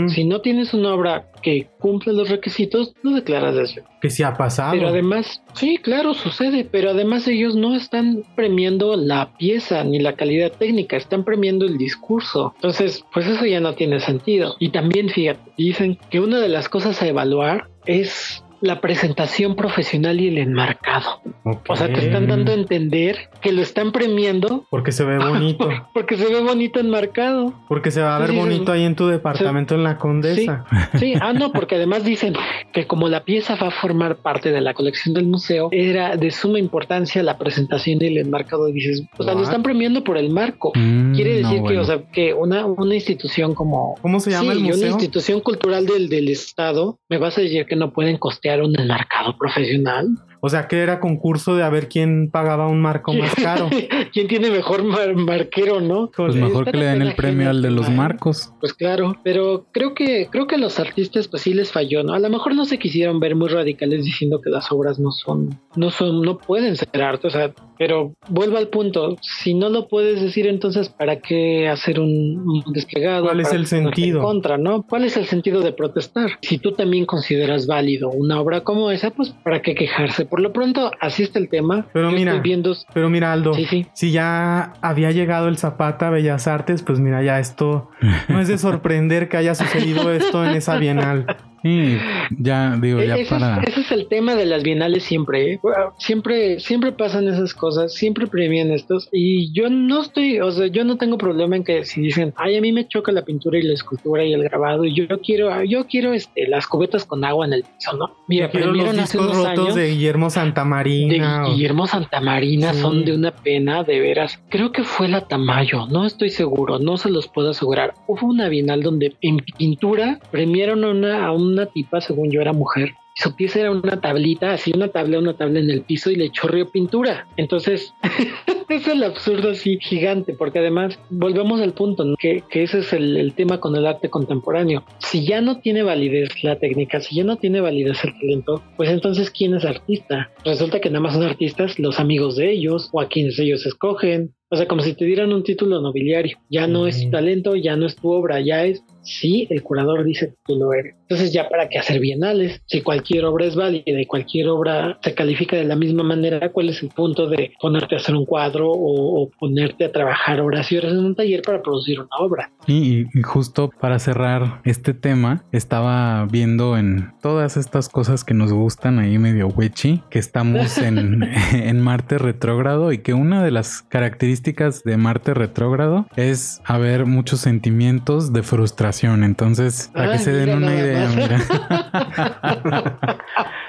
Si 0.09 0.23
no 0.25 0.41
tienes 0.41 0.73
una 0.73 0.93
obra 0.93 1.27
que 1.43 1.67
cumple 1.79 2.13
los 2.13 2.29
requisitos, 2.29 2.95
no 3.03 3.13
declaras 3.13 3.55
desierto. 3.55 3.91
Que 4.01 4.09
se 4.09 4.23
ha 4.23 4.33
pasado. 4.35 4.71
Pero 4.71 4.87
además, 4.87 5.43
sí, 5.53 5.77
claro, 5.77 6.13
sucede, 6.13 6.67
pero 6.69 6.89
además 6.89 7.27
ellos 7.27 7.55
no 7.55 7.75
están 7.75 8.23
premiando 8.35 8.95
la 8.95 9.37
pieza 9.37 9.83
ni 9.83 9.99
la 9.99 10.13
calidad 10.13 10.51
técnica, 10.51 10.97
están 10.97 11.23
premiando 11.23 11.65
el 11.65 11.77
discurso. 11.77 12.53
Entonces, 12.55 13.05
pues 13.13 13.27
eso 13.27 13.45
ya 13.45 13.59
no 13.59 13.75
tiene 13.75 13.99
sentido. 13.99 14.55
Y 14.59 14.69
también, 14.69 15.09
fíjate, 15.09 15.51
dicen 15.57 15.99
que 16.09 16.19
una 16.19 16.39
de 16.39 16.49
las 16.49 16.69
cosas 16.69 17.01
a 17.01 17.07
evaluar 17.07 17.69
es 17.85 18.42
la 18.63 18.79
presentación 18.79 19.55
profesional 19.55 20.21
y 20.21 20.29
el 20.29 20.37
enmarcado. 20.37 21.21
O 21.67 21.75
sea, 21.75 21.91
te 21.91 22.05
están 22.05 22.27
dando 22.27 22.53
a 22.53 22.55
entender 22.55 23.29
que 23.41 23.51
lo 23.51 23.61
están 23.61 23.91
premiando 23.91 24.65
Porque 24.69 24.93
se 24.93 25.03
ve 25.03 25.17
bonito. 25.29 25.69
porque 25.93 26.15
se 26.15 26.33
ve 26.33 26.41
bonito 26.41 26.79
enmarcado. 26.79 27.53
Porque 27.67 27.91
se 27.91 28.01
va 28.01 28.15
a 28.15 28.19
ver 28.19 28.29
Sí, 28.29 28.35
sí, 28.35 28.39
bonito 28.39 28.71
ahí 28.71 28.85
en 28.85 28.95
tu 28.95 29.07
departamento 29.07 29.75
en 29.75 29.83
la 29.83 29.97
Condesa. 29.97 30.63
Sí, 30.95 31.13
ah, 31.19 31.33
no, 31.33 31.51
porque 31.51 31.75
además 31.75 32.05
dicen 32.05 32.35
que 32.71 32.87
como 32.87 33.09
la 33.09 33.25
pieza 33.25 33.55
va 33.55 33.67
a 33.67 33.71
formar 33.71 34.15
parte 34.17 34.51
de 34.51 34.61
la 34.61 34.73
colección 34.73 35.13
del 35.13 35.27
museo, 35.27 35.67
era 35.73 36.15
de 36.15 36.31
suma 36.31 36.57
importancia 36.57 37.21
la 37.21 37.37
presentación 37.37 38.01
y 38.01 38.07
el 38.07 38.17
enmarcado. 38.17 38.69
Y 38.69 38.73
dices, 38.73 39.03
o 39.17 39.23
sea, 39.23 39.33
lo 39.33 39.43
están 39.43 39.61
premiando 39.61 40.05
por 40.05 40.17
el 40.17 40.29
marco. 40.29 40.71
Mm, 40.73 41.12
Quiere 41.15 41.41
no, 41.41 41.49
decir 41.49 41.63
que, 41.67 41.77
o 41.79 41.85
sea, 41.85 42.03
que 42.11 42.33
una, 42.33 42.65
una 42.65 42.95
institución 42.95 43.53
como 43.55 43.95
¿Cómo 44.01 44.19
se 44.19 44.31
llama 44.31 44.53
sí, 44.53 44.57
el 44.57 44.57
y 44.59 44.61
una 44.63 44.71
museo? 44.71 44.87
institución 44.89 45.39
cultural 45.41 45.85
del, 45.85 46.09
del 46.09 46.29
Estado, 46.29 46.99
me 47.09 47.17
vas 47.17 47.37
a 47.37 47.41
decir 47.41 47.65
que 47.65 47.75
no 47.75 47.93
pueden 47.93 48.17
costear 48.17 48.61
un 48.61 48.77
enmarcado 48.79 49.37
profesional. 49.37 50.07
O 50.45 50.49
sea, 50.49 50.67
que 50.67 50.79
era 50.81 50.99
concurso 50.99 51.55
de 51.55 51.63
a 51.63 51.69
ver 51.69 51.87
quién 51.87 52.29
pagaba 52.29 52.67
un 52.67 52.81
marco 52.81 53.13
más 53.13 53.33
caro. 53.35 53.69
¿Quién 54.11 54.27
tiene 54.27 54.51
mejor 54.51 54.83
mar- 54.83 55.15
marquero, 55.15 55.79
no? 55.79 56.11
Pues 56.15 56.35
mejor 56.35 56.69
que 56.69 56.75
le 56.77 56.85
den 56.85 57.01
el 57.01 57.15
premio 57.15 57.49
al 57.49 57.61
de 57.61 57.71
los 57.71 57.89
marcos. 57.89 58.51
Pues 58.59 58.73
claro, 58.73 59.15
pero 59.23 59.67
creo 59.71 59.93
que 59.93 60.27
creo 60.29 60.45
que 60.45 60.55
a 60.55 60.57
los 60.57 60.79
artistas 60.81 61.29
pues 61.29 61.43
sí 61.43 61.53
les 61.53 61.71
falló, 61.71 62.03
¿no? 62.03 62.13
A 62.13 62.19
lo 62.19 62.29
mejor 62.29 62.55
no 62.55 62.65
se 62.65 62.77
quisieron 62.77 63.21
ver 63.21 63.35
muy 63.37 63.47
radicales 63.47 64.03
diciendo 64.03 64.41
que 64.41 64.49
las 64.49 64.69
obras 64.71 64.99
no 64.99 65.11
son 65.11 65.57
no 65.77 65.89
son 65.91 66.21
no 66.21 66.37
pueden 66.37 66.75
ser 66.75 67.01
arte, 67.01 67.27
o 67.27 67.29
sea, 67.29 67.53
pero 67.83 68.15
vuelvo 68.29 68.55
al 68.55 68.69
punto, 68.69 69.17
si 69.21 69.53
no 69.53 69.67
lo 69.67 69.89
puedes 69.89 70.21
decir 70.21 70.47
entonces 70.47 70.87
para 70.87 71.19
qué 71.19 71.67
hacer 71.67 71.99
un, 71.99 72.63
un 72.65 72.71
desplegado? 72.71 73.25
¿Cuál 73.25 73.41
es 73.41 73.51
el 73.51 73.67
sentido? 73.67 74.21
contra, 74.21 74.57
¿no? 74.57 74.83
¿Cuál 74.83 75.03
es 75.03 75.17
el 75.17 75.25
sentido 75.25 75.59
de 75.59 75.73
protestar? 75.73 76.29
Si 76.41 76.59
tú 76.59 76.71
también 76.71 77.05
consideras 77.05 77.67
válido 77.67 78.09
una 78.09 78.39
obra 78.39 78.61
como 78.61 78.89
esa, 78.89 79.11
pues 79.11 79.31
para 79.43 79.61
qué 79.61 79.75
quejarse. 79.75 80.25
Por 80.25 80.39
lo 80.39 80.53
pronto 80.53 80.91
así 81.01 81.23
está 81.23 81.39
el 81.39 81.49
tema. 81.49 81.85
Pero 81.91 82.09
Yo 82.09 82.15
mira, 82.15 82.39
viendo 82.39 82.73
Pero 82.93 83.09
mira, 83.09 83.33
Aldo, 83.33 83.53
Sí, 83.53 83.65
sí. 83.65 83.85
si 83.91 84.13
ya 84.13 84.71
había 84.81 85.11
llegado 85.11 85.49
el 85.49 85.57
Zapata 85.57 86.07
a 86.07 86.11
Bellas 86.11 86.47
Artes, 86.47 86.83
pues 86.83 87.01
mira, 87.01 87.21
ya 87.21 87.41
esto 87.41 87.89
no 88.29 88.39
es 88.39 88.47
de 88.47 88.57
sorprender 88.59 89.27
que 89.27 89.35
haya 89.35 89.55
sucedido 89.55 90.09
esto 90.13 90.45
en 90.45 90.51
esa 90.55 90.77
bienal. 90.77 91.25
Sí, 91.63 91.97
ya 92.39 92.77
digo, 92.81 93.01
ya 93.01 93.15
ese, 93.15 93.29
para... 93.29 93.61
es, 93.61 93.69
ese 93.69 93.81
es 93.81 93.91
el 93.91 94.07
tema 94.07 94.35
de 94.35 94.45
las 94.45 94.63
bienales 94.63 95.03
siempre, 95.03 95.53
¿eh? 95.53 95.59
siempre, 95.97 96.59
siempre 96.59 96.91
pasan 96.91 97.27
esas 97.27 97.53
cosas, 97.53 97.93
siempre 97.93 98.27
premian 98.27 98.71
estos 98.71 99.07
y 99.11 99.51
yo 99.53 99.69
no 99.69 100.01
estoy, 100.01 100.39
o 100.41 100.51
sea, 100.51 100.67
yo 100.67 100.83
no 100.83 100.97
tengo 100.97 101.17
problema 101.17 101.55
en 101.55 101.63
que 101.63 101.85
si 101.85 102.01
dicen, 102.01 102.33
ay, 102.35 102.57
a 102.57 102.61
mí 102.61 102.71
me 102.73 102.87
choca 102.87 103.11
la 103.13 103.23
pintura 103.23 103.57
y 103.57 103.63
la 103.63 103.73
escultura 103.73 104.23
y 104.25 104.33
el 104.33 104.43
grabado 104.43 104.83
y 104.85 104.93
yo 104.93 105.07
quiero, 105.21 105.63
yo 105.63 105.87
quiero 105.87 106.13
este, 106.13 106.47
las 106.47 106.67
cubetas 106.67 107.05
con 107.05 107.23
agua 107.23 107.45
en 107.45 107.53
el 107.53 107.63
piso, 107.63 107.95
¿no? 107.95 108.13
Mira, 108.27 108.49
Quiero 108.49 108.73
los 108.73 108.91
discos 108.95 109.15
unos 109.15 109.37
rotos 109.37 109.59
años 109.59 109.75
de 109.75 109.87
Guillermo 109.89 110.29
Santamarina. 110.29 111.43
de 111.43 111.49
o- 111.49 111.53
Guillermo 111.53 111.87
Santamarina 111.87 112.73
Sí. 112.73 112.81
son 112.81 113.05
de 113.05 113.13
una 113.15 113.31
pena 113.31 113.83
de 113.83 113.99
veras. 113.99 114.41
Creo 114.49 114.71
que 114.71 114.83
fue 114.83 115.07
la 115.07 115.27
Tamayo, 115.27 115.87
no 115.87 116.05
estoy 116.05 116.29
seguro, 116.29 116.79
no 116.79 116.97
se 116.97 117.09
los 117.09 117.27
puedo 117.27 117.51
asegurar. 117.51 117.93
Hubo 118.07 118.27
una 118.27 118.49
bienal 118.49 118.81
donde 118.83 119.15
en 119.21 119.37
pintura 119.57 120.19
premiaron 120.31 120.83
a 120.83 120.89
una, 120.89 121.25
a 121.27 121.31
una 121.53 121.67
tipa, 121.67 122.01
según 122.01 122.31
yo 122.31 122.41
era 122.41 122.53
mujer. 122.53 122.95
Su 123.15 123.35
pieza 123.35 123.59
era 123.59 123.71
una 123.71 124.01
tablita, 124.01 124.53
así 124.53 124.71
una 124.73 124.87
tabla, 124.87 125.19
una 125.19 125.37
tabla 125.37 125.59
en 125.59 125.69
el 125.69 125.81
piso 125.81 126.09
y 126.09 126.15
le 126.15 126.31
chorreó 126.31 126.69
pintura. 126.69 127.27
Entonces, 127.37 127.93
es 128.75 128.87
el 128.87 129.03
absurdo 129.03 129.51
así 129.51 129.77
gigante, 129.81 130.33
porque 130.33 130.59
además 130.59 130.99
volvemos 131.09 131.61
al 131.61 131.73
punto, 131.73 132.03
que, 132.19 132.43
que, 132.49 132.63
ese 132.63 132.79
es 132.79 132.93
el, 132.93 133.17
el, 133.17 133.33
tema 133.33 133.59
con 133.59 133.75
el 133.75 133.85
arte 133.85 134.09
contemporáneo. 134.09 134.83
Si 134.99 135.25
ya 135.25 135.41
no 135.41 135.59
tiene 135.59 135.83
validez 135.83 136.43
la 136.43 136.57
técnica, 136.57 136.99
si 136.99 137.15
ya 137.15 137.23
no 137.23 137.37
tiene 137.37 137.61
validez 137.61 138.03
el 138.03 138.13
talento, 138.19 138.63
pues 138.77 138.89
entonces 138.89 139.31
¿quién 139.31 139.53
es 139.55 139.65
artista? 139.65 140.31
Resulta 140.43 140.79
que 140.79 140.89
nada 140.89 141.01
más 141.01 141.13
son 141.13 141.23
artistas 141.23 141.79
los 141.79 141.99
amigos 141.99 142.35
de 142.35 142.51
ellos 142.51 142.89
o 142.91 143.01
a 143.01 143.07
quienes 143.07 143.39
ellos 143.39 143.65
escogen. 143.65 144.33
O 144.49 144.55
sea, 144.55 144.67
como 144.67 144.83
si 144.83 144.93
te 144.93 145.05
dieran 145.05 145.33
un 145.33 145.43
título 145.43 145.81
nobiliario. 145.81 146.37
Ya 146.47 146.67
no 146.67 146.85
es 146.85 147.09
talento, 147.09 147.55
ya 147.55 147.75
no 147.75 147.87
es 147.87 147.95
tu 147.95 148.11
obra, 148.11 148.39
ya 148.39 148.65
es 148.65 148.83
si 149.01 149.47
el 149.49 149.63
curador 149.63 150.03
dice 150.03 150.35
que 150.45 150.53
lo 150.53 150.73
eres. 150.73 150.95
Entonces 151.01 151.33
ya 151.33 151.49
para 151.49 151.69
qué 151.69 151.79
hacer 151.79 151.99
bienales, 151.99 152.61
si 152.67 152.81
cualquier 152.81 153.25
obra 153.25 153.47
es 153.47 153.55
válida 153.55 153.83
y 153.99 154.05
cualquier 154.05 154.49
obra 154.49 154.99
se 155.01 155.15
califica 155.15 155.55
de 155.55 155.63
la 155.63 155.75
misma 155.75 156.03
manera, 156.03 156.51
¿cuál 156.51 156.69
es 156.69 156.83
el 156.83 156.89
punto 156.89 157.27
de 157.27 157.51
ponerte 157.59 157.95
a 157.95 157.97
hacer 157.97 158.15
un 158.15 158.25
cuadro 158.25 158.62
o, 158.71 159.29
ponerte 159.39 159.85
a 159.85 159.91
trabajar 159.91 160.41
horas 160.41 160.71
y 160.71 160.77
horas 160.77 160.93
en 160.93 160.99
un 160.99 161.15
taller 161.15 161.41
para 161.41 161.61
producir 161.61 161.99
una 161.99 162.15
obra? 162.19 162.51
Y, 162.67 163.05
justo 163.23 163.69
para 163.69 163.99
cerrar 163.99 164.61
este 164.63 164.93
tema, 164.93 165.43
estaba 165.51 166.25
viendo 166.25 166.77
en 166.77 167.11
todas 167.21 167.57
estas 167.57 167.89
cosas 167.89 168.23
que 168.23 168.33
nos 168.33 168.53
gustan 168.53 168.99
ahí 168.99 169.17
medio 169.17 169.47
wechi, 169.47 170.01
que 170.09 170.19
estamos 170.19 170.77
en, 170.79 171.23
en 171.53 171.81
Marte 171.81 172.17
retrógrado 172.17 172.91
y 172.91 172.99
que 172.99 173.13
una 173.13 173.43
de 173.43 173.51
las 173.51 173.81
características 173.81 174.83
de 174.83 174.97
Marte 174.97 175.33
retrógrado 175.33 176.07
es 176.15 176.61
haber 176.65 177.05
muchos 177.05 177.39
sentimientos 177.39 178.33
de 178.33 178.43
frustración 178.43 179.23
entonces, 179.23 179.89
para 179.93 180.13
que 180.13 180.19
se 180.19 180.31
den 180.31 180.57
una 180.57 180.75
idea, 180.75 181.09
mira. 181.15 181.39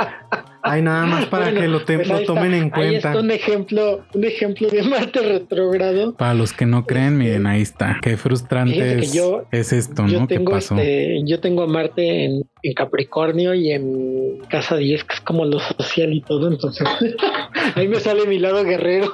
Hay 0.75 0.83
nada 0.83 1.07
más 1.07 1.27
para 1.27 1.55
que 1.55 1.69
lo, 1.69 1.85
pues 1.85 2.27
tomen 2.27 2.53
en 2.53 2.69
cuenta. 2.71 2.81
Ahí 2.81 2.95
está 2.97 3.21
un 3.21 3.31
ejemplo, 3.31 4.05
un 4.13 4.25
ejemplo 4.25 4.69
de 4.69 4.83
Marte 4.83 5.21
retrógrado. 5.21 6.17
Para 6.17 6.35
los 6.35 6.53
que 6.53 6.67
no 6.67 6.85
creen, 6.85 7.17
miren, 7.17 7.47
ahí 7.47 7.63
está. 7.63 8.01
Qué 8.03 8.17
frustrante 8.17 8.99
es, 8.99 9.15
es, 9.53 9.73
esto, 9.73 10.05
¿no? 10.05 10.27
¿Qué 10.27 10.41
pasó? 10.41 10.75
Este, 10.75 11.23
yo 11.27 11.39
tengo 11.39 11.63
a 11.63 11.69
Marte 11.69 12.25
en, 12.25 12.43
en, 12.65 12.73
Capricornio 12.75 13.55
y 13.55 13.71
en 13.71 14.41
Casa 14.49 14.77
10, 14.77 15.05
que 15.05 15.15
es 15.15 15.21
como 15.21 15.45
lo 15.45 15.61
social 15.61 16.13
y 16.13 16.23
todo. 16.23 16.49
Entonces, 16.49 16.89
ahí 17.77 17.87
me 17.87 18.01
sale 18.01 18.27
mi 18.27 18.41
lado 18.41 18.65
guerrero. 18.65 19.13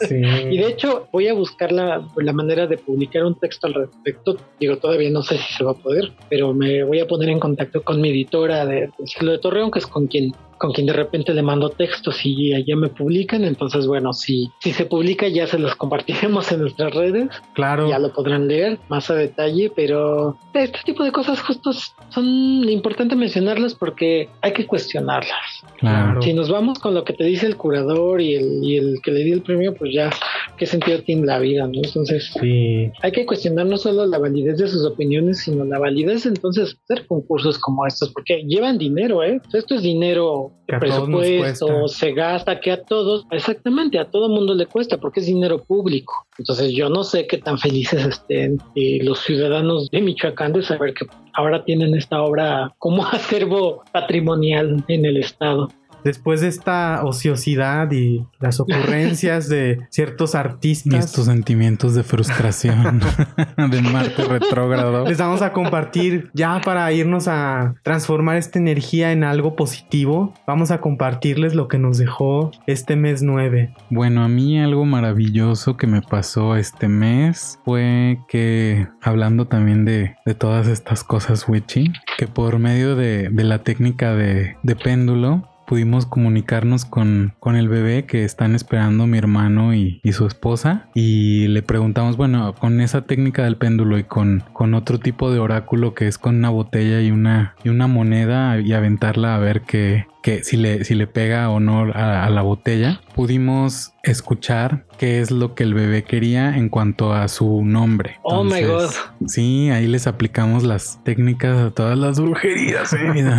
sí. 0.00 0.16
Y 0.50 0.58
de 0.58 0.66
hecho, 0.66 1.08
voy 1.12 1.28
a 1.28 1.32
buscar 1.32 1.72
la, 1.72 2.06
la 2.18 2.32
manera 2.34 2.66
de 2.66 2.76
publicar 2.76 3.24
un 3.24 3.38
texto 3.38 3.68
al 3.68 3.74
respecto. 3.74 4.36
Digo, 4.60 4.76
todavía 4.76 5.08
no 5.08 5.22
sé 5.22 5.38
si 5.38 5.54
se 5.54 5.64
va 5.64 5.70
a 5.70 5.74
poder, 5.74 6.12
pero 6.28 6.52
me 6.52 6.84
voy 6.84 7.00
a 7.00 7.06
poner 7.06 7.30
en 7.30 7.40
contacto 7.40 7.82
con 7.82 8.02
mi 8.02 8.10
editora 8.10 8.66
de, 8.66 8.90
de, 8.98 9.30
de 9.30 9.38
Torreón, 9.38 9.70
que 9.70 9.78
es 9.78 9.86
con 9.86 10.06
quien 10.08 10.34
con 10.64 10.72
quien 10.72 10.86
de 10.86 10.94
repente 10.94 11.34
le 11.34 11.42
mando 11.42 11.68
textos 11.68 12.24
y 12.24 12.54
allá 12.54 12.74
me 12.74 12.88
publican. 12.88 13.44
Entonces, 13.44 13.86
bueno, 13.86 14.14
si, 14.14 14.50
si 14.60 14.72
se 14.72 14.86
publica 14.86 15.28
ya 15.28 15.46
se 15.46 15.58
los 15.58 15.74
compartiremos 15.76 16.50
en 16.52 16.62
nuestras 16.62 16.94
redes. 16.94 17.28
Claro. 17.52 17.86
Ya 17.86 17.98
lo 17.98 18.14
podrán 18.14 18.48
leer 18.48 18.78
más 18.88 19.10
a 19.10 19.14
detalle, 19.14 19.70
pero 19.76 20.38
este 20.54 20.78
tipo 20.86 21.04
de 21.04 21.12
cosas 21.12 21.42
justos 21.42 21.94
son 22.08 22.24
importante 22.66 23.14
mencionarlas 23.14 23.74
porque 23.74 24.30
hay 24.40 24.54
que 24.54 24.66
cuestionarlas. 24.66 25.64
Claro. 25.80 26.22
Si 26.22 26.32
nos 26.32 26.48
vamos 26.48 26.78
con 26.78 26.94
lo 26.94 27.04
que 27.04 27.12
te 27.12 27.24
dice 27.24 27.46
el 27.46 27.56
curador 27.56 28.22
y 28.22 28.34
el, 28.34 28.64
y 28.64 28.78
el 28.78 29.00
que 29.02 29.10
le 29.10 29.22
dio 29.22 29.34
el 29.34 29.42
premio, 29.42 29.74
pues 29.74 29.92
ya, 29.92 30.08
¿qué 30.56 30.64
sentido 30.64 31.02
tiene 31.02 31.26
la 31.26 31.40
vida? 31.40 31.66
¿no? 31.66 31.74
Entonces, 31.74 32.32
sí. 32.40 32.90
hay 33.02 33.12
que 33.12 33.26
cuestionar 33.26 33.66
no 33.66 33.76
solo 33.76 34.06
la 34.06 34.18
validez 34.18 34.56
de 34.56 34.68
sus 34.68 34.86
opiniones, 34.86 35.40
sino 35.40 35.66
la 35.66 35.78
validez 35.78 36.24
entonces 36.24 36.78
hacer 36.84 37.06
concursos 37.06 37.58
como 37.58 37.86
estos, 37.86 38.10
porque 38.12 38.44
llevan 38.46 38.78
dinero, 38.78 39.22
¿eh? 39.22 39.42
Esto 39.52 39.74
es 39.74 39.82
dinero 39.82 40.53
el 40.66 40.78
presupuesto, 40.78 41.88
se 41.88 42.12
gasta, 42.12 42.58
que 42.58 42.72
a 42.72 42.82
todos, 42.82 43.26
exactamente, 43.30 43.98
a 43.98 44.10
todo 44.10 44.28
mundo 44.28 44.54
le 44.54 44.66
cuesta 44.66 44.98
porque 44.98 45.20
es 45.20 45.26
dinero 45.26 45.62
público. 45.62 46.26
Entonces 46.38 46.72
yo 46.72 46.88
no 46.88 47.04
sé 47.04 47.26
qué 47.26 47.38
tan 47.38 47.58
felices 47.58 48.04
estén 48.06 48.58
los 49.02 49.20
ciudadanos 49.20 49.90
de 49.90 50.00
Michoacán 50.00 50.52
de 50.52 50.62
saber 50.62 50.94
que 50.94 51.06
ahora 51.34 51.64
tienen 51.64 51.94
esta 51.94 52.22
obra 52.22 52.74
como 52.78 53.06
acervo 53.12 53.82
patrimonial 53.92 54.84
en 54.88 55.04
el 55.04 55.18
estado 55.18 55.68
después 56.04 56.40
de 56.40 56.48
esta 56.48 57.02
ociosidad 57.04 57.90
y 57.90 58.24
las 58.40 58.60
ocurrencias 58.60 59.48
de 59.48 59.80
ciertos 59.90 60.34
artistas. 60.34 60.92
Y 60.92 60.96
estos 60.96 61.26
sentimientos 61.26 61.94
de 61.94 62.02
frustración 62.02 63.00
de 63.70 63.82
Marte 63.82 64.24
retrógrado. 64.24 65.06
Les 65.06 65.18
vamos 65.18 65.42
a 65.42 65.52
compartir 65.52 66.30
ya 66.34 66.60
para 66.64 66.92
irnos 66.92 67.26
a 67.28 67.74
transformar 67.82 68.36
esta 68.36 68.58
energía 68.58 69.12
en 69.12 69.24
algo 69.24 69.56
positivo. 69.56 70.34
Vamos 70.46 70.70
a 70.70 70.80
compartirles 70.80 71.54
lo 71.54 71.68
que 71.68 71.78
nos 71.78 71.98
dejó 71.98 72.50
este 72.66 72.96
mes 72.96 73.22
9. 73.22 73.74
Bueno, 73.90 74.22
a 74.22 74.28
mí 74.28 74.60
algo 74.60 74.84
maravilloso 74.84 75.76
que 75.76 75.86
me 75.86 76.02
pasó 76.02 76.56
este 76.56 76.88
mes 76.88 77.58
fue 77.64 78.18
que, 78.28 78.86
hablando 79.00 79.46
también 79.46 79.84
de, 79.84 80.16
de 80.26 80.34
todas 80.34 80.66
estas 80.66 81.04
cosas 81.04 81.48
witchy, 81.48 81.92
que 82.18 82.26
por 82.26 82.58
medio 82.58 82.96
de, 82.96 83.28
de 83.30 83.44
la 83.44 83.60
técnica 83.60 84.14
de, 84.14 84.56
de 84.62 84.76
péndulo, 84.76 85.48
pudimos 85.66 86.06
comunicarnos 86.06 86.84
con, 86.84 87.34
con 87.40 87.56
el 87.56 87.68
bebé 87.68 88.06
que 88.06 88.24
están 88.24 88.54
esperando 88.54 89.06
mi 89.06 89.18
hermano 89.18 89.74
y, 89.74 90.00
y, 90.02 90.12
su 90.12 90.26
esposa 90.26 90.88
y 90.94 91.48
le 91.48 91.62
preguntamos, 91.62 92.16
bueno, 92.16 92.54
con 92.54 92.80
esa 92.80 93.02
técnica 93.02 93.44
del 93.44 93.56
péndulo 93.56 93.98
y 93.98 94.04
con, 94.04 94.44
con 94.52 94.74
otro 94.74 94.98
tipo 94.98 95.30
de 95.30 95.38
oráculo 95.38 95.94
que 95.94 96.08
es 96.08 96.18
con 96.18 96.36
una 96.36 96.50
botella 96.50 97.00
y 97.00 97.10
una, 97.10 97.54
y 97.64 97.68
una 97.68 97.86
moneda 97.86 98.60
y 98.60 98.72
aventarla 98.72 99.34
a 99.34 99.38
ver 99.38 99.62
qué, 99.62 100.06
que 100.24 100.42
si 100.42 100.56
le, 100.56 100.84
si 100.84 100.94
le 100.94 101.06
pega 101.06 101.50
o 101.50 101.60
no 101.60 101.92
a, 101.92 102.30
la 102.30 102.40
botella, 102.40 103.02
pudimos 103.14 103.92
escuchar 104.02 104.86
qué 104.96 105.20
es 105.20 105.30
lo 105.30 105.54
que 105.54 105.64
el 105.64 105.74
bebé 105.74 106.02
quería 106.04 106.56
en 106.56 106.70
cuanto 106.70 107.12
a 107.12 107.28
su 107.28 107.62
nombre. 107.62 108.16
oh 108.22 108.42
my 108.42 108.62
god. 108.62 108.90
Sí, 109.26 109.68
ahí 109.68 109.86
les 109.86 110.06
aplicamos 110.06 110.64
las 110.64 110.98
técnicas 111.04 111.58
a 111.58 111.70
todas 111.72 111.98
las 111.98 112.18
brujerías. 112.18 112.94
¿eh? 112.94 113.06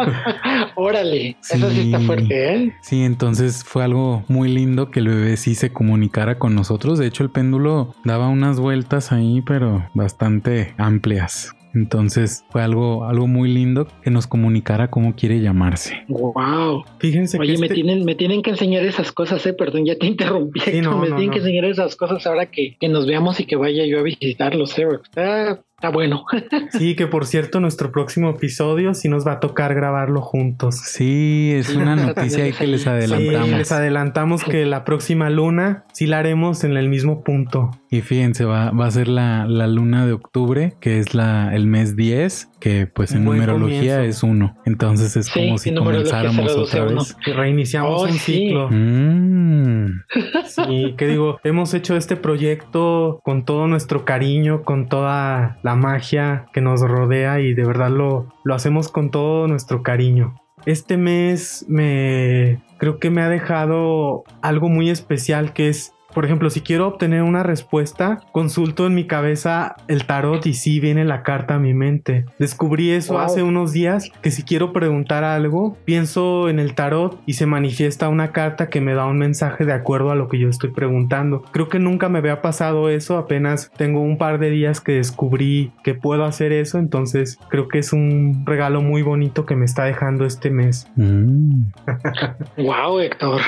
Órale, 0.74 1.36
eso 1.48 1.70
sí 1.70 1.82
está 1.82 2.00
fuerte, 2.00 2.54
¿eh? 2.54 2.72
Sí, 2.82 3.04
entonces 3.04 3.62
fue 3.62 3.84
algo 3.84 4.24
muy 4.26 4.48
lindo 4.48 4.90
que 4.90 4.98
el 4.98 5.06
bebé 5.06 5.36
sí 5.36 5.54
se 5.54 5.72
comunicara 5.72 6.40
con 6.40 6.56
nosotros. 6.56 6.98
De 6.98 7.06
hecho, 7.06 7.22
el 7.22 7.30
péndulo 7.30 7.94
daba 8.04 8.26
unas 8.26 8.58
vueltas 8.58 9.12
ahí, 9.12 9.40
pero 9.42 9.88
bastante 9.94 10.74
amplias. 10.78 11.54
Entonces 11.78 12.44
fue 12.50 12.62
algo, 12.62 13.04
algo 13.04 13.28
muy 13.28 13.52
lindo 13.52 13.86
que 14.02 14.10
nos 14.10 14.26
comunicara 14.26 14.90
cómo 14.90 15.14
quiere 15.14 15.40
llamarse. 15.40 16.04
Wow. 16.08 16.84
Fíjense 16.98 17.38
Oye, 17.38 17.56
me 17.58 17.66
este 17.66 17.74
tienen, 17.74 18.04
me 18.04 18.16
tienen 18.16 18.42
que 18.42 18.50
enseñar 18.50 18.84
esas 18.84 19.12
cosas, 19.12 19.46
eh. 19.46 19.52
Perdón, 19.52 19.86
ya 19.86 19.96
te 19.96 20.06
interrumpí. 20.06 20.60
me 20.60 20.72
tienen 20.72 21.30
que 21.30 21.38
enseñar 21.38 21.64
esas 21.66 21.94
cosas 21.94 22.26
ahora 22.26 22.50
que, 22.50 22.76
que, 22.80 22.88
nos 22.88 23.06
veamos 23.06 23.38
y 23.38 23.44
que 23.44 23.56
vaya 23.56 23.86
yo 23.86 24.00
a 24.00 24.02
visitarlos, 24.02 24.76
eh. 24.78 24.86
Está, 25.04 25.62
Está 25.78 25.90
bueno. 25.90 26.24
sí, 26.76 26.96
que 26.96 27.06
por 27.06 27.24
cierto, 27.24 27.60
nuestro 27.60 27.92
próximo 27.92 28.30
episodio 28.30 28.94
sí 28.94 29.08
nos 29.08 29.24
va 29.24 29.34
a 29.34 29.40
tocar 29.40 29.76
grabarlo 29.76 30.20
juntos. 30.20 30.74
Sí, 30.74 31.52
es 31.54 31.72
una 31.72 31.94
noticia 32.14 32.42
ahí 32.42 32.52
que 32.52 32.66
les 32.66 32.84
adelantamos. 32.88 33.50
les 33.50 33.70
adelantamos 33.70 34.42
que 34.42 34.66
la 34.66 34.84
próxima 34.84 35.30
luna 35.30 35.84
sí 35.92 36.08
la 36.08 36.18
haremos 36.18 36.64
en 36.64 36.76
el 36.76 36.88
mismo 36.88 37.22
punto. 37.22 37.70
Y 37.90 38.00
fíjense, 38.00 38.44
va, 38.44 38.72
va 38.72 38.86
a 38.86 38.90
ser 38.90 39.06
la, 39.06 39.46
la, 39.46 39.68
luna 39.68 40.04
de 40.04 40.14
octubre, 40.14 40.74
que 40.80 40.98
es 40.98 41.14
la, 41.14 41.54
el 41.54 41.68
mes 41.68 41.94
10, 41.94 42.48
que 42.60 42.86
pues 42.86 43.12
en 43.12 43.24
numerología 43.24 44.04
es 44.04 44.22
uno. 44.22 44.56
Entonces 44.64 45.16
es 45.16 45.30
como 45.30 45.58
si 45.58 45.74
comenzáramos 45.74 46.56
otra 46.56 46.84
vez. 46.84 47.16
Y 47.26 47.32
reiniciamos 47.32 48.02
oh, 48.02 48.06
un 48.06 48.12
ciclo. 48.12 48.68
Mm. 48.70 50.02
Sí, 50.46 50.94
que 50.96 51.06
digo, 51.06 51.38
hemos 51.44 51.74
hecho 51.74 51.96
este 51.96 52.16
proyecto 52.16 53.20
con 53.22 53.44
todo 53.44 53.66
nuestro 53.66 54.04
cariño, 54.04 54.62
con 54.62 54.88
toda 54.88 55.58
la 55.62 55.74
magia 55.76 56.46
que 56.52 56.60
nos 56.60 56.80
rodea 56.80 57.40
y 57.40 57.54
de 57.54 57.64
verdad 57.64 57.90
lo, 57.90 58.34
lo 58.44 58.54
hacemos 58.54 58.88
con 58.88 59.10
todo 59.10 59.46
nuestro 59.46 59.82
cariño. 59.82 60.34
Este 60.66 60.96
mes 60.96 61.64
me 61.68 62.60
creo 62.78 62.98
que 62.98 63.10
me 63.10 63.22
ha 63.22 63.28
dejado 63.28 64.24
algo 64.42 64.68
muy 64.68 64.90
especial 64.90 65.52
que 65.52 65.68
es 65.68 65.92
por 66.18 66.24
ejemplo, 66.24 66.50
si 66.50 66.62
quiero 66.62 66.88
obtener 66.88 67.22
una 67.22 67.44
respuesta, 67.44 68.18
consulto 68.32 68.88
en 68.88 68.94
mi 68.96 69.06
cabeza 69.06 69.76
el 69.86 70.04
tarot 70.04 70.44
y 70.46 70.54
sí 70.54 70.80
viene 70.80 71.04
la 71.04 71.22
carta 71.22 71.54
a 71.54 71.58
mi 71.60 71.74
mente. 71.74 72.24
Descubrí 72.40 72.90
eso 72.90 73.20
hace 73.20 73.44
unos 73.44 73.72
días, 73.72 74.10
que 74.20 74.32
si 74.32 74.42
quiero 74.42 74.72
preguntar 74.72 75.22
algo, 75.22 75.76
pienso 75.84 76.48
en 76.48 76.58
el 76.58 76.74
tarot 76.74 77.20
y 77.24 77.34
se 77.34 77.46
manifiesta 77.46 78.08
una 78.08 78.32
carta 78.32 78.68
que 78.68 78.80
me 78.80 78.94
da 78.94 79.06
un 79.06 79.16
mensaje 79.16 79.64
de 79.64 79.72
acuerdo 79.72 80.10
a 80.10 80.16
lo 80.16 80.26
que 80.26 80.40
yo 80.40 80.48
estoy 80.48 80.72
preguntando. 80.72 81.42
Creo 81.52 81.68
que 81.68 81.78
nunca 81.78 82.08
me 82.08 82.18
había 82.18 82.42
pasado 82.42 82.88
eso, 82.88 83.16
apenas 83.16 83.70
tengo 83.76 84.00
un 84.00 84.18
par 84.18 84.40
de 84.40 84.50
días 84.50 84.80
que 84.80 84.94
descubrí 84.94 85.70
que 85.84 85.94
puedo 85.94 86.24
hacer 86.24 86.50
eso, 86.50 86.78
entonces 86.78 87.38
creo 87.48 87.68
que 87.68 87.78
es 87.78 87.92
un 87.92 88.42
regalo 88.44 88.82
muy 88.82 89.02
bonito 89.02 89.46
que 89.46 89.54
me 89.54 89.66
está 89.66 89.84
dejando 89.84 90.24
este 90.24 90.50
mes. 90.50 90.88
wow, 90.96 92.96
mm. 92.96 93.00
Héctor. 93.02 93.40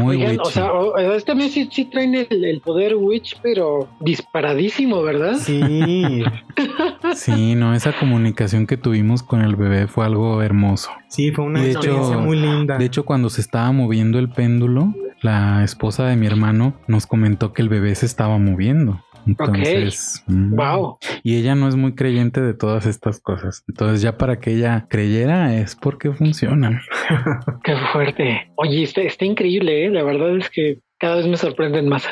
Muy 0.00 0.18
Oigan, 0.18 0.38
o 0.38 0.44
sea, 0.44 0.70
este 1.16 1.34
mes 1.34 1.47
sí, 1.48 1.68
sí 1.70 1.84
traen 1.86 2.14
el, 2.14 2.60
poder 2.60 2.96
Witch, 2.96 3.38
pero 3.42 3.88
disparadísimo, 4.00 5.02
¿verdad? 5.02 5.34
Sí. 5.36 6.22
sí, 7.14 7.54
no, 7.54 7.74
esa 7.74 7.92
comunicación 7.92 8.66
que 8.66 8.76
tuvimos 8.76 9.22
con 9.22 9.40
el 9.42 9.56
bebé 9.56 9.86
fue 9.86 10.04
algo 10.04 10.42
hermoso. 10.42 10.90
Sí, 11.08 11.32
fue 11.32 11.44
una 11.44 11.64
experiencia 11.64 12.18
muy 12.18 12.38
linda. 12.38 12.78
De 12.78 12.84
hecho, 12.84 13.04
cuando 13.04 13.30
se 13.30 13.40
estaba 13.40 13.72
moviendo 13.72 14.18
el 14.18 14.28
péndulo, 14.28 14.94
la 15.22 15.64
esposa 15.64 16.06
de 16.06 16.16
mi 16.16 16.26
hermano, 16.26 16.74
nos 16.86 17.06
comentó 17.06 17.52
que 17.52 17.62
el 17.62 17.68
bebé 17.68 17.94
se 17.94 18.06
estaba 18.06 18.38
moviendo. 18.38 19.02
Entonces, 19.26 20.24
wow. 20.26 20.92
Mm, 20.92 21.18
y 21.22 21.36
ella 21.36 21.54
no 21.54 21.68
es 21.68 21.76
muy 21.76 21.94
creyente 21.94 22.40
de 22.40 22.54
todas 22.54 22.86
estas 22.86 23.20
cosas. 23.20 23.62
Entonces, 23.68 24.00
ya 24.00 24.16
para 24.16 24.38
que 24.40 24.54
ella 24.54 24.86
creyera 24.88 25.54
es 25.54 25.76
porque 25.76 26.12
funcionan. 26.12 26.80
Qué 27.64 27.76
fuerte. 27.92 28.50
Oye, 28.56 28.82
está, 28.82 29.02
está 29.02 29.26
increíble, 29.26 29.84
¿eh? 29.84 29.90
La 29.90 30.02
verdad 30.02 30.36
es 30.36 30.48
que 30.48 30.80
cada 30.98 31.16
vez 31.16 31.26
me 31.26 31.36
sorprenden 31.36 31.88
más. 31.88 32.06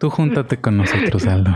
Tú 0.00 0.08
júntate 0.08 0.60
con 0.60 0.78
nosotros, 0.78 1.26
Aldo. 1.26 1.50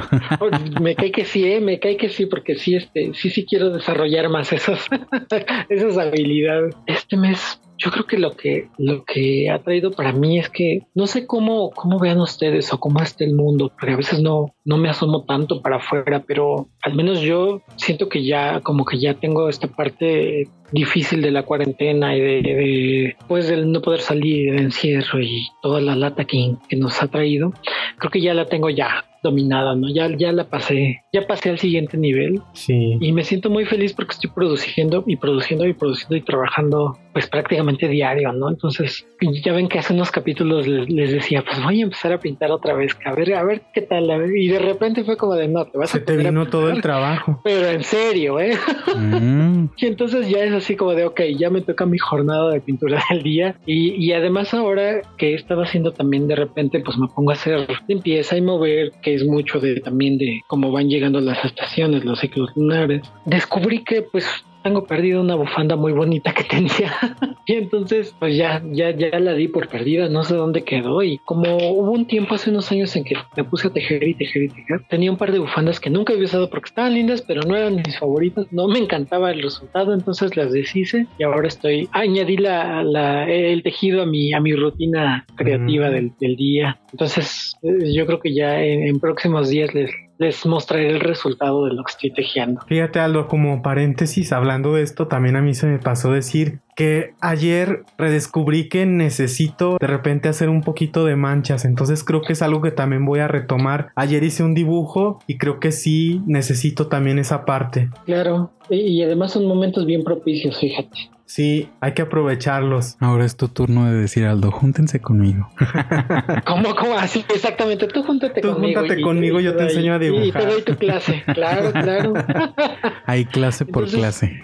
me 0.81 0.95
cae 0.97 1.13
que 1.13 1.25
sí, 1.25 1.45
¿eh? 1.45 1.61
me 1.61 1.79
cae 1.79 1.97
que 1.97 2.09
sí, 2.09 2.27
porque 2.27 2.57
sí, 2.57 2.75
este, 2.75 3.13
sí, 3.15 3.31
sí 3.31 3.47
quiero 3.47 3.71
desarrollar 3.71 4.29
más 4.29 4.53
esas, 4.53 4.87
esas 5.69 5.99
habilidades. 5.99 6.75
Este 6.87 7.17
mes 7.17 7.61
yo 7.83 7.91
creo 7.91 8.07
que 8.07 8.19
lo 8.19 8.37
que 8.37 8.69
lo 8.79 9.05
que 9.05 9.51
ha 9.51 9.59
traído 9.59 9.91
para 9.91 10.13
mí 10.13 10.39
es 10.39 10.49
que 10.49 10.83
no 10.95 11.07
sé 11.07 11.27
cómo 11.27 11.71
cómo 11.71 11.99
vean 11.99 12.21
ustedes 12.21 12.73
o 12.73 12.79
cómo 12.79 13.03
está 13.03 13.25
el 13.25 13.35
mundo, 13.35 13.73
porque 13.79 13.95
a 13.95 13.97
veces 13.97 14.21
no 14.21 14.55
no 14.65 14.79
me 14.79 14.89
asomo 14.89 15.25
tanto 15.25 15.63
para 15.63 15.77
afuera, 15.77 16.23
pero 16.27 16.69
al 16.83 16.95
menos 16.95 17.21
yo 17.21 17.63
siento 17.77 18.09
que 18.09 18.25
ya 18.25 18.61
como 18.61 18.85
que 18.85 19.01
ya 19.01 19.15
tengo 19.15 19.49
esta 19.49 19.67
parte 19.67 20.49
difícil 20.71 21.23
de 21.23 21.33
la 21.33 21.43
cuarentena 21.43 22.17
y 22.17 22.21
de, 22.21 23.17
pues 23.27 23.49
del 23.49 23.71
no 23.71 23.83
poder 23.83 24.01
salir 24.01 24.55
de 24.55 24.63
encierro 24.63 25.21
y 25.21 25.49
toda 25.61 25.81
la 25.81 25.97
lata 25.97 26.25
que 26.25 26.57
nos 26.77 27.03
ha 27.03 27.09
traído, 27.09 27.53
creo 27.99 28.11
que 28.11 28.21
ya 28.21 28.33
la 28.33 28.47
tengo 28.47 28.71
ya 28.71 29.05
dominada, 29.23 29.75
¿no? 29.75 29.89
Ya, 29.89 30.09
ya 30.17 30.33
la 30.33 30.45
pasé, 30.45 31.03
ya 31.13 31.27
pasé 31.27 31.51
al 31.51 31.59
siguiente 31.59 31.97
nivel. 31.97 32.41
Sí. 32.53 32.99
Y 33.01 33.13
me 33.13 33.25
siento 33.25 33.51
muy 33.51 33.65
feliz 33.65 33.93
porque 33.93 34.13
estoy 34.13 34.31
produciendo 34.31 35.05
y 35.07 35.17
produciendo 35.17 35.67
y 35.67 35.73
produciendo 35.73 36.17
y 36.17 36.23
trabajando 36.23 36.99
pues 37.13 37.27
prácticamente 37.27 37.89
diario, 37.89 38.33
¿no? 38.33 38.49
Entonces, 38.49 39.07
ya 39.45 39.53
ven 39.53 39.69
que 39.69 39.79
hace 39.79 39.93
unos 39.93 40.11
capítulos 40.11 40.67
les, 40.67 41.13
decía, 41.13 41.45
pues 41.45 41.63
voy 41.63 41.81
a 41.81 41.85
empezar 41.85 42.13
a 42.13 42.19
pintar 42.19 42.51
otra 42.51 42.75
vez, 42.75 42.97
a 43.05 43.13
ver, 43.15 43.35
a 43.35 43.45
ver 43.45 43.63
qué 43.75 43.83
tal, 43.83 44.11
y 44.35 44.49
de 44.49 44.59
repente 44.59 45.05
fue 45.05 45.17
como 45.17 45.35
de, 45.35 45.47
no, 45.47 45.67
te 45.67 45.77
vas 45.77 45.91
Se 45.91 45.99
a 45.99 46.05
te 46.05 46.17
vino 46.17 46.47
todo 46.47 46.71
el 46.71 46.81
trabajo. 46.81 47.41
Pero 47.45 47.69
en 47.69 47.85
serio, 47.85 48.41
¿eh? 48.41 48.57
Mm. 48.97 49.67
y 49.77 49.87
entonces 49.87 50.29
ya 50.29 50.43
es 50.43 50.53
así 50.53 50.75
como 50.75 50.95
de, 50.95 51.05
ok, 51.05 51.21
ya 51.37 51.51
me 51.51 51.61
toca 51.61 51.85
mi 51.85 51.99
jornada 51.99 52.51
de 52.51 52.61
pintura 52.61 53.03
del 53.11 53.23
día, 53.23 53.57
y, 53.67 53.91
y 54.03 54.13
además 54.13 54.55
ahora 54.55 55.03
que 55.19 55.33
he 55.33 55.35
estado 55.35 55.63
haciendo 55.63 55.93
también 55.93 56.27
de 56.29 56.37
repente, 56.37 56.81
pues 56.81 56.97
me 56.97 57.09
pongo 57.09 57.31
a 57.31 57.35
hacer 57.35 57.69
limpieza 57.87 58.37
y 58.39 58.41
mover, 58.41 58.93
que 59.03 59.12
es 59.15 59.25
mucho 59.25 59.61
de 59.61 59.81
también 59.81 60.19
de 60.19 60.43
cómo 60.47 60.71
van 60.73 60.89
llegando 60.89 61.21
las 61.21 61.45
estaciones, 61.45 62.05
los 62.05 62.21
ciclos 62.21 62.51
lunares. 62.57 63.03
Descubrí 63.25 63.85
que 63.85 64.03
pues 64.03 64.45
tengo 64.63 64.85
perdido 64.85 65.21
una 65.21 65.35
bufanda 65.35 65.77
muy 65.77 65.93
bonita 65.93 66.33
que 66.33 66.45
tenía. 66.45 66.93
y 67.47 67.55
entonces, 67.55 68.15
pues 68.19 68.37
ya, 68.37 68.63
ya, 68.73 68.91
ya 68.91 69.19
la 69.19 69.35
di 69.35 69.49
por 69.49 69.69
perdida, 69.69 70.09
no 70.09 70.25
sé 70.25 70.35
dónde 70.35 70.65
quedó. 70.65 71.03
Y 71.03 71.19
como 71.19 71.57
hubo 71.57 71.91
un 71.91 72.07
tiempo 72.07 72.35
hace 72.35 72.51
unos 72.51 72.71
años 72.73 72.95
en 72.97 73.05
que 73.05 73.17
me 73.37 73.45
puse 73.45 73.69
a 73.69 73.73
tejer 73.73 74.07
y 74.07 74.15
tejer 74.15 74.45
y 74.45 74.49
tejer, 74.49 74.83
tenía 74.89 75.11
un 75.11 75.17
par 75.17 75.33
de 75.33 75.39
bufandas 75.39 75.81
que 75.81 75.91
nunca 75.91 76.13
había 76.13 76.25
usado 76.25 76.49
porque 76.51 76.69
estaban 76.69 76.95
lindas, 76.95 77.23
pero 77.23 77.43
no 77.43 77.57
eran 77.57 77.77
mis 77.77 77.99
favoritas. 77.99 78.47
No 78.51 78.69
me 78.69 78.79
encantaba 78.79 79.31
el 79.31 79.43
resultado, 79.43 79.95
entonces 79.95 80.37
las 80.37 80.53
deshice 80.53 81.07
y 81.19 81.23
ahora 81.23 81.49
estoy, 81.49 81.89
añadí 81.93 82.37
la, 82.37 82.83
la 82.83 83.29
el 83.29 83.63
tejido 83.63 84.03
a 84.03 84.07
mi, 84.07 84.33
a 84.33 84.41
mi 84.41 84.55
rutina 84.55 85.25
creativa 85.37 85.91
del, 85.91 86.13
del, 86.21 86.37
día. 86.37 86.81
Entonces, 86.93 87.55
eh, 87.63 87.93
yo 87.93 88.07
creo 88.07 88.21
que 88.21 88.35
ya 88.35 88.63
en, 88.63 88.87
en 88.87 89.01
próximos 89.01 89.49
días 89.49 89.75
les, 89.75 89.91
les 90.19 90.47
mostraré 90.47 90.89
el 90.91 91.01
resultado 91.01 91.67
de 91.67 91.75
lo 91.75 91.85
que 91.85 91.93
estoy 91.93 92.13
tejiendo. 92.13 92.61
Fíjate 92.67 93.01
Aldo, 93.01 93.27
como 93.29 93.63
paréntesis, 93.63 94.33
hablando 94.33 94.75
de 94.75 94.83
esto, 94.83 95.09
también 95.09 95.37
a 95.37 95.43
mí 95.43 95.55
se 95.55 95.67
me 95.67 95.79
pasó 95.79 96.13
decir 96.13 96.61
que 96.77 97.15
ayer 97.21 97.85
redescubrí 97.99 98.69
que 98.69 98.87
necesito 98.87 99.77
de 99.79 99.87
repente 99.87 100.29
hacer 100.29 100.49
un 100.49 100.63
poquito 100.63 101.05
de 101.05 101.17
manchas, 101.17 101.65
entonces 101.65 102.03
creo 102.05 102.23
que 102.23 102.33
es 102.33 102.43
algo 102.43 102.63
que 102.63 102.71
también 102.71 103.05
voy 103.05 103.21
a 103.21 103.29
retomar. 103.29 103.89
Ayer 103.95 104.23
hice 104.23 104.43
un 104.43 104.55
dibujo 104.55 105.19
y 105.27 105.39
creo 105.39 105.61
que 105.61 105.73
sí 105.73 106.23
necesito 106.27 106.89
también 106.89 107.19
esa 107.19 107.45
parte. 107.45 107.91
Claro, 108.07 108.53
y 108.71 109.03
además 109.03 109.33
son 109.33 109.47
momentos 109.47 109.85
bien 109.85 110.05
propicios, 110.05 110.59
fíjate. 110.59 111.11
Sí, 111.35 111.71
hay 111.81 111.93
que 111.93 112.03
aprovecharlos. 112.03 112.99
Ahora 113.01 113.25
es 113.25 113.39
tu 113.39 113.49
turno 113.49 113.91
de 113.91 113.99
decir, 113.99 114.27
Aldo, 114.27 114.51
júntense 114.51 115.01
conmigo. 115.01 115.49
¿Cómo, 116.47 116.75
cómo? 116.75 116.99
Así, 116.99 117.25
exactamente. 117.35 117.87
Tú 117.87 118.03
júntate 118.03 118.43
Tú 118.43 118.53
conmigo. 118.53 118.81
júntate 118.81 119.01
conmigo, 119.01 119.41
yo 119.41 119.57
te, 119.57 119.63
enseño 119.63 119.95
a 119.95 119.99
dibujar. 119.99 120.27
Y 120.27 120.45
te 120.45 120.53
doy 120.53 120.61
tu 120.61 120.77
clase. 120.77 121.23
Claro, 121.33 121.73
claro. 121.73 122.13
Hay 123.07 123.25
clase 123.25 123.65
por 123.65 123.89
clase. 123.89 124.43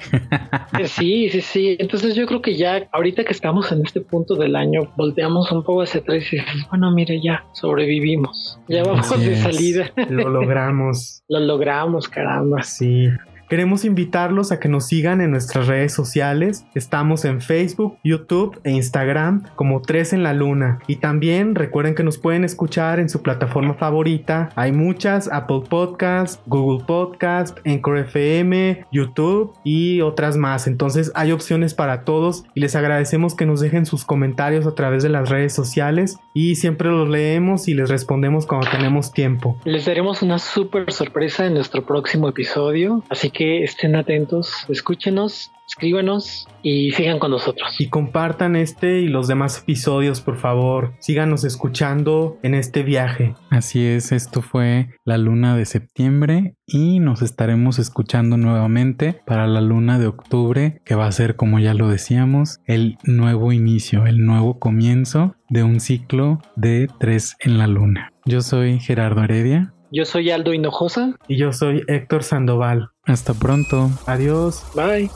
sí, 0.87 1.29
sí, 1.29 1.43
sí. 1.43 1.77
Entonces 1.79 2.15
yo 2.15 2.27
creo 2.27 2.41
que 2.41 2.57
ya, 2.57 2.89
ahorita 2.91 3.23
que 3.23 3.33
estamos 3.33 3.71
en 3.71 3.85
este 3.85 4.01
punto 4.01 4.37
del 4.37 4.57
año, 4.57 4.91
volteamos 4.97 5.53
un 5.53 5.65
poco 5.65 5.83
hacia 5.83 6.01
atrás 6.01 6.17
y 6.33 6.37
dices, 6.37 6.43
bueno, 6.71 6.91
mire, 6.91 7.21
ya 7.23 7.45
sobrevivimos. 7.53 8.61
Ya 8.67 8.83
vamos 8.83 9.11
de 9.21 9.37
salida. 9.37 9.93
Lo 10.09 10.31
logramos. 10.31 11.23
Lo 11.29 11.41
logramos, 11.41 12.09
caramba. 12.09 12.63
Sí. 12.63 13.11
Queremos 13.49 13.87
invitarlos 13.87 14.53
a 14.53 14.61
que 14.61 14.69
nos 14.69 14.89
sigan 14.89 15.23
en 15.23 15.31
nuestras 15.31 15.67
redes 15.67 15.95
sociales. 15.95 16.67
Estamos 16.75 17.25
en 17.25 17.41
Facebook, 17.41 17.97
YouTube 18.05 18.61
e 18.63 18.73
Instagram 18.73 19.45
como 19.57 19.81
Tres 19.81 20.13
en 20.13 20.23
la 20.23 20.35
Luna. 20.35 20.81
Y 20.87 20.97
también 20.97 21.55
recuerden 21.55 21.95
que 21.95 22.03
nos 22.03 22.19
pueden 22.19 22.45
escuchar 22.45 23.01
en 23.01 23.09
su 23.09 23.23
plataforma 23.23 23.73
favorita. 23.73 24.51
Hay 24.55 24.73
muchas, 24.73 25.31
Apple 25.33 25.63
Podcast, 25.67 26.43
Google 26.47 26.85
Podcast, 26.85 27.57
Anchor 27.65 27.97
FM, 27.97 28.85
YouTube 28.93 29.55
y 29.65 30.03
otras 30.03 30.37
más. 30.37 30.67
Entonces 30.67 31.11
hay 31.15 31.33
opciones 31.33 31.73
para 31.73 32.05
todos 32.05 32.45
y 32.55 32.61
les 32.61 32.77
agradecemos 32.77 33.35
que 33.35 33.47
nos 33.47 33.61
dejen 33.61 33.87
sus 33.87 34.05
comentarios 34.05 34.67
a 34.67 34.75
través 34.75 35.03
de 35.03 35.09
las 35.09 35.31
redes 35.31 35.55
sociales 35.55 36.19
y 36.39 36.55
siempre 36.55 36.89
los 36.89 37.09
leemos 37.09 37.67
y 37.67 37.75
les 37.75 37.91
respondemos 37.91 38.47
cuando 38.47 38.71
tenemos 38.71 39.11
tiempo. 39.11 39.57
Les 39.65 39.87
daremos 39.87 40.23
una 40.23 40.39
súper 40.39 40.93
sorpresa 40.93 41.47
en 41.47 41.55
nuestro 41.55 41.85
próximo 41.85 42.29
episodio. 42.29 43.03
Así 43.09 43.31
que 43.31 43.65
estén 43.65 43.97
atentos, 43.97 44.65
escúchenos, 44.69 45.51
escríbanos 45.69 46.49
y 46.63 46.91
sigan 46.93 47.19
con 47.19 47.31
nosotros. 47.31 47.77
Y 47.79 47.89
compartan 47.89 48.57
este 48.57 49.01
y 49.01 49.09
los 49.09 49.29
demás 49.29 49.61
episodios, 49.61 50.21
por 50.21 50.37
favor. 50.37 50.95
Síganos 50.99 51.45
escuchando 51.45 52.39
en 52.43 52.55
este 52.55 52.83
viaje. 52.83 53.35
Así 53.51 53.85
es, 53.85 54.13
esto 54.13 54.43
fue 54.43 54.89
la 55.05 55.19
luna 55.19 55.57
de 55.57 55.67
septiembre 55.67 56.55
y 56.67 57.01
nos 57.01 57.23
estaremos 57.23 57.79
escuchando 57.79 58.37
nuevamente 58.37 59.21
para 59.27 59.47
la 59.47 59.61
luna 59.61 59.99
de 59.99 60.07
octubre, 60.07 60.81
que 60.85 60.95
va 60.95 61.07
a 61.07 61.13
ser, 61.13 61.37
como 61.37 61.59
ya 61.59 61.75
lo 61.75 61.89
decíamos, 61.89 62.61
el 62.67 62.99
nuevo 63.05 63.53
inicio, 63.53 64.07
el 64.07 64.25
nuevo 64.25 64.59
comienzo 64.59 65.35
de 65.49 65.63
un 65.63 65.81
ciclo 65.81 66.41
de 66.57 66.89
tres 66.99 67.37
en 67.41 67.59
la 67.59 67.67
luna. 67.67 68.13
Yo 68.25 68.41
soy 68.43 68.81
Gerardo 68.81 69.23
Heredia. 69.23 69.73
Yo 69.91 70.05
soy 70.05 70.31
Aldo 70.31 70.53
Hinojosa. 70.53 71.15
Y 71.29 71.39
yo 71.39 71.53
soy 71.53 71.83
Héctor 71.89 72.23
Sandoval. 72.23 72.91
Hasta 73.05 73.33
pronto. 73.33 73.91
Adiós. 74.07 74.63
Bye. 74.75 75.09